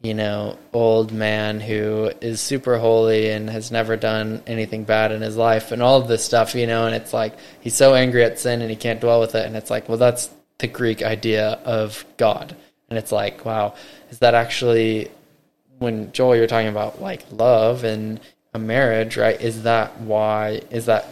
you 0.00 0.14
know, 0.14 0.56
old 0.72 1.12
man 1.12 1.60
who 1.60 2.12
is 2.20 2.40
super 2.40 2.78
holy 2.78 3.30
and 3.30 3.50
has 3.50 3.72
never 3.72 3.96
done 3.96 4.42
anything 4.46 4.84
bad 4.84 5.10
in 5.10 5.20
his 5.20 5.36
life 5.36 5.72
and 5.72 5.82
all 5.82 6.00
of 6.00 6.08
this 6.08 6.24
stuff, 6.24 6.54
you 6.54 6.66
know, 6.66 6.86
and 6.86 6.94
it's 6.94 7.12
like 7.12 7.34
he's 7.60 7.74
so 7.74 7.94
angry 7.94 8.22
at 8.22 8.38
sin 8.38 8.60
and 8.60 8.70
he 8.70 8.76
can't 8.76 9.00
dwell 9.00 9.20
with 9.20 9.34
it 9.34 9.44
and 9.44 9.56
it's 9.56 9.70
like, 9.70 9.88
well 9.88 9.98
that's 9.98 10.30
the 10.58 10.68
Greek 10.68 11.02
idea 11.02 11.58
of 11.64 12.04
God. 12.16 12.54
And 12.88 12.98
it's 12.98 13.12
like, 13.12 13.44
wow, 13.44 13.74
is 14.10 14.20
that 14.20 14.34
actually 14.34 15.10
when 15.78 16.12
Joel 16.12 16.36
you're 16.36 16.46
talking 16.46 16.68
about 16.68 17.00
like 17.02 17.24
love 17.32 17.82
and 17.82 18.20
a 18.54 18.58
marriage, 18.58 19.16
right? 19.16 19.40
Is 19.40 19.64
that 19.64 20.00
why 20.00 20.62
is 20.70 20.86
that 20.86 21.06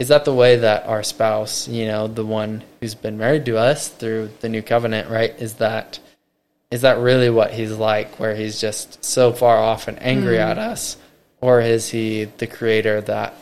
is 0.00 0.08
that 0.08 0.24
the 0.24 0.34
way 0.34 0.56
that 0.56 0.86
our 0.86 1.02
spouse, 1.02 1.68
you 1.68 1.86
know, 1.86 2.08
the 2.08 2.24
one 2.24 2.64
who's 2.80 2.94
been 2.94 3.18
married 3.18 3.44
to 3.44 3.58
us 3.58 3.88
through 3.88 4.30
the 4.40 4.48
new 4.48 4.62
covenant, 4.62 5.10
right? 5.10 5.38
Is 5.38 5.54
that 5.54 6.00
is 6.70 6.80
that 6.80 6.98
really 6.98 7.28
what 7.28 7.52
he's 7.52 7.72
like 7.72 8.18
where 8.18 8.34
he's 8.34 8.60
just 8.60 9.04
so 9.04 9.32
far 9.32 9.58
off 9.58 9.88
and 9.88 10.02
angry 10.02 10.38
at 10.38 10.56
us 10.56 10.96
or 11.40 11.60
is 11.60 11.90
he 11.90 12.24
the 12.24 12.46
creator 12.46 13.00
that 13.02 13.34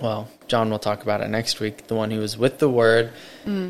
well, 0.00 0.28
John 0.48 0.70
will 0.70 0.78
talk 0.78 1.02
about 1.02 1.20
it 1.20 1.28
next 1.28 1.60
week, 1.60 1.86
the 1.86 1.94
one 1.94 2.10
who 2.10 2.20
was 2.20 2.36
with 2.36 2.58
the 2.58 2.70
word, 2.70 3.12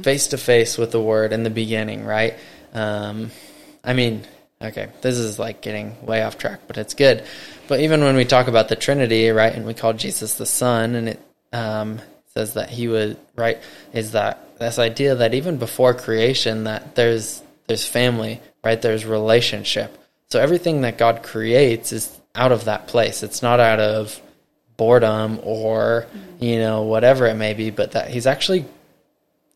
face 0.02 0.28
to 0.28 0.38
face 0.38 0.78
with 0.78 0.92
the 0.92 1.00
word 1.00 1.32
in 1.32 1.42
the 1.42 1.50
beginning, 1.50 2.04
right? 2.04 2.36
Um, 2.72 3.32
I 3.82 3.94
mean, 3.94 4.22
okay, 4.62 4.90
this 5.00 5.18
is 5.18 5.40
like 5.40 5.60
getting 5.60 6.06
way 6.06 6.22
off 6.22 6.38
track, 6.38 6.60
but 6.68 6.78
it's 6.78 6.94
good. 6.94 7.24
But 7.66 7.80
even 7.80 8.02
when 8.02 8.14
we 8.14 8.24
talk 8.24 8.46
about 8.46 8.68
the 8.68 8.76
Trinity, 8.76 9.28
right, 9.30 9.52
and 9.52 9.66
we 9.66 9.74
call 9.74 9.92
Jesus 9.92 10.34
the 10.34 10.46
Son, 10.46 10.94
and 10.94 11.08
it 11.08 11.20
um, 11.52 12.00
says 12.34 12.54
that 12.54 12.70
he 12.70 12.88
would, 12.88 13.16
right, 13.36 13.58
is 13.92 14.12
that 14.12 14.58
this 14.58 14.78
idea 14.78 15.14
that 15.16 15.34
even 15.34 15.56
before 15.56 15.94
creation, 15.94 16.64
that 16.64 16.94
there's 16.94 17.42
there's 17.66 17.86
family, 17.86 18.40
right? 18.64 18.80
There's 18.80 19.04
relationship. 19.04 19.96
So 20.28 20.40
everything 20.40 20.82
that 20.82 20.98
God 20.98 21.22
creates 21.22 21.92
is 21.92 22.20
out 22.34 22.52
of 22.52 22.64
that 22.64 22.86
place. 22.86 23.22
It's 23.22 23.42
not 23.42 23.60
out 23.60 23.80
of 23.80 24.20
boredom 24.80 25.38
or 25.42 26.06
you 26.38 26.58
know 26.58 26.84
whatever 26.84 27.26
it 27.26 27.34
may 27.34 27.52
be 27.52 27.68
but 27.68 27.92
that 27.92 28.08
he's 28.08 28.26
actually 28.26 28.64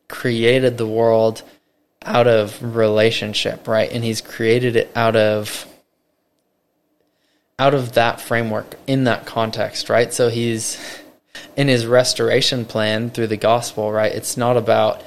created 0.07 0.77
the 0.77 0.85
world 0.85 1.41
out 2.03 2.27
of 2.27 2.61
relationship 2.75 3.67
right 3.67 3.91
and 3.91 4.03
he's 4.03 4.21
created 4.21 4.75
it 4.75 4.91
out 4.95 5.15
of 5.15 5.65
out 7.57 7.73
of 7.73 7.93
that 7.93 8.21
framework 8.21 8.75
in 8.85 9.05
that 9.05 9.25
context 9.25 9.89
right 9.89 10.13
so 10.13 10.29
he's 10.29 10.77
in 11.55 11.67
his 11.67 11.85
restoration 11.85 12.65
plan 12.65 13.09
through 13.09 13.27
the 13.27 13.37
gospel 13.37 13.91
right 13.91 14.13
it's 14.13 14.37
not 14.37 14.57
about 14.57 15.03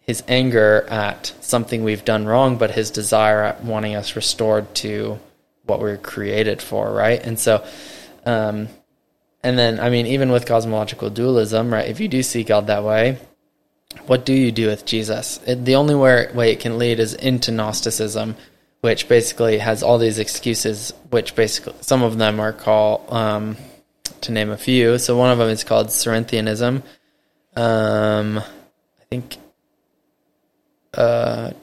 his 0.00 0.22
anger 0.26 0.84
at 0.88 1.32
something 1.40 1.84
we've 1.84 2.04
done 2.04 2.26
wrong 2.26 2.56
but 2.56 2.70
his 2.72 2.90
desire 2.90 3.42
at 3.42 3.64
wanting 3.64 3.94
us 3.94 4.16
restored 4.16 4.74
to 4.74 5.18
what 5.64 5.78
we 5.78 5.84
we're 5.84 5.96
created 5.96 6.60
for 6.60 6.92
right 6.92 7.24
and 7.24 7.38
so 7.38 7.64
um 8.26 8.68
and 9.42 9.58
then, 9.58 9.80
I 9.80 9.90
mean, 9.90 10.06
even 10.06 10.30
with 10.30 10.46
cosmological 10.46 11.10
dualism, 11.10 11.72
right? 11.72 11.88
If 11.88 11.98
you 11.98 12.08
do 12.08 12.22
see 12.22 12.44
God 12.44 12.68
that 12.68 12.84
way, 12.84 13.18
what 14.06 14.24
do 14.24 14.32
you 14.32 14.52
do 14.52 14.68
with 14.68 14.84
Jesus? 14.84 15.40
It, 15.46 15.64
the 15.64 15.74
only 15.74 15.94
way, 15.94 16.28
way 16.32 16.52
it 16.52 16.60
can 16.60 16.78
lead 16.78 17.00
is 17.00 17.14
into 17.14 17.50
Gnosticism, 17.50 18.36
which 18.82 19.08
basically 19.08 19.58
has 19.58 19.82
all 19.82 19.98
these 19.98 20.18
excuses, 20.18 20.92
which 21.10 21.34
basically 21.34 21.74
some 21.80 22.02
of 22.02 22.18
them 22.18 22.38
are 22.38 22.52
called, 22.52 23.04
um, 23.12 23.56
to 24.22 24.32
name 24.32 24.50
a 24.50 24.56
few. 24.56 24.98
So 24.98 25.16
one 25.16 25.30
of 25.30 25.38
them 25.38 25.48
is 25.48 25.64
called 25.64 25.88
Cerinthianism. 25.88 26.82
Um, 27.54 28.38
I 28.38 29.04
think, 29.10 29.36
uh, 30.94 31.50
I 31.52 31.60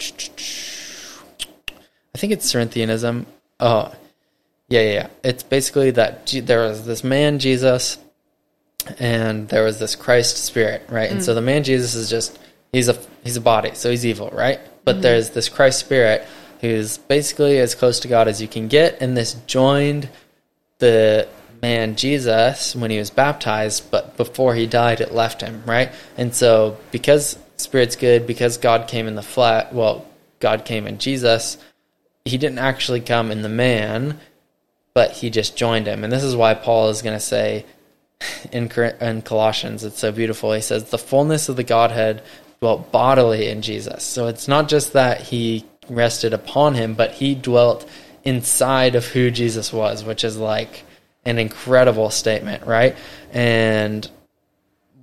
think 2.17 2.33
it's 2.33 2.51
Cerinthianism. 2.51 3.25
Oh, 3.59 3.93
yeah, 4.69 4.81
yeah, 4.81 4.91
yeah. 4.91 5.07
It's 5.23 5.43
basically 5.43 5.91
that 5.91 6.27
G- 6.27 6.41
there 6.41 6.61
was 6.61 6.85
this 6.85 7.03
man 7.03 7.39
Jesus, 7.39 7.97
and 8.99 9.49
there 9.49 9.63
was 9.63 9.79
this 9.79 9.95
Christ 9.95 10.37
Spirit, 10.37 10.83
right? 10.89 11.09
And 11.09 11.23
so 11.23 11.33
the 11.33 11.41
man 11.41 11.63
Jesus 11.63 11.95
is 11.95 12.09
just 12.09 12.37
he's 12.71 12.87
a 12.87 12.97
he's 13.23 13.35
a 13.35 13.41
body, 13.41 13.71
so 13.73 13.89
he's 13.89 14.05
evil, 14.05 14.29
right? 14.31 14.59
But 14.85 15.01
there's 15.01 15.31
this 15.31 15.49
Christ 15.49 15.79
Spirit 15.79 16.25
who's 16.61 16.97
basically 16.97 17.59
as 17.59 17.75
close 17.75 17.99
to 18.01 18.07
God 18.07 18.27
as 18.27 18.41
you 18.41 18.47
can 18.47 18.67
get, 18.67 19.01
and 19.01 19.17
this 19.17 19.33
joined 19.47 20.09
the 20.79 21.27
man 21.61 21.95
Jesus 21.95 22.75
when 22.75 22.91
he 22.91 22.97
was 22.97 23.09
baptized, 23.09 23.89
but 23.91 24.17
before 24.17 24.55
he 24.55 24.65
died, 24.65 25.01
it 25.01 25.13
left 25.13 25.41
him, 25.41 25.63
right? 25.65 25.91
And 26.17 26.33
so, 26.33 26.77
because 26.91 27.37
Spirit's 27.57 27.95
good, 27.95 28.25
because 28.25 28.57
God 28.57 28.87
came 28.87 29.07
in 29.07 29.15
the 29.15 29.21
flesh, 29.21 29.71
well, 29.71 30.05
God 30.39 30.65
came 30.65 30.87
in 30.87 30.97
Jesus, 30.97 31.57
he 32.25 32.37
didn't 32.37 32.59
actually 32.59 33.01
come 33.01 33.31
in 33.31 33.41
the 33.41 33.49
man, 33.49 34.19
but 34.93 35.11
he 35.11 35.29
just 35.29 35.57
joined 35.57 35.87
him. 35.87 36.03
And 36.03 36.11
this 36.11 36.23
is 36.23 36.35
why 36.35 36.53
Paul 36.53 36.89
is 36.89 37.01
going 37.01 37.15
to 37.15 37.19
say 37.19 37.65
in, 38.51 38.69
in 39.01 39.21
Colossians, 39.21 39.83
it's 39.83 39.99
so 39.99 40.11
beautiful. 40.11 40.53
He 40.53 40.61
says, 40.61 40.89
The 40.89 40.97
fullness 40.97 41.49
of 41.49 41.55
the 41.55 41.63
Godhead 41.63 42.23
dwelt 42.59 42.91
bodily 42.91 43.47
in 43.47 43.61
Jesus. 43.61 44.03
So 44.03 44.27
it's 44.27 44.47
not 44.47 44.67
just 44.67 44.93
that 44.93 45.21
he 45.21 45.65
rested 45.89 46.33
upon 46.33 46.75
him, 46.75 46.93
but 46.93 47.11
he 47.11 47.35
dwelt 47.35 47.89
inside 48.23 48.95
of 48.95 49.05
who 49.07 49.31
Jesus 49.31 49.71
was, 49.71 50.03
which 50.03 50.23
is 50.23 50.37
like 50.37 50.83
an 51.29 51.39
incredible 51.39 52.09
statement, 52.09 52.65
right? 52.65 52.95
And 53.31 54.09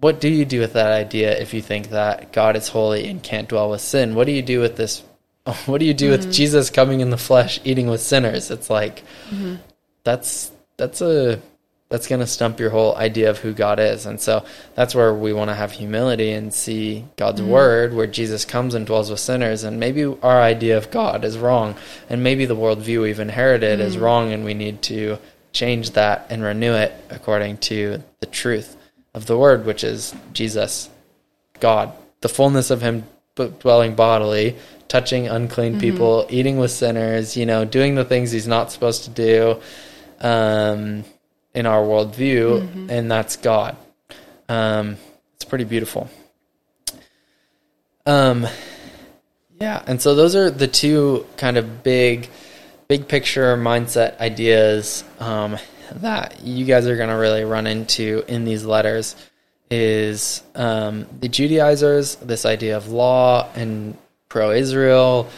what 0.00 0.20
do 0.20 0.28
you 0.28 0.44
do 0.44 0.60
with 0.60 0.74
that 0.74 0.92
idea 0.92 1.38
if 1.38 1.54
you 1.54 1.62
think 1.62 1.90
that 1.90 2.32
God 2.32 2.56
is 2.56 2.68
holy 2.68 3.08
and 3.08 3.22
can't 3.22 3.48
dwell 3.48 3.70
with 3.70 3.80
sin? 3.80 4.14
What 4.14 4.26
do 4.26 4.32
you 4.32 4.42
do 4.42 4.60
with 4.60 4.76
this? 4.76 5.02
What 5.66 5.78
do 5.78 5.86
you 5.86 5.94
do 5.94 6.10
mm-hmm. 6.10 6.26
with 6.26 6.34
Jesus 6.34 6.70
coming 6.70 7.00
in 7.00 7.10
the 7.10 7.16
flesh, 7.16 7.60
eating 7.64 7.86
with 7.86 8.00
sinners? 8.00 8.50
It's 8.50 8.68
like 8.68 9.04
mm-hmm. 9.30 9.56
that's 10.02 10.50
that's 10.76 11.00
a 11.00 11.40
that's 11.88 12.08
going 12.08 12.20
to 12.20 12.26
stump 12.26 12.58
your 12.58 12.70
whole 12.70 12.96
idea 12.96 13.30
of 13.30 13.38
who 13.38 13.52
God 13.52 13.78
is. 13.78 14.06
And 14.06 14.20
so 14.20 14.44
that's 14.74 14.94
where 14.94 15.14
we 15.14 15.32
want 15.32 15.50
to 15.50 15.54
have 15.54 15.70
humility 15.70 16.32
and 16.32 16.52
see 16.52 17.04
God's 17.16 17.40
mm-hmm. 17.40 17.50
word, 17.50 17.94
where 17.94 18.08
Jesus 18.08 18.44
comes 18.44 18.74
and 18.74 18.84
dwells 18.84 19.08
with 19.08 19.20
sinners. 19.20 19.62
And 19.62 19.78
maybe 19.78 20.04
our 20.04 20.42
idea 20.42 20.76
of 20.76 20.90
God 20.90 21.24
is 21.24 21.38
wrong. 21.38 21.76
And 22.10 22.24
maybe 22.24 22.44
the 22.44 22.56
worldview 22.56 23.02
we've 23.02 23.20
inherited 23.20 23.78
mm-hmm. 23.78 23.86
is 23.86 23.98
wrong, 23.98 24.32
and 24.32 24.44
we 24.44 24.54
need 24.54 24.82
to 24.82 25.18
change 25.56 25.90
that 25.92 26.26
and 26.30 26.42
renew 26.42 26.74
it 26.74 26.92
according 27.10 27.58
to 27.58 28.02
the 28.20 28.26
truth 28.26 28.76
of 29.14 29.26
the 29.26 29.36
word, 29.36 29.66
which 29.66 29.82
is 29.82 30.14
Jesus, 30.32 30.88
God, 31.60 31.92
the 32.20 32.28
fullness 32.28 32.70
of 32.70 32.82
Him 32.82 33.04
dwelling 33.34 33.94
bodily, 33.94 34.56
touching 34.88 35.28
unclean 35.28 35.72
mm-hmm. 35.72 35.80
people, 35.80 36.26
eating 36.30 36.58
with 36.58 36.70
sinners, 36.70 37.36
you 37.36 37.46
know, 37.46 37.64
doing 37.64 37.94
the 37.94 38.04
things 38.04 38.30
He's 38.30 38.46
not 38.46 38.70
supposed 38.70 39.04
to 39.04 39.10
do. 39.10 39.60
Um, 40.20 41.04
in 41.56 41.64
our 41.64 41.82
worldview, 41.82 42.60
mm-hmm. 42.60 42.90
and 42.90 43.10
that's 43.10 43.36
God. 43.36 43.76
Um, 44.46 44.98
it's 45.34 45.46
pretty 45.46 45.64
beautiful. 45.64 46.08
Um, 48.04 48.46
yeah, 49.58 49.82
and 49.86 50.00
so 50.00 50.14
those 50.14 50.36
are 50.36 50.50
the 50.50 50.68
two 50.68 51.26
kind 51.38 51.56
of 51.56 51.82
big, 51.82 52.28
big 52.88 53.08
picture 53.08 53.56
mindset 53.56 54.18
ideas 54.20 55.04
um, 55.18 55.56
that 55.92 56.40
you 56.42 56.64
guys 56.64 56.86
are 56.86 56.96
going 56.96 57.08
to 57.08 57.16
really 57.16 57.44
run 57.44 57.66
into 57.66 58.24
in 58.28 58.44
these 58.44 58.64
letters. 58.64 59.16
Is 59.68 60.44
um, 60.54 61.06
the 61.18 61.28
Judaizers 61.28 62.16
this 62.16 62.46
idea 62.46 62.76
of 62.76 62.88
law 62.88 63.48
and 63.56 63.96
pro-Israel, 64.28 65.28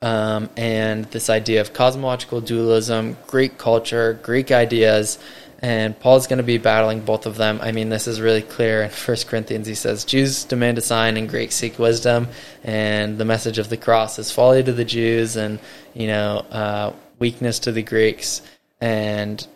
um, 0.00 0.50
and 0.56 1.04
this 1.06 1.28
idea 1.28 1.60
of 1.60 1.72
cosmological 1.72 2.40
dualism, 2.40 3.16
Greek 3.26 3.58
culture, 3.58 4.20
Greek 4.22 4.52
ideas, 4.52 5.18
and 5.62 5.98
Paul's 5.98 6.26
going 6.26 6.38
to 6.38 6.42
be 6.42 6.58
battling 6.58 7.00
both 7.00 7.24
of 7.24 7.36
them. 7.36 7.60
I 7.62 7.70
mean, 7.70 7.88
this 7.88 8.08
is 8.08 8.20
really 8.20 8.42
clear 8.42 8.82
in 8.82 8.90
1 8.90 9.16
Corinthians. 9.28 9.68
He 9.68 9.76
says, 9.76 10.04
Jews 10.04 10.42
demand 10.42 10.76
a 10.78 10.80
sign 10.80 11.16
and 11.16 11.28
Greeks 11.28 11.54
seek 11.54 11.78
wisdom, 11.78 12.28
and 12.64 13.16
the 13.16 13.24
message 13.24 13.58
of 13.58 13.68
the 13.68 13.76
cross 13.76 14.18
is 14.18 14.32
folly 14.32 14.64
to 14.64 14.72
the 14.72 14.84
Jews 14.84 15.36
and, 15.36 15.60
you 15.94 16.08
know, 16.08 16.38
uh, 16.50 16.92
weakness 17.20 17.60
to 17.60 17.72
the 17.72 17.84
Greeks. 17.84 18.42
And 18.80 19.46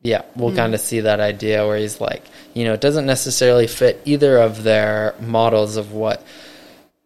yeah, 0.00 0.22
we'll 0.34 0.52
mm. 0.52 0.56
kind 0.56 0.74
of 0.74 0.80
see 0.80 1.00
that 1.00 1.20
idea 1.20 1.66
where 1.66 1.76
he's 1.76 2.00
like, 2.00 2.22
you 2.54 2.64
know, 2.64 2.72
it 2.72 2.80
doesn't 2.80 3.04
necessarily 3.04 3.66
fit 3.66 4.00
either 4.06 4.38
of 4.38 4.62
their 4.62 5.14
models 5.20 5.76
of 5.76 5.92
what 5.92 6.24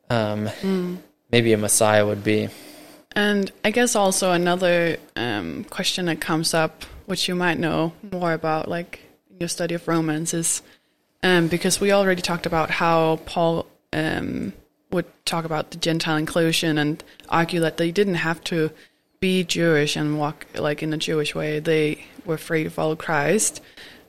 um, 0.08 0.46
mm. 0.46 0.98
maybe 1.32 1.52
a 1.52 1.58
Messiah 1.58 2.06
would 2.06 2.22
be. 2.22 2.48
And 3.16 3.50
I 3.64 3.72
guess 3.72 3.96
also 3.96 4.30
another 4.30 4.98
um, 5.16 5.64
question 5.64 6.06
that 6.06 6.20
comes 6.20 6.54
up 6.54 6.84
which 7.06 7.28
you 7.28 7.34
might 7.34 7.58
know 7.58 7.92
more 8.10 8.32
about, 8.32 8.68
like 8.68 9.00
in 9.30 9.38
your 9.40 9.48
study 9.48 9.74
of 9.74 9.86
Romans, 9.88 10.34
is 10.34 10.62
um, 11.22 11.48
because 11.48 11.80
we 11.80 11.92
already 11.92 12.22
talked 12.22 12.46
about 12.46 12.70
how 12.70 13.16
Paul 13.26 13.66
um, 13.92 14.52
would 14.90 15.06
talk 15.24 15.44
about 15.44 15.70
the 15.70 15.78
Gentile 15.78 16.16
inclusion 16.16 16.78
and 16.78 17.02
argue 17.28 17.60
that 17.60 17.76
they 17.76 17.90
didn't 17.90 18.16
have 18.16 18.42
to 18.44 18.70
be 19.20 19.44
Jewish 19.44 19.96
and 19.96 20.18
walk 20.18 20.46
like 20.54 20.82
in 20.82 20.92
a 20.92 20.98
Jewish 20.98 21.34
way. 21.34 21.60
They 21.60 22.04
were 22.24 22.38
free 22.38 22.64
to 22.64 22.70
follow 22.70 22.96
Christ. 22.96 23.60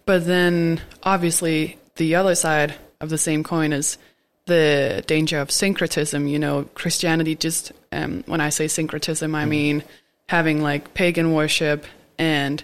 But 0.05 0.25
then, 0.25 0.81
obviously, 1.03 1.77
the 1.95 2.15
other 2.15 2.35
side 2.35 2.75
of 2.99 3.09
the 3.09 3.17
same 3.17 3.43
coin 3.43 3.71
is 3.71 3.97
the 4.45 5.03
danger 5.07 5.39
of 5.39 5.51
syncretism. 5.51 6.27
You 6.27 6.39
know, 6.39 6.63
Christianity 6.73 7.35
just, 7.35 7.71
um, 7.91 8.23
when 8.25 8.41
I 8.41 8.49
say 8.49 8.67
syncretism, 8.67 9.33
I 9.35 9.45
mean 9.45 9.83
having 10.27 10.61
like 10.61 10.93
pagan 10.93 11.33
worship 11.33 11.85
and 12.17 12.63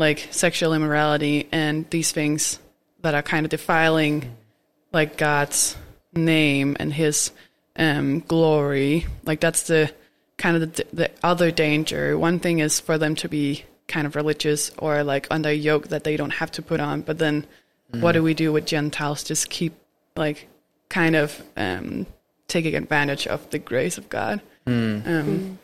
like 0.00 0.26
sexual 0.30 0.72
immorality 0.72 1.46
and 1.52 1.88
these 1.90 2.10
things 2.10 2.58
that 3.02 3.14
are 3.14 3.22
kind 3.22 3.46
of 3.46 3.50
defiling 3.50 4.36
like 4.92 5.16
God's 5.16 5.76
name 6.12 6.76
and 6.80 6.92
his 6.92 7.30
um, 7.76 8.20
glory. 8.20 9.06
Like 9.24 9.40
that's 9.40 9.64
the 9.64 9.92
kind 10.38 10.56
of 10.56 10.74
the, 10.74 10.86
the 10.92 11.10
other 11.22 11.50
danger. 11.50 12.18
One 12.18 12.40
thing 12.40 12.58
is 12.58 12.80
for 12.80 12.98
them 12.98 13.14
to 13.16 13.28
be 13.28 13.64
kind 13.86 14.06
of 14.06 14.16
religious 14.16 14.70
or 14.78 15.04
like 15.04 15.26
under 15.30 15.50
a 15.50 15.54
yoke 15.54 15.88
that 15.88 16.04
they 16.04 16.16
don't 16.16 16.30
have 16.30 16.50
to 16.52 16.62
put 16.62 16.80
on. 16.80 17.02
But 17.02 17.18
then 17.18 17.46
mm. 17.92 18.00
what 18.00 18.12
do 18.12 18.22
we 18.22 18.34
do 18.34 18.52
with 18.52 18.66
Gentiles? 18.66 19.22
Just 19.22 19.50
keep 19.50 19.74
like 20.16 20.48
kind 20.88 21.14
of 21.14 21.42
um, 21.56 22.06
taking 22.48 22.74
advantage 22.74 23.26
of 23.26 23.48
the 23.50 23.58
grace 23.58 23.98
of 23.98 24.08
God. 24.08 24.40
Mm. 24.66 25.06
Um, 25.06 25.58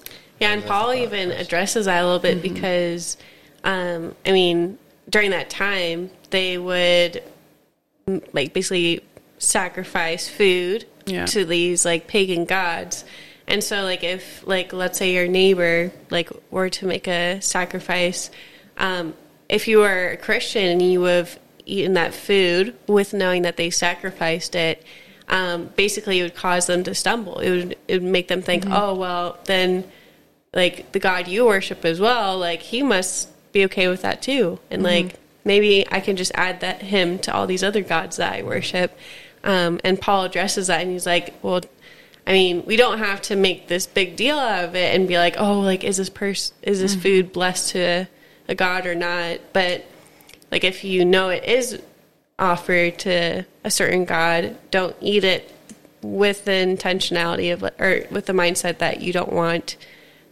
mm. 0.00 0.06
yeah, 0.40 0.52
and 0.52 0.64
Paul 0.64 0.94
even 0.94 1.32
addresses 1.32 1.86
that 1.86 2.02
a 2.02 2.04
little 2.04 2.20
bit 2.20 2.38
mm-hmm. 2.38 2.54
because 2.54 3.16
um, 3.64 4.14
I 4.24 4.32
mean, 4.32 4.78
during 5.08 5.30
that 5.30 5.50
time, 5.50 6.10
they 6.30 6.58
would 6.58 7.22
like 8.32 8.52
basically 8.52 9.02
sacrifice 9.38 10.28
food 10.28 10.86
yeah. 11.06 11.26
to 11.26 11.44
these 11.44 11.84
like 11.84 12.06
pagan 12.06 12.44
gods. 12.44 13.04
And 13.46 13.62
so 13.62 13.82
like 13.82 14.04
if 14.04 14.46
like 14.46 14.72
let's 14.72 14.98
say 14.98 15.12
your 15.12 15.26
neighbor 15.26 15.92
like 16.10 16.30
were 16.50 16.70
to 16.70 16.86
make 16.86 17.08
a 17.08 17.40
sacrifice, 17.40 18.30
um, 18.76 19.14
if 19.48 19.68
you 19.68 19.78
were 19.78 20.10
a 20.10 20.16
Christian 20.16 20.64
and 20.64 20.82
you 20.82 21.02
have 21.02 21.38
eaten 21.66 21.94
that 21.94 22.14
food 22.14 22.76
with 22.86 23.14
knowing 23.14 23.42
that 23.42 23.56
they 23.56 23.70
sacrificed 23.70 24.54
it, 24.54 24.82
um, 25.28 25.70
basically 25.76 26.20
it 26.20 26.22
would 26.22 26.34
cause 26.34 26.66
them 26.66 26.84
to 26.84 26.94
stumble. 26.94 27.38
It 27.38 27.50
would 27.50 27.76
it 27.88 28.02
would 28.02 28.10
make 28.10 28.28
them 28.28 28.42
think, 28.42 28.64
mm-hmm. 28.64 28.74
oh 28.74 28.94
well, 28.94 29.38
then 29.44 29.84
like 30.54 30.92
the 30.92 30.98
God 30.98 31.28
you 31.28 31.46
worship 31.46 31.84
as 31.84 32.00
well, 32.00 32.38
like 32.38 32.60
he 32.60 32.82
must 32.82 33.28
be 33.54 33.64
okay 33.64 33.88
with 33.88 34.02
that 34.02 34.20
too. 34.20 34.58
And 34.70 34.82
mm-hmm. 34.82 35.06
like 35.06 35.18
maybe 35.44 35.86
I 35.90 36.00
can 36.00 36.16
just 36.16 36.32
add 36.34 36.60
that 36.60 36.82
him 36.82 37.18
to 37.20 37.34
all 37.34 37.46
these 37.46 37.64
other 37.64 37.82
gods 37.82 38.16
that 38.18 38.34
I 38.34 38.42
worship. 38.42 38.96
Um, 39.42 39.80
and 39.84 40.00
Paul 40.00 40.24
addresses 40.24 40.66
that 40.66 40.82
and 40.82 40.90
he's 40.90 41.06
like, 41.06 41.34
well, 41.42 41.60
I 42.26 42.32
mean, 42.32 42.64
we 42.64 42.76
don't 42.76 42.98
have 42.98 43.20
to 43.22 43.36
make 43.36 43.68
this 43.68 43.86
big 43.86 44.16
deal 44.16 44.38
out 44.38 44.64
of 44.64 44.74
it 44.74 44.94
and 44.94 45.06
be 45.06 45.16
like, 45.16 45.36
oh, 45.38 45.60
like 45.60 45.84
is 45.84 45.96
this 45.96 46.10
person 46.10 46.54
is 46.62 46.80
this 46.80 46.92
mm-hmm. 46.92 47.02
food 47.02 47.32
blessed 47.32 47.70
to 47.70 47.78
a, 47.78 48.08
a 48.48 48.54
god 48.54 48.86
or 48.86 48.94
not? 48.94 49.40
But 49.52 49.84
like 50.50 50.64
if 50.64 50.84
you 50.84 51.04
know 51.04 51.28
it 51.30 51.44
is 51.44 51.80
offered 52.38 52.98
to 53.00 53.46
a 53.62 53.70
certain 53.70 54.04
god, 54.04 54.56
don't 54.70 54.96
eat 55.00 55.24
it 55.24 55.50
with 56.02 56.44
the 56.44 56.52
intentionality 56.52 57.52
of 57.52 57.62
or 57.80 58.06
with 58.10 58.26
the 58.26 58.32
mindset 58.32 58.78
that 58.78 59.00
you 59.00 59.12
don't 59.12 59.32
want 59.32 59.76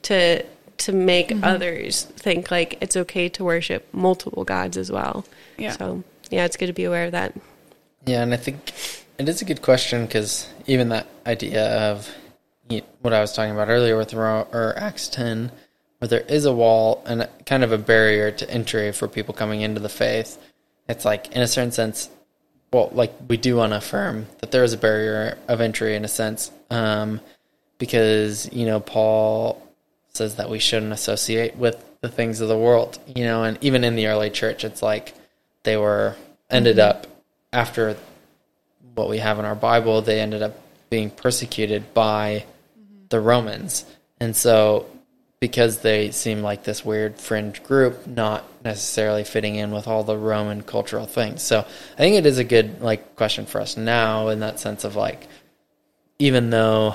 to 0.03 0.45
to 0.83 0.93
make 0.93 1.29
mm-hmm. 1.29 1.45
others 1.45 2.05
think 2.05 2.51
like 2.51 2.79
it's 2.81 2.97
okay 2.97 3.29
to 3.31 3.45
worship 3.45 3.89
multiple 3.93 4.45
gods 4.45 4.77
as 4.77 4.91
well. 4.91 5.25
Yeah. 5.59 5.73
So 5.73 6.03
yeah, 6.31 6.45
it's 6.45 6.57
good 6.57 6.67
to 6.67 6.73
be 6.73 6.85
aware 6.85 7.07
of 7.07 7.13
that. 7.13 7.35
Yeah, 8.07 8.23
and 8.23 8.35
I 8.35 8.37
think 8.37 8.73
it 9.19 9.29
is 9.29 9.43
a 9.43 9.45
good 9.45 9.63
question 9.63 10.07
because 10.07 10.49
even 10.67 10.89
that 10.89 11.07
idea 11.27 11.91
of 11.91 12.13
what 13.01 13.13
I 13.13 13.21
was 13.21 13.33
talking 13.33 13.53
about 13.53 13.69
earlier 13.69 13.97
with 13.97 14.15
or 14.15 14.75
Acts 14.77 15.09
ten, 15.09 15.53
where 15.99 16.09
there 16.09 16.21
is 16.21 16.47
a 16.47 16.53
wall 16.53 17.03
and 17.07 17.29
kind 17.47 17.63
of 17.63 17.71
a 17.71 17.79
barrier 17.79 18.31
to 18.31 18.51
entry 18.51 18.93
for 18.93 19.09
people 19.09 19.35
coming 19.35 19.61
into 19.61 19.81
the 19.81 19.89
faith. 19.89 20.39
It's 20.89 21.05
like 21.05 21.33
in 21.33 21.43
a 21.43 21.47
certain 21.47 21.73
sense, 21.73 22.11
well, 22.73 22.91
like 22.93 23.13
we 23.29 23.37
do 23.37 23.57
want 23.57 23.73
to 23.73 23.77
affirm 23.77 24.27
that 24.41 24.51
there 24.51 24.65
is 24.65 24.73
a 24.73 24.79
barrier 24.79 25.39
of 25.47 25.61
entry 25.61 25.95
in 25.95 26.05
a 26.05 26.09
sense, 26.09 26.51
um, 26.71 27.21
because 27.79 28.51
you 28.53 28.67
know 28.67 28.81
Paul 28.81 29.63
says 30.15 30.37
that 30.37 30.51
we 30.51 30.59
shouldn't 30.59 30.93
associate 30.93 31.57
with 31.57 31.83
the 32.01 32.09
things 32.09 32.41
of 32.41 32.49
the 32.49 32.59
world, 32.59 32.99
you 33.07 33.25
know, 33.25 33.45
and 33.45 33.59
even 33.63 33.85
in 33.85 33.97
the 33.97 34.07
early 34.07 34.31
church, 34.31 34.65
it's 34.65 34.83
like 34.83 35.15
they 35.63 35.77
were 35.77 36.17
ended 36.51 36.77
mm-hmm. 36.77 36.91
up 36.91 37.07
after 37.53 37.97
what 38.95 39.09
we 39.09 39.19
have 39.19 39.39
in 39.39 39.45
our 39.45 39.55
Bible, 39.55 40.03
they 40.03 40.21
ended 40.21 40.43
up 40.43 40.59
being 40.91 41.11
persecuted 41.11 41.95
by 41.95 42.45
the 43.09 43.21
Romans. 43.21 43.85
And 44.21 44.37
so 44.37 44.87
because 45.41 45.79
they 45.79 46.11
seem 46.13 46.43
like 46.43 46.63
this 46.63 46.85
weird 46.85 47.19
fringe 47.19 47.63
group, 47.65 48.07
not 48.07 48.45
necessarily 48.65 49.25
fitting 49.25 49.57
in 49.57 49.73
with 49.73 49.89
all 49.89 50.05
the 50.05 50.17
Roman 50.17 50.63
cultural 50.63 51.07
things. 51.07 51.43
So 51.43 51.59
I 51.59 51.97
think 51.97 52.17
it 52.17 52.27
is 52.27 52.39
a 52.39 52.45
good 52.45 52.81
like 52.81 53.17
question 53.17 53.47
for 53.47 53.61
us 53.61 53.77
now 53.77 54.29
in 54.29 54.41
that 54.41 54.61
sense 54.61 54.85
of 54.85 54.95
like 54.95 55.27
even 56.19 56.51
though 56.51 56.95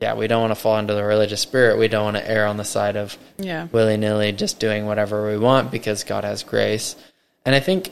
yeah, 0.00 0.14
we 0.14 0.26
don't 0.26 0.40
want 0.40 0.50
to 0.52 0.60
fall 0.60 0.78
into 0.78 0.94
the 0.94 1.04
religious 1.04 1.40
spirit, 1.40 1.78
we 1.78 1.88
don't 1.88 2.04
want 2.04 2.16
to 2.16 2.30
err 2.30 2.46
on 2.46 2.56
the 2.56 2.64
side 2.64 2.96
of 2.96 3.16
Yeah. 3.38 3.68
willy 3.72 3.96
nilly 3.96 4.32
just 4.32 4.58
doing 4.58 4.86
whatever 4.86 5.26
we 5.30 5.36
want 5.38 5.70
because 5.70 6.04
God 6.04 6.24
has 6.24 6.42
grace. 6.42 6.96
And 7.44 7.54
I 7.54 7.60
think 7.60 7.90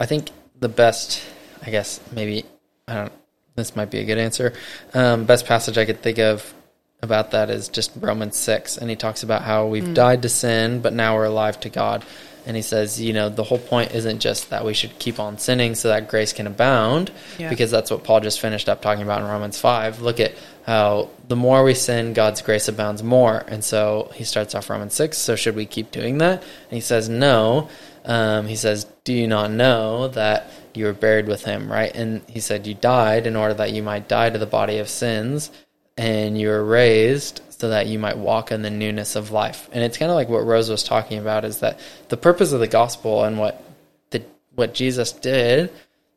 I 0.00 0.06
think 0.06 0.30
the 0.58 0.68
best 0.68 1.22
I 1.66 1.70
guess 1.70 2.00
maybe 2.12 2.44
I 2.86 2.94
don't 2.94 3.12
this 3.56 3.74
might 3.74 3.90
be 3.90 3.98
a 3.98 4.04
good 4.04 4.18
answer. 4.18 4.52
Um, 4.94 5.24
best 5.24 5.44
passage 5.46 5.76
I 5.78 5.84
could 5.84 6.00
think 6.00 6.18
of 6.18 6.54
about 7.02 7.32
that 7.32 7.50
is 7.50 7.68
just 7.68 7.90
Romans 7.96 8.36
six 8.36 8.76
and 8.76 8.88
he 8.88 8.94
talks 8.96 9.22
about 9.24 9.42
how 9.42 9.66
we've 9.66 9.94
died 9.94 10.22
to 10.22 10.28
sin, 10.28 10.80
but 10.80 10.92
now 10.92 11.16
we're 11.16 11.24
alive 11.24 11.58
to 11.60 11.68
God. 11.68 12.04
And 12.48 12.56
he 12.56 12.62
says, 12.62 12.98
you 13.00 13.12
know, 13.12 13.28
the 13.28 13.44
whole 13.44 13.58
point 13.58 13.92
isn't 13.94 14.20
just 14.20 14.48
that 14.50 14.64
we 14.64 14.72
should 14.72 14.98
keep 14.98 15.20
on 15.20 15.36
sinning 15.38 15.74
so 15.74 15.88
that 15.88 16.08
grace 16.08 16.32
can 16.32 16.46
abound, 16.46 17.12
Yeah. 17.38 17.50
because 17.50 17.70
that's 17.70 17.90
what 17.90 18.02
Paul 18.04 18.20
just 18.20 18.40
finished 18.40 18.70
up 18.70 18.80
talking 18.80 19.02
about 19.04 19.20
in 19.20 19.28
Romans 19.28 19.58
5. 19.60 20.00
Look 20.00 20.18
at 20.18 20.32
how 20.64 21.10
the 21.28 21.36
more 21.36 21.62
we 21.62 21.74
sin, 21.74 22.14
God's 22.14 22.40
grace 22.40 22.66
abounds 22.66 23.02
more. 23.02 23.44
And 23.48 23.62
so 23.62 24.10
he 24.14 24.24
starts 24.24 24.54
off 24.54 24.70
Romans 24.70 24.94
6. 24.94 25.18
So 25.18 25.36
should 25.36 25.56
we 25.56 25.66
keep 25.66 25.90
doing 25.90 26.18
that? 26.18 26.42
And 26.42 26.72
he 26.72 26.80
says, 26.80 27.08
no. 27.10 27.68
Um, 28.06 28.46
he 28.46 28.56
says, 28.56 28.86
do 29.04 29.12
you 29.12 29.26
not 29.26 29.50
know 29.50 30.08
that 30.08 30.50
you 30.72 30.86
were 30.86 30.94
buried 30.94 31.26
with 31.28 31.44
him, 31.44 31.70
right? 31.70 31.94
And 31.94 32.22
he 32.28 32.40
said, 32.40 32.66
you 32.66 32.72
died 32.72 33.26
in 33.26 33.36
order 33.36 33.52
that 33.54 33.72
you 33.72 33.82
might 33.82 34.08
die 34.08 34.30
to 34.30 34.38
the 34.38 34.46
body 34.46 34.78
of 34.78 34.88
sins, 34.88 35.50
and 35.98 36.40
you 36.40 36.48
were 36.48 36.64
raised 36.64 37.42
so 37.58 37.70
that 37.70 37.88
you 37.88 37.98
might 37.98 38.16
walk 38.16 38.52
in 38.52 38.62
the 38.62 38.70
newness 38.70 39.16
of 39.16 39.32
life. 39.32 39.68
And 39.72 39.82
it's 39.82 39.98
kind 39.98 40.10
of 40.10 40.14
like 40.14 40.28
what 40.28 40.46
Rose 40.46 40.70
was 40.70 40.84
talking 40.84 41.18
about 41.18 41.44
is 41.44 41.58
that 41.60 41.80
the 42.08 42.16
purpose 42.16 42.52
of 42.52 42.60
the 42.60 42.68
gospel 42.68 43.24
and 43.24 43.38
what 43.38 43.62
the 44.10 44.22
what 44.54 44.74
Jesus 44.74 45.12
did 45.12 45.72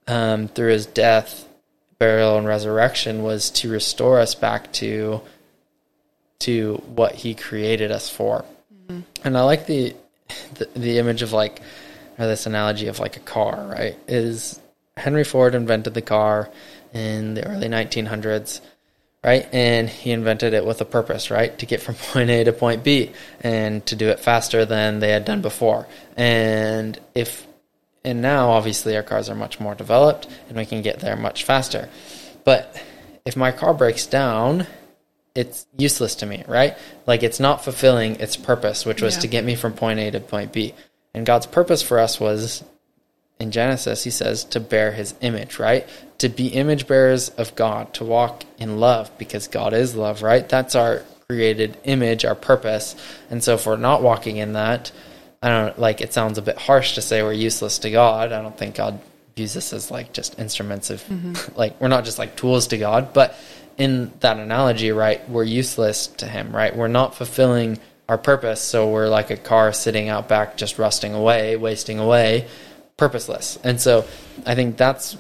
um, 0.08 0.48
through 0.48 0.72
his 0.72 0.86
death, 0.86 1.48
burial, 1.98 2.38
and 2.38 2.48
resurrection 2.48 3.24
was 3.24 3.50
to 3.52 3.70
restore 3.70 4.20
us 4.20 4.36
back 4.36 4.72
to 4.74 5.22
to 6.40 6.82
what 6.88 7.16
he 7.16 7.34
created 7.34 7.92
us 7.92 8.10
for. 8.10 8.46
And 9.24 9.38
I 9.38 9.42
like 9.42 9.66
the, 9.66 9.96
the 10.56 10.70
the 10.76 10.98
image 11.00 11.24
of 11.24 11.34
like 11.34 11.60
or 12.20 12.28
this 12.28 12.46
analogy 12.46 12.88
of 12.88 13.00
like 13.00 13.18
a 13.18 13.22
car, 13.22 13.66
right? 13.68 13.98
Is 14.08 14.60
Henry 14.96 15.24
Ford 15.24 15.56
invented 15.56 15.96
the 15.96 16.02
car 16.02 16.50
in 16.94 17.34
the 17.34 17.48
early 17.48 17.68
1900s, 17.68 18.62
right? 19.24 19.48
And 19.54 19.90
he 19.90 20.12
invented 20.12 20.54
it 20.54 20.66
with 20.66 20.82
a 20.82 20.86
purpose, 20.86 21.30
right? 21.30 21.58
To 21.60 21.66
get 21.66 21.82
from 21.82 21.96
point 22.12 22.30
A 22.30 22.44
to 22.44 22.54
point 22.54 22.84
B 22.84 23.12
and 23.42 23.86
to 23.86 23.96
do 23.96 24.10
it 24.10 24.20
faster 24.20 24.66
than 24.66 25.00
they 25.00 25.12
had 25.12 25.26
done 25.26 25.42
before. 25.42 25.88
And 26.18 27.00
if 27.16 27.48
and 28.04 28.22
now 28.22 28.50
obviously 28.50 28.96
our 28.96 29.04
cars 29.04 29.30
are 29.30 29.36
much 29.36 29.60
more 29.60 29.76
developed 29.76 30.28
and 30.50 30.58
we 30.58 30.66
can 30.66 30.82
get 30.82 31.00
there 31.02 31.16
much 31.16 31.44
faster. 31.44 31.88
But 32.44 32.82
if 33.26 33.36
my 33.36 33.52
car 33.52 33.76
breaks 33.76 34.08
down, 34.08 34.66
it's 35.36 35.68
useless 35.78 36.16
to 36.16 36.26
me, 36.26 36.44
right? 36.48 36.76
Like 37.06 37.22
it's 37.22 37.40
not 37.40 37.64
fulfilling 37.64 38.16
its 38.16 38.36
purpose, 38.36 38.86
which 38.86 39.02
was 39.02 39.16
Yeah. 39.16 39.22
to 39.22 39.28
get 39.28 39.46
me 39.46 39.56
from 39.56 39.74
point 39.74 40.00
A 40.00 40.10
to 40.12 40.20
point 40.20 40.52
B. 40.52 40.74
And 41.14 41.26
God's 41.26 41.46
purpose 41.46 41.82
for 41.84 42.00
us 42.00 42.20
was 42.20 42.64
in 43.42 43.52
Genesis, 43.52 44.04
he 44.04 44.12
says, 44.12 44.44
to 44.46 44.60
bear 44.60 44.92
his 44.92 45.16
image, 45.22 45.60
right? 45.60 45.88
To 46.20 46.30
be 46.30 46.48
image 46.48 46.88
bearers 46.88 47.30
of 47.30 47.56
God, 47.56 47.94
to 47.96 48.06
walk 48.06 48.44
in 48.60 48.80
love 48.80 49.12
because 49.18 49.48
God 49.48 49.74
is 49.74 49.96
love, 49.96 50.22
right? 50.22 50.48
That's 50.48 50.76
our 50.76 51.04
created 51.28 51.78
image, 51.84 52.24
our 52.24 52.36
purpose. 52.36 52.96
And 53.30 53.44
so 53.44 53.56
if 53.56 53.66
we're 53.66 53.78
not 53.78 54.04
walking 54.04 54.38
in 54.38 54.54
that, 54.54 54.92
I 55.42 55.50
don't 55.50 55.80
like 55.80 56.02
it 56.02 56.14
sounds 56.14 56.38
a 56.38 56.42
bit 56.42 56.58
harsh 56.58 56.96
to 56.96 57.02
say 57.02 57.24
we're 57.24 57.34
useless 57.34 57.80
to 57.80 57.90
God. 57.90 58.32
I 58.32 58.42
don't 58.42 58.56
think 58.56 58.76
God 58.76 59.00
views 59.36 59.58
us 59.58 59.74
as 59.74 59.90
like 59.90 60.14
just 60.14 60.38
instruments 60.38 60.90
of 60.90 61.04
mm-hmm. 61.06 61.56
like 61.58 61.80
we're 61.82 61.88
not 61.88 62.06
just 62.06 62.20
like 62.20 62.36
tools 62.36 62.68
to 62.68 62.78
God, 62.78 63.14
but 63.14 63.36
in 63.78 64.12
that 64.20 64.38
analogy, 64.38 64.92
right, 64.92 65.28
we're 65.30 65.44
useless 65.44 66.08
to 66.08 66.28
him, 66.28 66.56
right? 66.56 66.76
We're 66.76 66.90
not 66.90 67.16
fulfilling 67.16 67.80
our 68.08 68.18
purpose, 68.18 68.62
so 68.62 68.90
we're 68.90 69.08
like 69.08 69.32
a 69.32 69.38
car 69.38 69.74
sitting 69.74 70.10
out 70.10 70.28
back 70.28 70.58
just 70.58 70.78
rusting 70.78 71.14
away, 71.14 71.56
wasting 71.56 71.98
away, 71.98 72.48
purposeless. 73.02 73.58
And 73.64 73.82
so 73.82 74.06
I 74.46 74.54
think 74.54 74.78
that's 74.78 75.18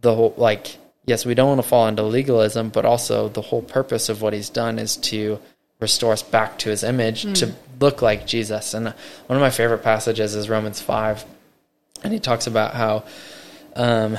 the 0.00 0.14
whole 0.14 0.32
like 0.36 0.78
yes, 1.06 1.26
we 1.26 1.34
don't 1.34 1.48
want 1.48 1.60
to 1.60 1.66
fall 1.66 1.88
into 1.88 2.04
legalism, 2.04 2.68
but 2.68 2.84
also 2.84 3.28
the 3.28 3.40
whole 3.40 3.62
purpose 3.62 4.08
of 4.08 4.22
what 4.22 4.32
he's 4.32 4.48
done 4.48 4.78
is 4.78 4.96
to 4.96 5.40
restore 5.80 6.12
us 6.12 6.22
back 6.22 6.56
to 6.60 6.70
his 6.70 6.84
image 6.84 7.24
to 7.40 7.52
look 7.80 8.00
like 8.00 8.28
Jesus. 8.28 8.74
And 8.74 8.86
one 9.26 9.36
of 9.36 9.40
my 9.40 9.50
favorite 9.50 9.82
passages 9.82 10.36
is 10.36 10.48
Romans 10.48 10.80
5. 10.80 11.24
And 12.04 12.12
he 12.12 12.20
talks 12.20 12.46
about 12.46 12.74
how 12.74 13.02
um, 13.74 14.16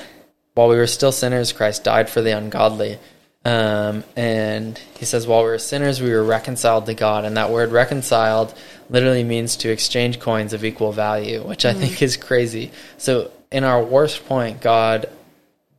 while 0.54 0.68
we 0.68 0.76
were 0.76 0.88
still 0.88 1.14
sinners, 1.14 1.54
Christ 1.54 1.86
died 1.86 2.10
for 2.10 2.22
the 2.22 2.36
ungodly. 2.36 3.00
Um, 3.46 4.04
and 4.18 4.78
he 4.98 5.06
says, 5.06 5.26
while 5.26 5.44
we 5.44 5.50
were 5.50 5.60
sinners, 5.60 6.02
we 6.02 6.12
were 6.12 6.24
reconciled 6.24 6.88
to 6.88 6.94
God. 6.94 7.24
And 7.24 7.38
that 7.38 7.52
word 7.52 7.72
reconciled 7.72 8.54
literally 8.92 9.24
means 9.24 9.56
to 9.56 9.72
exchange 9.72 10.20
coins 10.20 10.54
of 10.54 10.64
equal 10.64 10.92
value, 10.92 11.42
which 11.42 11.66
I 11.66 11.74
think 11.74 11.94
mm. 11.94 12.02
is 12.04 12.18
crazy. 12.18 12.72
So, 12.98 13.32
in 13.52 13.64
our 13.64 13.84
worst 13.84 14.26
point, 14.28 14.62
God 14.62 15.10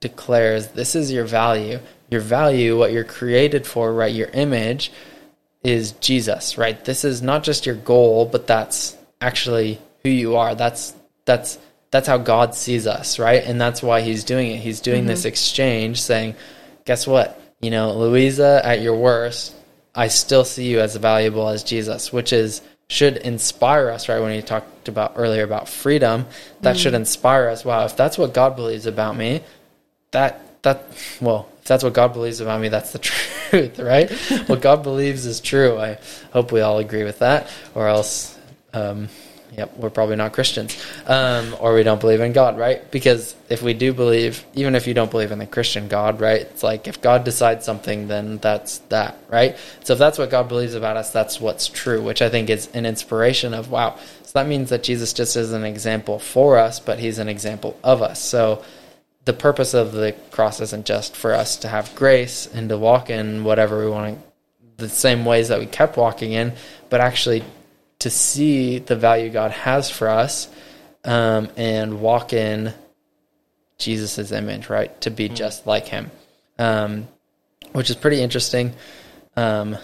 declares, 0.01 0.68
This 0.68 0.97
is 0.97 1.12
your 1.12 1.24
value. 1.24 1.78
Your 2.10 2.20
value, 2.20 2.76
what 2.76 2.93
you're 2.93 3.05
created 3.05 3.66
for, 3.66 3.93
right? 3.93 4.12
Your 4.12 4.28
image 4.28 4.93
is 5.62 5.93
Jesus, 5.93 6.59
right? 6.59 6.84
This 6.84 7.05
is 7.05 7.22
not 7.22 7.44
just 7.44 7.64
your 7.64 7.76
goal, 7.76 8.26
but 8.26 8.47
that's 8.47 8.97
actually 9.20 9.80
who 10.02 10.10
you 10.10 10.36
are. 10.36 10.55
That's 10.55 10.94
that's 11.24 11.59
that's 11.90 12.09
how 12.09 12.18
God 12.18 12.55
sees 12.55 12.86
us, 12.86 13.18
right? 13.18 13.44
And 13.44 13.60
that's 13.60 13.82
why 13.82 14.01
he's 14.01 14.24
doing 14.24 14.51
it. 14.51 14.59
He's 14.59 14.80
doing 14.80 15.06
this 15.06 15.20
mm-hmm. 15.20 15.28
exchange 15.28 16.01
saying, 16.01 16.34
guess 16.86 17.06
what? 17.06 17.40
You 17.60 17.70
know, 17.70 17.93
Louisa, 17.93 18.60
at 18.64 18.80
your 18.80 18.97
worst, 18.97 19.55
I 19.94 20.09
still 20.09 20.44
see 20.44 20.68
you 20.68 20.80
as 20.80 20.97
valuable 20.97 21.48
as 21.48 21.62
Jesus, 21.62 22.12
which 22.12 22.32
is 22.32 22.62
should 22.93 23.16
inspire 23.16 23.89
us, 23.89 24.06
right? 24.06 24.20
When 24.20 24.35
you 24.35 24.43
talked 24.43 24.86
about 24.86 25.14
earlier 25.16 25.44
about 25.44 25.66
freedom, 25.66 26.27
that 26.60 26.77
should 26.77 26.93
inspire 26.93 27.48
us. 27.48 27.64
Wow, 27.64 27.86
if 27.86 27.97
that's 27.97 28.19
what 28.19 28.35
God 28.35 28.55
believes 28.55 28.85
about 28.85 29.16
me, 29.16 29.40
that 30.10 30.62
that 30.62 30.85
well, 31.19 31.48
if 31.60 31.64
that's 31.64 31.82
what 31.82 31.94
God 31.94 32.12
believes 32.12 32.40
about 32.40 32.60
me, 32.60 32.69
that's 32.69 32.93
the 32.93 32.98
truth, 33.51 33.78
right? 33.78 34.10
what 34.47 34.60
God 34.60 34.82
believes 34.82 35.24
is 35.24 35.40
true. 35.40 35.78
I 35.78 35.98
hope 36.35 36.52
we 36.52 36.60
all 36.60 36.78
agree 36.78 37.02
with 37.02 37.20
that, 37.20 37.48
or 37.74 37.89
else, 37.89 38.39
um, 38.74 39.09
yep, 39.56 39.76
we're 39.76 39.90
probably 39.90 40.16
not 40.16 40.32
Christians, 40.32 40.82
um, 41.06 41.54
or 41.60 41.74
we 41.74 41.82
don't 41.82 42.00
believe 42.00 42.20
in 42.20 42.32
God, 42.32 42.58
right? 42.58 42.90
Because 42.90 43.34
if 43.50 43.62
we 43.62 43.74
do 43.74 43.92
believe, 43.92 44.44
even 44.54 44.74
if 44.74 44.86
you 44.86 44.94
don't 44.94 45.10
believe 45.10 45.30
in 45.30 45.38
the 45.38 45.46
Christian 45.46 45.88
God, 45.88 46.20
right? 46.20 46.40
It's 46.40 46.62
like 46.62 46.88
if 46.88 47.00
God 47.02 47.24
decides 47.24 47.64
something, 47.64 48.08
then 48.08 48.38
that's 48.38 48.78
that, 48.88 49.18
right? 49.28 49.56
So 49.84 49.92
if 49.92 49.98
that's 49.98 50.18
what 50.18 50.30
God 50.30 50.48
believes 50.48 50.74
about 50.74 50.96
us, 50.96 51.12
that's 51.12 51.40
what's 51.40 51.68
true, 51.68 52.02
which 52.02 52.22
I 52.22 52.30
think 52.30 52.48
is 52.48 52.68
an 52.74 52.86
inspiration 52.86 53.52
of 53.52 53.70
wow. 53.70 53.98
So 54.22 54.38
that 54.38 54.46
means 54.46 54.70
that 54.70 54.82
Jesus 54.82 55.12
just 55.12 55.36
is 55.36 55.52
an 55.52 55.64
example 55.64 56.18
for 56.18 56.58
us, 56.58 56.80
but 56.80 56.98
He's 56.98 57.18
an 57.18 57.28
example 57.28 57.78
of 57.84 58.00
us. 58.00 58.22
So 58.22 58.64
the 59.24 59.34
purpose 59.34 59.74
of 59.74 59.92
the 59.92 60.12
cross 60.30 60.60
isn't 60.60 60.86
just 60.86 61.14
for 61.14 61.34
us 61.34 61.56
to 61.58 61.68
have 61.68 61.94
grace 61.94 62.48
and 62.52 62.68
to 62.70 62.78
walk 62.78 63.10
in 63.10 63.44
whatever 63.44 63.84
we 63.84 63.90
want 63.90 64.18
the 64.78 64.88
same 64.88 65.24
ways 65.24 65.48
that 65.48 65.60
we 65.60 65.66
kept 65.66 65.96
walking 65.96 66.32
in, 66.32 66.54
but 66.88 67.00
actually 67.00 67.44
to 68.02 68.10
see 68.10 68.80
the 68.80 68.96
value 68.96 69.30
God 69.30 69.52
has 69.52 69.88
for 69.88 70.08
us 70.08 70.48
um, 71.04 71.48
and 71.56 72.00
walk 72.00 72.32
in 72.32 72.74
Jesus' 73.78 74.32
image, 74.32 74.68
right? 74.68 75.00
To 75.02 75.10
be 75.10 75.28
just 75.28 75.68
like 75.68 75.86
Him, 75.86 76.10
um, 76.58 77.06
which 77.70 77.90
is 77.90 77.96
pretty 77.96 78.20
interesting. 78.20 78.72
Um, 79.36 79.78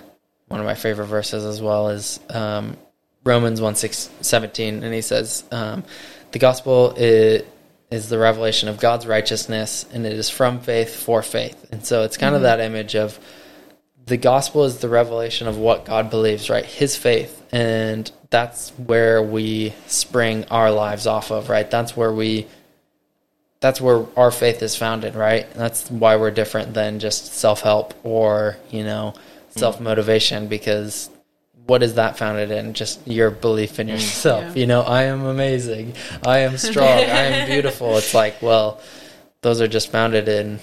one 0.48 0.58
of 0.58 0.66
my 0.66 0.74
favorite 0.74 1.06
verses 1.06 1.44
as 1.44 1.62
well 1.62 1.90
is 1.90 2.18
um, 2.30 2.76
Romans 3.22 3.60
1 3.60 3.76
6, 3.76 4.10
17, 4.20 4.82
and 4.82 4.92
he 4.92 5.00
says, 5.00 5.44
um, 5.52 5.84
The 6.32 6.40
gospel 6.40 6.94
is, 6.96 7.44
is 7.88 8.08
the 8.08 8.18
revelation 8.18 8.68
of 8.68 8.80
God's 8.80 9.06
righteousness, 9.06 9.86
and 9.92 10.04
it 10.04 10.12
is 10.12 10.28
from 10.28 10.58
faith 10.58 10.92
for 10.96 11.22
faith. 11.22 11.68
And 11.70 11.86
so 11.86 12.02
it's 12.02 12.16
kind 12.16 12.34
of 12.34 12.42
that 12.42 12.58
image 12.58 12.96
of 12.96 13.16
the 14.08 14.16
gospel 14.16 14.64
is 14.64 14.78
the 14.78 14.88
revelation 14.88 15.46
of 15.46 15.58
what 15.58 15.84
God 15.84 16.10
believes, 16.10 16.48
right? 16.50 16.64
His 16.64 16.96
faith. 16.96 17.42
And 17.52 18.10
that's 18.30 18.70
where 18.70 19.22
we 19.22 19.74
spring 19.86 20.44
our 20.50 20.70
lives 20.70 21.06
off 21.06 21.30
of, 21.30 21.48
right? 21.48 21.70
That's 21.70 21.96
where 21.96 22.12
we 22.12 22.46
that's 23.60 23.80
where 23.80 24.06
our 24.16 24.30
faith 24.30 24.62
is 24.62 24.76
founded, 24.76 25.16
right? 25.16 25.44
And 25.50 25.60
That's 25.60 25.90
why 25.90 26.14
we're 26.14 26.30
different 26.30 26.74
than 26.74 27.00
just 27.00 27.34
self-help 27.34 27.92
or, 28.04 28.56
you 28.70 28.84
know, 28.84 29.14
mm. 29.16 29.58
self-motivation 29.58 30.46
because 30.46 31.10
what 31.66 31.82
is 31.82 31.94
that 31.94 32.16
founded 32.16 32.52
in? 32.52 32.72
Just 32.74 33.04
your 33.06 33.32
belief 33.32 33.80
in 33.80 33.88
mm. 33.88 33.90
yourself. 33.90 34.44
Yeah. 34.54 34.60
You 34.60 34.66
know, 34.68 34.82
I 34.82 35.04
am 35.04 35.24
amazing. 35.24 35.94
I 36.24 36.40
am 36.40 36.56
strong. 36.56 36.86
I 36.86 37.00
am 37.00 37.48
beautiful. 37.50 37.96
It's 37.96 38.14
like, 38.14 38.40
well, 38.40 38.80
those 39.42 39.60
are 39.60 39.68
just 39.68 39.90
founded 39.90 40.28
in 40.28 40.60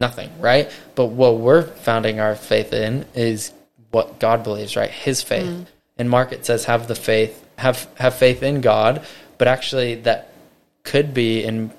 nothing, 0.00 0.30
right? 0.40 0.70
But 0.94 1.06
what 1.06 1.38
we're 1.38 1.62
founding 1.62 2.20
our 2.20 2.34
faith 2.34 2.72
in 2.72 3.04
is 3.14 3.52
what 3.90 4.18
God 4.18 4.42
believes, 4.42 4.76
right? 4.76 4.90
His 4.90 5.22
faith. 5.22 5.46
Mm. 5.46 5.66
In 5.98 6.08
Mark 6.08 6.32
it 6.32 6.46
says 6.46 6.64
have 6.64 6.88
the 6.88 6.94
faith, 6.94 7.46
have 7.58 7.88
have 7.96 8.14
faith 8.14 8.42
in 8.42 8.60
God, 8.60 9.04
but 9.38 9.48
actually 9.48 9.96
that 9.96 10.32
could 10.82 11.12
be 11.12 11.44
and 11.44 11.70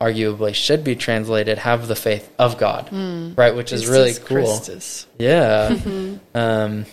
arguably 0.00 0.54
should 0.54 0.82
be 0.82 0.96
translated 0.96 1.58
have 1.58 1.86
the 1.86 1.96
faith 1.96 2.30
of 2.38 2.58
God, 2.58 2.88
right? 3.36 3.54
Which 3.54 3.72
is 3.72 3.88
really 3.88 4.14
cool. 4.14 4.44
Christus. 4.44 5.06
Yeah. 5.18 5.76
Um, 6.34 6.86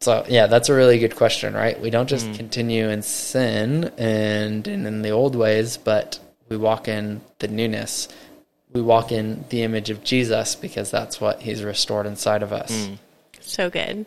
so 0.00 0.26
yeah, 0.28 0.46
that's 0.48 0.68
a 0.68 0.74
really 0.74 0.98
good 0.98 1.16
question, 1.16 1.54
right? 1.54 1.80
We 1.80 1.88
don't 1.88 2.08
just 2.08 2.26
continue 2.34 2.90
in 2.90 3.00
sin 3.00 3.90
and, 3.96 4.66
and 4.68 4.86
in 4.86 5.00
the 5.00 5.10
old 5.10 5.34
ways, 5.34 5.78
but 5.78 6.18
we 6.50 6.58
walk 6.58 6.88
in 6.88 7.22
the 7.38 7.48
newness. 7.48 8.08
We 8.74 8.82
walk 8.82 9.12
in 9.12 9.44
the 9.50 9.62
image 9.62 9.88
of 9.90 10.02
Jesus 10.02 10.56
because 10.56 10.90
that's 10.90 11.20
what 11.20 11.40
He's 11.42 11.62
restored 11.62 12.06
inside 12.06 12.42
of 12.42 12.52
us. 12.52 12.88
So 13.40 13.70
good. 13.70 14.04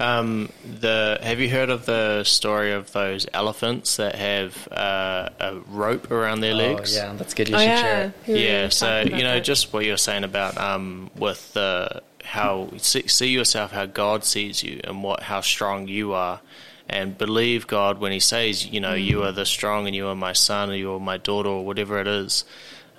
Um, 0.00 0.52
the 0.80 1.18
have 1.20 1.40
you 1.40 1.50
heard 1.50 1.70
of 1.70 1.84
the 1.84 2.22
story 2.22 2.72
of 2.72 2.92
those 2.92 3.26
elephants 3.34 3.96
that 3.96 4.14
have 4.14 4.68
uh, 4.70 5.30
a 5.40 5.56
rope 5.66 6.12
around 6.12 6.40
their 6.40 6.52
Oh 6.52 6.58
legs? 6.58 6.94
yeah, 6.94 7.12
that's 7.14 7.34
good. 7.34 7.48
You 7.48 7.56
oh 7.56 7.58
should 7.58 7.64
yeah. 7.66 7.82
share 7.82 8.04
it. 8.26 8.32
We 8.32 8.46
yeah 8.46 8.68
so 8.68 9.00
you 9.00 9.24
know 9.24 9.34
that. 9.34 9.44
just 9.44 9.72
what 9.72 9.84
you're 9.84 9.96
saying 9.96 10.22
about 10.22 10.56
um 10.56 11.10
with 11.16 11.52
the 11.54 12.00
how 12.22 12.68
see, 12.76 13.08
see 13.08 13.30
yourself 13.30 13.72
how 13.72 13.86
god 13.86 14.22
sees 14.22 14.62
you 14.62 14.80
and 14.84 15.02
what 15.02 15.22
how 15.24 15.40
strong 15.40 15.88
you 15.88 16.12
are 16.12 16.40
and 16.88 17.18
believe 17.18 17.66
god 17.66 17.98
when 17.98 18.12
he 18.12 18.20
says 18.20 18.66
you 18.66 18.80
know 18.80 18.94
you 18.94 19.22
are 19.24 19.32
the 19.32 19.46
strong 19.46 19.86
and 19.86 19.96
you 19.96 20.06
are 20.06 20.14
my 20.14 20.32
son 20.34 20.70
or 20.70 20.74
you 20.74 20.92
are 20.92 21.00
my 21.00 21.16
daughter 21.16 21.48
or 21.48 21.64
whatever 21.64 21.98
it 21.98 22.06
is 22.06 22.44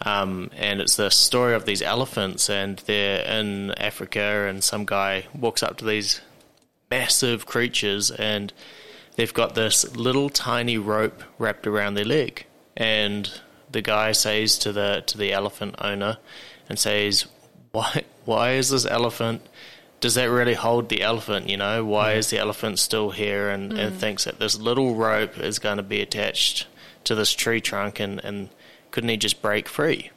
um, 0.01 0.49
and 0.55 0.81
it's 0.81 0.95
the 0.95 1.09
story 1.09 1.53
of 1.53 1.65
these 1.65 1.81
elephants 1.81 2.49
and 2.49 2.77
they're 2.85 3.23
in 3.25 3.71
africa 3.71 4.47
and 4.47 4.63
some 4.63 4.85
guy 4.85 5.25
walks 5.33 5.61
up 5.61 5.77
to 5.77 5.85
these 5.85 6.21
massive 6.89 7.45
creatures 7.45 8.11
and 8.11 8.51
they've 9.15 9.33
got 9.33 9.55
this 9.55 9.95
little 9.95 10.29
tiny 10.29 10.77
rope 10.77 11.23
wrapped 11.37 11.67
around 11.67 11.93
their 11.93 12.05
leg. 12.05 12.45
And 12.75 13.29
the 13.71 13.81
guy 13.81 14.13
says 14.13 14.57
to 14.59 14.71
the 14.71 15.03
to 15.07 15.17
the 15.17 15.31
elephant 15.31 15.75
owner 15.79 16.17
and 16.67 16.79
says 16.79 17.27
why 17.71 18.03
why 18.25 18.53
is 18.53 18.69
this 18.69 18.85
elephant 18.85 19.41
does 19.99 20.15
that 20.15 20.29
really 20.29 20.53
hold 20.53 20.87
the 20.89 21.01
elephant 21.01 21.49
you 21.49 21.57
know? 21.57 21.83
Why 21.83 22.13
is 22.13 22.29
the 22.29 22.39
elephant 22.39 22.79
still 22.79 23.11
here 23.11 23.49
and, 23.49 23.73
and 23.73 23.95
thinks 23.95 24.23
that 24.23 24.39
this 24.39 24.57
little 24.57 24.95
rope 24.95 25.37
is 25.37 25.59
going 25.59 25.77
to 25.77 25.83
be 25.83 26.01
attached 26.01 26.67
to 27.03 27.15
this 27.15 27.33
tree 27.33 27.59
trunk 27.59 27.99
and, 27.99 28.23
and 28.23 28.49
couldn't 28.91 29.09
he 29.09 29.17
just 29.17 29.41
break 29.41 29.67
free 29.67 30.11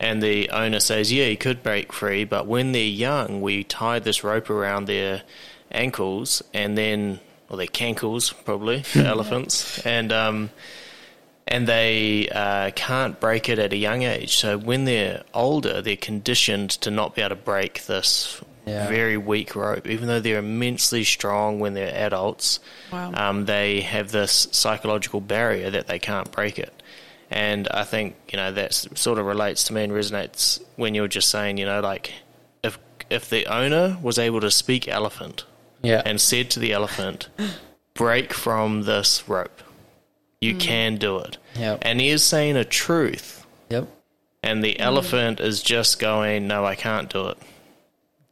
and 0.00 0.20
the 0.20 0.50
owner 0.50 0.80
says, 0.80 1.12
yeah, 1.12 1.26
he 1.26 1.36
could 1.36 1.62
break 1.62 1.92
free, 1.92 2.24
but 2.24 2.44
when 2.48 2.72
they're 2.72 2.82
young, 2.82 3.40
we 3.40 3.62
tie 3.62 4.00
this 4.00 4.24
rope 4.24 4.50
around 4.50 4.86
their 4.86 5.22
ankles 5.70 6.42
and 6.52 6.76
then, 6.76 7.20
or 7.48 7.56
their 7.56 7.66
cankles, 7.68 8.34
probably, 8.44 8.82
for 8.82 8.98
elephants, 9.02 9.78
and 9.86 10.12
um, 10.12 10.50
and 11.46 11.68
they 11.68 12.28
uh, 12.30 12.70
can't 12.74 13.20
break 13.20 13.48
it 13.48 13.58
at 13.60 13.72
a 13.72 13.76
young 13.76 14.02
age. 14.02 14.36
So 14.36 14.58
when 14.58 14.86
they're 14.86 15.22
older, 15.34 15.82
they're 15.82 15.96
conditioned 15.96 16.70
to 16.82 16.90
not 16.90 17.14
be 17.14 17.22
able 17.22 17.36
to 17.36 17.42
break 17.42 17.84
this 17.86 18.40
Yeah. 18.66 18.88
very 18.88 19.16
weak 19.16 19.54
rope, 19.54 19.86
even 19.86 20.08
though 20.08 20.20
they're 20.20 20.38
immensely 20.38 21.04
strong 21.04 21.60
when 21.60 21.74
they're 21.74 21.94
adults. 21.94 22.58
Wow. 22.92 23.12
Um, 23.14 23.44
they 23.46 23.80
have 23.82 24.10
this 24.12 24.48
psychological 24.52 25.20
barrier 25.20 25.70
that 25.70 25.86
they 25.88 25.98
can't 25.98 26.30
break 26.32 26.58
it. 26.58 26.72
And 27.32 27.66
I 27.68 27.84
think 27.84 28.16
you 28.30 28.36
know 28.36 28.52
that 28.52 28.74
sort 28.74 29.18
of 29.18 29.26
relates 29.26 29.64
to 29.64 29.72
me 29.72 29.84
and 29.84 29.92
resonates 29.92 30.62
when 30.76 30.94
you're 30.94 31.08
just 31.08 31.30
saying, 31.30 31.56
you 31.58 31.64
know, 31.64 31.80
like 31.80 32.12
if 32.62 32.78
if 33.10 33.30
the 33.30 33.46
owner 33.46 33.98
was 34.02 34.18
able 34.18 34.40
to 34.40 34.50
speak 34.50 34.86
elephant 34.86 35.44
Yeah. 35.82 36.02
and 36.04 36.20
said 36.20 36.50
to 36.50 36.60
the 36.60 36.72
elephant, 36.72 37.28
"Break 37.94 38.32
from 38.34 38.82
this 38.82 39.28
rope, 39.28 39.62
you 40.40 40.52
hmm. 40.52 40.58
can 40.58 40.96
do 40.96 41.18
it," 41.18 41.38
Yep. 41.56 41.78
and 41.82 42.00
he 42.00 42.08
is 42.08 42.22
saying 42.22 42.56
a 42.56 42.64
truth, 42.64 43.46
Yep. 43.70 43.88
and 44.42 44.62
the 44.62 44.74
hmm. 44.74 44.82
elephant 44.82 45.40
is 45.40 45.62
just 45.62 45.98
going, 45.98 46.46
"No, 46.46 46.64
I 46.66 46.74
can't 46.74 47.08
do 47.10 47.28
it." 47.28 47.38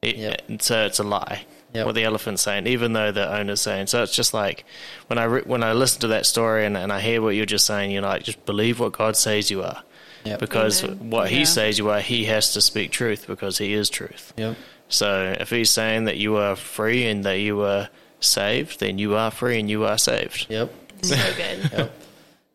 It- 0.02 0.16
Yep. 0.16 0.42
and 0.48 0.62
so 0.62 0.84
it's 0.86 0.98
a 0.98 1.04
lie. 1.04 1.44
Yep. 1.72 1.86
What 1.86 1.94
the 1.94 2.02
elephant's 2.02 2.42
saying, 2.42 2.66
even 2.66 2.94
though 2.94 3.12
the 3.12 3.32
owner's 3.32 3.60
saying. 3.60 3.86
So 3.86 4.02
it's 4.02 4.14
just 4.14 4.34
like 4.34 4.64
when 5.06 5.18
I 5.18 5.24
re- 5.24 5.42
when 5.44 5.62
I 5.62 5.72
listen 5.72 6.00
to 6.00 6.08
that 6.08 6.26
story 6.26 6.66
and, 6.66 6.76
and 6.76 6.92
I 6.92 7.00
hear 7.00 7.22
what 7.22 7.36
you're 7.36 7.46
just 7.46 7.64
saying, 7.64 7.92
you 7.92 8.00
know, 8.00 8.08
like 8.08 8.24
just 8.24 8.44
believe 8.44 8.80
what 8.80 8.90
God 8.92 9.16
says 9.16 9.52
you 9.52 9.62
are, 9.62 9.82
Yep. 10.24 10.40
because 10.40 10.82
Amen. 10.82 11.10
what 11.10 11.30
He 11.30 11.44
says 11.44 11.78
you 11.78 11.88
are, 11.90 12.00
He 12.00 12.24
has 12.24 12.54
to 12.54 12.60
speak 12.60 12.90
truth 12.90 13.26
because 13.28 13.58
He 13.58 13.72
is 13.72 13.88
truth. 13.88 14.32
Yep. 14.36 14.56
So 14.88 15.36
if 15.38 15.50
He's 15.50 15.70
saying 15.70 16.04
that 16.06 16.16
you 16.16 16.36
are 16.38 16.56
free 16.56 17.06
and 17.06 17.22
that 17.24 17.38
you 17.38 17.60
are 17.62 17.88
saved, 18.18 18.80
then 18.80 18.98
you 18.98 19.14
are 19.14 19.30
free 19.30 19.60
and 19.60 19.70
you 19.70 19.84
are 19.84 19.96
saved. 19.96 20.46
Yep. 20.50 20.72
so 21.02 21.16
good. 21.36 21.70
Yep. 21.72 21.92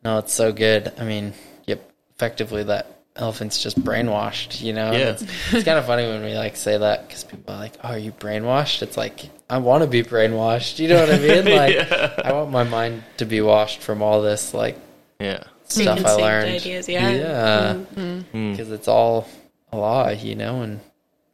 No, 0.04 0.18
it's 0.18 0.34
so 0.34 0.52
good. 0.52 0.92
I 0.98 1.04
mean, 1.04 1.32
yep. 1.66 1.90
Effectively, 2.14 2.64
that 2.64 2.95
elephant's 3.16 3.62
just 3.62 3.78
brainwashed. 3.82 4.60
You 4.62 4.72
know. 4.72 4.92
Yeah. 4.92 5.10
It's, 5.10 5.22
it's 5.52 5.64
kind 5.64 5.78
of 5.78 5.86
funny 5.86 6.06
when 6.06 6.22
we 6.22 6.34
like 6.34 6.56
say 6.56 6.76
that 6.78 7.06
because 7.08 7.24
people 7.24 7.54
are 7.54 7.58
like, 7.58 7.74
"Oh, 7.84 7.88
are 7.90 7.98
you 7.98 8.12
brainwashed?" 8.12 8.82
It's 8.82 8.96
like 8.96 9.28
I 9.50 9.58
want 9.58 9.82
to 9.84 9.88
be 9.88 10.02
brainwashed. 10.02 10.78
You 10.78 10.88
know 10.88 11.00
what 11.00 11.10
I 11.12 11.18
mean? 11.18 11.44
Like 11.56 12.24
I 12.24 12.32
want 12.32 12.50
my 12.50 12.64
mind 12.64 13.02
to 13.18 13.24
be 13.24 13.40
washed 13.40 13.80
from 13.80 14.02
all 14.02 14.22
this 14.22 14.52
like 14.54 14.78
Yeah. 15.20 15.44
stuff 15.64 15.98
I 15.98 16.02
Preconceived 16.02 16.20
learned. 16.20 16.48
ideas, 16.50 16.88
yeah. 16.88 17.10
Yeah. 17.10 17.74
Mm-hmm. 17.94 18.50
Because 18.52 18.70
it's 18.70 18.88
all 18.88 19.28
a 19.72 19.76
lie, 19.76 20.12
you 20.12 20.34
know, 20.34 20.62
and 20.62 20.80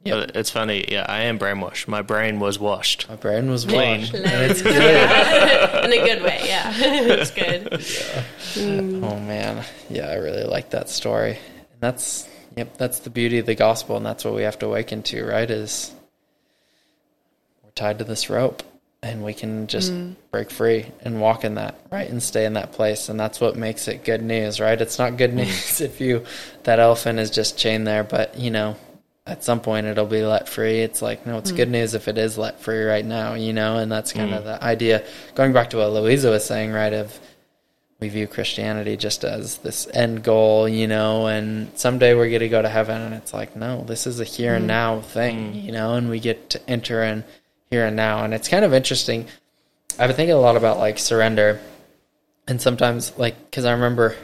Yep. 0.05 0.27
But 0.27 0.35
it's 0.35 0.49
funny. 0.49 0.83
Yeah, 0.89 1.05
I 1.07 1.21
am 1.21 1.39
brainwashed. 1.39 1.87
My 1.87 2.01
brain 2.01 2.41
was 2.41 2.59
washed. 2.59 3.07
my 3.07 3.15
brain 3.15 3.49
was 3.49 3.63
Clean. 3.63 4.01
washed. 4.01 4.11
Clean. 4.11 4.25
And 4.25 4.51
it's 4.51 4.61
good. 4.61 5.85
In 5.85 5.93
a 5.93 6.05
good 6.05 6.21
way, 6.23 6.41
yeah. 6.43 6.73
it's 6.75 7.31
good. 7.31 9.01
Oh 9.01 9.17
man, 9.19 9.63
yeah, 9.89 10.07
I 10.09 10.15
really 10.15 10.43
like 10.43 10.71
that 10.71 10.89
story. 10.89 11.37
That's 11.83 12.27
yep, 12.55 12.77
that's 12.77 12.99
the 12.99 13.09
beauty 13.09 13.39
of 13.39 13.45
the 13.45 13.55
gospel, 13.55 13.97
and 13.97 14.05
that's 14.05 14.23
what 14.23 14.33
we 14.33 14.43
have 14.43 14.59
to 14.59 14.67
awaken 14.67 15.03
to, 15.03 15.25
right? 15.25 15.49
Is 15.49 15.93
we're 17.63 17.71
tied 17.71 17.99
to 17.99 18.03
this 18.03 18.29
rope, 18.29 18.63
and 19.01 19.23
we 19.23 19.33
can 19.33 19.67
just 19.67 19.91
mm. 19.91 20.15
break 20.31 20.49
free 20.49 20.85
and 21.01 21.19
walk 21.19 21.43
in 21.43 21.55
that, 21.55 21.79
right, 21.91 22.09
and 22.09 22.21
stay 22.21 22.45
in 22.45 22.53
that 22.53 22.71
place, 22.71 23.09
and 23.09 23.19
that's 23.19 23.41
what 23.41 23.55
makes 23.55 23.87
it 23.87 24.03
good 24.03 24.23
news, 24.23 24.59
right? 24.59 24.79
It's 24.79 24.99
not 24.99 25.17
good 25.17 25.31
mm. 25.31 25.45
news 25.45 25.81
if 25.81 25.99
you 25.99 26.25
that 26.63 26.79
elephant 26.79 27.19
is 27.19 27.29
just 27.29 27.57
chained 27.57 27.87
there, 27.87 28.03
but 28.03 28.37
you 28.37 28.51
know. 28.51 28.75
At 29.25 29.41
some 29.41 29.61
point, 29.61 29.87
it'll 29.87 30.05
be 30.05 30.21
let 30.21 30.49
free. 30.49 30.81
It's 30.81 31.01
like, 31.01 31.25
no, 31.25 31.37
it's 31.37 31.53
mm. 31.53 31.55
good 31.55 31.69
news 31.69 31.93
if 31.93 32.09
it 32.09 32.17
is 32.17 32.37
let 32.37 32.59
free 32.59 32.83
right 32.83 33.05
now, 33.05 33.35
you 33.35 33.53
know, 33.53 33.77
and 33.77 33.89
that's 33.89 34.11
kind 34.11 34.33
of 34.33 34.43
the 34.43 34.61
idea. 34.61 35.05
Going 35.33 35.53
back 35.53 35.69
to 35.69 35.77
what 35.77 35.93
Louisa 35.93 36.29
was 36.29 36.43
saying, 36.43 36.73
right? 36.73 36.91
Of 36.91 37.17
we 38.03 38.09
view 38.09 38.27
Christianity 38.27 38.97
just 38.97 39.23
as 39.23 39.59
this 39.59 39.87
end 39.93 40.25
goal, 40.25 40.67
you 40.67 40.87
know, 40.87 41.27
and 41.27 41.71
someday 41.79 42.13
we're 42.13 42.27
going 42.27 42.41
to 42.41 42.49
go 42.49 42.61
to 42.61 42.67
heaven. 42.67 43.01
And 43.01 43.15
it's 43.15 43.33
like, 43.33 43.55
no, 43.55 43.85
this 43.85 44.05
is 44.05 44.19
a 44.19 44.25
here 44.25 44.55
and 44.55 44.63
mm-hmm. 44.63 44.67
now 44.67 44.99
thing, 44.99 45.53
mm-hmm. 45.53 45.65
you 45.65 45.71
know, 45.71 45.93
and 45.93 46.09
we 46.09 46.19
get 46.19 46.49
to 46.49 46.69
enter 46.69 47.01
in 47.01 47.23
here 47.69 47.85
and 47.85 47.95
now. 47.95 48.25
And 48.25 48.33
it's 48.33 48.49
kind 48.49 48.65
of 48.65 48.73
interesting. 48.73 49.27
I've 49.97 50.09
been 50.09 50.17
thinking 50.17 50.35
a 50.35 50.39
lot 50.39 50.57
about 50.57 50.79
like 50.79 50.99
surrender. 50.99 51.61
And 52.45 52.61
sometimes, 52.61 53.17
like, 53.17 53.39
because 53.45 53.63
I 53.63 53.71
remember 53.71 54.17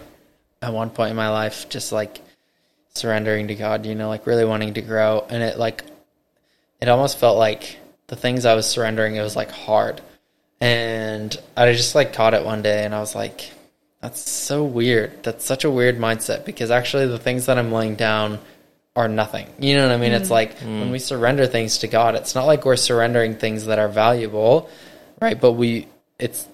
at 0.61 0.73
one 0.73 0.89
point 0.89 1.11
in 1.11 1.15
my 1.15 1.29
life, 1.29 1.69
just 1.69 1.93
like 1.93 2.19
surrendering 2.95 3.47
to 3.47 3.55
God, 3.55 3.85
you 3.85 3.95
know, 3.95 4.09
like 4.09 4.27
really 4.27 4.43
wanting 4.43 4.73
to 4.73 4.81
grow. 4.81 5.25
And 5.29 5.41
it 5.41 5.57
like, 5.57 5.85
it 6.81 6.89
almost 6.89 7.17
felt 7.17 7.37
like 7.37 7.77
the 8.07 8.17
things 8.17 8.43
I 8.43 8.55
was 8.55 8.69
surrendering, 8.69 9.15
it 9.15 9.21
was 9.21 9.37
like 9.37 9.51
hard. 9.51 10.01
And 10.59 11.33
I 11.55 11.71
just 11.71 11.95
like 11.95 12.11
caught 12.11 12.33
it 12.33 12.43
one 12.43 12.61
day 12.61 12.83
and 12.83 12.93
I 12.93 12.99
was 12.99 13.15
like, 13.15 13.51
that's 14.01 14.29
so 14.29 14.63
weird. 14.63 15.23
That's 15.23 15.43
such 15.43 15.65
a 15.65 15.71
weird 15.71 15.97
mindset 15.97 16.45
because 16.45 16.71
actually 16.71 17.07
the 17.07 17.19
things 17.19 17.47
that 17.47 17.57
I'm 17.57 17.71
laying 17.71 17.95
down 17.95 18.39
are 18.95 19.07
nothing. 19.07 19.47
You 19.59 19.75
know 19.75 19.87
what 19.87 19.93
I 19.93 19.97
mean? 19.97 20.13
It's 20.13 20.29
mm. 20.29 20.31
like 20.31 20.57
mm. 20.59 20.79
when 20.79 20.91
we 20.91 20.99
surrender 20.99 21.47
things 21.47 21.79
to 21.79 21.87
God, 21.87 22.15
it's 22.15 22.35
not 22.35 22.45
like 22.45 22.65
we're 22.65 22.75
surrendering 22.75 23.35
things 23.35 23.65
that 23.65 23.79
are 23.79 23.89
valuable, 23.89 24.69
right? 25.21 25.39
But 25.39 25.53
we 25.53 25.87
it's 26.17 26.47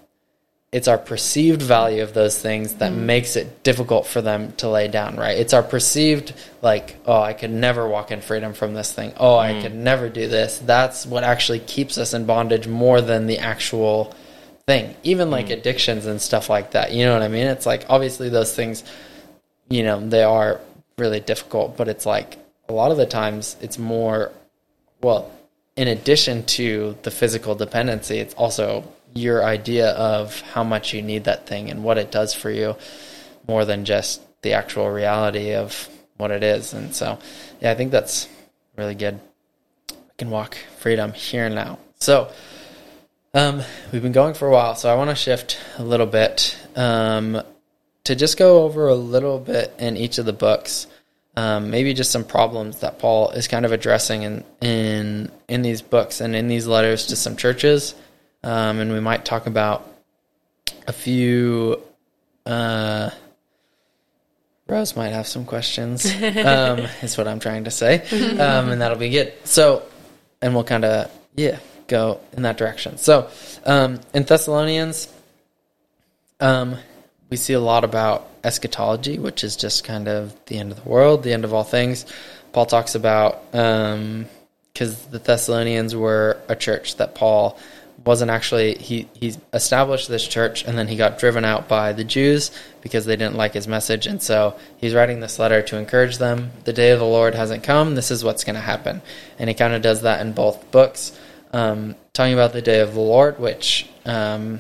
it's 0.71 0.87
our 0.87 0.97
perceived 0.97 1.61
value 1.61 2.03
of 2.03 2.13
those 2.13 2.39
things 2.41 2.73
that 2.75 2.91
mm. 2.91 2.97
makes 2.97 3.35
it 3.35 3.63
difficult 3.63 4.05
for 4.07 4.21
them 4.21 4.51
to 4.53 4.67
lay 4.67 4.87
down, 4.87 5.15
right? 5.15 5.37
It's 5.37 5.53
our 5.53 5.63
perceived 5.63 6.33
like, 6.61 6.97
oh, 7.05 7.21
I 7.21 7.33
could 7.33 7.51
never 7.51 7.87
walk 7.87 8.11
in 8.11 8.21
freedom 8.21 8.53
from 8.53 8.73
this 8.73 8.91
thing. 8.91 9.13
Oh, 9.17 9.37
I 9.37 9.61
could 9.61 9.73
never 9.73 10.09
do 10.09 10.27
this. 10.27 10.59
That's 10.59 11.05
what 11.05 11.23
actually 11.23 11.59
keeps 11.59 11.97
us 11.97 12.13
in 12.13 12.25
bondage 12.25 12.67
more 12.67 12.99
than 12.99 13.27
the 13.27 13.37
actual 13.37 14.13
thing. 14.67 14.95
Even 15.03 15.29
like 15.29 15.47
hmm. 15.47 15.53
addictions 15.53 16.05
and 16.05 16.21
stuff 16.21 16.49
like 16.49 16.71
that. 16.71 16.91
You 16.91 17.05
know 17.05 17.13
what 17.13 17.21
I 17.21 17.27
mean? 17.27 17.47
It's 17.47 17.65
like 17.65 17.85
obviously 17.89 18.29
those 18.29 18.55
things, 18.55 18.83
you 19.69 19.83
know, 19.83 19.99
they 19.99 20.23
are 20.23 20.59
really 20.97 21.19
difficult, 21.19 21.77
but 21.77 21.87
it's 21.87 22.05
like 22.05 22.37
a 22.67 22.73
lot 22.73 22.91
of 22.91 22.97
the 22.97 23.05
times 23.05 23.57
it's 23.61 23.77
more 23.77 24.31
well, 25.01 25.31
in 25.75 25.87
addition 25.87 26.43
to 26.45 26.97
the 27.03 27.11
physical 27.11 27.53
dependency, 27.53 28.17
it's 28.17 28.33
also 28.35 28.91
your 29.13 29.43
idea 29.43 29.91
of 29.91 30.41
how 30.41 30.63
much 30.63 30.93
you 30.93 31.01
need 31.01 31.25
that 31.25 31.45
thing 31.47 31.69
and 31.69 31.83
what 31.83 31.97
it 31.97 32.11
does 32.11 32.33
for 32.33 32.49
you 32.49 32.75
more 33.47 33.65
than 33.65 33.85
just 33.85 34.21
the 34.41 34.53
actual 34.53 34.89
reality 34.89 35.53
of 35.53 35.89
what 36.17 36.31
it 36.31 36.43
is. 36.43 36.73
And 36.73 36.95
so, 36.95 37.19
yeah, 37.61 37.71
I 37.71 37.75
think 37.75 37.91
that's 37.91 38.27
really 38.77 38.95
good. 38.95 39.19
We 39.91 39.97
can 40.17 40.29
walk 40.29 40.57
freedom 40.79 41.13
here 41.13 41.45
and 41.45 41.55
now. 41.55 41.77
So, 41.99 42.31
um, 43.35 43.61
we've 43.91 44.01
been 44.01 44.13
going 44.13 44.33
for 44.33 44.47
a 44.47 44.51
while, 44.51 44.75
so 44.75 44.89
I 44.89 44.95
want 44.95 45.09
to 45.09 45.15
shift 45.15 45.59
a 45.77 45.83
little 45.83 46.05
bit 46.05 46.57
um, 46.75 47.41
to 48.05 48.15
just 48.15 48.37
go 48.37 48.63
over 48.63 48.87
a 48.87 48.95
little 48.95 49.39
bit 49.39 49.73
in 49.77 49.97
each 49.97 50.17
of 50.17 50.25
the 50.25 50.33
books. 50.33 50.87
Um, 51.35 51.69
maybe 51.69 51.93
just 51.93 52.11
some 52.11 52.23
problems 52.23 52.79
that 52.79 52.97
Paul 52.97 53.31
is 53.31 53.49
kind 53.49 53.65
of 53.65 53.73
addressing 53.73 54.23
in 54.23 54.43
in 54.61 55.31
in 55.49 55.63
these 55.63 55.81
books 55.81 56.21
and 56.21 56.33
in 56.33 56.47
these 56.47 56.65
letters 56.65 57.07
to 57.07 57.17
some 57.17 57.35
churches, 57.35 57.93
um, 58.41 58.79
and 58.79 58.93
we 58.93 59.01
might 59.01 59.25
talk 59.25 59.47
about 59.47 59.85
a 60.87 60.93
few. 60.93 61.81
Uh, 62.45 63.09
Rose 64.65 64.95
might 64.95 65.09
have 65.09 65.27
some 65.27 65.45
questions. 65.45 66.05
Um, 66.23 66.87
is 67.01 67.17
what 67.17 67.27
I'm 67.27 67.41
trying 67.41 67.65
to 67.65 67.71
say, 67.71 67.99
um, 68.39 68.69
and 68.69 68.81
that'll 68.81 68.97
be 68.97 69.09
good. 69.09 69.33
So, 69.43 69.83
and 70.41 70.53
we'll 70.53 70.63
kind 70.63 70.85
of 70.85 71.11
yeah 71.35 71.59
go 71.87 72.19
in 72.33 72.43
that 72.43 72.57
direction. 72.57 72.97
So, 72.97 73.29
um, 73.65 73.99
in 74.13 74.23
Thessalonians, 74.23 75.11
um, 76.39 76.77
we 77.29 77.37
see 77.37 77.53
a 77.53 77.59
lot 77.59 77.83
about 77.83 78.27
eschatology, 78.43 79.19
which 79.19 79.43
is 79.43 79.55
just 79.55 79.83
kind 79.83 80.07
of 80.07 80.33
the 80.45 80.57
end 80.57 80.71
of 80.71 80.83
the 80.83 80.89
world, 80.89 81.23
the 81.23 81.33
end 81.33 81.43
of 81.43 81.53
all 81.53 81.63
things. 81.63 82.05
Paul 82.53 82.65
talks 82.65 82.95
about 82.95 83.51
because 83.51 83.83
um, 83.83 85.11
the 85.11 85.19
Thessalonians 85.19 85.95
were 85.95 86.39
a 86.47 86.55
church 86.55 86.97
that 86.97 87.15
Paul 87.15 87.57
wasn't 88.05 88.29
actually 88.29 88.75
he 88.75 89.09
he 89.13 89.33
established 89.51 90.07
this 90.07 90.27
church 90.27 90.63
and 90.63 90.77
then 90.77 90.87
he 90.87 90.95
got 90.95 91.17
driven 91.17 91.43
out 91.43 91.67
by 91.67 91.91
the 91.91 92.03
Jews 92.03 92.51
because 92.81 93.05
they 93.05 93.15
didn't 93.15 93.35
like 93.35 93.53
his 93.53 93.67
message. 93.67 94.05
And 94.05 94.21
so 94.21 94.55
he's 94.77 94.93
writing 94.93 95.19
this 95.19 95.39
letter 95.39 95.63
to 95.63 95.77
encourage 95.77 96.19
them. 96.19 96.51
The 96.65 96.73
day 96.73 96.91
of 96.91 96.99
the 96.99 97.05
Lord 97.05 97.33
hasn't 97.33 97.63
come. 97.63 97.95
This 97.95 98.11
is 98.11 98.23
what's 98.23 98.43
going 98.43 98.55
to 98.55 98.61
happen. 98.61 99.01
And 99.39 99.49
he 99.49 99.55
kind 99.55 99.73
of 99.73 99.81
does 99.81 100.03
that 100.03 100.21
in 100.21 100.33
both 100.33 100.69
books 100.71 101.17
um, 101.55 101.95
talking 102.13 102.33
about 102.33 102.53
the 102.53 102.61
day 102.61 102.79
of 102.79 102.93
the 102.93 102.99
Lord 102.99 103.39
which 103.39 103.89
um, 104.05 104.59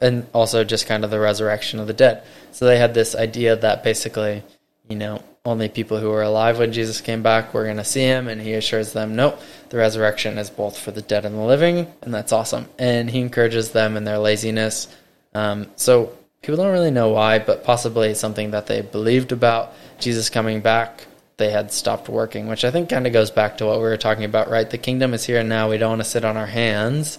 and 0.00 0.26
also 0.32 0.64
just 0.64 0.86
kind 0.86 1.04
of 1.04 1.10
the 1.10 1.20
resurrection 1.20 1.78
of 1.78 1.86
the 1.86 1.92
dead 1.92 2.24
so 2.50 2.64
they 2.64 2.78
had 2.78 2.94
this 2.94 3.14
idea 3.14 3.54
that 3.56 3.84
basically 3.84 4.42
you 4.88 4.96
know 4.96 5.22
only 5.44 5.68
people 5.68 5.98
who 5.98 6.10
were 6.10 6.22
alive 6.22 6.58
when 6.58 6.72
Jesus 6.72 7.00
came 7.00 7.22
back 7.22 7.54
were 7.54 7.64
going 7.64 7.78
to 7.78 7.84
see 7.84 8.02
him, 8.02 8.28
and 8.28 8.40
he 8.40 8.52
assures 8.52 8.92
them, 8.92 9.16
nope, 9.16 9.40
the 9.70 9.78
resurrection 9.78 10.36
is 10.36 10.50
both 10.50 10.78
for 10.78 10.90
the 10.90 11.02
dead 11.02 11.24
and 11.24 11.34
the 11.34 11.40
living, 11.40 11.90
and 12.02 12.12
that's 12.12 12.32
awesome. 12.32 12.68
And 12.78 13.10
he 13.10 13.20
encourages 13.20 13.72
them 13.72 13.96
in 13.96 14.04
their 14.04 14.18
laziness. 14.18 14.88
Um, 15.34 15.68
so 15.76 16.12
people 16.42 16.56
don't 16.56 16.72
really 16.72 16.90
know 16.90 17.08
why, 17.08 17.38
but 17.38 17.64
possibly 17.64 18.14
something 18.14 18.50
that 18.50 18.66
they 18.66 18.82
believed 18.82 19.32
about 19.32 19.72
Jesus 19.98 20.28
coming 20.28 20.60
back. 20.60 21.06
They 21.40 21.50
had 21.50 21.72
stopped 21.72 22.10
working, 22.10 22.48
which 22.48 22.66
I 22.66 22.70
think 22.70 22.90
kind 22.90 23.06
of 23.06 23.14
goes 23.14 23.30
back 23.30 23.56
to 23.56 23.64
what 23.64 23.78
we 23.78 23.84
were 23.84 23.96
talking 23.96 24.24
about, 24.24 24.50
right? 24.50 24.68
The 24.68 24.76
kingdom 24.76 25.14
is 25.14 25.24
here 25.24 25.40
and 25.40 25.48
now. 25.48 25.70
We 25.70 25.78
don't 25.78 25.92
want 25.92 26.02
to 26.02 26.08
sit 26.08 26.22
on 26.22 26.36
our 26.36 26.44
hands. 26.44 27.18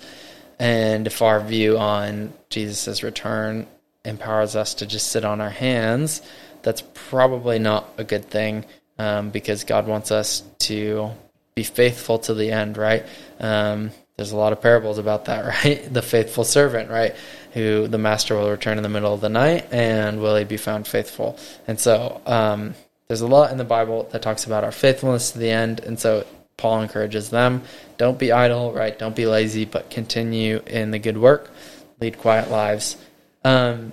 And 0.60 1.08
if 1.08 1.24
our 1.24 1.40
view 1.40 1.80
on 1.80 2.32
Jesus' 2.52 3.02
return 3.02 3.66
empowers 4.06 4.56
us 4.56 4.76
to 4.76 4.86
just 4.86 5.08
sit 5.08 5.26
on 5.26 5.42
our 5.42 5.50
hands, 5.50 6.22
that's 6.62 6.84
probably 6.94 7.58
not 7.58 7.90
a 7.98 8.04
good 8.04 8.26
thing 8.26 8.66
um, 9.00 9.32
because 9.32 9.64
God 9.64 9.88
wants 9.88 10.12
us 10.12 10.44
to 10.60 11.10
be 11.56 11.64
faithful 11.64 12.20
to 12.20 12.36
the 12.36 12.52
end, 12.52 12.78
right? 12.78 13.04
Um, 13.40 13.90
there's 14.18 14.34
a 14.34 14.38
lot 14.38 14.54
of 14.54 14.62
parables 14.62 15.00
about 15.00 15.26
that, 15.26 15.46
right? 15.66 15.92
The 15.92 16.04
faithful 16.04 16.44
servant, 16.44 16.92
right? 16.92 17.16
Who 17.54 17.88
the 17.88 17.98
master 17.98 18.36
will 18.36 18.52
return 18.52 18.78
in 18.78 18.84
the 18.84 18.90
middle 18.90 19.16
of 19.16 19.22
the 19.22 19.30
night 19.30 19.66
and 19.72 20.22
will 20.22 20.36
he 20.36 20.44
be 20.44 20.58
found 20.58 20.86
faithful? 20.86 21.40
And 21.68 21.80
so 21.80 22.22
um, 22.28 22.76
there's 23.12 23.20
a 23.20 23.28
lot 23.28 23.52
in 23.52 23.58
the 23.58 23.66
Bible 23.66 24.08
that 24.14 24.22
talks 24.22 24.46
about 24.46 24.64
our 24.64 24.72
faithfulness 24.72 25.32
to 25.32 25.38
the 25.38 25.50
end. 25.50 25.82
And 25.82 26.00
so 26.00 26.26
Paul 26.56 26.82
encourages 26.82 27.30
them 27.30 27.64
don't 27.98 28.18
be 28.18 28.32
idle, 28.32 28.72
right? 28.72 28.98
Don't 28.98 29.18
be 29.18 29.26
lazy, 29.26 29.66
but 29.66 29.90
continue 29.90 30.62
in 30.66 30.92
the 30.92 30.98
good 30.98 31.18
work, 31.18 31.52
lead 32.00 32.18
quiet 32.18 32.50
lives. 32.50 32.96
Um, 33.44 33.92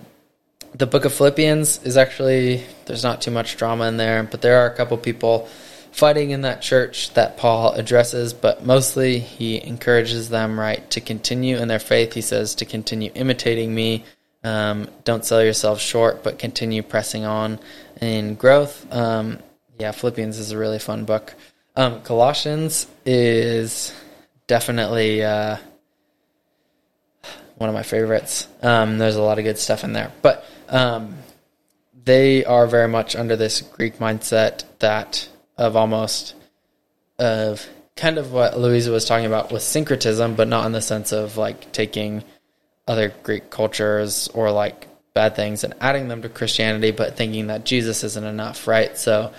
the 0.72 0.86
book 0.86 1.04
of 1.04 1.12
Philippians 1.12 1.82
is 1.82 1.96
actually 1.96 2.62
there's 2.86 3.02
not 3.02 3.20
too 3.20 3.32
much 3.32 3.56
drama 3.56 3.88
in 3.88 3.96
there, 3.96 4.22
but 4.22 4.40
there 4.40 4.60
are 4.60 4.70
a 4.70 4.76
couple 4.76 4.96
people 4.96 5.48
fighting 5.90 6.30
in 6.30 6.42
that 6.42 6.62
church 6.62 7.12
that 7.14 7.36
Paul 7.36 7.72
addresses, 7.72 8.32
but 8.32 8.64
mostly 8.64 9.18
he 9.18 9.60
encourages 9.60 10.28
them 10.28 10.60
right 10.60 10.88
to 10.92 11.00
continue 11.00 11.56
in 11.56 11.66
their 11.66 11.80
faith. 11.80 12.12
He 12.12 12.20
says 12.20 12.54
to 12.54 12.64
continue 12.64 13.10
imitating 13.16 13.74
me. 13.74 14.04
Um, 14.44 14.88
don't 15.02 15.24
sell 15.24 15.42
yourself 15.42 15.80
short, 15.80 16.22
but 16.22 16.38
continue 16.38 16.84
pressing 16.84 17.24
on 17.24 17.58
in 18.00 18.34
growth. 18.34 18.86
Um, 18.92 19.38
yeah, 19.78 19.92
Philippians 19.92 20.38
is 20.38 20.50
a 20.50 20.58
really 20.58 20.78
fun 20.78 21.04
book. 21.04 21.34
Um, 21.76 22.02
Colossians 22.02 22.86
is 23.06 23.92
definitely 24.46 25.22
uh, 25.22 25.58
one 27.56 27.68
of 27.68 27.74
my 27.74 27.82
favorites. 27.82 28.48
Um, 28.62 28.98
there's 28.98 29.16
a 29.16 29.22
lot 29.22 29.38
of 29.38 29.44
good 29.44 29.58
stuff 29.58 29.84
in 29.84 29.92
there, 29.92 30.12
but 30.22 30.44
um, 30.68 31.18
they 32.04 32.44
are 32.44 32.66
very 32.66 32.88
much 32.88 33.14
under 33.14 33.36
this 33.36 33.60
Greek 33.60 33.98
mindset 33.98 34.64
that 34.80 35.28
of 35.56 35.76
almost 35.76 36.34
of 37.18 37.66
kind 37.96 38.16
of 38.16 38.32
what 38.32 38.58
Louisa 38.58 38.90
was 38.90 39.04
talking 39.04 39.26
about 39.26 39.52
with 39.52 39.62
syncretism, 39.62 40.34
but 40.34 40.48
not 40.48 40.66
in 40.66 40.72
the 40.72 40.80
sense 40.80 41.12
of 41.12 41.36
like 41.36 41.70
taking 41.72 42.24
other 42.86 43.12
Greek 43.22 43.50
cultures 43.50 44.28
or 44.34 44.50
like 44.50 44.86
bad 45.18 45.34
things 45.34 45.64
and 45.64 45.74
adding 45.80 46.06
them 46.06 46.22
to 46.22 46.28
Christianity, 46.28 46.92
but 46.92 47.16
thinking 47.16 47.48
that 47.48 47.64
Jesus 47.64 48.04
isn't 48.04 48.24
enough, 48.24 48.68
right? 48.68 48.96
So 48.96 49.32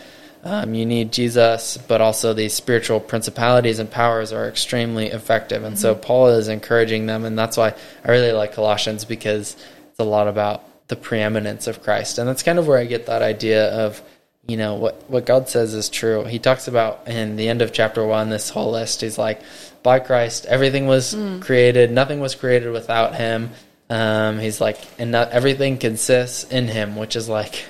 um, 0.43 0.73
you 0.73 0.85
need 0.85 1.14
Jesus, 1.14 1.77
but 1.77 2.01
also 2.01 2.34
these 2.34 2.53
spiritual 2.53 2.99
principalities 2.99 3.80
and 3.80 3.89
powers 3.89 4.34
are 4.34 4.49
extremely 4.49 5.07
effective. 5.07 5.64
And 5.64 5.76
mm-hmm. 5.76 5.81
so 5.81 5.95
Paul 5.95 6.27
is 6.39 6.49
encouraging 6.49 7.06
them, 7.06 7.23
and 7.23 7.39
that's 7.39 7.56
why 7.56 7.73
I 8.03 8.11
really 8.11 8.34
like 8.34 8.51
Colossians 8.53 9.06
because 9.06 9.56
it's 9.89 9.99
a 9.99 10.03
lot 10.03 10.27
about 10.27 10.64
the 10.89 10.97
preeminence 10.97 11.68
of 11.68 11.81
Christ. 11.81 12.18
And 12.18 12.27
that's 12.27 12.43
kind 12.43 12.60
of 12.60 12.68
where 12.68 12.77
I 12.77 12.85
get 12.85 13.06
that 13.06 13.22
idea 13.22 13.69
of, 13.85 14.01
you 14.47 14.57
know, 14.57 14.76
what, 14.76 15.10
what 15.10 15.26
God 15.26 15.47
says 15.47 15.73
is 15.73 15.88
true. 15.88 16.26
He 16.26 16.39
talks 16.39 16.68
about 16.68 17.07
in 17.07 17.38
the 17.38 17.47
end 17.47 17.61
of 17.61 17.72
chapter 17.72 18.06
one, 18.06 18.30
this 18.30 18.49
whole 18.49 18.72
list. 18.72 18.99
He's 18.99 19.18
like, 19.18 19.39
by 19.84 19.99
Christ, 19.99 20.45
everything 20.45 20.88
was 20.88 21.14
mm. 21.14 21.41
created, 21.41 21.91
nothing 21.91 22.19
was 22.19 22.35
created 22.35 22.72
without 22.73 23.15
him. 23.15 23.51
Um, 23.90 24.40
he's 24.40 24.61
like, 24.61 24.78
and 24.99 25.11
not 25.11 25.32
everything 25.32 25.78
consists 25.78 26.44
in 26.44 26.68
him, 26.68 26.95
which 26.95 27.16
is 27.16 27.28
like, 27.28 27.66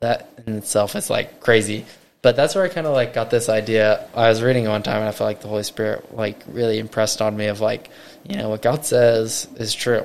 that 0.00 0.30
in 0.46 0.54
itself 0.54 0.96
is 0.96 1.10
like 1.10 1.40
crazy. 1.40 1.84
But 2.22 2.36
that's 2.36 2.54
where 2.54 2.64
I 2.64 2.68
kind 2.68 2.86
of 2.86 2.94
like 2.94 3.14
got 3.14 3.30
this 3.30 3.48
idea. 3.48 4.08
I 4.14 4.28
was 4.28 4.42
reading 4.42 4.66
one 4.66 4.82
time 4.82 4.98
and 4.98 5.08
I 5.08 5.12
felt 5.12 5.28
like 5.28 5.40
the 5.40 5.48
Holy 5.48 5.62
Spirit 5.62 6.14
like 6.14 6.42
really 6.48 6.78
impressed 6.78 7.22
on 7.22 7.36
me 7.36 7.46
of 7.46 7.60
like, 7.60 7.90
you 8.24 8.36
know, 8.36 8.48
what 8.48 8.62
God 8.62 8.84
says 8.84 9.46
is 9.56 9.74
true 9.74 10.04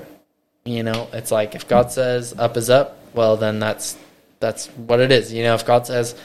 you 0.65 0.83
know, 0.83 1.09
it's 1.13 1.31
like 1.31 1.55
if 1.55 1.67
God 1.67 1.91
says 1.91 2.33
up 2.37 2.57
is 2.57 2.69
up, 2.69 2.97
well 3.13 3.37
then 3.37 3.59
that's 3.59 3.97
that's 4.39 4.67
what 4.67 4.99
it 4.99 5.11
is. 5.11 5.31
You 5.33 5.43
know, 5.43 5.55
if 5.55 5.65
God 5.65 5.87
says 5.87 6.15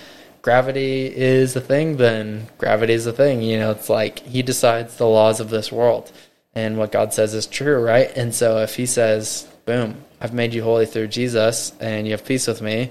gravity 0.43 1.07
is 1.07 1.57
a 1.57 1.61
thing, 1.61 1.97
then 1.97 2.47
gravity 2.57 2.93
is 2.93 3.07
a 3.07 3.13
thing. 3.13 3.43
You 3.43 3.59
know, 3.59 3.71
it's 3.73 3.89
like 3.89 4.21
he 4.21 4.43
decides 4.43 4.97
the 4.97 5.07
laws 5.07 5.41
of 5.41 5.51
this 5.51 5.73
world. 5.73 6.13
And 6.55 6.77
what 6.77 6.93
God 6.93 7.13
says 7.13 7.35
is 7.35 7.47
true, 7.47 7.83
right? 7.83 8.15
And 8.17 8.35
so 8.35 8.59
if 8.59 8.75
he 8.75 8.87
says, 8.87 9.47
boom, 9.65 10.05
I've 10.21 10.33
made 10.33 10.55
you 10.55 10.63
holy 10.63 10.87
through 10.87 11.09
Jesus 11.09 11.73
and 11.81 12.07
you 12.07 12.13
have 12.13 12.25
peace 12.25 12.47
with 12.47 12.63
me, 12.63 12.91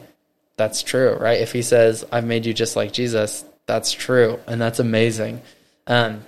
that's 0.56 0.84
true, 0.84 1.16
right? 1.16 1.42
If 1.42 1.52
he 1.52 1.62
says, 1.62 2.06
I've 2.12 2.26
made 2.26 2.46
you 2.46 2.54
just 2.54 2.76
like 2.76 2.94
Jesus, 2.94 3.44
that's 3.66 3.92
true. 3.92 4.40
And 4.48 4.62
that's 4.62 4.80
amazing. 4.80 5.42
Um, 5.86 6.22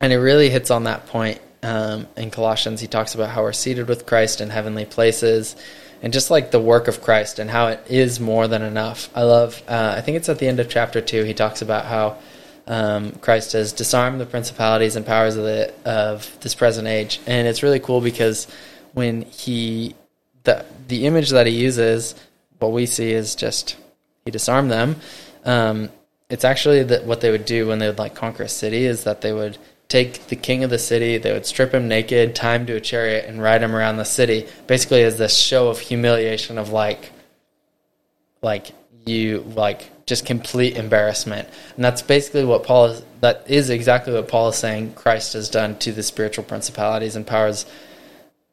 and 0.00 0.12
it 0.12 0.18
really 0.18 0.50
hits 0.50 0.70
on 0.70 0.84
that 0.84 1.06
point 1.06 1.40
um, 1.62 2.06
in 2.16 2.30
Colossians, 2.30 2.80
he 2.80 2.86
talks 2.86 3.14
about 3.14 3.30
how 3.30 3.42
we're 3.42 3.52
seated 3.52 3.88
with 3.88 4.06
Christ 4.06 4.40
in 4.40 4.50
heavenly 4.50 4.86
places, 4.86 5.56
and 6.02 6.12
just 6.12 6.30
like 6.30 6.50
the 6.50 6.60
work 6.60 6.88
of 6.88 7.02
Christ 7.02 7.38
and 7.38 7.50
how 7.50 7.68
it 7.68 7.84
is 7.88 8.18
more 8.18 8.48
than 8.48 8.62
enough. 8.62 9.10
I 9.14 9.22
love. 9.22 9.62
Uh, 9.68 9.94
I 9.96 10.00
think 10.00 10.16
it's 10.16 10.28
at 10.28 10.38
the 10.38 10.48
end 10.48 10.60
of 10.60 10.68
chapter 10.68 11.00
two. 11.00 11.24
He 11.24 11.34
talks 11.34 11.60
about 11.60 11.84
how 11.84 12.16
um, 12.70 13.10
Christ 13.20 13.52
has 13.54 13.72
disarmed 13.72 14.20
the 14.20 14.26
principalities 14.26 14.94
and 14.94 15.04
powers 15.04 15.36
of 15.36 15.42
the 15.42 15.74
of 15.84 16.38
this 16.40 16.54
present 16.54 16.86
age, 16.86 17.18
and 17.26 17.48
it's 17.48 17.64
really 17.64 17.80
cool 17.80 18.00
because 18.00 18.46
when 18.92 19.22
he 19.22 19.96
the 20.44 20.64
the 20.86 21.04
image 21.06 21.30
that 21.30 21.48
he 21.48 21.52
uses, 21.52 22.14
what 22.60 22.70
we 22.70 22.86
see 22.86 23.10
is 23.10 23.34
just 23.34 23.76
he 24.24 24.30
disarmed 24.30 24.70
them. 24.70 24.94
Um, 25.44 25.90
it's 26.28 26.44
actually 26.44 26.84
that 26.84 27.04
what 27.06 27.20
they 27.20 27.32
would 27.32 27.44
do 27.44 27.66
when 27.66 27.80
they 27.80 27.88
would 27.88 27.98
like 27.98 28.14
conquer 28.14 28.44
a 28.44 28.48
city 28.48 28.84
is 28.86 29.02
that 29.02 29.20
they 29.20 29.32
would 29.32 29.58
take 29.88 30.28
the 30.28 30.36
king 30.36 30.62
of 30.62 30.70
the 30.70 30.78
city, 30.78 31.18
they 31.18 31.32
would 31.32 31.46
strip 31.46 31.74
him 31.74 31.88
naked, 31.88 32.36
tie 32.36 32.54
him 32.54 32.66
to 32.66 32.74
a 32.74 32.80
chariot, 32.80 33.24
and 33.26 33.42
ride 33.42 33.64
him 33.64 33.74
around 33.74 33.96
the 33.96 34.04
city, 34.04 34.46
basically 34.68 35.02
as 35.02 35.18
this 35.18 35.36
show 35.36 35.66
of 35.66 35.80
humiliation 35.80 36.56
of 36.56 36.70
like, 36.70 37.10
like 38.40 38.70
you 39.04 39.40
like 39.56 39.90
just 40.10 40.26
complete 40.26 40.76
embarrassment, 40.76 41.48
and 41.76 41.84
that's 41.84 42.02
basically 42.02 42.44
what 42.44 42.64
Paul 42.64 42.86
is. 42.86 43.04
That 43.20 43.44
is 43.48 43.70
exactly 43.70 44.12
what 44.12 44.28
Paul 44.28 44.50
is 44.50 44.56
saying. 44.56 44.94
Christ 44.94 45.32
has 45.32 45.48
done 45.48 45.78
to 45.78 45.92
the 45.92 46.02
spiritual 46.02 46.44
principalities 46.44 47.16
and 47.16 47.26
powers 47.26 47.64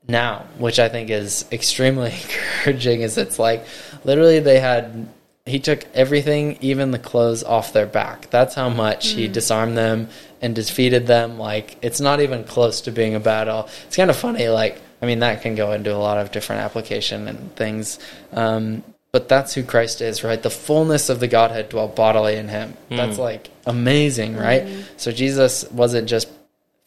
now, 0.07 0.45
which 0.57 0.79
I 0.79 0.87
think 0.87 1.09
is 1.09 1.45
extremely 1.51 2.11
encouraging. 2.23 3.01
Is 3.01 3.17
it's 3.17 3.39
like 3.39 3.65
literally 4.05 4.39
they 4.39 4.59
had 4.59 5.09
he 5.45 5.59
took 5.59 5.85
everything, 5.93 6.57
even 6.61 6.91
the 6.91 6.99
clothes 6.99 7.43
off 7.43 7.73
their 7.73 7.87
back. 7.87 8.29
That's 8.29 8.53
how 8.53 8.69
much 8.69 9.09
he 9.09 9.27
disarmed 9.27 9.77
them 9.77 10.09
and 10.41 10.55
defeated 10.55 11.07
them. 11.07 11.39
Like 11.39 11.77
it's 11.81 11.99
not 11.99 12.21
even 12.21 12.43
close 12.43 12.81
to 12.81 12.91
being 12.91 13.15
a 13.15 13.19
battle. 13.19 13.67
It's 13.87 13.95
kind 13.97 14.09
of 14.09 14.15
funny. 14.15 14.47
Like 14.47 14.79
I 15.01 15.05
mean, 15.05 15.19
that 15.19 15.41
can 15.41 15.55
go 15.55 15.71
into 15.71 15.93
a 15.93 15.97
lot 15.97 16.17
of 16.17 16.31
different 16.31 16.61
application 16.61 17.27
and 17.27 17.55
things. 17.55 17.99
Um, 18.31 18.83
but 19.11 19.29
that's 19.29 19.53
who 19.53 19.63
Christ 19.63 20.01
is, 20.01 20.23
right? 20.23 20.41
The 20.41 20.49
fullness 20.49 21.09
of 21.09 21.19
the 21.19 21.27
Godhead 21.27 21.69
dwelt 21.69 21.95
bodily 21.95 22.35
in 22.35 22.49
him. 22.49 22.75
That's 22.89 23.17
mm. 23.17 23.19
like 23.19 23.49
amazing, 23.65 24.35
right? 24.35 24.65
Mm. 24.65 24.83
So 24.97 25.11
Jesus 25.11 25.69
wasn't 25.71 26.09
just 26.09 26.29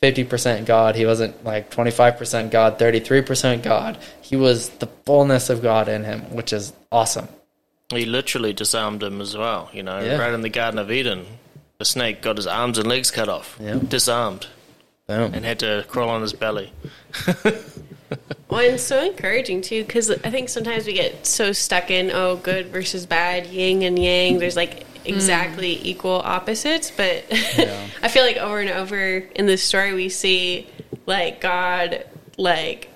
50% 0.03 0.65
God. 0.65 0.97
He 0.97 1.05
wasn't 1.05 1.45
like 1.45 1.71
25% 1.71 2.51
God, 2.51 2.79
33% 2.79 3.63
God. 3.63 3.99
He 4.21 4.37
was 4.37 4.69
the 4.71 4.87
fullness 5.05 5.51
of 5.51 5.63
God 5.63 5.89
in 5.89 6.05
him, 6.05 6.21
which 6.35 6.53
is 6.53 6.73
awesome. 6.91 7.29
He 7.91 8.05
literally 8.05 8.53
disarmed 8.53 9.03
him 9.03 9.21
as 9.21 9.37
well. 9.37 9.69
You 9.73 9.83
know, 9.83 10.01
Yeah. 10.01 10.17
right 10.19 10.33
in 10.33 10.43
the 10.43 10.49
Garden 10.49 10.79
of 10.79 10.91
Eden, 10.91 11.27
the 11.79 11.85
snake 11.85 12.23
got 12.23 12.37
his 12.37 12.47
arms 12.47 12.79
and 12.79 12.87
legs 12.87 13.11
cut 13.11 13.29
off, 13.29 13.59
Yeah. 13.61 13.79
disarmed, 13.87 14.47
Boom. 15.07 15.35
and 15.35 15.45
had 15.45 15.59
to 15.61 15.85
crawl 15.89 16.09
on 16.09 16.23
his 16.23 16.33
belly. 16.33 16.73
Well, 18.49 18.61
and 18.61 18.75
it's 18.75 18.83
so 18.83 19.05
encouraging 19.05 19.63
too, 19.63 19.85
because 19.85 20.11
I 20.11 20.31
think 20.31 20.49
sometimes 20.49 20.87
we 20.87 20.93
get 20.93 21.25
so 21.25 21.53
stuck 21.53 21.91
in 21.91 22.11
oh, 22.11 22.37
good 22.37 22.67
versus 22.67 23.07
bad, 23.07 23.47
yin 23.47 23.83
and 23.83 23.99
yang. 23.99 24.39
There's 24.39 24.57
like 24.57 24.87
exactly 25.05 25.77
mm. 25.77 25.85
equal 25.85 26.21
opposites, 26.25 26.91
but 26.91 27.25
I 28.03 28.09
feel 28.09 28.25
like 28.25 28.37
over 28.37 28.59
and 28.59 28.71
over 28.71 29.19
in 29.35 29.47
this 29.47 29.63
story 29.63 29.95
we 29.95 30.09
see 30.09 30.67
like 31.07 31.41
God 31.41 32.05
like 32.37 32.91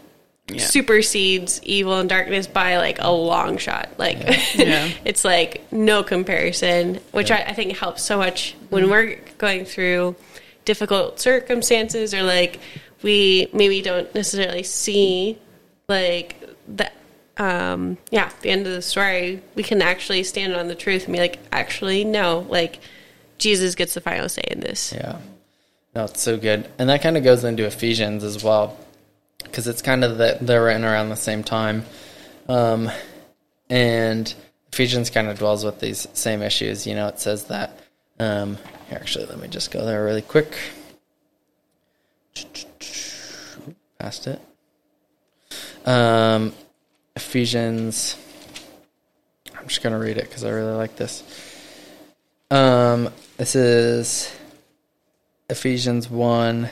supersedes 0.56 1.62
evil 1.62 1.98
and 1.98 2.08
darkness 2.08 2.46
by 2.46 2.76
like 2.76 2.98
a 3.00 3.10
long 3.10 3.56
shot. 3.58 3.90
Like 3.98 4.18
Yeah. 4.54 4.90
it's 5.04 5.24
like 5.24 5.70
no 5.72 6.02
comparison, 6.02 6.96
which 7.12 7.30
I, 7.30 7.38
I 7.42 7.52
think 7.52 7.76
helps 7.76 8.02
so 8.02 8.18
much 8.18 8.54
when 8.70 8.86
mm. 8.86 8.90
we're 8.90 9.16
going 9.38 9.64
through 9.64 10.16
difficult 10.64 11.20
circumstances 11.20 12.14
or 12.14 12.22
like 12.22 12.58
we 13.04 13.48
maybe 13.52 13.80
don't 13.80 14.12
necessarily 14.14 14.64
see 14.64 15.38
like 15.88 16.36
the 16.66 16.90
um 17.36 17.96
yeah 18.10 18.30
the 18.42 18.50
end 18.50 18.66
of 18.66 18.72
the 18.72 18.82
story 18.82 19.40
we 19.54 19.62
can 19.62 19.80
actually 19.82 20.24
stand 20.24 20.54
on 20.54 20.66
the 20.66 20.74
truth 20.74 21.04
and 21.04 21.12
be 21.12 21.20
like 21.20 21.38
actually 21.52 22.04
no 22.04 22.46
like 22.48 22.80
jesus 23.38 23.76
gets 23.76 23.94
the 23.94 24.00
final 24.00 24.28
say 24.28 24.42
in 24.50 24.58
this 24.60 24.92
Yeah. 24.92 25.18
No, 25.94 26.04
it's 26.06 26.22
so 26.22 26.36
good. 26.36 26.68
And 26.78 26.88
that 26.88 27.02
kind 27.02 27.16
of 27.16 27.22
goes 27.22 27.44
into 27.44 27.64
Ephesians 27.66 28.24
as 28.24 28.42
well, 28.42 28.76
because 29.44 29.68
it's 29.68 29.80
kind 29.80 30.02
of 30.02 30.18
that 30.18 30.44
they're 30.44 30.64
written 30.64 30.84
around 30.84 31.10
the 31.10 31.16
same 31.16 31.44
time. 31.44 31.84
Um, 32.48 32.90
and 33.70 34.34
Ephesians 34.72 35.08
kind 35.10 35.28
of 35.28 35.38
dwells 35.38 35.64
with 35.64 35.78
these 35.78 36.08
same 36.12 36.42
issues. 36.42 36.84
You 36.84 36.96
know, 36.96 37.06
it 37.06 37.20
says 37.20 37.44
that. 37.44 37.78
Um, 38.18 38.58
actually, 38.90 39.26
let 39.26 39.38
me 39.38 39.46
just 39.46 39.70
go 39.70 39.84
there 39.84 40.04
really 40.04 40.22
quick. 40.22 40.56
Past 44.04 44.26
it. 44.26 44.38
Um, 45.86 46.52
Ephesians. 47.16 48.18
I'm 49.58 49.66
just 49.66 49.82
going 49.82 49.94
to 49.94 49.98
read 49.98 50.18
it 50.18 50.24
because 50.24 50.44
I 50.44 50.50
really 50.50 50.74
like 50.74 50.96
this. 50.96 51.22
Um, 52.50 53.08
this 53.38 53.56
is 53.56 54.30
Ephesians 55.48 56.10
1, 56.10 56.68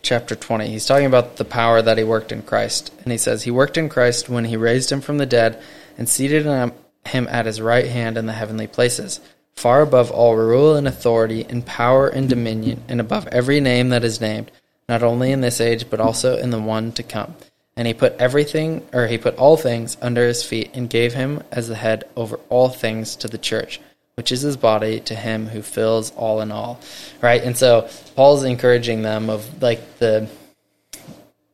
chapter 0.00 0.34
20. 0.34 0.68
He's 0.68 0.86
talking 0.86 1.04
about 1.04 1.36
the 1.36 1.44
power 1.44 1.82
that 1.82 1.98
he 1.98 2.04
worked 2.04 2.32
in 2.32 2.40
Christ. 2.40 2.94
And 3.02 3.12
he 3.12 3.18
says, 3.18 3.42
He 3.42 3.50
worked 3.50 3.76
in 3.76 3.90
Christ 3.90 4.30
when 4.30 4.46
he 4.46 4.56
raised 4.56 4.90
him 4.90 5.02
from 5.02 5.18
the 5.18 5.26
dead 5.26 5.62
and 5.98 6.08
seated 6.08 6.46
him 6.46 6.72
him 7.04 7.28
at 7.28 7.44
his 7.44 7.60
right 7.60 7.88
hand 7.88 8.16
in 8.16 8.24
the 8.24 8.32
heavenly 8.32 8.66
places, 8.66 9.20
far 9.54 9.82
above 9.82 10.10
all 10.10 10.34
rule 10.34 10.76
and 10.76 10.88
authority 10.88 11.44
and 11.44 11.66
power 11.66 12.08
and 12.08 12.30
dominion, 12.30 12.84
and 12.88 13.02
above 13.02 13.26
every 13.26 13.60
name 13.60 13.90
that 13.90 14.02
is 14.02 14.18
named, 14.18 14.50
not 14.90 15.04
only 15.04 15.30
in 15.30 15.40
this 15.40 15.60
age, 15.60 15.88
but 15.88 16.00
also 16.00 16.36
in 16.36 16.50
the 16.50 16.60
one 16.60 16.90
to 16.90 17.02
come. 17.04 17.36
And 17.76 17.86
he 17.86 17.94
put 17.94 18.16
everything, 18.18 18.84
or 18.92 19.06
he 19.06 19.18
put 19.18 19.36
all 19.36 19.56
things 19.56 19.96
under 20.02 20.26
his 20.26 20.42
feet, 20.42 20.72
and 20.74 20.90
gave 20.90 21.14
him 21.14 21.44
as 21.52 21.68
the 21.68 21.76
head 21.76 22.04
over 22.16 22.40
all 22.48 22.68
things 22.68 23.14
to 23.16 23.28
the 23.28 23.38
church, 23.38 23.80
which 24.16 24.32
is 24.32 24.40
his 24.40 24.56
body, 24.56 24.98
to 24.98 25.14
him 25.14 25.46
who 25.46 25.62
fills 25.62 26.10
all 26.16 26.40
in 26.40 26.50
all. 26.50 26.80
Right? 27.22 27.40
And 27.40 27.56
so 27.56 27.88
Paul's 28.16 28.42
encouraging 28.42 29.02
them 29.02 29.30
of 29.30 29.62
like 29.62 29.98
the 29.98 30.28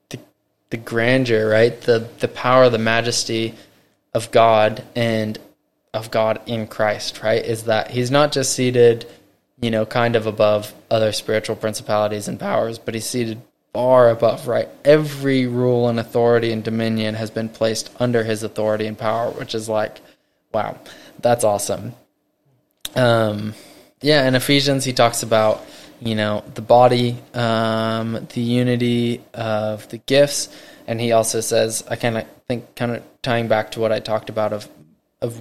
the, 0.09 0.19
the 0.71 0.79
grandeur, 0.79 1.47
right? 1.47 1.79
The 1.79 2.09
the 2.19 2.29
power, 2.29 2.71
the 2.71 2.79
majesty 2.79 3.55
of 4.15 4.31
God 4.31 4.83
and 4.97 5.39
of 5.93 6.11
God 6.11 6.41
in 6.47 6.67
Christ, 6.67 7.23
right? 7.23 7.45
Is 7.45 7.65
that 7.65 7.91
he's 7.91 8.11
not 8.11 8.33
just 8.33 8.55
seated, 8.55 9.07
you 9.61 9.71
know, 9.71 9.87
kind 9.87 10.17
of 10.17 10.27
above 10.27 10.75
other 10.91 11.13
spiritual 11.13 11.57
principalities 11.57 12.29
and 12.29 12.39
powers, 12.39 12.79
but 12.79 12.95
he's 12.95 13.07
seated 13.07 13.41
far 13.73 14.11
above, 14.11 14.49
right? 14.49 14.69
Every 14.85 15.47
rule 15.47 15.89
and 15.89 15.99
authority 16.01 16.53
and 16.53 16.63
dominion 16.63 17.15
has 17.15 17.31
been 17.31 17.49
placed 17.49 17.91
under 18.01 18.25
his 18.25 18.43
authority 18.43 18.87
and 18.87 18.99
power, 18.99 19.31
which 19.31 19.55
is 19.55 19.69
like, 19.69 20.01
wow, 20.53 20.79
that's 21.21 21.45
awesome. 21.45 21.95
Um, 22.95 23.55
yeah, 24.01 24.27
in 24.27 24.35
Ephesians, 24.35 24.85
he 24.85 24.93
talks 24.93 25.23
about, 25.23 25.65
you 26.01 26.15
know, 26.15 26.45
the 26.55 26.63
body, 26.63 27.19
um, 27.35 28.27
the 28.35 28.41
unity 28.41 29.23
of 29.35 29.89
the 29.89 29.99
gifts, 29.99 30.49
and 30.87 31.01
he 31.01 31.13
also 31.13 31.41
says, 31.41 31.85
I 31.91 31.97
kind 31.97 32.19
of 32.19 32.27
think, 32.49 32.77
kind 32.77 32.93
of 32.93 33.03
tying 33.23 33.49
back 33.49 33.73
to 33.73 33.81
what 33.81 33.93
I 33.93 34.01
talked 34.01 34.31
about 34.31 34.53
of, 34.53 34.69
of 35.21 35.41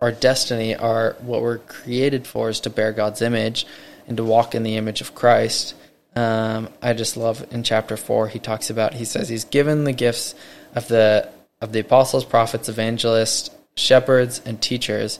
our 0.00 0.12
destiny, 0.12 0.74
our 0.74 1.16
what 1.20 1.42
we're 1.42 1.58
created 1.58 2.26
for 2.26 2.48
is 2.48 2.60
to 2.60 2.70
bear 2.70 2.92
God's 2.92 3.22
image 3.22 3.66
and 4.06 4.16
to 4.16 4.24
walk 4.24 4.54
in 4.54 4.62
the 4.62 4.76
image 4.76 5.00
of 5.00 5.14
Christ. 5.14 5.74
Um, 6.14 6.68
I 6.80 6.92
just 6.94 7.16
love 7.16 7.46
in 7.52 7.62
chapter 7.62 7.96
four 7.96 8.28
he 8.28 8.38
talks 8.38 8.70
about 8.70 8.94
he 8.94 9.04
says 9.04 9.28
he's 9.28 9.44
given 9.44 9.84
the 9.84 9.92
gifts 9.92 10.34
of 10.74 10.88
the 10.88 11.28
of 11.60 11.72
the 11.72 11.80
apostles, 11.80 12.24
prophets, 12.24 12.68
evangelists, 12.68 13.50
shepherds, 13.74 14.40
and 14.44 14.60
teachers. 14.60 15.18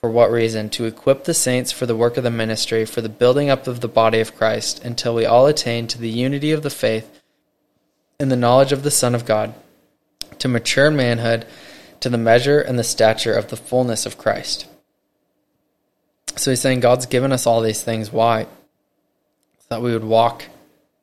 For 0.00 0.10
what 0.10 0.30
reason? 0.30 0.70
To 0.70 0.84
equip 0.84 1.24
the 1.24 1.34
saints 1.34 1.72
for 1.72 1.86
the 1.86 1.96
work 1.96 2.16
of 2.16 2.24
the 2.24 2.30
ministry, 2.30 2.84
for 2.84 3.00
the 3.00 3.08
building 3.08 3.50
up 3.50 3.66
of 3.66 3.80
the 3.80 3.88
body 3.88 4.20
of 4.20 4.36
Christ, 4.36 4.84
until 4.84 5.14
we 5.14 5.26
all 5.26 5.46
attain 5.46 5.88
to 5.88 5.98
the 5.98 6.08
unity 6.08 6.52
of 6.52 6.62
the 6.62 6.70
faith 6.70 7.20
and 8.20 8.30
the 8.30 8.36
knowledge 8.36 8.70
of 8.70 8.84
the 8.84 8.92
Son 8.92 9.14
of 9.14 9.26
God, 9.26 9.54
to 10.38 10.48
mature 10.48 10.90
manhood, 10.90 11.46
to 12.00 12.08
the 12.08 12.18
measure 12.18 12.60
and 12.60 12.78
the 12.78 12.84
stature 12.84 13.32
of 13.34 13.48
the 13.48 13.56
fullness 13.56 14.06
of 14.06 14.18
Christ. 14.18 14.66
So 16.36 16.50
he's 16.50 16.60
saying 16.60 16.80
God's 16.80 17.06
given 17.06 17.32
us 17.32 17.46
all 17.46 17.60
these 17.60 17.82
things. 17.82 18.12
Why? 18.12 18.44
So 18.44 19.66
that 19.70 19.82
we 19.82 19.92
would 19.92 20.04
walk 20.04 20.44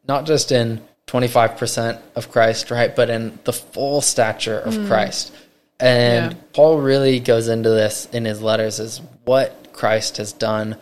not 0.07 0.25
just 0.25 0.51
in 0.51 0.81
25% 1.07 1.99
of 2.15 2.31
Christ, 2.31 2.71
right, 2.71 2.95
but 2.95 3.09
in 3.09 3.37
the 3.43 3.53
full 3.53 4.01
stature 4.01 4.59
of 4.59 4.87
Christ. 4.87 5.33
And 5.79 6.31
Yeah. 6.31 6.37
Paul 6.53 6.79
really 6.79 7.19
goes 7.19 7.47
into 7.47 7.69
this 7.69 8.07
in 8.11 8.25
his 8.25 8.41
letters 8.41 8.79
is 8.79 9.01
what 9.23 9.73
Christ 9.73 10.17
has 10.17 10.31
done 10.31 10.77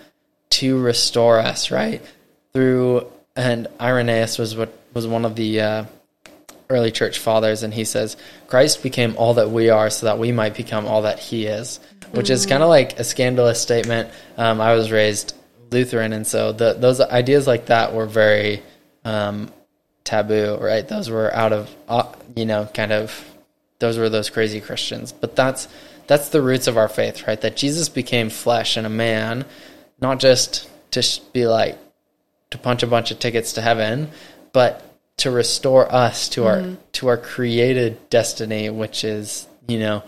to 0.52 0.80
restore 0.80 1.40
us, 1.40 1.72
right? 1.72 2.02
Through 2.54 3.08
and 3.36 3.68
Irenaeus 3.82 4.38
was 4.38 4.56
what 4.56 4.72
was 4.94 5.08
one 5.08 5.26
of 5.26 5.36
the 5.36 5.60
uh, 5.60 5.86
early 6.74 6.92
church 6.92 7.20
fathers, 7.20 7.64
and 7.64 7.74
he 7.74 7.86
says 7.86 8.18
Christ 8.48 8.84
became 8.84 9.16
all 9.18 9.36
that 9.36 9.52
we 9.52 9.70
are, 9.70 9.90
so 9.90 10.08
that 10.08 10.20
we 10.20 10.32
might 10.32 10.56
become 10.56 10.86
all 10.86 11.04
that 11.04 11.20
He 11.20 11.46
is, 11.46 11.80
which 12.12 12.30
is 12.30 12.46
kind 12.46 12.64
of 12.64 12.70
like 12.70 13.00
a 13.00 13.04
scandalous 13.04 13.62
statement. 13.62 14.10
Um, 14.38 14.60
I 14.60 14.74
was 14.74 14.92
raised 14.92 15.36
Lutheran, 15.72 16.14
and 16.14 16.26
so 16.26 16.52
the, 16.52 16.74
those 16.74 17.00
ideas 17.00 17.48
like 17.48 17.68
that 17.68 17.94
were 17.94 18.06
very 18.06 18.64
um, 19.06 19.52
taboo, 20.04 20.58
right? 20.60 20.88
Those 20.88 21.10
were 21.10 21.34
out 21.34 21.54
of 21.54 21.74
uh, 21.88 22.12
you 22.36 22.46
know, 22.46 22.66
kind 22.74 22.92
of 22.92 23.14
those 23.80 23.98
were 23.98 24.10
those 24.10 24.30
crazy 24.30 24.62
Christians. 24.62 25.12
But 25.12 25.36
that's 25.36 25.68
that's 26.08 26.30
the 26.30 26.42
roots 26.42 26.68
of 26.68 26.78
our 26.78 26.90
faith, 26.90 27.28
right? 27.28 27.40
That 27.40 27.56
Jesus 27.56 27.90
became 27.90 28.30
flesh 28.30 28.78
and 28.78 28.86
a 28.86 28.90
man, 28.90 29.46
not 30.00 30.20
just 30.20 30.70
to 30.92 31.22
be 31.32 31.48
like 31.48 31.78
to 32.52 32.58
punch 32.58 32.84
a 32.84 32.88
bunch 32.88 33.12
of 33.12 33.20
tickets 33.20 33.54
to 33.54 33.62
heaven, 33.62 34.10
but 34.52 34.93
to 35.18 35.32
restore 35.32 35.94
us 35.94 36.30
to 36.30 36.46
our 36.46 36.76
to 36.94 37.08
our 37.08 37.18
created 37.18 38.10
destiny, 38.10 38.70
which 38.70 39.04
is 39.04 39.48
you 39.68 39.80
know 39.80 40.04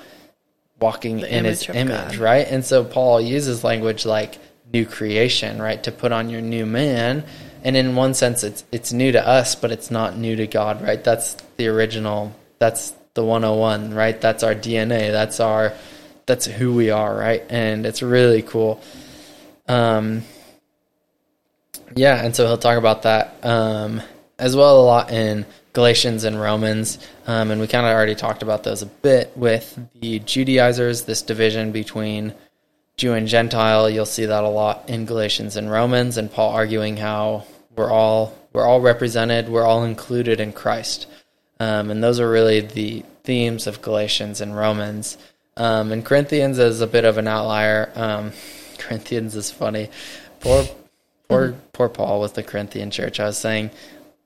walking 0.80 1.18
The 1.18 1.38
in 1.38 1.46
His 1.46 1.68
image, 1.70 2.14
God. 2.14 2.16
right? 2.18 2.48
And 2.48 2.66
so 2.66 2.84
Paul 2.84 3.22
uses 3.22 3.64
language 3.64 4.06
like 4.06 4.38
new 4.74 4.86
creation, 4.86 5.62
right, 5.62 5.82
to 5.84 5.92
put 5.92 6.12
on 6.12 6.30
your 6.30 6.42
new 6.42 6.66
man. 6.66 7.24
And 7.64 7.76
in 7.76 7.96
one 7.96 8.14
sense, 8.14 8.44
it's 8.44 8.64
it's 8.72 8.92
new 8.94 9.12
to 9.12 9.28
us, 9.28 9.56
but 9.56 9.72
it's 9.72 9.90
not 9.90 10.18
new 10.18 10.36
to 10.36 10.48
God, 10.48 10.82
right? 10.82 11.04
That's 11.04 11.36
the 11.58 11.68
original. 11.68 12.36
That's 12.60 12.94
the 13.16 13.24
101, 13.24 13.94
right? 13.94 14.20
That's 14.20 14.44
our 14.44 14.54
DNA. 14.56 15.12
That's 15.12 15.40
our 15.40 15.74
that's 16.26 16.46
who 16.46 16.74
we 16.74 16.90
are, 16.90 17.16
right? 17.16 17.44
And 17.50 17.86
it's 17.86 18.02
really 18.02 18.42
cool. 18.42 18.82
Um, 19.68 20.24
yeah, 21.96 22.24
and 22.24 22.36
so 22.36 22.46
he'll 22.46 22.58
talk 22.58 22.78
about 22.78 23.04
that 23.04 23.38
um, 23.44 24.02
as 24.38 24.56
well 24.56 24.80
a 24.80 24.86
lot 24.86 25.12
in 25.12 25.46
Galatians 25.74 26.24
and 26.24 26.40
Romans, 26.40 26.98
um, 27.28 27.52
and 27.52 27.60
we 27.60 27.68
kind 27.68 27.86
of 27.86 27.92
already 27.92 28.16
talked 28.16 28.44
about 28.44 28.64
those 28.64 28.82
a 28.82 28.86
bit 28.86 29.36
with 29.36 29.78
the 30.00 30.20
Judaizers, 30.20 31.04
this 31.04 31.22
division 31.22 31.72
between 31.72 32.34
Jew 32.98 33.14
and 33.14 33.28
Gentile. 33.28 33.90
You'll 33.90 34.06
see 34.06 34.26
that 34.26 34.44
a 34.44 34.50
lot 34.50 34.90
in 34.90 35.06
Galatians 35.06 35.58
and 35.58 35.70
Romans, 35.70 36.18
and 36.18 36.32
Paul 36.32 36.54
arguing 36.54 36.98
how 36.98 37.46
we're 37.76 37.92
all 37.92 38.34
we're 38.54 38.66
all 38.66 38.80
represented, 38.80 39.50
we're 39.50 39.66
all 39.66 39.84
included 39.84 40.40
in 40.40 40.54
Christ, 40.54 41.08
um, 41.60 41.92
and 41.92 42.02
those 42.02 42.22
are 42.22 42.30
really 42.30 42.62
the 42.62 43.04
themes 43.24 43.68
of 43.68 43.82
Galatians 43.82 44.40
and 44.40 44.56
Romans. 44.56 45.18
Um, 45.58 45.92
and 45.92 46.06
Corinthians 46.06 46.58
is 46.58 46.82
a 46.82 46.88
bit 46.88 47.06
of 47.06 47.18
an 47.18 47.28
outlier. 47.28 47.92
Um, 47.96 48.32
Corinthians 48.78 49.36
is 49.36 49.52
funny. 49.52 49.90
Poor, 50.40 50.66
poor, 51.28 51.56
poor 51.74 51.90
Paul 51.90 52.22
with 52.22 52.34
the 52.34 52.44
Corinthian 52.44 52.92
church. 52.92 53.20
I 53.20 53.26
was 53.26 53.38
saying 53.38 53.72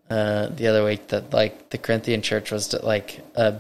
uh, 0.10 0.48
the 0.48 0.68
other 0.68 0.84
week 0.84 1.07
that 1.07 1.34
like 1.34 1.69
the 1.69 1.77
Corinthian 1.77 2.22
church 2.22 2.52
was 2.52 2.73
like 2.73 3.22
a, 3.36 3.56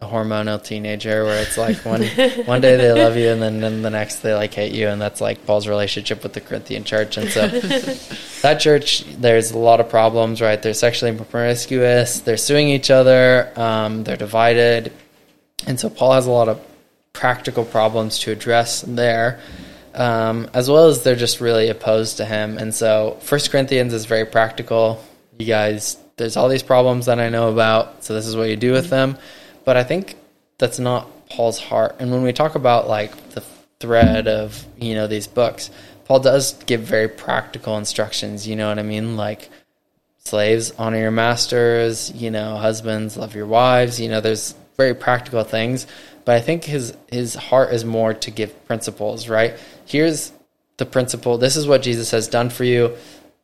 a 0.00 0.06
hormonal 0.06 0.62
teenager 0.62 1.24
where 1.24 1.42
it's 1.42 1.56
like 1.56 1.76
one 1.84 2.02
one 2.44 2.60
day 2.60 2.76
they 2.76 2.92
love 2.92 3.16
you 3.16 3.30
and 3.30 3.40
then, 3.40 3.60
then 3.60 3.82
the 3.82 3.90
next 3.90 4.16
they 4.16 4.34
like 4.34 4.52
hate 4.52 4.72
you 4.72 4.88
and 4.88 5.00
that's 5.00 5.20
like 5.20 5.46
Paul's 5.46 5.66
relationship 5.66 6.22
with 6.22 6.32
the 6.32 6.40
Corinthian 6.40 6.84
church. 6.84 7.16
And 7.16 7.30
so 7.30 7.48
that 8.42 8.60
church 8.60 9.04
there's 9.16 9.52
a 9.52 9.58
lot 9.58 9.80
of 9.80 9.88
problems 9.88 10.40
right? 10.40 10.60
They're 10.60 10.74
sexually 10.74 11.16
promiscuous. 11.16 12.20
They're 12.20 12.36
suing 12.36 12.68
each 12.68 12.90
other. 12.90 13.52
Um, 13.56 14.04
they're 14.04 14.16
divided. 14.16 14.92
And 15.66 15.80
so 15.80 15.88
Paul 15.88 16.12
has 16.12 16.26
a 16.26 16.30
lot 16.30 16.48
of 16.48 16.60
practical 17.12 17.64
problems 17.64 18.18
to 18.20 18.30
address 18.32 18.82
there 18.82 19.40
um, 19.96 20.48
as 20.52 20.70
well 20.70 20.86
as 20.88 21.02
they're 21.02 21.16
just 21.16 21.40
really 21.40 21.68
opposed 21.68 22.18
to 22.18 22.24
him. 22.24 22.58
And 22.58 22.74
so 22.74 23.16
First 23.22 23.50
Corinthians 23.50 23.92
is 23.94 24.04
very 24.04 24.26
practical 24.26 25.02
you 25.38 25.46
guys, 25.46 25.98
there's 26.16 26.36
all 26.36 26.48
these 26.48 26.62
problems 26.62 27.06
that 27.06 27.18
I 27.18 27.28
know 27.28 27.50
about, 27.50 28.04
so 28.04 28.14
this 28.14 28.26
is 28.26 28.36
what 28.36 28.48
you 28.48 28.56
do 28.56 28.72
with 28.72 28.88
them. 28.88 29.18
But 29.64 29.76
I 29.76 29.84
think 29.84 30.16
that's 30.58 30.78
not 30.78 31.28
Paul's 31.28 31.58
heart. 31.58 31.96
And 31.98 32.10
when 32.10 32.22
we 32.22 32.32
talk 32.32 32.54
about 32.54 32.88
like 32.88 33.30
the 33.30 33.42
thread 33.80 34.28
of, 34.28 34.64
you 34.78 34.94
know, 34.94 35.06
these 35.06 35.26
books, 35.26 35.70
Paul 36.04 36.20
does 36.20 36.54
give 36.64 36.82
very 36.82 37.08
practical 37.08 37.76
instructions, 37.76 38.46
you 38.46 38.56
know 38.56 38.68
what 38.68 38.78
I 38.78 38.82
mean? 38.82 39.16
Like 39.16 39.50
slaves, 40.18 40.72
honor 40.78 40.98
your 40.98 41.10
masters, 41.10 42.10
you 42.12 42.30
know, 42.30 42.56
husbands, 42.56 43.16
love 43.16 43.34
your 43.34 43.46
wives, 43.46 44.00
you 44.00 44.08
know, 44.08 44.20
there's 44.20 44.54
very 44.76 44.94
practical 44.94 45.42
things. 45.44 45.86
But 46.24 46.36
I 46.36 46.40
think 46.40 46.64
his 46.64 46.96
his 47.08 47.34
heart 47.34 47.72
is 47.72 47.84
more 47.84 48.14
to 48.14 48.30
give 48.30 48.66
principles, 48.66 49.28
right? 49.28 49.54
Here's 49.84 50.32
the 50.76 50.86
principle. 50.86 51.38
This 51.38 51.56
is 51.56 51.66
what 51.66 51.82
Jesus 51.82 52.10
has 52.10 52.28
done 52.28 52.50
for 52.50 52.64
you 52.64 52.96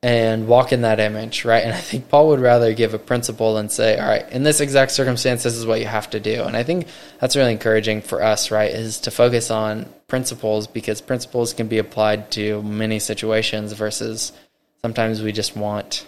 and 0.03 0.49
walk 0.49 0.73
in 0.73 0.83
that 0.83 0.99
image, 0.99 1.45
right? 1.45 1.63
And 1.63 1.73
I 1.73 1.81
think 1.81 2.09
Paul 2.09 2.29
would 2.29 2.41
rather 2.41 2.75
give 2.75 2.93
a 2.93 2.99
principle 2.99 3.57
and 3.57 3.71
say, 3.71 3.99
all 3.99 4.09
right, 4.09 4.29
in 4.33 4.43
this 4.43 4.61
exact 4.61 4.91
circumstance, 4.91 5.45
this 5.45 5.55
is 5.55 5.65
what 5.65 5.79
you 5.79 5.87
have 5.87 6.11
to 6.11 6.19
do. 6.19 6.43
And 6.43 6.57
I 6.57 6.65
think 6.65 6.89
that's 7.21 7.37
really 7.37 7.53
encouraging 7.53 8.03
for 8.03 8.21
us, 8.21 8.51
right? 8.51 8.71
Is 8.71 8.99
to 9.01 9.13
focus 9.13 9.51
on 9.51 9.87
principles 10.09 10.67
because 10.67 11.01
principles 11.01 11.55
can 11.55 11.69
be 11.69 11.79
applied 11.79 12.33
to 12.33 12.63
many 12.63 12.99
situations 12.99 13.73
versus 13.73 14.33
sometimes 14.81 15.23
we 15.23 15.31
just 15.31 15.57
want 15.57 16.05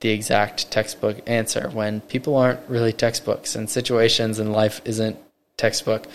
the 0.00 0.10
exact 0.10 0.70
textbook 0.70 1.18
answer 1.26 1.70
when 1.70 2.00
people 2.02 2.36
aren't 2.36 2.60
really 2.68 2.92
textbooks 2.92 3.56
and 3.56 3.68
situations 3.68 4.38
in 4.38 4.52
life 4.52 4.80
isn't 4.84 5.16
textbook. 5.56 6.06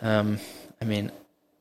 Um, 0.00 0.38
I 0.80 0.84
mean, 0.84 1.10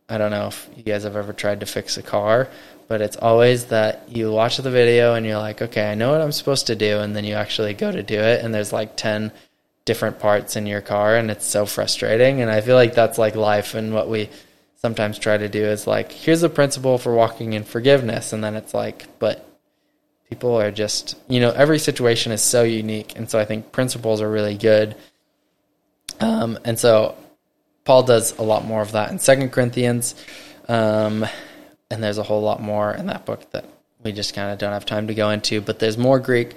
I 0.08 0.20
don't 0.20 0.32
know 0.32 0.48
if 0.48 0.70
you 0.76 0.84
guys 0.84 1.04
have 1.04 1.16
ever 1.16 1.34
tried 1.34 1.62
to 1.62 1.66
fix 1.66 1.98
a 1.98 2.04
car, 2.04 2.48
but 2.88 3.02
it's 3.02 3.18
always 3.18 3.66
that 3.66 4.08
you 4.10 4.32
watch 4.32 4.58
the 4.58 4.72
video 4.72 5.16
and 5.16 5.26
you're 5.26 5.38
like, 5.38 5.62
okay, 5.62 5.92
I 5.92 5.96
know 5.96 6.12
what 6.12 6.22
I'm 6.22 6.32
supposed 6.32 6.68
to 6.68 6.76
do, 6.76 7.00
and 7.00 7.16
then 7.16 7.26
you 7.26 7.36
actually 7.36 7.74
go 7.74 7.92
to 7.92 8.04
do 8.04 8.20
it, 8.20 8.44
and 8.44 8.54
there's 8.54 8.74
like 8.74 8.96
ten 8.96 9.32
different 9.86 10.20
parts 10.20 10.56
in 10.56 10.66
your 10.66 10.82
car, 10.82 11.16
and 11.16 11.30
it's 11.30 11.46
so 11.46 11.66
frustrating. 11.66 12.42
And 12.42 12.50
I 12.50 12.62
feel 12.62 12.76
like 12.76 12.96
that's 12.96 13.18
like 13.18 13.36
life, 13.36 13.76
and 13.76 13.94
what 13.94 14.10
we 14.10 14.30
sometimes 14.78 15.18
try 15.18 15.38
to 15.38 15.50
do 15.50 15.64
is 15.64 15.88
like, 15.88 16.12
here's 16.12 16.42
the 16.42 16.50
principle 16.50 16.98
for 16.98 17.14
walking 17.14 17.54
in 17.54 17.64
forgiveness, 17.64 18.34
and 18.34 18.44
then 18.44 18.56
it's 18.56 18.74
like, 18.74 19.08
but 19.20 19.48
people 20.30 20.60
are 20.60 20.72
just, 20.72 21.18
you 21.28 21.40
know, 21.40 21.52
every 21.52 21.80
situation 21.80 22.32
is 22.32 22.42
so 22.42 22.64
unique, 22.64 23.14
and 23.16 23.30
so 23.30 23.40
I 23.40 23.46
think 23.46 23.72
principles 23.72 24.22
are 24.22 24.30
really 24.30 24.58
good. 24.58 24.96
Um, 26.20 26.58
and 26.66 26.80
so 26.80 27.16
Paul 27.84 28.04
does 28.04 28.38
a 28.38 28.42
lot 28.42 28.66
more 28.66 28.82
of 28.82 28.94
that 28.94 29.12
in 29.12 29.20
Second 29.20 29.52
Corinthians. 29.52 30.16
Um, 30.68 31.26
and 31.90 32.04
there's 32.04 32.18
a 32.18 32.24
whole 32.24 32.42
lot 32.42 32.62
more 32.62 32.94
in 32.94 33.08
that 33.08 33.26
book 33.26 33.50
that 33.52 33.66
we 34.04 34.12
just 34.12 34.34
kind 34.34 34.52
of 34.52 34.58
don't 34.58 34.74
have 34.74 34.86
time 34.86 35.08
to 35.08 35.14
go 35.14 35.30
into. 35.30 35.62
But 35.62 35.80
there's 35.80 35.98
more 35.98 36.20
Greek 36.20 36.54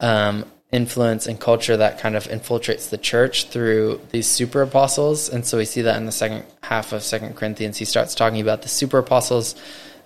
um, 0.00 0.44
influence 0.70 1.26
and 1.26 1.40
culture 1.40 1.76
that 1.76 1.98
kind 1.98 2.16
of 2.16 2.24
infiltrates 2.24 2.90
the 2.90 2.98
church 2.98 3.48
through 3.48 4.00
these 4.10 4.26
super 4.26 4.62
apostles, 4.62 5.28
and 5.28 5.46
so 5.46 5.58
we 5.58 5.64
see 5.64 5.82
that 5.82 5.96
in 5.96 6.06
the 6.06 6.12
second 6.12 6.44
half 6.62 6.92
of 6.92 7.02
Second 7.02 7.36
Corinthians. 7.36 7.78
He 7.78 7.84
starts 7.84 8.14
talking 8.14 8.40
about 8.40 8.62
the 8.62 8.68
super 8.68 8.98
apostles, 8.98 9.54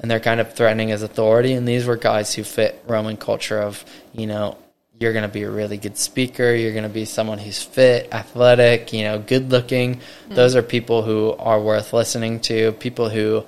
and 0.00 0.10
they're 0.10 0.20
kind 0.20 0.40
of 0.40 0.52
threatening 0.54 0.88
his 0.88 1.02
authority. 1.02 1.52
And 1.52 1.66
these 1.66 1.86
were 1.86 1.96
guys 1.96 2.34
who 2.34 2.44
fit 2.44 2.82
Roman 2.86 3.16
culture 3.16 3.60
of 3.60 3.84
you 4.12 4.26
know 4.26 4.56
you're 5.02 5.12
going 5.12 5.28
to 5.28 5.28
be 5.28 5.42
a 5.42 5.50
really 5.50 5.76
good 5.76 5.98
speaker. 5.98 6.54
You're 6.54 6.72
going 6.72 6.84
to 6.84 6.88
be 6.88 7.04
someone 7.04 7.38
who's 7.38 7.60
fit, 7.60 8.08
athletic, 8.12 8.92
you 8.92 9.02
know, 9.02 9.18
good 9.18 9.50
looking. 9.50 9.96
Mm-hmm. 9.96 10.34
Those 10.34 10.56
are 10.56 10.62
people 10.62 11.02
who 11.02 11.32
are 11.32 11.60
worth 11.60 11.92
listening 11.92 12.40
to. 12.42 12.72
People 12.72 13.10
who 13.10 13.44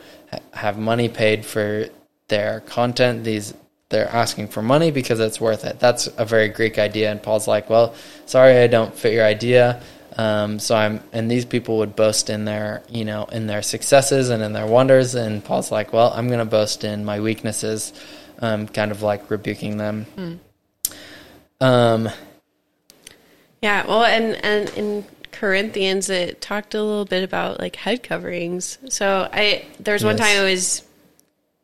have 0.52 0.76
money 0.78 1.08
paid 1.08 1.46
for 1.46 1.86
their 2.28 2.60
content. 2.60 3.24
These 3.24 3.54
they're 3.90 4.08
asking 4.08 4.48
for 4.48 4.60
money 4.60 4.90
because 4.90 5.20
it's 5.20 5.40
worth 5.40 5.64
it. 5.64 5.78
That's 5.78 6.08
a 6.18 6.24
very 6.24 6.48
Greek 6.48 6.78
idea. 6.78 7.12
And 7.12 7.22
Paul's 7.22 7.46
like, 7.46 7.70
well, 7.70 7.94
sorry, 8.26 8.58
I 8.58 8.66
don't 8.66 8.92
fit 8.92 9.12
your 9.12 9.24
idea. 9.24 9.80
Um, 10.16 10.58
so 10.58 10.74
I'm, 10.74 11.00
and 11.12 11.30
these 11.30 11.44
people 11.44 11.78
would 11.78 11.94
boast 11.94 12.30
in 12.30 12.44
their, 12.44 12.82
you 12.88 13.04
know, 13.04 13.24
in 13.26 13.46
their 13.46 13.62
successes 13.62 14.30
and 14.30 14.42
in 14.42 14.52
their 14.52 14.66
wonders. 14.66 15.14
And 15.14 15.44
Paul's 15.44 15.70
like, 15.70 15.92
well, 15.92 16.12
I'm 16.12 16.26
going 16.26 16.40
to 16.40 16.44
boast 16.44 16.82
in 16.82 17.04
my 17.04 17.20
weaknesses, 17.20 17.92
um, 18.40 18.66
kind 18.66 18.90
of 18.90 19.02
like 19.02 19.30
rebuking 19.30 19.76
them. 19.76 20.06
Mm. 20.16 20.38
Um, 21.64 22.10
yeah. 23.62 23.86
Well, 23.86 24.04
and 24.04 24.44
and 24.44 24.68
in 24.70 25.04
Corinthians, 25.32 26.10
it 26.10 26.42
talked 26.42 26.74
a 26.74 26.82
little 26.82 27.06
bit 27.06 27.24
about 27.24 27.58
like 27.58 27.76
head 27.76 28.02
coverings. 28.02 28.78
So 28.88 29.28
I 29.32 29.64
there 29.80 29.94
was 29.94 30.04
one 30.04 30.18
yes. 30.18 30.26
time 30.26 30.40
I 30.40 30.50
was 30.50 30.82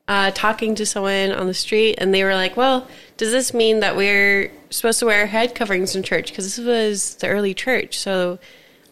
uh, 0.08 0.30
talking 0.32 0.74
to 0.76 0.86
someone 0.86 1.32
on 1.32 1.46
the 1.46 1.54
street, 1.54 1.96
and 1.98 2.14
they 2.14 2.24
were 2.24 2.34
like, 2.34 2.56
"Well, 2.56 2.88
does 3.18 3.30
this 3.30 3.52
mean 3.52 3.80
that 3.80 3.94
we're 3.94 4.50
supposed 4.70 5.00
to 5.00 5.06
wear 5.06 5.26
head 5.26 5.54
coverings 5.54 5.94
in 5.94 6.02
church? 6.02 6.30
Because 6.30 6.56
this 6.56 6.64
was 6.64 7.16
the 7.16 7.28
early 7.28 7.54
church, 7.54 7.98
so." 7.98 8.38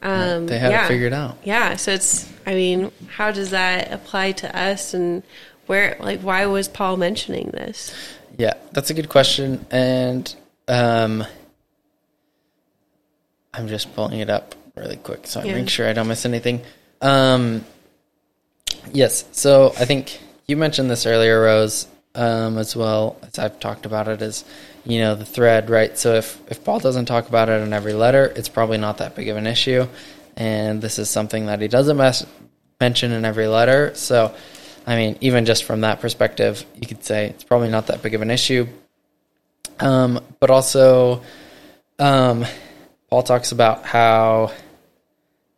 Um, 0.01 0.47
they 0.47 0.60
had 0.60 0.70
yeah. 0.70 0.85
it 0.85 0.89
figured 0.89 1.12
out. 1.12 1.39
Yeah, 1.43 1.74
so 1.74 1.93
it's. 1.93 2.30
I 2.47 2.55
mean, 2.55 2.93
how 3.09 3.32
does 3.32 3.51
that 3.51 3.90
apply 3.90 4.32
to 4.32 4.56
us, 4.56 4.94
and 4.94 5.24
where, 5.66 5.97
like, 5.98 6.20
why 6.20 6.47
was 6.47 6.68
Paul 6.68 6.97
mentioning 6.98 7.51
this? 7.52 7.93
Yeah, 8.36 8.55
that's 8.70 8.90
a 8.90 8.94
good 8.94 9.09
question, 9.09 9.66
and 9.72 10.32
um, 10.69 11.24
I'm 13.53 13.69
just 13.69 13.95
pulling 13.95 14.20
it 14.20 14.31
up 14.31 14.55
really 14.77 14.97
quick 14.97 15.27
so 15.27 15.43
yeah. 15.43 15.53
I 15.53 15.55
make 15.55 15.69
sure 15.69 15.89
I 15.89 15.93
don't 15.93 16.09
miss 16.09 16.24
anything. 16.24 16.62
Um, 17.01 17.65
yes, 18.93 19.24
so 19.32 19.73
I 19.78 19.85
think 19.85 20.20
you 20.47 20.57
mentioned 20.57 20.90
this 20.90 21.07
earlier, 21.07 21.43
Rose, 21.43 21.86
um, 22.15 22.59
as 22.59 22.74
well 22.74 23.16
as 23.23 23.39
I've 23.39 23.61
talked 23.61 23.86
about 23.86 24.09
it 24.09 24.23
as 24.23 24.45
you 24.85 25.01
know 25.01 25.15
the 25.15 25.24
thread, 25.24 25.70
right? 25.70 25.97
So 25.97 26.15
if 26.15 26.40
if 26.51 26.65
Paul 26.65 26.81
doesn't 26.81 27.07
talk 27.07 27.28
about 27.28 27.49
it 27.49 27.61
in 27.62 27.73
every 27.73 27.93
letter, 27.93 28.32
it's 28.35 28.49
probably 28.49 28.78
not 28.78 28.99
that 28.99 29.15
big 29.15 29.28
of 29.28 29.36
an 29.36 29.47
issue, 29.47 29.86
and 30.36 30.81
this 30.81 30.99
is 30.99 31.11
something 31.11 31.47
that 31.47 31.61
he 31.61 31.69
doesn't 31.69 31.97
mes- 31.97 32.27
mention 32.81 33.12
in 33.12 33.24
every 33.24 33.47
letter. 33.47 33.95
So, 33.95 34.35
I 34.86 34.97
mean, 34.97 35.19
even 35.20 35.45
just 35.45 35.65
from 35.65 35.82
that 35.82 36.01
perspective, 36.01 36.65
you 36.77 36.86
could 36.86 37.05
say 37.05 37.27
it's 37.27 37.45
probably 37.45 37.69
not 37.69 37.89
that 37.89 38.03
big 38.03 38.15
of 38.15 38.23
an 38.23 38.31
issue. 38.31 38.66
Um, 39.81 40.20
but 40.40 40.51
also, 40.51 41.23
um, 41.99 42.45
Paul 43.11 43.23
talks 43.23 43.53
about 43.53 43.85
how 43.85 44.53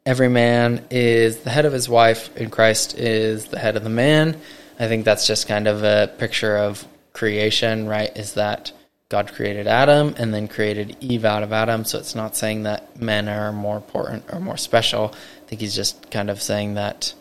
every 0.07 0.29
man 0.29 0.87
is 0.91 1.41
the 1.41 1.51
head 1.51 1.67
of 1.67 1.73
his 1.73 1.89
wife 1.89 2.35
and 2.37 2.51
Christ 2.51 2.99
is 2.99 3.47
the 3.47 3.59
head 3.59 3.77
of 3.77 3.85
the 3.85 3.91
man. 3.91 4.41
I 4.79 4.89
think 4.89 5.05
that's 5.05 5.27
just 5.27 5.47
kind 5.47 5.69
of 5.69 5.85
a 5.85 6.13
picture 6.19 6.57
of 6.57 6.87
creation, 7.13 7.87
right? 7.87 8.17
Is 8.17 8.35
that 8.35 8.73
God 9.11 9.33
created 9.33 9.67
Adam 9.67 10.15
and 10.17 10.33
then 10.33 10.49
created 10.49 10.97
Eve 11.01 11.25
out 11.25 11.43
of 11.43 11.53
Adam. 11.53 11.85
So 11.85 11.99
it's 11.99 12.15
not 12.15 12.37
saying 12.37 12.63
that 12.63 13.01
men 13.01 13.29
are 13.29 13.53
more 13.53 13.77
important 13.77 14.25
or 14.33 14.41
more 14.41 14.57
special. 14.57 15.13
I 15.13 15.49
think 15.49 15.61
he's 15.61 15.75
just 15.75 16.11
kind 16.11 16.31
of 16.31 16.41
saying 16.41 16.75
that 16.75 17.13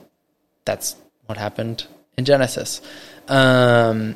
that's 0.65 0.95
what 1.25 1.37
happened 1.37 1.87
in 2.17 2.25
Genesis. 2.25 2.81
Um, 3.27 4.15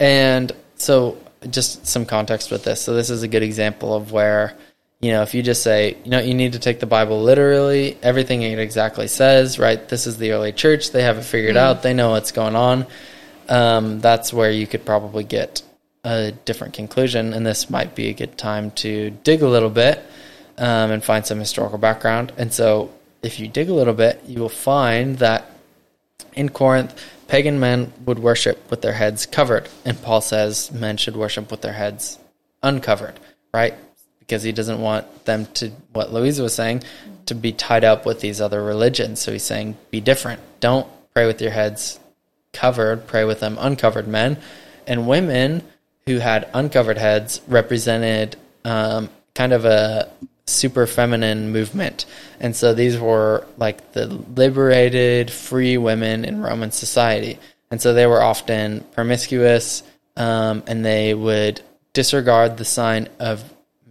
and 0.00 0.50
so 0.76 1.16
just 1.50 1.86
some 1.86 2.06
context 2.06 2.50
with 2.50 2.64
this. 2.64 2.80
So 2.80 2.94
this 2.94 3.10
is 3.10 3.22
a 3.22 3.28
good 3.28 3.42
example 3.42 3.94
of 3.94 4.12
where 4.12 4.56
you 5.04 5.10
know, 5.10 5.20
if 5.20 5.34
you 5.34 5.42
just 5.42 5.62
say, 5.62 5.98
you 6.02 6.10
know, 6.10 6.18
you 6.18 6.32
need 6.32 6.54
to 6.54 6.58
take 6.58 6.80
the 6.80 6.86
Bible 6.86 7.22
literally, 7.22 7.98
everything 8.02 8.40
it 8.40 8.58
exactly 8.58 9.06
says, 9.06 9.58
right? 9.58 9.86
This 9.86 10.06
is 10.06 10.16
the 10.16 10.32
early 10.32 10.50
church. 10.50 10.92
They 10.92 11.02
have 11.02 11.18
it 11.18 11.24
figured 11.24 11.56
mm. 11.56 11.58
out. 11.58 11.82
They 11.82 11.92
know 11.92 12.12
what's 12.12 12.32
going 12.32 12.56
on. 12.56 12.86
Um, 13.50 14.00
that's 14.00 14.32
where 14.32 14.50
you 14.50 14.66
could 14.66 14.86
probably 14.86 15.22
get 15.22 15.62
a 16.04 16.32
different 16.46 16.72
conclusion, 16.72 17.34
and 17.34 17.44
this 17.44 17.68
might 17.68 17.94
be 17.94 18.08
a 18.08 18.14
good 18.14 18.38
time 18.38 18.70
to 18.72 19.10
dig 19.10 19.42
a 19.42 19.48
little 19.48 19.68
bit 19.68 19.98
um, 20.56 20.90
and 20.90 21.04
find 21.04 21.26
some 21.26 21.38
historical 21.38 21.76
background. 21.76 22.32
And 22.38 22.50
so, 22.50 22.90
if 23.22 23.38
you 23.38 23.46
dig 23.46 23.68
a 23.68 23.74
little 23.74 23.92
bit, 23.92 24.22
you 24.26 24.40
will 24.40 24.48
find 24.48 25.18
that 25.18 25.50
in 26.32 26.48
Corinth, 26.48 26.98
pagan 27.34 27.58
men 27.58 27.92
would 28.06 28.20
worship 28.20 28.70
with 28.70 28.80
their 28.80 28.92
heads 28.92 29.26
covered, 29.26 29.68
and 29.84 30.00
Paul 30.00 30.20
says 30.20 30.70
men 30.70 30.96
should 30.96 31.16
worship 31.16 31.50
with 31.50 31.62
their 31.62 31.72
heads 31.72 32.16
uncovered, 32.62 33.18
right? 33.52 33.74
Because 34.20 34.44
he 34.44 34.52
doesn't 34.52 34.80
want 34.80 35.24
them 35.24 35.46
to, 35.54 35.70
what 35.92 36.12
Louisa 36.12 36.44
was 36.44 36.54
saying, 36.54 36.84
to 37.26 37.34
be 37.34 37.50
tied 37.50 37.82
up 37.82 38.06
with 38.06 38.20
these 38.20 38.40
other 38.40 38.62
religions. 38.62 39.18
So 39.18 39.32
he's 39.32 39.42
saying, 39.42 39.76
be 39.90 40.00
different. 40.00 40.42
Don't 40.60 40.86
pray 41.12 41.26
with 41.26 41.42
your 41.42 41.50
heads 41.50 41.98
covered, 42.52 43.08
pray 43.08 43.24
with 43.24 43.40
them 43.40 43.56
uncovered 43.58 44.06
men. 44.06 44.38
And 44.86 45.08
women 45.08 45.64
who 46.06 46.20
had 46.20 46.48
uncovered 46.54 46.98
heads 46.98 47.40
represented 47.48 48.36
um, 48.64 49.10
kind 49.34 49.52
of 49.52 49.64
a 49.64 50.08
super 50.46 50.86
feminine 50.86 51.50
movement. 51.52 52.06
And 52.40 52.54
so 52.54 52.74
these 52.74 52.98
were 52.98 53.46
like 53.56 53.92
the 53.92 54.06
liberated, 54.06 55.30
free 55.30 55.78
women 55.78 56.24
in 56.24 56.42
Roman 56.42 56.70
society. 56.70 57.38
And 57.70 57.80
so 57.80 57.94
they 57.94 58.06
were 58.06 58.22
often 58.22 58.84
promiscuous 58.92 59.82
um, 60.16 60.62
and 60.66 60.84
they 60.84 61.14
would 61.14 61.60
disregard 61.92 62.56
the 62.56 62.64
sign 62.64 63.08
of 63.18 63.42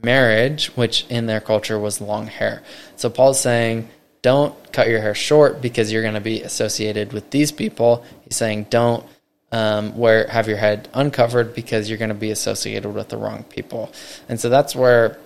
marriage, 0.02 0.68
which 0.76 1.06
in 1.10 1.26
their 1.26 1.42
culture 1.42 1.80
was 1.80 2.02
long 2.02 2.28
hair. 2.28 2.62
So 2.98 3.10
Paul's 3.10 3.40
saying, 3.40 3.90
don't 4.22 4.56
cut 4.72 4.88
your 4.88 5.02
hair 5.02 5.16
short 5.16 5.62
because 5.62 5.92
you're 5.92 6.02
going 6.02 6.14
to 6.14 6.22
be 6.22 6.42
associated 6.42 7.14
with 7.14 7.30
these 7.32 7.52
people. 7.52 8.06
He's 8.24 8.38
saying, 8.38 8.68
don't 8.70 9.06
um, 9.52 9.98
wear 9.98 10.28
have 10.28 10.48
your 10.48 10.58
head 10.58 10.90
uncovered 10.94 11.54
because 11.54 11.90
you're 11.90 11.98
going 11.98 12.10
to 12.10 12.16
be 12.16 12.32
associated 12.32 12.94
with 12.94 13.10
the 13.10 13.18
wrong 13.18 13.44
people. 13.44 13.92
And 14.30 14.40
so 14.40 14.50
that's 14.50 14.76
where 14.76 15.18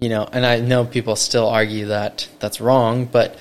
you 0.00 0.08
know, 0.08 0.28
and 0.30 0.44
I 0.44 0.60
know 0.60 0.84
people 0.84 1.16
still 1.16 1.48
argue 1.48 1.86
that 1.86 2.28
that's 2.38 2.60
wrong, 2.60 3.06
but 3.06 3.36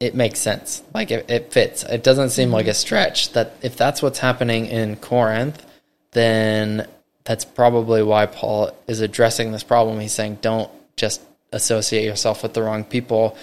it 0.00 0.14
makes 0.14 0.38
sense. 0.38 0.82
Like 0.94 1.10
it, 1.10 1.30
it 1.30 1.52
fits. 1.52 1.82
It 1.82 2.02
doesn't 2.02 2.30
seem 2.30 2.50
like 2.50 2.66
a 2.66 2.74
stretch 2.74 3.32
that 3.32 3.54
if 3.62 3.76
that's 3.76 4.00
what's 4.00 4.20
happening 4.20 4.66
in 4.66 4.96
Corinth, 4.96 5.64
then 6.12 6.86
that's 7.24 7.44
probably 7.44 8.02
why 8.02 8.26
Paul 8.26 8.70
is 8.86 9.00
addressing 9.00 9.52
this 9.52 9.64
problem. 9.64 9.98
He's 9.98 10.12
saying 10.12 10.38
don't 10.40 10.70
just 10.96 11.20
associate 11.52 12.04
yourself 12.04 12.42
with 12.42 12.54
the 12.54 12.62
wrong 12.62 12.84
people, 12.84 13.36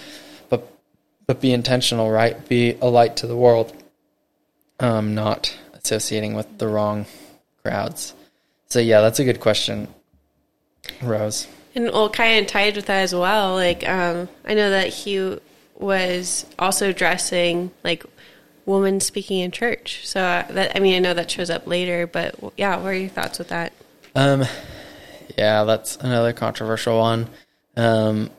but 0.48 0.66
but 1.26 1.40
be 1.40 1.52
intentional, 1.52 2.10
right? 2.10 2.48
Be 2.48 2.76
a 2.80 2.86
light 2.86 3.16
to 3.18 3.26
the 3.26 3.36
world. 3.36 3.72
Um, 4.78 5.14
not 5.14 5.56
associating 5.74 6.34
with 6.34 6.58
the 6.58 6.68
wrong 6.68 7.06
crowds. 7.62 8.14
So 8.68 8.78
yeah, 8.78 9.00
that's 9.00 9.18
a 9.20 9.24
good 9.24 9.40
question, 9.40 9.88
Rose. 11.02 11.46
And 11.76 11.92
well, 11.92 12.08
kind 12.08 12.40
of 12.40 12.50
tied 12.50 12.74
with 12.74 12.86
that 12.86 13.02
as 13.02 13.14
well. 13.14 13.54
Like, 13.54 13.88
um, 13.88 14.28
I 14.44 14.54
know 14.54 14.70
that 14.70 14.88
he 14.88 15.38
was 15.78 16.46
also 16.58 16.92
dressing 16.92 17.70
like 17.84 18.02
women 18.64 19.00
speaking 19.00 19.40
in 19.40 19.50
church. 19.50 20.06
So 20.06 20.20
uh, 20.20 20.50
that 20.52 20.76
I 20.76 20.80
mean, 20.80 20.94
I 20.94 20.98
know 20.98 21.14
that 21.14 21.30
shows 21.30 21.50
up 21.50 21.66
later, 21.66 22.06
but 22.06 22.34
yeah, 22.56 22.76
what 22.76 22.86
are 22.86 22.94
your 22.94 23.08
thoughts 23.08 23.38
with 23.38 23.48
that? 23.48 23.72
Um, 24.14 24.44
yeah, 25.36 25.64
that's 25.64 25.96
another 25.96 26.32
controversial 26.32 26.98
one. 26.98 27.28
Um, 27.76 28.30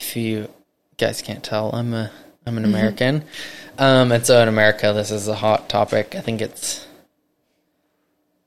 if 0.00 0.16
you 0.16 0.48
guys 0.98 1.22
can't 1.22 1.44
tell, 1.44 1.74
I'm 1.74 1.94
a 1.94 2.10
I'm 2.46 2.58
an 2.58 2.64
American, 2.64 3.24
um, 3.78 4.12
and 4.12 4.24
so 4.24 4.42
in 4.42 4.48
America, 4.48 4.92
this 4.92 5.10
is 5.10 5.28
a 5.28 5.34
hot 5.34 5.68
topic. 5.68 6.14
I 6.14 6.20
think 6.20 6.42
it's 6.42 6.83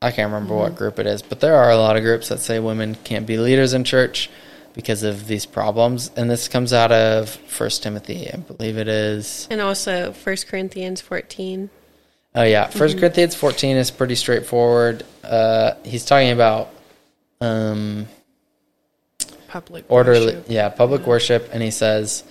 I 0.00 0.12
can't 0.12 0.32
remember 0.32 0.54
what 0.54 0.76
group 0.76 0.98
it 1.00 1.06
is, 1.06 1.22
but 1.22 1.40
there 1.40 1.56
are 1.56 1.70
a 1.70 1.76
lot 1.76 1.96
of 1.96 2.02
groups 2.04 2.28
that 2.28 2.38
say 2.38 2.60
women 2.60 2.96
can't 3.02 3.26
be 3.26 3.36
leaders 3.36 3.74
in 3.74 3.82
church 3.82 4.30
because 4.74 5.02
of 5.02 5.26
these 5.26 5.44
problems, 5.44 6.12
and 6.16 6.30
this 6.30 6.46
comes 6.46 6.72
out 6.72 6.92
of 6.92 7.28
First 7.30 7.82
Timothy, 7.82 8.30
I 8.32 8.36
believe 8.36 8.78
it 8.78 8.86
is. 8.86 9.48
And 9.50 9.60
also 9.60 10.12
First 10.12 10.46
Corinthians 10.46 11.00
14. 11.00 11.68
Oh 12.36 12.42
yeah, 12.44 12.68
1st 12.68 13.00
Corinthians 13.00 13.34
fourteen 13.34 13.76
is 13.76 13.90
pretty 13.90 14.14
straightforward. 14.14 15.02
Uh, 15.24 15.72
he's 15.82 16.04
talking 16.04 16.30
about 16.30 16.70
um, 17.40 18.06
Public 19.48 19.84
orderly, 19.88 20.34
worship. 20.34 20.44
yeah, 20.48 20.68
public 20.68 21.06
worship, 21.06 21.48
and 21.52 21.60
he 21.62 21.70
says, 21.72 22.22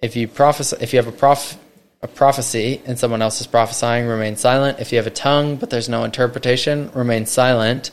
if 0.00 0.16
you 0.16 0.28
prophesy, 0.28 0.76
if 0.80 0.92
you 0.94 0.98
have 0.98 1.08
a 1.08 1.12
prof, 1.12 1.58
a 2.02 2.08
prophecy 2.08 2.82
and 2.84 2.98
someone 2.98 3.22
else 3.22 3.40
is 3.40 3.46
prophesying, 3.46 4.06
remain 4.06 4.36
silent. 4.36 4.80
If 4.80 4.92
you 4.92 4.98
have 4.98 5.06
a 5.06 5.10
tongue 5.10 5.56
but 5.56 5.70
there's 5.70 5.88
no 5.88 6.04
interpretation, 6.04 6.90
remain 6.94 7.26
silent. 7.26 7.90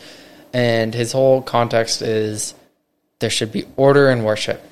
And 0.52 0.96
his 0.96 1.12
whole 1.12 1.42
context 1.42 2.02
is 2.02 2.56
there 3.20 3.30
should 3.30 3.52
be 3.52 3.66
order 3.76 4.10
in 4.10 4.24
worship. 4.24 4.64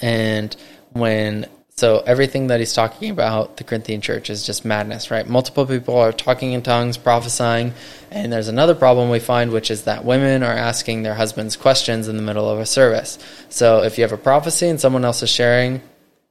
And 0.00 0.54
when 0.92 1.46
so 1.78 2.02
everything 2.06 2.48
that 2.48 2.58
he's 2.58 2.72
talking 2.72 3.08
about 3.10 3.56
the 3.56 3.62
Corinthian 3.62 4.00
church 4.00 4.30
is 4.30 4.44
just 4.44 4.64
madness, 4.64 5.12
right? 5.12 5.28
Multiple 5.28 5.64
people 5.64 5.96
are 5.96 6.10
talking 6.10 6.52
in 6.52 6.60
tongues, 6.60 6.96
prophesying, 6.96 7.72
and 8.10 8.32
there's 8.32 8.48
another 8.48 8.74
problem 8.74 9.10
we 9.10 9.20
find 9.20 9.52
which 9.52 9.70
is 9.70 9.84
that 9.84 10.04
women 10.04 10.42
are 10.42 10.52
asking 10.52 11.04
their 11.04 11.14
husbands 11.14 11.54
questions 11.56 12.08
in 12.08 12.16
the 12.16 12.22
middle 12.22 12.50
of 12.50 12.58
a 12.58 12.66
service. 12.66 13.16
So 13.48 13.84
if 13.84 13.96
you 13.96 14.02
have 14.02 14.12
a 14.12 14.16
prophecy 14.16 14.66
and 14.66 14.80
someone 14.80 15.04
else 15.04 15.22
is 15.22 15.30
sharing, 15.30 15.80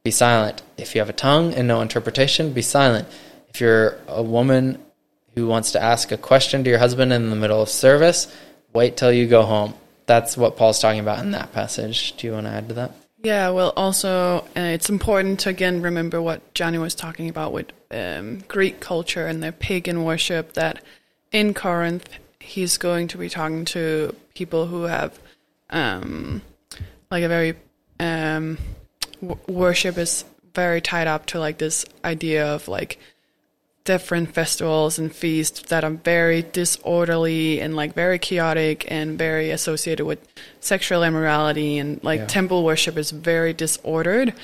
be 0.08 0.12
silent. 0.12 0.62
If 0.78 0.94
you 0.94 1.02
have 1.02 1.10
a 1.10 1.20
tongue 1.28 1.52
and 1.52 1.68
no 1.68 1.82
interpretation, 1.82 2.54
be 2.54 2.62
silent. 2.62 3.06
If 3.50 3.60
you're 3.60 3.98
a 4.06 4.22
woman 4.22 4.82
who 5.34 5.46
wants 5.46 5.72
to 5.72 5.82
ask 5.82 6.10
a 6.10 6.16
question 6.16 6.64
to 6.64 6.70
your 6.70 6.78
husband 6.78 7.12
in 7.12 7.28
the 7.28 7.36
middle 7.36 7.60
of 7.60 7.68
service, 7.68 8.26
wait 8.72 8.96
till 8.96 9.12
you 9.12 9.26
go 9.26 9.42
home. 9.42 9.74
That's 10.06 10.34
what 10.34 10.56
Paul's 10.56 10.78
talking 10.78 11.00
about 11.00 11.18
in 11.18 11.32
that 11.32 11.52
passage. 11.52 12.16
Do 12.16 12.26
you 12.26 12.32
want 12.32 12.46
to 12.46 12.52
add 12.52 12.68
to 12.68 12.74
that? 12.76 12.92
Yeah, 13.22 13.50
well, 13.50 13.74
also, 13.76 14.46
uh, 14.56 14.72
it's 14.76 14.88
important 14.88 15.40
to 15.40 15.50
again 15.50 15.82
remember 15.82 16.22
what 16.22 16.54
Jonny 16.54 16.78
was 16.78 16.94
talking 16.94 17.28
about 17.28 17.52
with 17.52 17.66
um, 17.90 18.38
Greek 18.48 18.80
culture 18.80 19.26
and 19.26 19.42
their 19.42 19.52
pagan 19.52 20.04
worship. 20.04 20.54
That 20.54 20.82
in 21.32 21.52
Corinth, 21.52 22.08
he's 22.40 22.78
going 22.78 23.08
to 23.08 23.18
be 23.18 23.28
talking 23.28 23.66
to 23.76 24.16
people 24.32 24.68
who 24.68 24.84
have 24.84 25.18
um, 25.68 26.40
like 27.10 27.24
a 27.24 27.28
very 27.28 27.56
um, 28.00 28.56
w- 29.20 29.40
worship 29.48 29.98
is 29.98 30.24
very 30.54 30.80
tied 30.80 31.06
up 31.06 31.26
to 31.26 31.38
like 31.38 31.58
this 31.58 31.84
idea 32.04 32.46
of 32.46 32.68
like 32.68 32.98
different 33.84 34.34
festivals 34.34 34.98
and 34.98 35.14
feasts 35.14 35.62
that 35.70 35.82
are 35.82 35.90
very 35.90 36.42
disorderly 36.42 37.58
and 37.60 37.74
like 37.74 37.94
very 37.94 38.18
chaotic 38.18 38.84
and 38.90 39.16
very 39.16 39.50
associated 39.50 40.04
with 40.04 40.18
sexual 40.60 41.02
immorality 41.02 41.78
and 41.78 42.02
like 42.04 42.20
Yeah. 42.20 42.26
temple 42.26 42.64
worship 42.64 42.98
is 42.98 43.10
very 43.10 43.54
disordered 43.54 44.34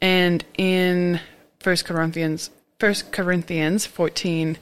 and 0.00 0.42
in 0.56 1.20
first 1.60 1.84
corinthians 1.84 2.48
first 2.78 3.12
corinthians 3.12 3.84
14 3.84 4.56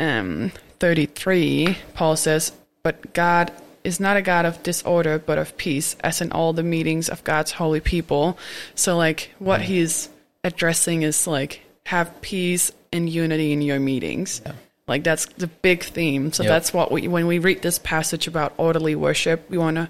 um 0.00 0.50
33 0.80 1.76
paul 1.94 2.16
says 2.16 2.50
but 2.82 3.12
god 3.14 3.52
is 3.84 3.98
not 4.00 4.16
a 4.16 4.22
god 4.22 4.44
of 4.44 4.62
disorder 4.62 5.18
but 5.18 5.38
of 5.38 5.56
peace 5.56 5.96
as 6.00 6.20
in 6.20 6.30
all 6.32 6.52
the 6.52 6.62
meetings 6.62 7.08
of 7.08 7.24
god's 7.24 7.52
holy 7.52 7.80
people. 7.80 8.38
So 8.74 8.96
like 8.96 9.30
what 9.38 9.62
he's 9.62 10.08
addressing 10.44 11.02
is 11.02 11.26
like 11.26 11.62
have 11.86 12.20
peace 12.20 12.72
and 12.92 13.08
unity 13.08 13.52
in 13.52 13.62
your 13.62 13.80
meetings. 13.80 14.42
Like 14.86 15.04
that's 15.04 15.26
the 15.26 15.46
big 15.46 15.84
theme. 15.84 16.32
So 16.32 16.42
Yep. 16.42 16.50
that's 16.50 16.72
what 16.74 16.90
we 16.90 17.06
when 17.08 17.26
we 17.26 17.38
read 17.38 17.62
this 17.62 17.78
passage 17.78 18.26
about 18.26 18.52
orderly 18.56 18.94
worship 18.96 19.48
we 19.48 19.56
want 19.58 19.76
to 19.76 19.88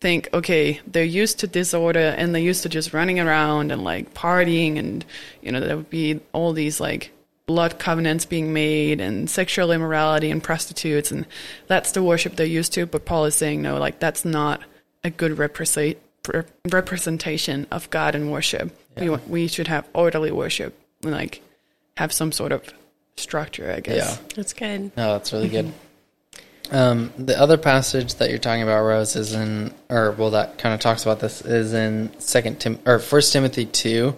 think 0.00 0.28
okay 0.32 0.80
they're 0.86 1.04
used 1.04 1.40
to 1.40 1.46
disorder 1.46 2.14
and 2.16 2.34
they're 2.34 2.40
used 2.40 2.62
to 2.62 2.70
just 2.70 2.94
running 2.94 3.20
around 3.20 3.70
and 3.70 3.84
like 3.84 4.14
partying 4.14 4.78
and 4.78 5.04
you 5.42 5.52
know 5.52 5.60
there 5.60 5.76
would 5.76 5.90
be 5.90 6.18
all 6.32 6.54
these 6.54 6.80
like 6.80 7.12
blood 7.50 7.80
covenants 7.80 8.24
being 8.24 8.52
made 8.52 9.00
and 9.00 9.28
sexual 9.28 9.72
immorality 9.72 10.30
and 10.30 10.40
prostitutes 10.40 11.10
and 11.10 11.26
that's 11.66 11.90
the 11.90 12.00
worship 12.00 12.36
they're 12.36 12.46
used 12.60 12.72
to 12.72 12.86
but 12.86 13.04
paul 13.04 13.24
is 13.24 13.34
saying 13.34 13.60
no 13.60 13.76
like 13.76 13.98
that's 13.98 14.24
not 14.24 14.60
a 15.02 15.10
good 15.10 15.36
represent, 15.36 15.98
representation 16.70 17.66
of 17.72 17.90
god 17.90 18.14
in 18.14 18.30
worship 18.30 18.70
we, 18.96 19.10
we 19.26 19.48
should 19.48 19.66
have 19.66 19.84
orderly 19.94 20.30
worship 20.30 20.78
and 21.02 21.10
like 21.10 21.42
have 21.96 22.12
some 22.12 22.30
sort 22.30 22.52
of 22.52 22.62
structure 23.16 23.72
i 23.76 23.80
guess 23.80 23.96
Yeah. 23.96 24.26
That's 24.36 24.52
good. 24.52 24.96
No, 24.96 25.12
that's 25.14 25.32
really 25.32 25.48
good. 25.48 25.72
Um, 26.70 27.12
the 27.18 27.36
other 27.36 27.58
passage 27.58 28.14
that 28.14 28.30
you're 28.30 28.38
talking 28.38 28.62
about, 28.62 28.84
Rose, 28.84 29.16
is 29.16 29.32
in, 29.32 29.74
or 29.88 30.12
well, 30.12 30.30
that 30.30 30.56
kind 30.56 30.72
of 30.72 30.78
talks 30.78 31.02
about 31.02 31.18
this, 31.18 31.42
is 31.42 31.74
in 31.74 32.12
Second 32.20 32.60
Tim 32.60 32.78
or 32.86 33.00
First 33.00 33.32
Timothy 33.32 33.66
two, 33.66 34.16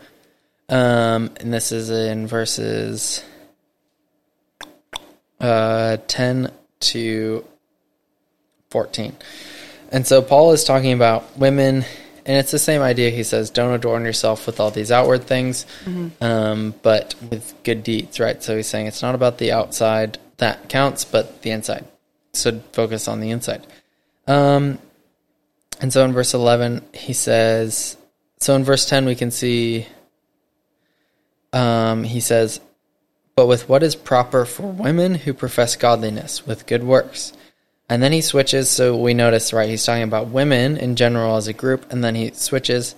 um, 0.72 1.30
and 1.38 1.52
this 1.52 1.70
is 1.70 1.90
in 1.90 2.26
verses 2.26 3.22
uh, 5.40 5.98
ten 6.08 6.50
to 6.80 7.44
fourteen. 8.70 9.16
And 9.90 10.06
so 10.06 10.22
Paul 10.22 10.52
is 10.52 10.64
talking 10.64 10.92
about 10.92 11.38
women, 11.38 11.84
and 12.24 12.36
it's 12.38 12.50
the 12.50 12.58
same 12.58 12.80
idea. 12.80 13.10
He 13.10 13.22
says, 13.22 13.50
"Don't 13.50 13.74
adorn 13.74 14.04
yourself 14.04 14.46
with 14.46 14.58
all 14.58 14.70
these 14.70 14.90
outward 14.90 15.24
things, 15.24 15.66
um, 16.20 16.74
but 16.82 17.14
with 17.30 17.54
good 17.62 17.84
deeds." 17.84 18.18
Right. 18.18 18.42
So 18.42 18.56
he's 18.56 18.66
saying 18.66 18.86
it's 18.86 19.02
not 19.02 19.14
about 19.14 19.38
the 19.38 19.52
outside 19.52 20.18
that 20.38 20.68
counts, 20.68 21.04
but 21.04 21.42
the 21.42 21.50
inside. 21.50 21.84
should 22.34 22.62
focus 22.72 23.08
on 23.08 23.20
the 23.20 23.30
inside. 23.30 23.66
Um, 24.26 24.78
and 25.80 25.92
so 25.92 26.04
in 26.04 26.12
verse 26.12 26.32
11, 26.32 26.82
he 26.94 27.12
says, 27.12 27.96
so 28.38 28.54
in 28.54 28.64
verse 28.64 28.86
10, 28.86 29.04
we 29.04 29.14
can 29.14 29.30
see, 29.30 29.86
um, 31.52 32.04
he 32.04 32.20
says, 32.20 32.60
but 33.34 33.46
with 33.46 33.68
what 33.68 33.82
is 33.82 33.96
proper 33.96 34.44
for 34.44 34.66
women 34.66 35.14
who 35.14 35.32
profess 35.32 35.76
godliness 35.76 36.46
with 36.46 36.66
good 36.66 36.84
works. 36.84 37.32
And 37.88 38.02
then 38.02 38.12
he 38.12 38.20
switches, 38.20 38.70
so 38.70 38.96
we 38.96 39.14
notice, 39.14 39.52
right, 39.52 39.68
he's 39.68 39.84
talking 39.84 40.02
about 40.02 40.28
women 40.28 40.76
in 40.76 40.96
general 40.96 41.36
as 41.36 41.48
a 41.48 41.52
group, 41.52 41.90
and 41.92 42.02
then 42.02 42.14
he 42.14 42.30
switches, 42.32 42.94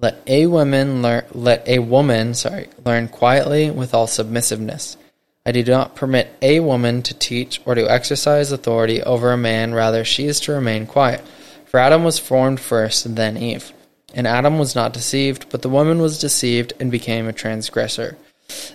let 0.00 0.22
a 0.26 0.46
woman 0.46 1.02
learn, 1.02 1.24
let 1.32 1.66
a 1.68 1.80
woman, 1.80 2.34
sorry, 2.34 2.68
learn 2.84 3.08
quietly 3.08 3.70
with 3.70 3.94
all 3.94 4.06
submissiveness. 4.06 4.96
I 5.44 5.52
do 5.52 5.64
not 5.64 5.96
permit 5.96 6.30
a 6.40 6.60
woman 6.60 7.02
to 7.02 7.14
teach 7.14 7.60
or 7.64 7.74
to 7.74 7.90
exercise 7.90 8.52
authority 8.52 9.02
over 9.02 9.32
a 9.32 9.36
man, 9.36 9.74
rather, 9.74 10.04
she 10.04 10.26
is 10.26 10.40
to 10.40 10.52
remain 10.52 10.86
quiet. 10.86 11.22
For 11.64 11.80
Adam 11.80 12.04
was 12.04 12.18
formed 12.18 12.60
first, 12.60 13.16
then 13.16 13.36
Eve. 13.36 13.72
And 14.18 14.26
Adam 14.26 14.58
was 14.58 14.74
not 14.74 14.92
deceived, 14.92 15.48
but 15.48 15.62
the 15.62 15.68
woman 15.68 16.00
was 16.00 16.18
deceived 16.18 16.72
and 16.80 16.90
became 16.90 17.28
a 17.28 17.32
transgressor. 17.32 18.18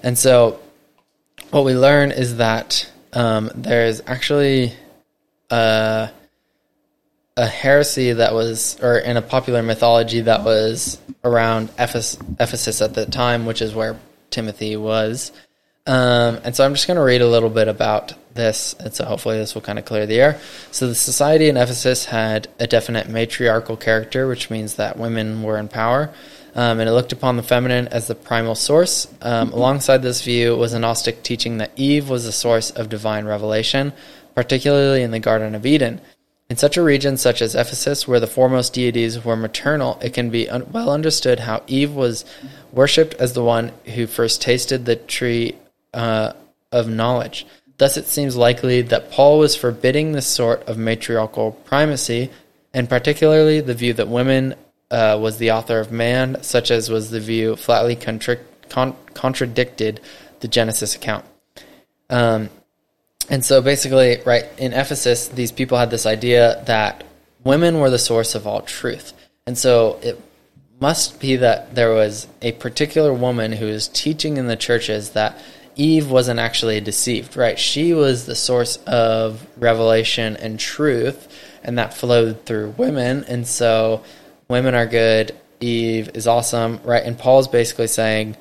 And 0.01 0.17
so, 0.17 0.57
what 1.51 1.65
we 1.65 1.73
learn 1.75 2.11
is 2.11 2.37
that 2.37 2.89
um, 3.11 3.51
there 3.53 3.85
is 3.85 4.01
actually 4.07 4.71
a, 5.49 6.09
a 7.35 7.45
heresy 7.45 8.13
that 8.13 8.33
was, 8.33 8.81
or 8.81 8.97
in 8.97 9.17
a 9.17 9.21
popular 9.21 9.61
mythology 9.61 10.21
that 10.21 10.45
was 10.45 10.97
around 11.25 11.71
Ephes- 11.77 12.17
Ephesus 12.39 12.81
at 12.81 12.93
the 12.93 13.05
time, 13.05 13.45
which 13.45 13.61
is 13.61 13.75
where 13.75 13.99
Timothy 14.29 14.77
was. 14.77 15.33
Um, 15.85 16.39
and 16.45 16.55
so 16.55 16.63
I'm 16.63 16.73
just 16.73 16.87
going 16.87 16.95
to 16.95 17.03
read 17.03 17.21
a 17.21 17.27
little 17.27 17.49
bit 17.49 17.67
about 17.67 18.13
this, 18.33 18.73
and 18.79 18.93
so 18.93 19.03
hopefully 19.03 19.37
this 19.37 19.53
will 19.53 19.61
kind 19.61 19.77
of 19.77 19.83
clear 19.83 20.05
the 20.05 20.19
air. 20.19 20.39
So 20.71 20.87
the 20.87 20.95
society 20.95 21.49
in 21.49 21.57
Ephesus 21.57 22.05
had 22.05 22.47
a 22.57 22.67
definite 22.67 23.09
matriarchal 23.09 23.75
character, 23.75 24.27
which 24.27 24.49
means 24.49 24.75
that 24.75 24.97
women 24.97 25.43
were 25.43 25.57
in 25.57 25.67
power, 25.67 26.13
um, 26.55 26.79
and 26.79 26.87
it 26.87 26.93
looked 26.93 27.11
upon 27.11 27.35
the 27.35 27.43
feminine 27.43 27.89
as 27.89 28.07
the 28.07 28.15
primal 28.15 28.55
source. 28.55 29.07
Um, 29.21 29.51
alongside 29.51 30.01
this 30.01 30.21
view 30.21 30.55
was 30.55 30.71
a 30.71 30.79
Gnostic 30.79 31.21
teaching 31.21 31.57
that 31.57 31.71
Eve 31.75 32.09
was 32.09 32.23
the 32.23 32.31
source 32.31 32.71
of 32.71 32.87
divine 32.87 33.25
revelation, 33.25 33.91
particularly 34.35 35.03
in 35.03 35.11
the 35.11 35.19
Garden 35.19 35.53
of 35.53 35.65
Eden. 35.65 35.99
In 36.49 36.55
such 36.55 36.77
a 36.77 36.83
region 36.83 37.17
such 37.17 37.41
as 37.41 37.55
Ephesus, 37.55 38.07
where 38.07 38.19
the 38.19 38.27
foremost 38.27 38.73
deities 38.73 39.25
were 39.25 39.35
maternal, 39.35 39.99
it 40.01 40.13
can 40.13 40.29
be 40.29 40.49
un- 40.49 40.71
well 40.71 40.91
understood 40.91 41.41
how 41.41 41.63
Eve 41.67 41.93
was 41.93 42.23
worshipped 42.71 43.15
as 43.15 43.33
the 43.33 43.43
one 43.43 43.73
who 43.95 44.07
first 44.07 44.41
tasted 44.41 44.85
the 44.85 44.95
tree 44.95 45.55
uh, 45.93 46.33
of 46.71 46.87
knowledge. 46.87 47.45
Thus, 47.77 47.97
it 47.97 48.05
seems 48.05 48.35
likely 48.35 48.81
that 48.83 49.11
Paul 49.11 49.39
was 49.39 49.55
forbidding 49.55 50.11
this 50.11 50.27
sort 50.27 50.63
of 50.63 50.77
matriarchal 50.77 51.51
primacy, 51.51 52.31
and 52.73 52.87
particularly 52.87 53.61
the 53.61 53.73
view 53.73 53.93
that 53.93 54.07
women 54.07 54.55
uh, 54.91 55.17
was 55.19 55.37
the 55.37 55.51
author 55.51 55.79
of 55.79 55.91
man, 55.91 56.41
such 56.43 56.71
as 56.71 56.89
was 56.89 57.09
the 57.09 57.19
view 57.19 57.55
flatly 57.55 57.95
contra- 57.95 58.37
con- 58.69 58.95
contradicted 59.13 59.99
the 60.41 60.47
Genesis 60.47 60.95
account. 60.95 61.25
Um, 62.09 62.49
and 63.29 63.43
so, 63.43 63.61
basically, 63.61 64.19
right 64.25 64.45
in 64.57 64.73
Ephesus, 64.73 65.29
these 65.29 65.51
people 65.51 65.77
had 65.77 65.89
this 65.89 66.05
idea 66.05 66.61
that 66.67 67.03
women 67.43 67.79
were 67.79 67.89
the 67.89 67.99
source 67.99 68.35
of 68.35 68.45
all 68.45 68.61
truth, 68.61 69.13
and 69.47 69.57
so 69.57 69.99
it 70.03 70.21
must 70.79 71.19
be 71.19 71.37
that 71.37 71.75
there 71.75 71.93
was 71.93 72.27
a 72.41 72.51
particular 72.53 73.13
woman 73.13 73.53
who 73.53 73.65
was 73.65 73.87
teaching 73.87 74.37
in 74.37 74.47
the 74.47 74.55
churches 74.55 75.11
that 75.11 75.37
Eve 75.75 76.09
wasn't 76.09 76.39
actually 76.39 76.79
deceived, 76.81 77.35
right? 77.35 77.57
She 77.57 77.93
was 77.93 78.25
the 78.25 78.35
source 78.35 78.77
of 78.85 79.45
revelation 79.57 80.35
and 80.37 80.59
truth, 80.59 81.27
and 81.63 81.77
that 81.77 81.93
flowed 81.93 82.45
through 82.45 82.75
women. 82.77 83.23
And 83.27 83.47
so 83.47 84.03
women 84.47 84.75
are 84.75 84.85
good, 84.85 85.35
Eve 85.59 86.11
is 86.13 86.27
awesome, 86.27 86.79
right? 86.83 87.03
And 87.03 87.17
Paul's 87.17 87.47
basically 87.47 87.87
saying, 87.87 88.37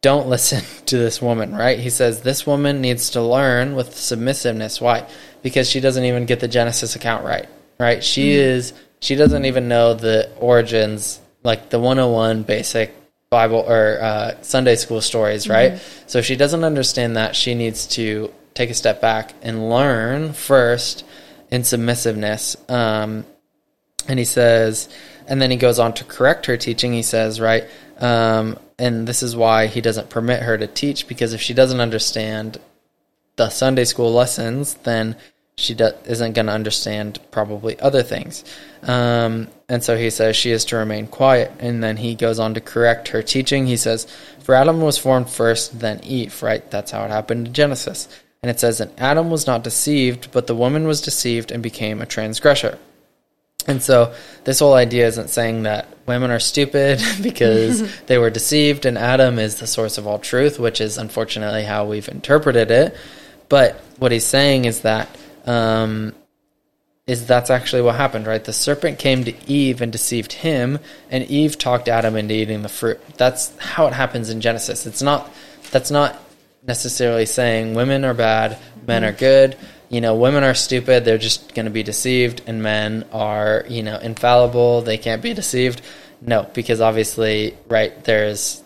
don't 0.00 0.28
listen 0.34 0.62
to 0.86 0.98
this 0.98 1.20
woman, 1.20 1.54
right? 1.54 1.78
He 1.78 1.90
says 1.90 2.22
this 2.22 2.46
woman 2.46 2.80
needs 2.80 3.10
to 3.10 3.22
learn 3.22 3.74
with 3.74 3.96
submissiveness. 3.96 4.80
Why? 4.80 5.08
Because 5.42 5.68
she 5.68 5.80
doesn't 5.80 6.04
even 6.04 6.26
get 6.26 6.40
the 6.40 6.48
Genesis 6.48 6.96
account 6.96 7.24
right, 7.24 7.48
right? 7.78 8.02
She 8.02 8.30
mm-hmm. 8.30 8.40
is, 8.40 8.72
she 9.00 9.16
doesn't 9.16 9.44
even 9.44 9.68
know 9.68 9.94
the 9.94 10.30
origins, 10.38 11.20
like 11.42 11.68
the 11.70 11.78
101 11.78 12.44
basic 12.44 12.94
Bible 13.34 13.64
or 13.66 14.00
uh, 14.00 14.42
Sunday 14.42 14.76
school 14.76 15.00
stories, 15.00 15.48
right? 15.48 15.72
Mm-hmm. 15.72 16.08
So 16.08 16.18
if 16.20 16.24
she 16.24 16.36
doesn't 16.36 16.62
understand 16.62 17.16
that, 17.16 17.34
she 17.34 17.54
needs 17.54 17.86
to 17.98 18.32
take 18.54 18.70
a 18.70 18.74
step 18.74 19.00
back 19.00 19.32
and 19.42 19.68
learn 19.68 20.32
first 20.32 21.04
in 21.50 21.62
submissiveness. 21.62 22.56
Um, 22.70 23.26
and 24.06 24.18
he 24.18 24.24
says, 24.24 24.88
and 25.26 25.42
then 25.42 25.50
he 25.50 25.56
goes 25.56 25.78
on 25.78 25.94
to 25.94 26.04
correct 26.04 26.46
her 26.46 26.56
teaching. 26.56 26.92
He 26.92 27.02
says, 27.02 27.40
right, 27.40 27.64
um, 27.98 28.58
and 28.78 29.06
this 29.06 29.22
is 29.22 29.34
why 29.34 29.66
he 29.66 29.80
doesn't 29.80 30.10
permit 30.10 30.42
her 30.42 30.56
to 30.56 30.66
teach 30.66 31.08
because 31.08 31.32
if 31.32 31.40
she 31.40 31.54
doesn't 31.54 31.80
understand 31.80 32.58
the 33.36 33.48
Sunday 33.50 33.84
school 33.84 34.12
lessons, 34.12 34.74
then 34.84 35.16
she 35.56 35.74
do- 35.74 35.92
isn't 36.06 36.32
going 36.32 36.46
to 36.46 36.52
understand 36.52 37.18
probably 37.30 37.78
other 37.80 38.02
things. 38.02 38.44
Um, 38.82 39.48
and 39.68 39.82
so 39.82 39.96
he 39.96 40.10
says 40.10 40.36
she 40.36 40.50
is 40.50 40.64
to 40.66 40.76
remain 40.76 41.06
quiet. 41.06 41.52
And 41.60 41.82
then 41.82 41.96
he 41.96 42.14
goes 42.14 42.38
on 42.38 42.54
to 42.54 42.60
correct 42.60 43.08
her 43.08 43.22
teaching. 43.22 43.66
He 43.66 43.76
says, 43.76 44.06
For 44.40 44.54
Adam 44.54 44.80
was 44.80 44.98
formed 44.98 45.30
first, 45.30 45.78
then 45.78 46.00
Eve, 46.02 46.42
right? 46.42 46.68
That's 46.70 46.90
how 46.90 47.04
it 47.04 47.10
happened 47.10 47.48
in 47.48 47.52
Genesis. 47.52 48.08
And 48.42 48.50
it 48.50 48.58
says, 48.60 48.80
And 48.80 48.92
Adam 48.98 49.30
was 49.30 49.46
not 49.46 49.64
deceived, 49.64 50.32
but 50.32 50.46
the 50.46 50.56
woman 50.56 50.86
was 50.86 51.00
deceived 51.00 51.50
and 51.50 51.62
became 51.62 52.02
a 52.02 52.06
transgressor. 52.06 52.78
And 53.66 53.82
so 53.82 54.12
this 54.44 54.58
whole 54.58 54.74
idea 54.74 55.06
isn't 55.06 55.30
saying 55.30 55.62
that 55.62 55.88
women 56.06 56.30
are 56.30 56.40
stupid 56.40 57.00
because 57.22 57.82
they 58.06 58.18
were 58.18 58.30
deceived 58.30 58.84
and 58.86 58.98
Adam 58.98 59.38
is 59.38 59.60
the 59.60 59.66
source 59.66 59.98
of 59.98 60.06
all 60.06 60.18
truth, 60.18 60.58
which 60.58 60.80
is 60.80 60.98
unfortunately 60.98 61.64
how 61.64 61.86
we've 61.86 62.08
interpreted 62.08 62.70
it. 62.70 62.96
But 63.48 63.76
what 63.98 64.12
he's 64.12 64.26
saying 64.26 64.64
is 64.64 64.80
that 64.80 65.08
um, 65.46 66.14
is 67.06 67.26
that's 67.26 67.50
actually 67.50 67.82
what 67.82 67.96
happened, 67.96 68.26
right? 68.26 68.42
The 68.42 68.52
serpent 68.52 68.98
came 68.98 69.24
to 69.24 69.50
Eve 69.50 69.82
and 69.82 69.92
deceived 69.92 70.32
him, 70.32 70.78
and 71.10 71.24
Eve 71.24 71.58
talked 71.58 71.88
Adam 71.88 72.16
into 72.16 72.34
eating 72.34 72.62
the 72.62 72.68
fruit. 72.68 73.00
That's 73.16 73.56
how 73.58 73.86
it 73.86 73.92
happens 73.92 74.30
in 74.30 74.40
Genesis. 74.40 74.86
It's 74.86 75.02
not 75.02 75.30
that's 75.70 75.90
not 75.90 76.18
necessarily 76.66 77.26
saying 77.26 77.74
women 77.74 78.04
are 78.04 78.14
bad, 78.14 78.58
men 78.86 79.04
are 79.04 79.12
good. 79.12 79.56
You 79.90 80.00
know, 80.00 80.14
women 80.16 80.44
are 80.44 80.54
stupid, 80.54 81.04
they're 81.04 81.18
just 81.18 81.54
going 81.54 81.66
to 81.66 81.70
be 81.70 81.82
deceived, 81.82 82.42
and 82.46 82.62
men 82.62 83.04
are, 83.12 83.64
you 83.68 83.82
know, 83.82 83.98
infallible, 83.98 84.80
they 84.80 84.96
can't 84.96 85.22
be 85.22 85.34
deceived. 85.34 85.82
No, 86.20 86.48
because 86.54 86.80
obviously, 86.80 87.56
right, 87.68 88.02
there's 88.04 88.62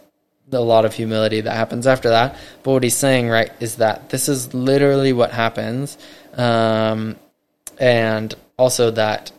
a 0.53 0.61
lot 0.61 0.85
of 0.85 0.95
humility 0.95 1.41
that 1.41 1.55
happens 1.55 1.87
after 1.87 2.11
that. 2.11 2.37
But 2.63 2.73
what 2.73 2.83
he's 2.83 2.97
saying, 2.97 3.29
right, 3.29 3.51
is 3.61 3.77
that 3.77 4.11
this 4.11 4.29
is 4.29 4.55
literally 4.55 5.13
what 5.13 5.33
happens 5.33 5.99
um, 6.39 7.16
and 7.78 8.35
also 8.56 8.90
that 8.93 9.32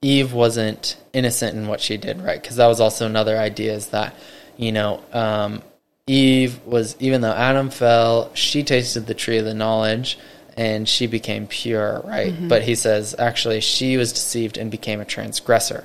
Eve 0.00 0.32
wasn't 0.32 0.96
innocent 1.12 1.56
in 1.56 1.66
what 1.66 1.80
she 1.80 1.96
did, 1.96 2.22
right? 2.22 2.40
Because 2.40 2.56
that 2.56 2.68
was 2.68 2.80
also 2.80 3.04
another 3.04 3.36
idea 3.36 3.74
is 3.74 3.88
that, 3.88 4.14
you 4.56 4.72
know, 4.72 5.02
um, 5.12 5.62
Eve 6.06 6.64
was, 6.64 6.96
even 7.00 7.20
though 7.20 7.32
Adam 7.32 7.68
fell, 7.68 8.34
she 8.34 8.62
tasted 8.62 9.06
the 9.06 9.14
tree 9.14 9.38
of 9.38 9.44
the 9.44 9.54
knowledge 9.54 10.18
and 10.56 10.88
she 10.88 11.06
became 11.06 11.46
pure, 11.46 12.00
right? 12.04 12.32
Mm-hmm. 12.32 12.48
But 12.48 12.62
he 12.62 12.74
says 12.74 13.14
actually 13.18 13.60
she 13.60 13.96
was 13.96 14.12
deceived 14.12 14.56
and 14.56 14.70
became 14.70 15.00
a 15.00 15.04
transgressor. 15.04 15.84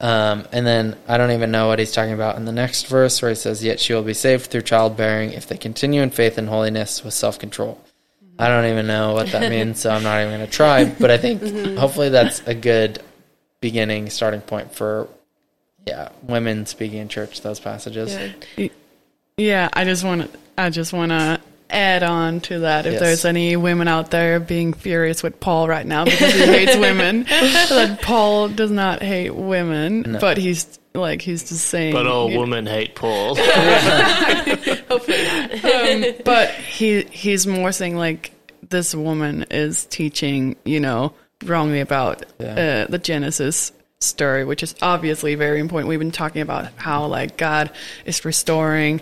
Um, 0.00 0.46
and 0.52 0.66
then 0.66 0.96
I 1.08 1.16
don't 1.16 1.30
even 1.30 1.50
know 1.50 1.68
what 1.68 1.78
he's 1.78 1.92
talking 1.92 2.12
about 2.12 2.36
in 2.36 2.44
the 2.44 2.52
next 2.52 2.86
verse 2.86 3.22
where 3.22 3.30
he 3.30 3.34
says, 3.34 3.64
Yet 3.64 3.80
she 3.80 3.94
will 3.94 4.02
be 4.02 4.14
saved 4.14 4.46
through 4.46 4.62
childbearing 4.62 5.32
if 5.32 5.46
they 5.46 5.56
continue 5.56 6.02
in 6.02 6.10
faith 6.10 6.36
and 6.36 6.48
holiness 6.48 7.02
with 7.02 7.14
self 7.14 7.38
control. 7.38 7.80
I 8.38 8.48
don't 8.48 8.66
even 8.66 8.86
know 8.86 9.14
what 9.14 9.28
that 9.28 9.50
means, 9.50 9.80
so 9.80 9.90
I'm 9.90 10.02
not 10.02 10.20
even 10.20 10.34
going 10.38 10.46
to 10.46 10.52
try. 10.52 10.84
But 10.84 11.10
I 11.10 11.18
think 11.18 11.40
mm-hmm. 11.42 11.76
hopefully 11.76 12.08
that's 12.08 12.40
a 12.46 12.54
good 12.54 13.02
beginning, 13.60 14.10
starting 14.10 14.40
point 14.40 14.74
for 14.74 15.08
yeah, 15.86 16.10
women 16.22 16.66
speaking 16.66 16.98
in 16.98 17.08
church. 17.08 17.40
Those 17.42 17.60
passages. 17.60 18.16
Yeah, 18.56 18.68
yeah 19.36 19.68
I 19.72 19.84
just 19.84 20.04
want 20.04 20.32
to. 20.32 20.38
I 20.56 20.70
just 20.70 20.92
want 20.92 21.10
to 21.10 21.40
add 21.70 22.02
on 22.02 22.40
to 22.40 22.60
that. 22.60 22.86
If 22.86 22.94
yes. 22.94 23.00
there's 23.00 23.24
any 23.24 23.56
women 23.56 23.88
out 23.88 24.10
there 24.10 24.40
being 24.40 24.72
furious 24.72 25.22
with 25.22 25.40
Paul 25.40 25.68
right 25.68 25.86
now 25.86 26.04
because 26.04 26.32
he 26.32 26.46
hates 26.46 26.76
women, 26.76 27.22
that 27.28 28.00
Paul 28.02 28.48
does 28.48 28.70
not 28.70 29.02
hate 29.02 29.34
women, 29.34 30.02
no. 30.02 30.18
but 30.18 30.38
he's 30.38 30.78
like 30.94 31.22
he's 31.22 31.48
just 31.48 31.66
saying. 31.66 31.92
But 31.92 32.06
all 32.06 32.28
women 32.28 32.66
hate 32.66 32.94
Paul. 32.94 33.34
Hopefully 34.88 35.24
not. 35.24 35.64
Um, 35.64 36.04
but 36.24 36.50
he 36.50 37.02
he's 37.02 37.46
more 37.46 37.72
saying 37.72 37.96
like 37.96 38.32
this 38.68 38.94
woman 38.94 39.44
is 39.50 39.86
teaching, 39.86 40.56
you 40.64 40.80
know, 40.80 41.12
wrongly 41.44 41.80
about 41.80 42.24
yeah. 42.38 42.84
uh, 42.86 42.90
the 42.90 42.98
Genesis 42.98 43.72
story, 43.98 44.44
which 44.44 44.62
is 44.62 44.74
obviously 44.82 45.34
very 45.34 45.60
important. 45.60 45.88
We've 45.88 45.98
been 45.98 46.12
talking 46.12 46.42
about 46.42 46.72
how 46.76 47.06
like 47.06 47.36
God 47.36 47.70
is 48.04 48.24
restoring 48.24 49.00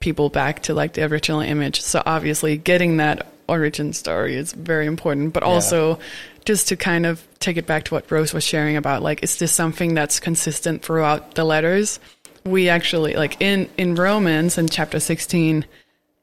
people 0.00 0.30
back 0.30 0.62
to 0.62 0.74
like 0.74 0.94
the 0.94 1.04
original 1.04 1.40
image. 1.40 1.82
So 1.82 2.02
obviously 2.04 2.56
getting 2.56 2.98
that 2.98 3.26
origin 3.48 3.92
story 3.92 4.36
is 4.36 4.52
very 4.52 4.86
important, 4.86 5.32
but 5.34 5.42
also 5.42 5.98
just 6.44 6.68
to 6.68 6.76
kind 6.76 7.06
of 7.06 7.26
take 7.38 7.56
it 7.56 7.66
back 7.66 7.84
to 7.84 7.94
what 7.94 8.10
Rose 8.10 8.32
was 8.32 8.44
sharing 8.44 8.76
about, 8.76 9.02
like, 9.02 9.22
is 9.22 9.38
this 9.38 9.52
something 9.52 9.94
that's 9.94 10.20
consistent 10.20 10.82
throughout 10.82 11.34
the 11.34 11.44
letters? 11.44 12.00
We 12.44 12.68
actually, 12.68 13.14
like, 13.14 13.40
in, 13.40 13.68
in 13.78 13.94
Romans 13.94 14.58
in 14.58 14.68
chapter 14.68 15.00
16, 15.00 15.64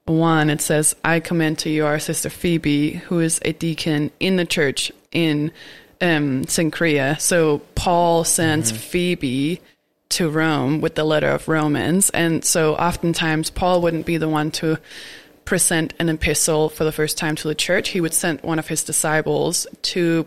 1, 0.06 0.50
it 0.50 0.62
says, 0.62 0.96
I 1.04 1.20
commend 1.20 1.60
to 1.60 1.70
you 1.70 1.86
our 1.86 2.00
sister 2.00 2.30
Phoebe, 2.30 2.94
who 2.94 3.20
is 3.20 3.40
a 3.44 3.54
deacon 3.54 4.12
in 4.20 4.36
the 4.36 4.46
church 4.46 4.92
in 5.12 5.52
um, 6.02 6.46
Cenchrea. 6.46 7.20
So 7.20 7.60
Paul 7.76 8.24
sends 8.24 8.72
Phoebe 8.72 9.62
to 10.10 10.30
Rome 10.30 10.82
with 10.82 10.96
the 10.96 11.04
letter 11.04 11.30
of 11.30 11.48
Romans. 11.48 12.10
And 12.10 12.44
so 12.44 12.76
oftentimes 12.76 13.50
Paul 13.50 13.82
wouldn't 13.82 14.06
be 14.06 14.18
the 14.18 14.30
one 14.30 14.52
to 14.52 14.78
present 15.46 15.94
an 16.00 16.10
epistle 16.10 16.70
for 16.70 16.84
the 16.84 16.92
first 16.92 17.18
time 17.18 17.36
to 17.36 17.48
the 17.48 17.56
church. 17.56 17.90
He 17.90 18.02
would 18.02 18.14
send 18.14 18.42
one 18.42 18.60
of 18.60 18.68
his 18.68 18.84
disciples 18.84 19.68
to 19.84 20.26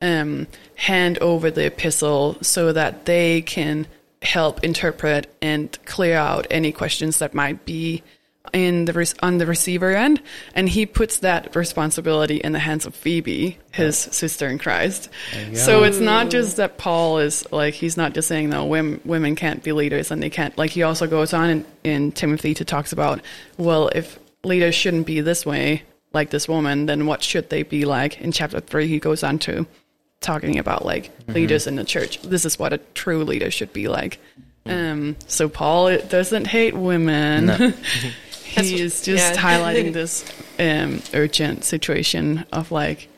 um, 0.00 0.46
hand 0.76 1.18
over 1.18 1.50
the 1.50 1.66
epistle 1.66 2.36
so 2.42 2.72
that 2.72 3.06
they 3.06 3.42
can 3.42 3.86
help 4.22 4.64
interpret 4.64 5.34
and 5.42 5.78
clear 5.84 6.16
out 6.16 6.46
any 6.50 6.72
questions 6.72 7.18
that 7.18 7.34
might 7.34 7.64
be 7.64 8.02
in 8.52 8.84
the 8.84 9.14
on 9.22 9.38
the 9.38 9.46
receiver 9.46 9.90
end, 9.90 10.20
and 10.54 10.68
he 10.68 10.86
puts 10.86 11.18
that 11.18 11.56
responsibility 11.56 12.36
in 12.36 12.52
the 12.52 12.58
hands 12.58 12.84
of 12.86 12.94
Phoebe, 12.94 13.58
his 13.72 13.96
sister 13.98 14.46
in 14.48 14.58
Christ. 14.58 15.08
So 15.54 15.82
it's 15.84 15.98
not 15.98 16.30
just 16.30 16.58
that 16.58 16.76
Paul 16.76 17.18
is 17.18 17.50
like 17.50 17.74
he's 17.74 17.96
not 17.96 18.12
just 18.12 18.28
saying 18.28 18.50
no, 18.50 18.66
women 18.66 19.00
women 19.04 19.34
can't 19.34 19.62
be 19.62 19.72
leaders 19.72 20.10
and 20.10 20.22
they 20.22 20.30
can't. 20.30 20.56
Like 20.58 20.70
he 20.70 20.82
also 20.82 21.06
goes 21.06 21.32
on 21.32 21.50
in, 21.50 21.66
in 21.82 22.12
Timothy 22.12 22.54
to 22.54 22.64
talks 22.64 22.92
about 22.92 23.20
well, 23.56 23.88
if 23.88 24.18
leaders 24.44 24.74
shouldn't 24.74 25.06
be 25.06 25.20
this 25.20 25.44
way, 25.44 25.82
like 26.12 26.30
this 26.30 26.48
woman, 26.48 26.86
then 26.86 27.06
what 27.06 27.22
should 27.22 27.50
they 27.50 27.62
be 27.62 27.84
like? 27.84 28.20
In 28.20 28.32
chapter 28.32 28.60
three, 28.60 28.86
he 28.86 28.98
goes 28.98 29.22
on 29.22 29.38
to 29.40 29.66
talking 30.20 30.58
about 30.58 30.84
like 30.84 31.10
leaders 31.28 31.66
in 31.66 31.76
the 31.76 31.84
church. 31.84 32.20
This 32.22 32.44
is 32.44 32.58
what 32.58 32.72
a 32.72 32.78
true 32.78 33.24
leader 33.24 33.50
should 33.50 33.72
be 33.72 33.88
like. 33.88 34.18
Um, 34.66 35.16
so 35.26 35.48
Paul 35.48 35.98
doesn't 35.98 36.46
hate 36.46 36.74
women. 36.74 37.48
he 38.42 38.80
is 38.80 39.02
just 39.02 39.34
yeah. 39.34 39.36
highlighting 39.36 39.92
this 39.92 40.24
um, 40.58 41.02
urgent 41.12 41.64
situation 41.64 42.44
of 42.52 42.72
like, 42.72 43.08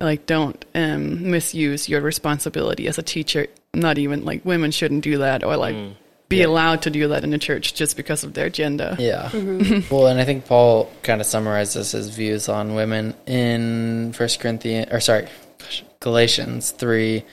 like 0.00 0.26
don't 0.26 0.64
um, 0.74 1.30
misuse 1.30 1.88
your 1.88 2.00
responsibility 2.00 2.86
as 2.86 2.98
a 2.98 3.02
teacher. 3.02 3.48
Not 3.74 3.98
even 3.98 4.24
like 4.24 4.44
women 4.44 4.70
shouldn't 4.70 5.02
do 5.02 5.18
that 5.18 5.42
or 5.42 5.56
like 5.56 5.76
be 6.28 6.42
allowed 6.42 6.82
to 6.82 6.90
do 6.90 7.08
that 7.08 7.24
in 7.24 7.30
the 7.30 7.38
church 7.38 7.74
just 7.74 7.96
because 7.96 8.24
of 8.24 8.34
their 8.34 8.50
gender. 8.50 8.96
Yeah. 8.98 9.30
Mm-hmm. 9.32 9.94
well, 9.94 10.08
and 10.08 10.20
I 10.20 10.24
think 10.24 10.46
Paul 10.46 10.90
kind 11.02 11.20
of 11.20 11.26
summarizes 11.26 11.92
his 11.92 12.08
views 12.10 12.48
on 12.48 12.74
women 12.74 13.14
in 13.26 14.12
First 14.12 14.40
Corinthians, 14.40 14.92
or 14.92 15.00
sorry, 15.00 15.28
gosh, 15.58 15.84
Galatians 16.00 16.70
three 16.70 17.24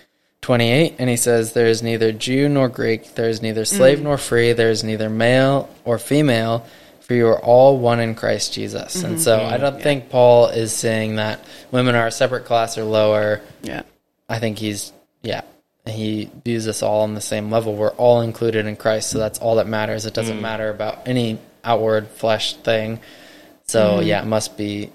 twenty 0.41 0.71
eight, 0.71 0.95
and 0.99 1.09
he 1.09 1.17
says, 1.17 1.53
"There 1.53 1.67
is 1.67 1.83
neither 1.83 2.11
Jew 2.11 2.47
nor 2.47 2.69
Greek, 2.69 3.15
there 3.15 3.29
is 3.29 3.41
neither 3.41 3.65
slave 3.65 3.99
mm. 3.99 4.03
nor 4.03 4.17
free, 4.17 4.53
there 4.53 4.71
is 4.71 4.83
neither 4.83 5.09
male 5.09 5.69
or 5.83 5.97
female." 5.97 6.65
For 7.01 7.13
you 7.13 7.27
are 7.27 7.39
all 7.39 7.77
one 7.77 7.99
in 7.99 8.15
Christ 8.15 8.53
Jesus. 8.53 9.03
And 9.03 9.13
mm-hmm. 9.13 9.21
so 9.21 9.39
I 9.39 9.57
don't 9.57 9.79
think 9.79 10.09
Paul 10.09 10.47
is 10.47 10.73
saying 10.73 11.17
that 11.17 11.39
women 11.69 11.93
are 11.93 12.07
a 12.07 12.11
separate 12.11 12.45
class 12.45 12.79
or 12.79 12.83
lower. 12.83 13.41
Yeah. 13.61 13.83
I 14.27 14.39
think 14.39 14.57
he's 14.57 14.91
yeah. 15.21 15.41
He 15.87 16.29
views 16.43 16.67
us 16.67 16.81
all 16.81 17.01
on 17.01 17.13
the 17.13 17.21
same 17.21 17.51
level. 17.51 17.75
We're 17.75 17.91
all 17.91 18.21
included 18.21 18.65
in 18.65 18.75
Christ, 18.75 19.09
so 19.11 19.19
that's 19.19 19.37
all 19.39 19.55
that 19.55 19.67
matters. 19.67 20.05
It 20.05 20.13
doesn't 20.13 20.41
matter 20.41 20.69
about 20.69 21.07
any 21.07 21.37
outward 21.63 22.07
flesh 22.07 22.55
thing. 22.55 22.99
So 23.67 23.99
yeah, 23.99 24.21
it 24.21 24.25
must 24.25 24.57
be 24.57 24.91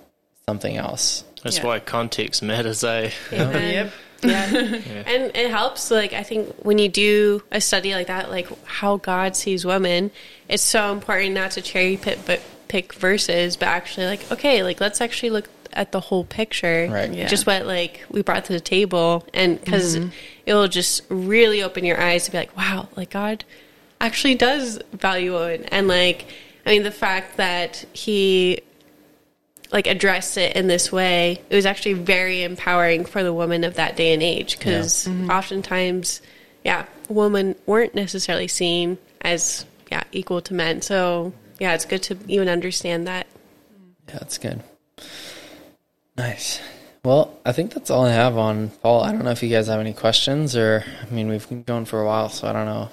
something 0.46 0.76
else. 0.76 1.24
That's 1.44 1.58
Yeah. 1.58 1.64
why 1.66 1.78
context 1.80 2.42
matters, 2.42 2.82
eh? 2.84 3.10
Amen. 3.32 3.90
Yep. 3.92 3.92
Yeah. 4.22 5.02
And 5.06 5.34
it 5.34 5.50
helps, 5.50 5.90
like, 5.90 6.12
I 6.12 6.22
think 6.22 6.54
when 6.62 6.76
you 6.76 6.90
do 6.90 7.42
a 7.50 7.58
study 7.60 7.94
like 7.94 8.08
that, 8.08 8.28
like 8.30 8.48
how 8.66 8.98
God 8.98 9.34
sees 9.34 9.64
women, 9.64 10.10
it's 10.46 10.62
so 10.62 10.92
important 10.92 11.32
not 11.34 11.52
to 11.52 11.62
cherry 11.62 11.96
pick, 11.96 12.26
but 12.26 12.42
pick 12.68 12.92
verses, 12.92 13.56
but 13.56 13.68
actually, 13.68 14.06
like, 14.06 14.30
okay, 14.30 14.62
like, 14.62 14.78
let's 14.78 15.00
actually 15.00 15.30
look 15.30 15.48
at 15.72 15.92
the 15.92 16.00
whole 16.00 16.24
picture. 16.24 16.88
Right. 16.90 17.12
Yeah. 17.12 17.28
Just 17.28 17.46
what, 17.46 17.66
like, 17.66 18.04
we 18.10 18.22
brought 18.22 18.46
to 18.46 18.52
the 18.52 18.60
table. 18.60 19.26
And 19.34 19.58
because 19.58 19.96
mm-hmm. 19.96 20.10
it 20.46 20.54
will 20.54 20.68
just 20.68 21.02
really 21.08 21.62
open 21.62 21.84
your 21.84 22.00
eyes 22.00 22.24
to 22.24 22.30
be 22.32 22.38
like, 22.38 22.56
wow, 22.56 22.88
like, 22.96 23.10
God 23.10 23.44
actually 24.00 24.34
does 24.34 24.80
value 24.92 25.34
women. 25.34 25.64
And, 25.66 25.88
like, 25.88 26.26
I 26.66 26.70
mean, 26.70 26.82
the 26.82 26.90
fact 26.90 27.36
that 27.38 27.84
he 27.92 28.60
like 29.72 29.86
addressed 29.86 30.36
it 30.36 30.56
in 30.56 30.66
this 30.66 30.90
way, 30.90 31.40
it 31.48 31.54
was 31.54 31.66
actually 31.66 31.94
very 31.94 32.42
empowering 32.42 33.04
for 33.04 33.22
the 33.22 33.32
woman 33.32 33.64
of 33.64 33.74
that 33.74 33.96
day 33.96 34.12
and 34.12 34.22
age 34.22 34.58
because 34.58 35.06
mm-hmm. 35.06 35.30
oftentimes, 35.30 36.20
yeah, 36.64 36.86
women 37.08 37.54
weren't 37.66 37.94
necessarily 37.94 38.48
seen 38.48 38.98
as 39.20 39.64
yeah 39.90 40.02
equal 40.12 40.40
to 40.42 40.54
men. 40.54 40.82
So 40.82 41.32
yeah, 41.58 41.74
it's 41.74 41.84
good 41.84 42.02
to 42.04 42.16
even 42.26 42.48
understand 42.48 43.06
that. 43.06 43.26
Yeah, 44.08 44.18
that's 44.18 44.38
good. 44.38 44.62
Nice. 46.20 46.60
Well, 47.02 47.34
I 47.46 47.52
think 47.52 47.72
that's 47.72 47.88
all 47.90 48.04
I 48.04 48.12
have 48.12 48.36
on 48.36 48.68
Paul. 48.82 49.02
I 49.02 49.10
don't 49.12 49.24
know 49.24 49.30
if 49.30 49.42
you 49.42 49.48
guys 49.48 49.68
have 49.68 49.80
any 49.80 49.94
questions, 49.94 50.54
or 50.54 50.84
I 51.02 51.14
mean, 51.14 51.28
we've 51.28 51.48
been 51.48 51.62
going 51.62 51.86
for 51.86 52.00
a 52.02 52.06
while, 52.06 52.28
so 52.28 52.46
I 52.46 52.52
don't 52.52 52.66
know 52.66 52.90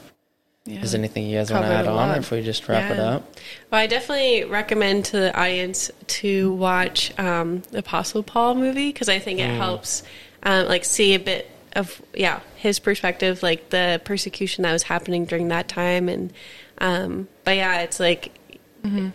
if 0.65 0.71
Yeah. 0.71 0.79
there's 0.79 0.95
anything 0.95 1.27
you 1.27 1.37
guys 1.37 1.51
want 1.51 1.65
to 1.65 1.71
add 1.71 1.87
on, 1.87 2.11
or 2.11 2.19
if 2.19 2.31
we 2.31 2.41
just 2.41 2.67
wrap 2.69 2.89
it 2.89 2.99
up. 2.99 3.23
Well, 3.69 3.81
I 3.81 3.87
definitely 3.87 4.45
recommend 4.45 5.05
to 5.05 5.17
the 5.19 5.37
audience 5.37 5.91
to 6.07 6.53
watch 6.53 7.17
um, 7.19 7.63
the 7.71 7.79
Apostle 7.79 8.23
Paul 8.23 8.55
movie 8.55 8.93
because 8.93 9.09
I 9.09 9.19
think 9.19 9.39
it 9.41 9.49
helps 9.49 10.03
um, 10.43 10.67
like 10.67 10.85
see 10.85 11.13
a 11.13 11.19
bit 11.19 11.51
of 11.75 12.01
yeah 12.13 12.39
his 12.55 12.79
perspective, 12.79 13.43
like 13.43 13.71
the 13.71 14.01
persecution 14.05 14.61
that 14.63 14.71
was 14.71 14.83
happening 14.83 15.25
during 15.25 15.49
that 15.49 15.67
time, 15.67 16.07
and 16.07 16.31
um, 16.77 17.27
but 17.43 17.57
yeah, 17.57 17.81
it's 17.81 17.99
like 17.99 18.31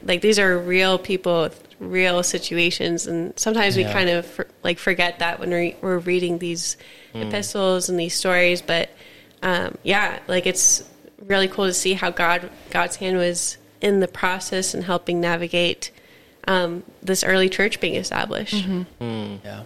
like 0.04 0.20
these 0.20 0.38
are 0.38 0.58
real 0.58 0.98
people, 0.98 1.44
with 1.44 1.71
real 1.82 2.22
situations, 2.22 3.06
and 3.06 3.38
sometimes 3.38 3.76
we 3.76 3.84
kind 3.84 4.08
of 4.08 4.26
for, 4.26 4.46
like 4.62 4.78
forget 4.78 5.18
that 5.18 5.40
when 5.40 5.50
we, 5.50 5.76
we're 5.80 5.98
reading 5.98 6.38
these 6.38 6.76
epistles 7.14 7.88
and 7.88 7.98
these 7.98 8.14
stories, 8.14 8.62
but 8.62 8.90
um, 9.42 9.76
yeah, 9.82 10.20
like 10.28 10.46
it's 10.46 10.88
really 11.26 11.48
cool 11.48 11.66
to 11.66 11.74
see 11.74 11.94
how 11.94 12.10
God 12.10 12.50
God's 12.70 12.96
hand 12.96 13.16
was 13.16 13.58
in 13.80 14.00
the 14.00 14.08
process 14.08 14.74
and 14.74 14.84
helping 14.84 15.20
navigate 15.20 15.90
um, 16.46 16.82
this 17.02 17.24
early 17.24 17.48
church 17.48 17.80
being 17.80 17.96
established. 17.96 18.54
Yeah. 19.44 19.64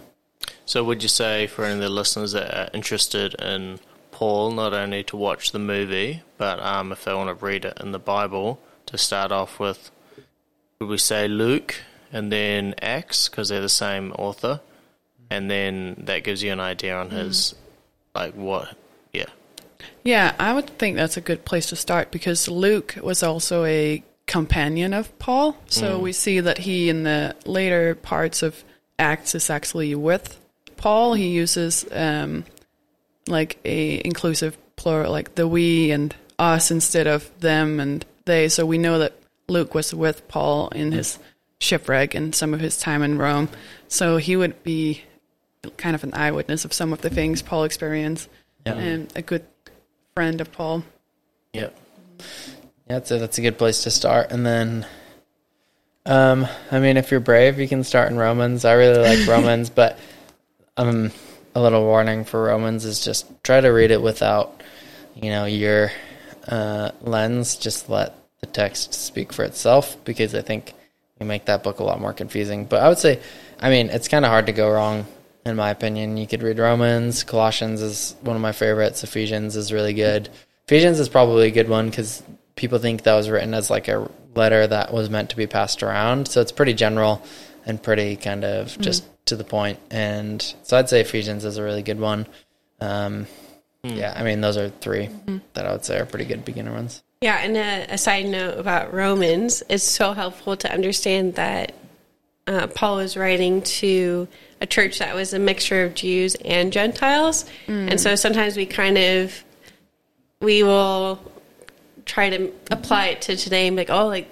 So, 0.65 0.83
would 0.83 1.01
you 1.03 1.09
say 1.09 1.47
for 1.47 1.63
any 1.63 1.75
of 1.75 1.79
the 1.79 1.89
listeners 1.89 2.33
that 2.33 2.53
are 2.53 2.69
interested 2.73 3.35
in 3.35 3.79
Paul, 4.11 4.51
not 4.51 4.73
only 4.73 5.03
to 5.05 5.15
watch 5.15 5.51
the 5.51 5.59
movie, 5.59 6.23
but 6.37 6.59
um, 6.59 6.91
if 6.91 7.05
they 7.05 7.13
want 7.13 7.29
to 7.29 7.45
read 7.45 7.65
it 7.65 7.77
in 7.79 7.91
the 7.91 7.99
Bible, 7.99 8.59
to 8.87 8.97
start 8.97 9.31
off 9.31 9.59
with, 9.59 9.91
would 10.79 10.89
we 10.89 10.97
say 10.97 11.27
Luke 11.27 11.75
and 12.11 12.31
then 12.31 12.75
Acts 12.81 13.29
because 13.29 13.49
they're 13.49 13.61
the 13.61 13.69
same 13.69 14.11
author, 14.13 14.61
and 15.29 15.49
then 15.49 15.95
that 16.05 16.23
gives 16.23 16.41
you 16.41 16.51
an 16.51 16.59
idea 16.59 16.95
on 16.95 17.09
his, 17.09 17.55
like 18.15 18.33
what, 18.33 18.75
yeah, 19.13 19.25
Yeah, 20.03 20.35
I 20.39 20.53
would 20.53 20.67
think 20.77 20.95
that's 20.95 21.17
a 21.17 21.21
good 21.21 21.43
place 21.43 21.67
to 21.67 21.75
start 21.75 22.11
because 22.11 22.47
Luke 22.47 22.95
was 23.01 23.23
also 23.23 23.65
a 23.65 24.03
companion 24.25 24.93
of 24.93 25.17
Paul. 25.19 25.57
So 25.67 25.99
we 25.99 26.13
see 26.13 26.39
that 26.39 26.59
he, 26.59 26.89
in 26.89 27.03
the 27.03 27.35
later 27.45 27.95
parts 27.95 28.41
of 28.43 28.63
Acts, 28.97 29.35
is 29.35 29.49
actually 29.49 29.95
with 29.95 30.39
Paul. 30.77 31.13
He 31.13 31.29
uses 31.29 31.85
um, 31.91 32.45
like 33.27 33.57
a 33.65 34.01
inclusive 34.05 34.57
plural, 34.75 35.11
like 35.11 35.35
the 35.35 35.47
we 35.47 35.91
and 35.91 36.15
us 36.39 36.71
instead 36.71 37.07
of 37.07 37.29
them 37.39 37.79
and 37.79 38.05
they. 38.25 38.47
So 38.47 38.65
we 38.65 38.77
know 38.77 38.99
that 38.99 39.13
Luke 39.49 39.73
was 39.73 39.93
with 39.93 40.27
Paul 40.27 40.69
in 40.69 40.91
his 40.91 41.19
shipwreck 41.59 42.13
and 42.15 42.33
some 42.35 42.53
of 42.53 42.59
his 42.59 42.77
time 42.77 43.01
in 43.01 43.17
Rome. 43.17 43.49
So 43.87 44.17
he 44.17 44.35
would 44.35 44.61
be 44.63 45.01
kind 45.77 45.95
of 45.95 46.03
an 46.03 46.13
eyewitness 46.13 46.65
of 46.65 46.73
some 46.73 46.93
of 46.93 47.01
the 47.01 47.09
things 47.09 47.41
Paul 47.41 47.63
experienced 47.63 48.29
Yeah. 48.65 48.75
and 48.75 49.11
a 49.15 49.21
good 49.21 49.45
friend 50.15 50.39
of 50.41 50.51
Paul. 50.51 50.83
Yep. 51.53 51.75
Yeah, 52.19 52.23
that's 52.87 53.11
a, 53.11 53.17
that's 53.19 53.37
a 53.37 53.41
good 53.41 53.57
place 53.57 53.83
to 53.83 53.91
start. 53.91 54.31
And 54.31 54.45
then, 54.45 54.85
um, 56.05 56.47
I 56.71 56.79
mean, 56.79 56.95
if 56.97 57.11
you're 57.11 57.19
brave, 57.19 57.59
you 57.59 57.67
can 57.67 57.83
start 57.83 58.11
in 58.11 58.17
Romans. 58.17 58.63
I 58.65 58.73
really 58.73 58.99
like 58.99 59.27
Romans, 59.27 59.69
but 59.69 59.97
um, 60.77 61.11
a 61.55 61.61
little 61.61 61.83
warning 61.83 62.23
for 62.23 62.43
Romans 62.43 62.85
is 62.85 63.03
just 63.03 63.25
try 63.43 63.59
to 63.59 63.69
read 63.69 63.91
it 63.91 64.01
without, 64.01 64.61
you 65.15 65.29
know, 65.31 65.45
your 65.45 65.91
uh, 66.47 66.91
lens. 67.01 67.57
Just 67.57 67.89
let 67.89 68.15
the 68.39 68.45
text 68.45 68.93
speak 68.93 69.33
for 69.33 69.43
itself, 69.43 69.97
because 70.05 70.33
I 70.33 70.41
think 70.41 70.73
we 71.19 71.25
make 71.25 71.45
that 71.45 71.63
book 71.63 71.79
a 71.79 71.83
lot 71.83 71.99
more 71.99 72.13
confusing. 72.13 72.65
But 72.65 72.81
I 72.83 72.89
would 72.89 72.99
say, 72.99 73.19
I 73.59 73.69
mean, 73.69 73.89
it's 73.89 74.07
kind 74.07 74.25
of 74.25 74.29
hard 74.29 74.45
to 74.47 74.53
go 74.53 74.71
wrong. 74.71 75.05
In 75.45 75.55
my 75.55 75.69
opinion, 75.69 76.17
you 76.17 76.27
could 76.27 76.43
read 76.43 76.59
Romans. 76.59 77.23
Colossians 77.23 77.81
is 77.81 78.15
one 78.21 78.35
of 78.35 78.41
my 78.41 78.51
favorites. 78.51 79.03
Ephesians 79.03 79.55
is 79.55 79.71
really 79.71 79.93
good. 79.93 80.29
Ephesians 80.65 80.99
is 80.99 81.07
probably 81.07 81.47
a 81.47 81.51
good 81.51 81.69
one 81.69 81.89
because 81.89 82.21
people 82.55 82.79
think 82.79 83.03
that 83.03 83.15
was 83.15 83.29
written 83.29 83.53
as 83.53 83.69
like 83.69 83.87
a 83.87 84.09
letter 84.35 84.67
that 84.67 84.93
was 84.93 85.09
meant 85.09 85.29
to 85.29 85.37
be 85.37 85.47
passed 85.47 85.83
around. 85.83 86.27
So 86.27 86.41
it's 86.41 86.51
pretty 86.51 86.73
general. 86.73 87.23
and 87.67 87.83
pretty 87.83 88.15
kind 88.15 88.43
of 88.43 88.67
mm-hmm. 88.67 88.81
just 88.81 89.05
to 89.25 89.35
the 89.35 89.43
point. 89.43 89.77
And 89.91 90.41
so 90.63 90.77
I'd 90.77 90.89
say 90.89 91.01
Ephesians 91.01 91.45
is 91.45 91.57
a 91.57 91.63
really 91.63 91.83
good 91.83 91.99
one. 91.99 92.25
Um, 92.79 93.27
hmm. 93.83 93.89
Yeah, 93.91 94.13
I 94.15 94.23
mean, 94.23 94.41
those 94.41 94.57
are 94.57 94.69
3 94.69 95.07
mm-hmm. 95.07 95.37
that 95.53 95.67
I 95.67 95.73
would 95.73 95.85
say 95.85 95.99
are 95.99 96.05
pretty 96.05 96.25
good 96.25 96.45
beginner 96.45 96.71
ones. 96.71 97.03
Yeah, 97.21 97.37
and 97.41 97.57
a, 97.57 97.93
a 97.93 97.97
side 97.97 98.27
note 98.27 98.59
about 98.59 98.93
Romans, 98.93 99.63
it's 99.69 99.83
so 99.83 100.13
helpful 100.13 100.55
to 100.57 100.71
understand 100.71 101.35
that 101.35 101.73
uh, 102.45 102.67
Paul 102.67 102.97
was 102.97 103.17
writing 103.17 103.61
to 103.63 104.27
a 104.61 104.65
church 104.65 104.99
that 104.99 105.15
was 105.15 105.33
a 105.33 105.39
mixture 105.39 105.83
of 105.83 105.95
Jews 105.95 106.35
and 106.45 106.71
Gentiles, 106.71 107.45
and 107.89 107.99
so 107.99 108.15
sometimes 108.15 108.55
we 108.55 108.65
kind 108.65 108.97
of 108.97 109.43
we 110.41 110.61
will 110.63 111.19
try 112.05 112.29
to 112.29 112.51
apply 112.71 113.07
it 113.07 113.21
to 113.23 113.35
today 113.35 113.67
and 113.67 113.75
be 113.75 113.81
like, 113.81 113.89
oh, 113.89 114.07
like 114.07 114.29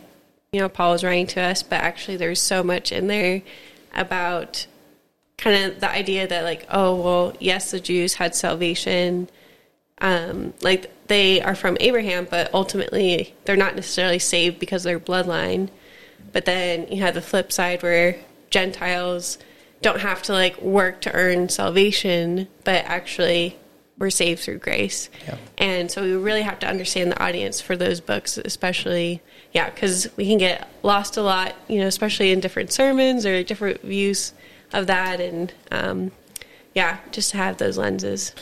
you 0.52 0.62
know, 0.62 0.70
Paul 0.70 0.92
was 0.92 1.04
writing 1.04 1.28
to 1.28 1.42
us, 1.42 1.64
but 1.64 1.82
actually 1.82 2.16
there's 2.16 2.40
so 2.40 2.64
much 2.64 2.92
in 2.94 3.08
there 3.08 3.42
about 3.94 4.68
kind 5.38 5.66
of 5.66 5.82
the 5.82 5.90
idea 5.90 6.28
that 6.28 6.44
like, 6.46 6.66
oh, 6.70 6.96
well, 6.96 7.34
yes, 7.42 7.72
the 7.72 7.80
Jews 7.80 8.14
had 8.14 8.36
salvation 8.36 9.28
um, 10.00 10.54
like 10.62 10.92
they 11.08 11.42
are 11.42 11.56
from 11.56 11.78
Abraham, 11.80 12.28
but 12.30 12.54
ultimately 12.54 13.34
they're 13.46 13.56
not 13.56 13.76
necessarily 13.76 14.20
saved 14.20 14.60
because 14.60 14.86
of 14.86 14.90
their 14.90 15.00
bloodline. 15.00 15.70
But 16.32 16.46
then 16.46 16.88
you 16.92 17.02
have 17.02 17.14
the 17.14 17.22
flip 17.22 17.52
side 17.52 17.82
where 17.82 18.18
Gentiles 18.50 19.38
don't 19.82 20.02
have 20.02 20.22
to 20.24 20.34
like 20.34 20.62
work 20.62 21.02
to 21.02 21.14
earn 21.14 21.50
salvation, 21.50 22.48
but 22.64 22.84
actually 22.86 23.58
we're 23.98 24.10
saved 24.10 24.42
through 24.42 24.58
grace. 24.58 25.10
Yeah. 25.26 25.38
And 25.58 25.90
so 25.90 26.02
we 26.02 26.14
really 26.14 26.42
have 26.42 26.60
to 26.60 26.68
understand 26.68 27.12
the 27.12 27.24
audience 27.24 27.62
for 27.62 27.78
those 27.78 28.02
books, 28.02 28.38
especially, 28.38 29.22
yeah, 29.54 29.70
because 29.70 30.10
we 30.18 30.28
can 30.28 30.38
get 30.38 30.68
lost 30.84 31.16
a 31.18 31.22
lot, 31.22 31.56
you 31.68 31.80
know, 31.80 31.88
especially 31.88 32.32
in 32.32 32.42
different 32.42 32.74
sermons 32.74 33.26
or 33.26 33.44
different 33.44 33.82
views 33.82 34.34
of 34.74 34.88
that. 34.88 35.22
And 35.22 35.54
um, 35.72 36.12
yeah, 36.74 36.98
just 37.12 37.32
to 37.32 37.38
have 37.38 37.58
those 37.58 37.78
lenses. 37.78 38.34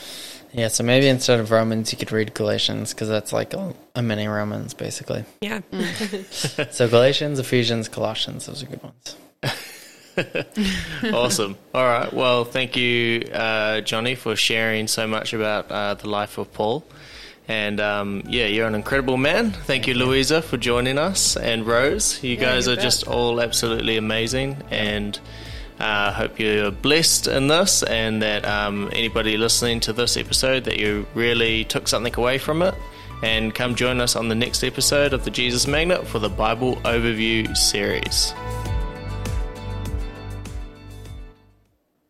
Yeah, 0.54 0.68
so 0.68 0.84
maybe 0.84 1.08
instead 1.08 1.40
of 1.40 1.50
Romans, 1.50 1.92
you 1.92 1.98
could 1.98 2.12
read 2.12 2.34
Galatians 2.36 2.94
because 2.94 3.10
that's 3.10 3.34
like 3.34 3.54
a, 3.54 3.74
a 3.96 4.04
mini 4.04 4.28
Romans, 4.28 4.74
basically. 4.74 5.26
Yeah. 5.42 5.62
So 6.72 6.88
Galatians, 6.88 7.40
Ephesians, 7.40 7.90
Colossians, 7.90 8.46
those 8.46 8.64
are 8.64 8.68
good 8.68 8.82
ones. 8.84 9.18
awesome. 11.14 11.58
All 11.74 11.84
right. 11.84 12.12
Well, 12.14 12.46
thank 12.46 12.76
you, 12.76 13.22
uh, 13.34 13.82
Jonny, 13.82 14.16
for 14.16 14.36
sharing 14.36 14.88
so 14.88 15.08
much 15.08 15.34
about 15.34 15.72
uh, 15.72 15.96
the 15.96 16.10
life 16.10 16.38
of 16.38 16.54
Paul. 16.54 16.84
And 17.48 17.80
um, 17.80 18.24
yeah, 18.28 18.46
you're 18.46 18.68
an 18.68 18.76
incredible 18.76 19.18
man. 19.18 19.52
Thank 19.52 19.88
you, 19.88 19.96
Louisa, 19.96 20.42
for 20.42 20.58
joining 20.58 20.98
us, 20.98 21.36
and 21.36 21.68
Rose. 21.68 22.24
You 22.24 22.38
guys 22.38 22.68
you 22.68 22.74
are 22.74 22.76
bet. 22.76 22.84
just 22.84 23.08
all 23.08 23.42
absolutely 23.42 23.98
amazing, 23.98 24.58
and 24.72 25.20
uh, 25.80 26.12
hope 26.12 26.40
you're 26.40 26.72
blessed 26.72 27.28
in 27.28 27.48
this, 27.48 27.84
and 27.84 28.22
that 28.22 28.46
um, 28.46 28.90
anybody 28.94 29.38
listening 29.38 29.80
to 29.82 29.94
this 29.94 30.18
episode 30.18 30.66
that 30.66 30.80
you 30.80 31.06
really 31.14 31.66
took 31.66 31.88
something 31.88 32.16
away 32.16 32.38
from 32.38 32.62
it. 32.62 32.76
And 33.22 33.56
come 33.56 33.76
join 33.76 34.02
us 34.02 34.18
on 34.18 34.28
the 34.28 34.36
next 34.36 34.64
episode 34.64 35.14
of 35.14 35.24
the 35.24 35.32
Jesus 35.32 35.66
Magnet 35.66 36.06
for 36.06 36.20
the 36.20 36.30
Bible 36.30 36.76
Overview 36.78 37.56
series. 37.56 38.34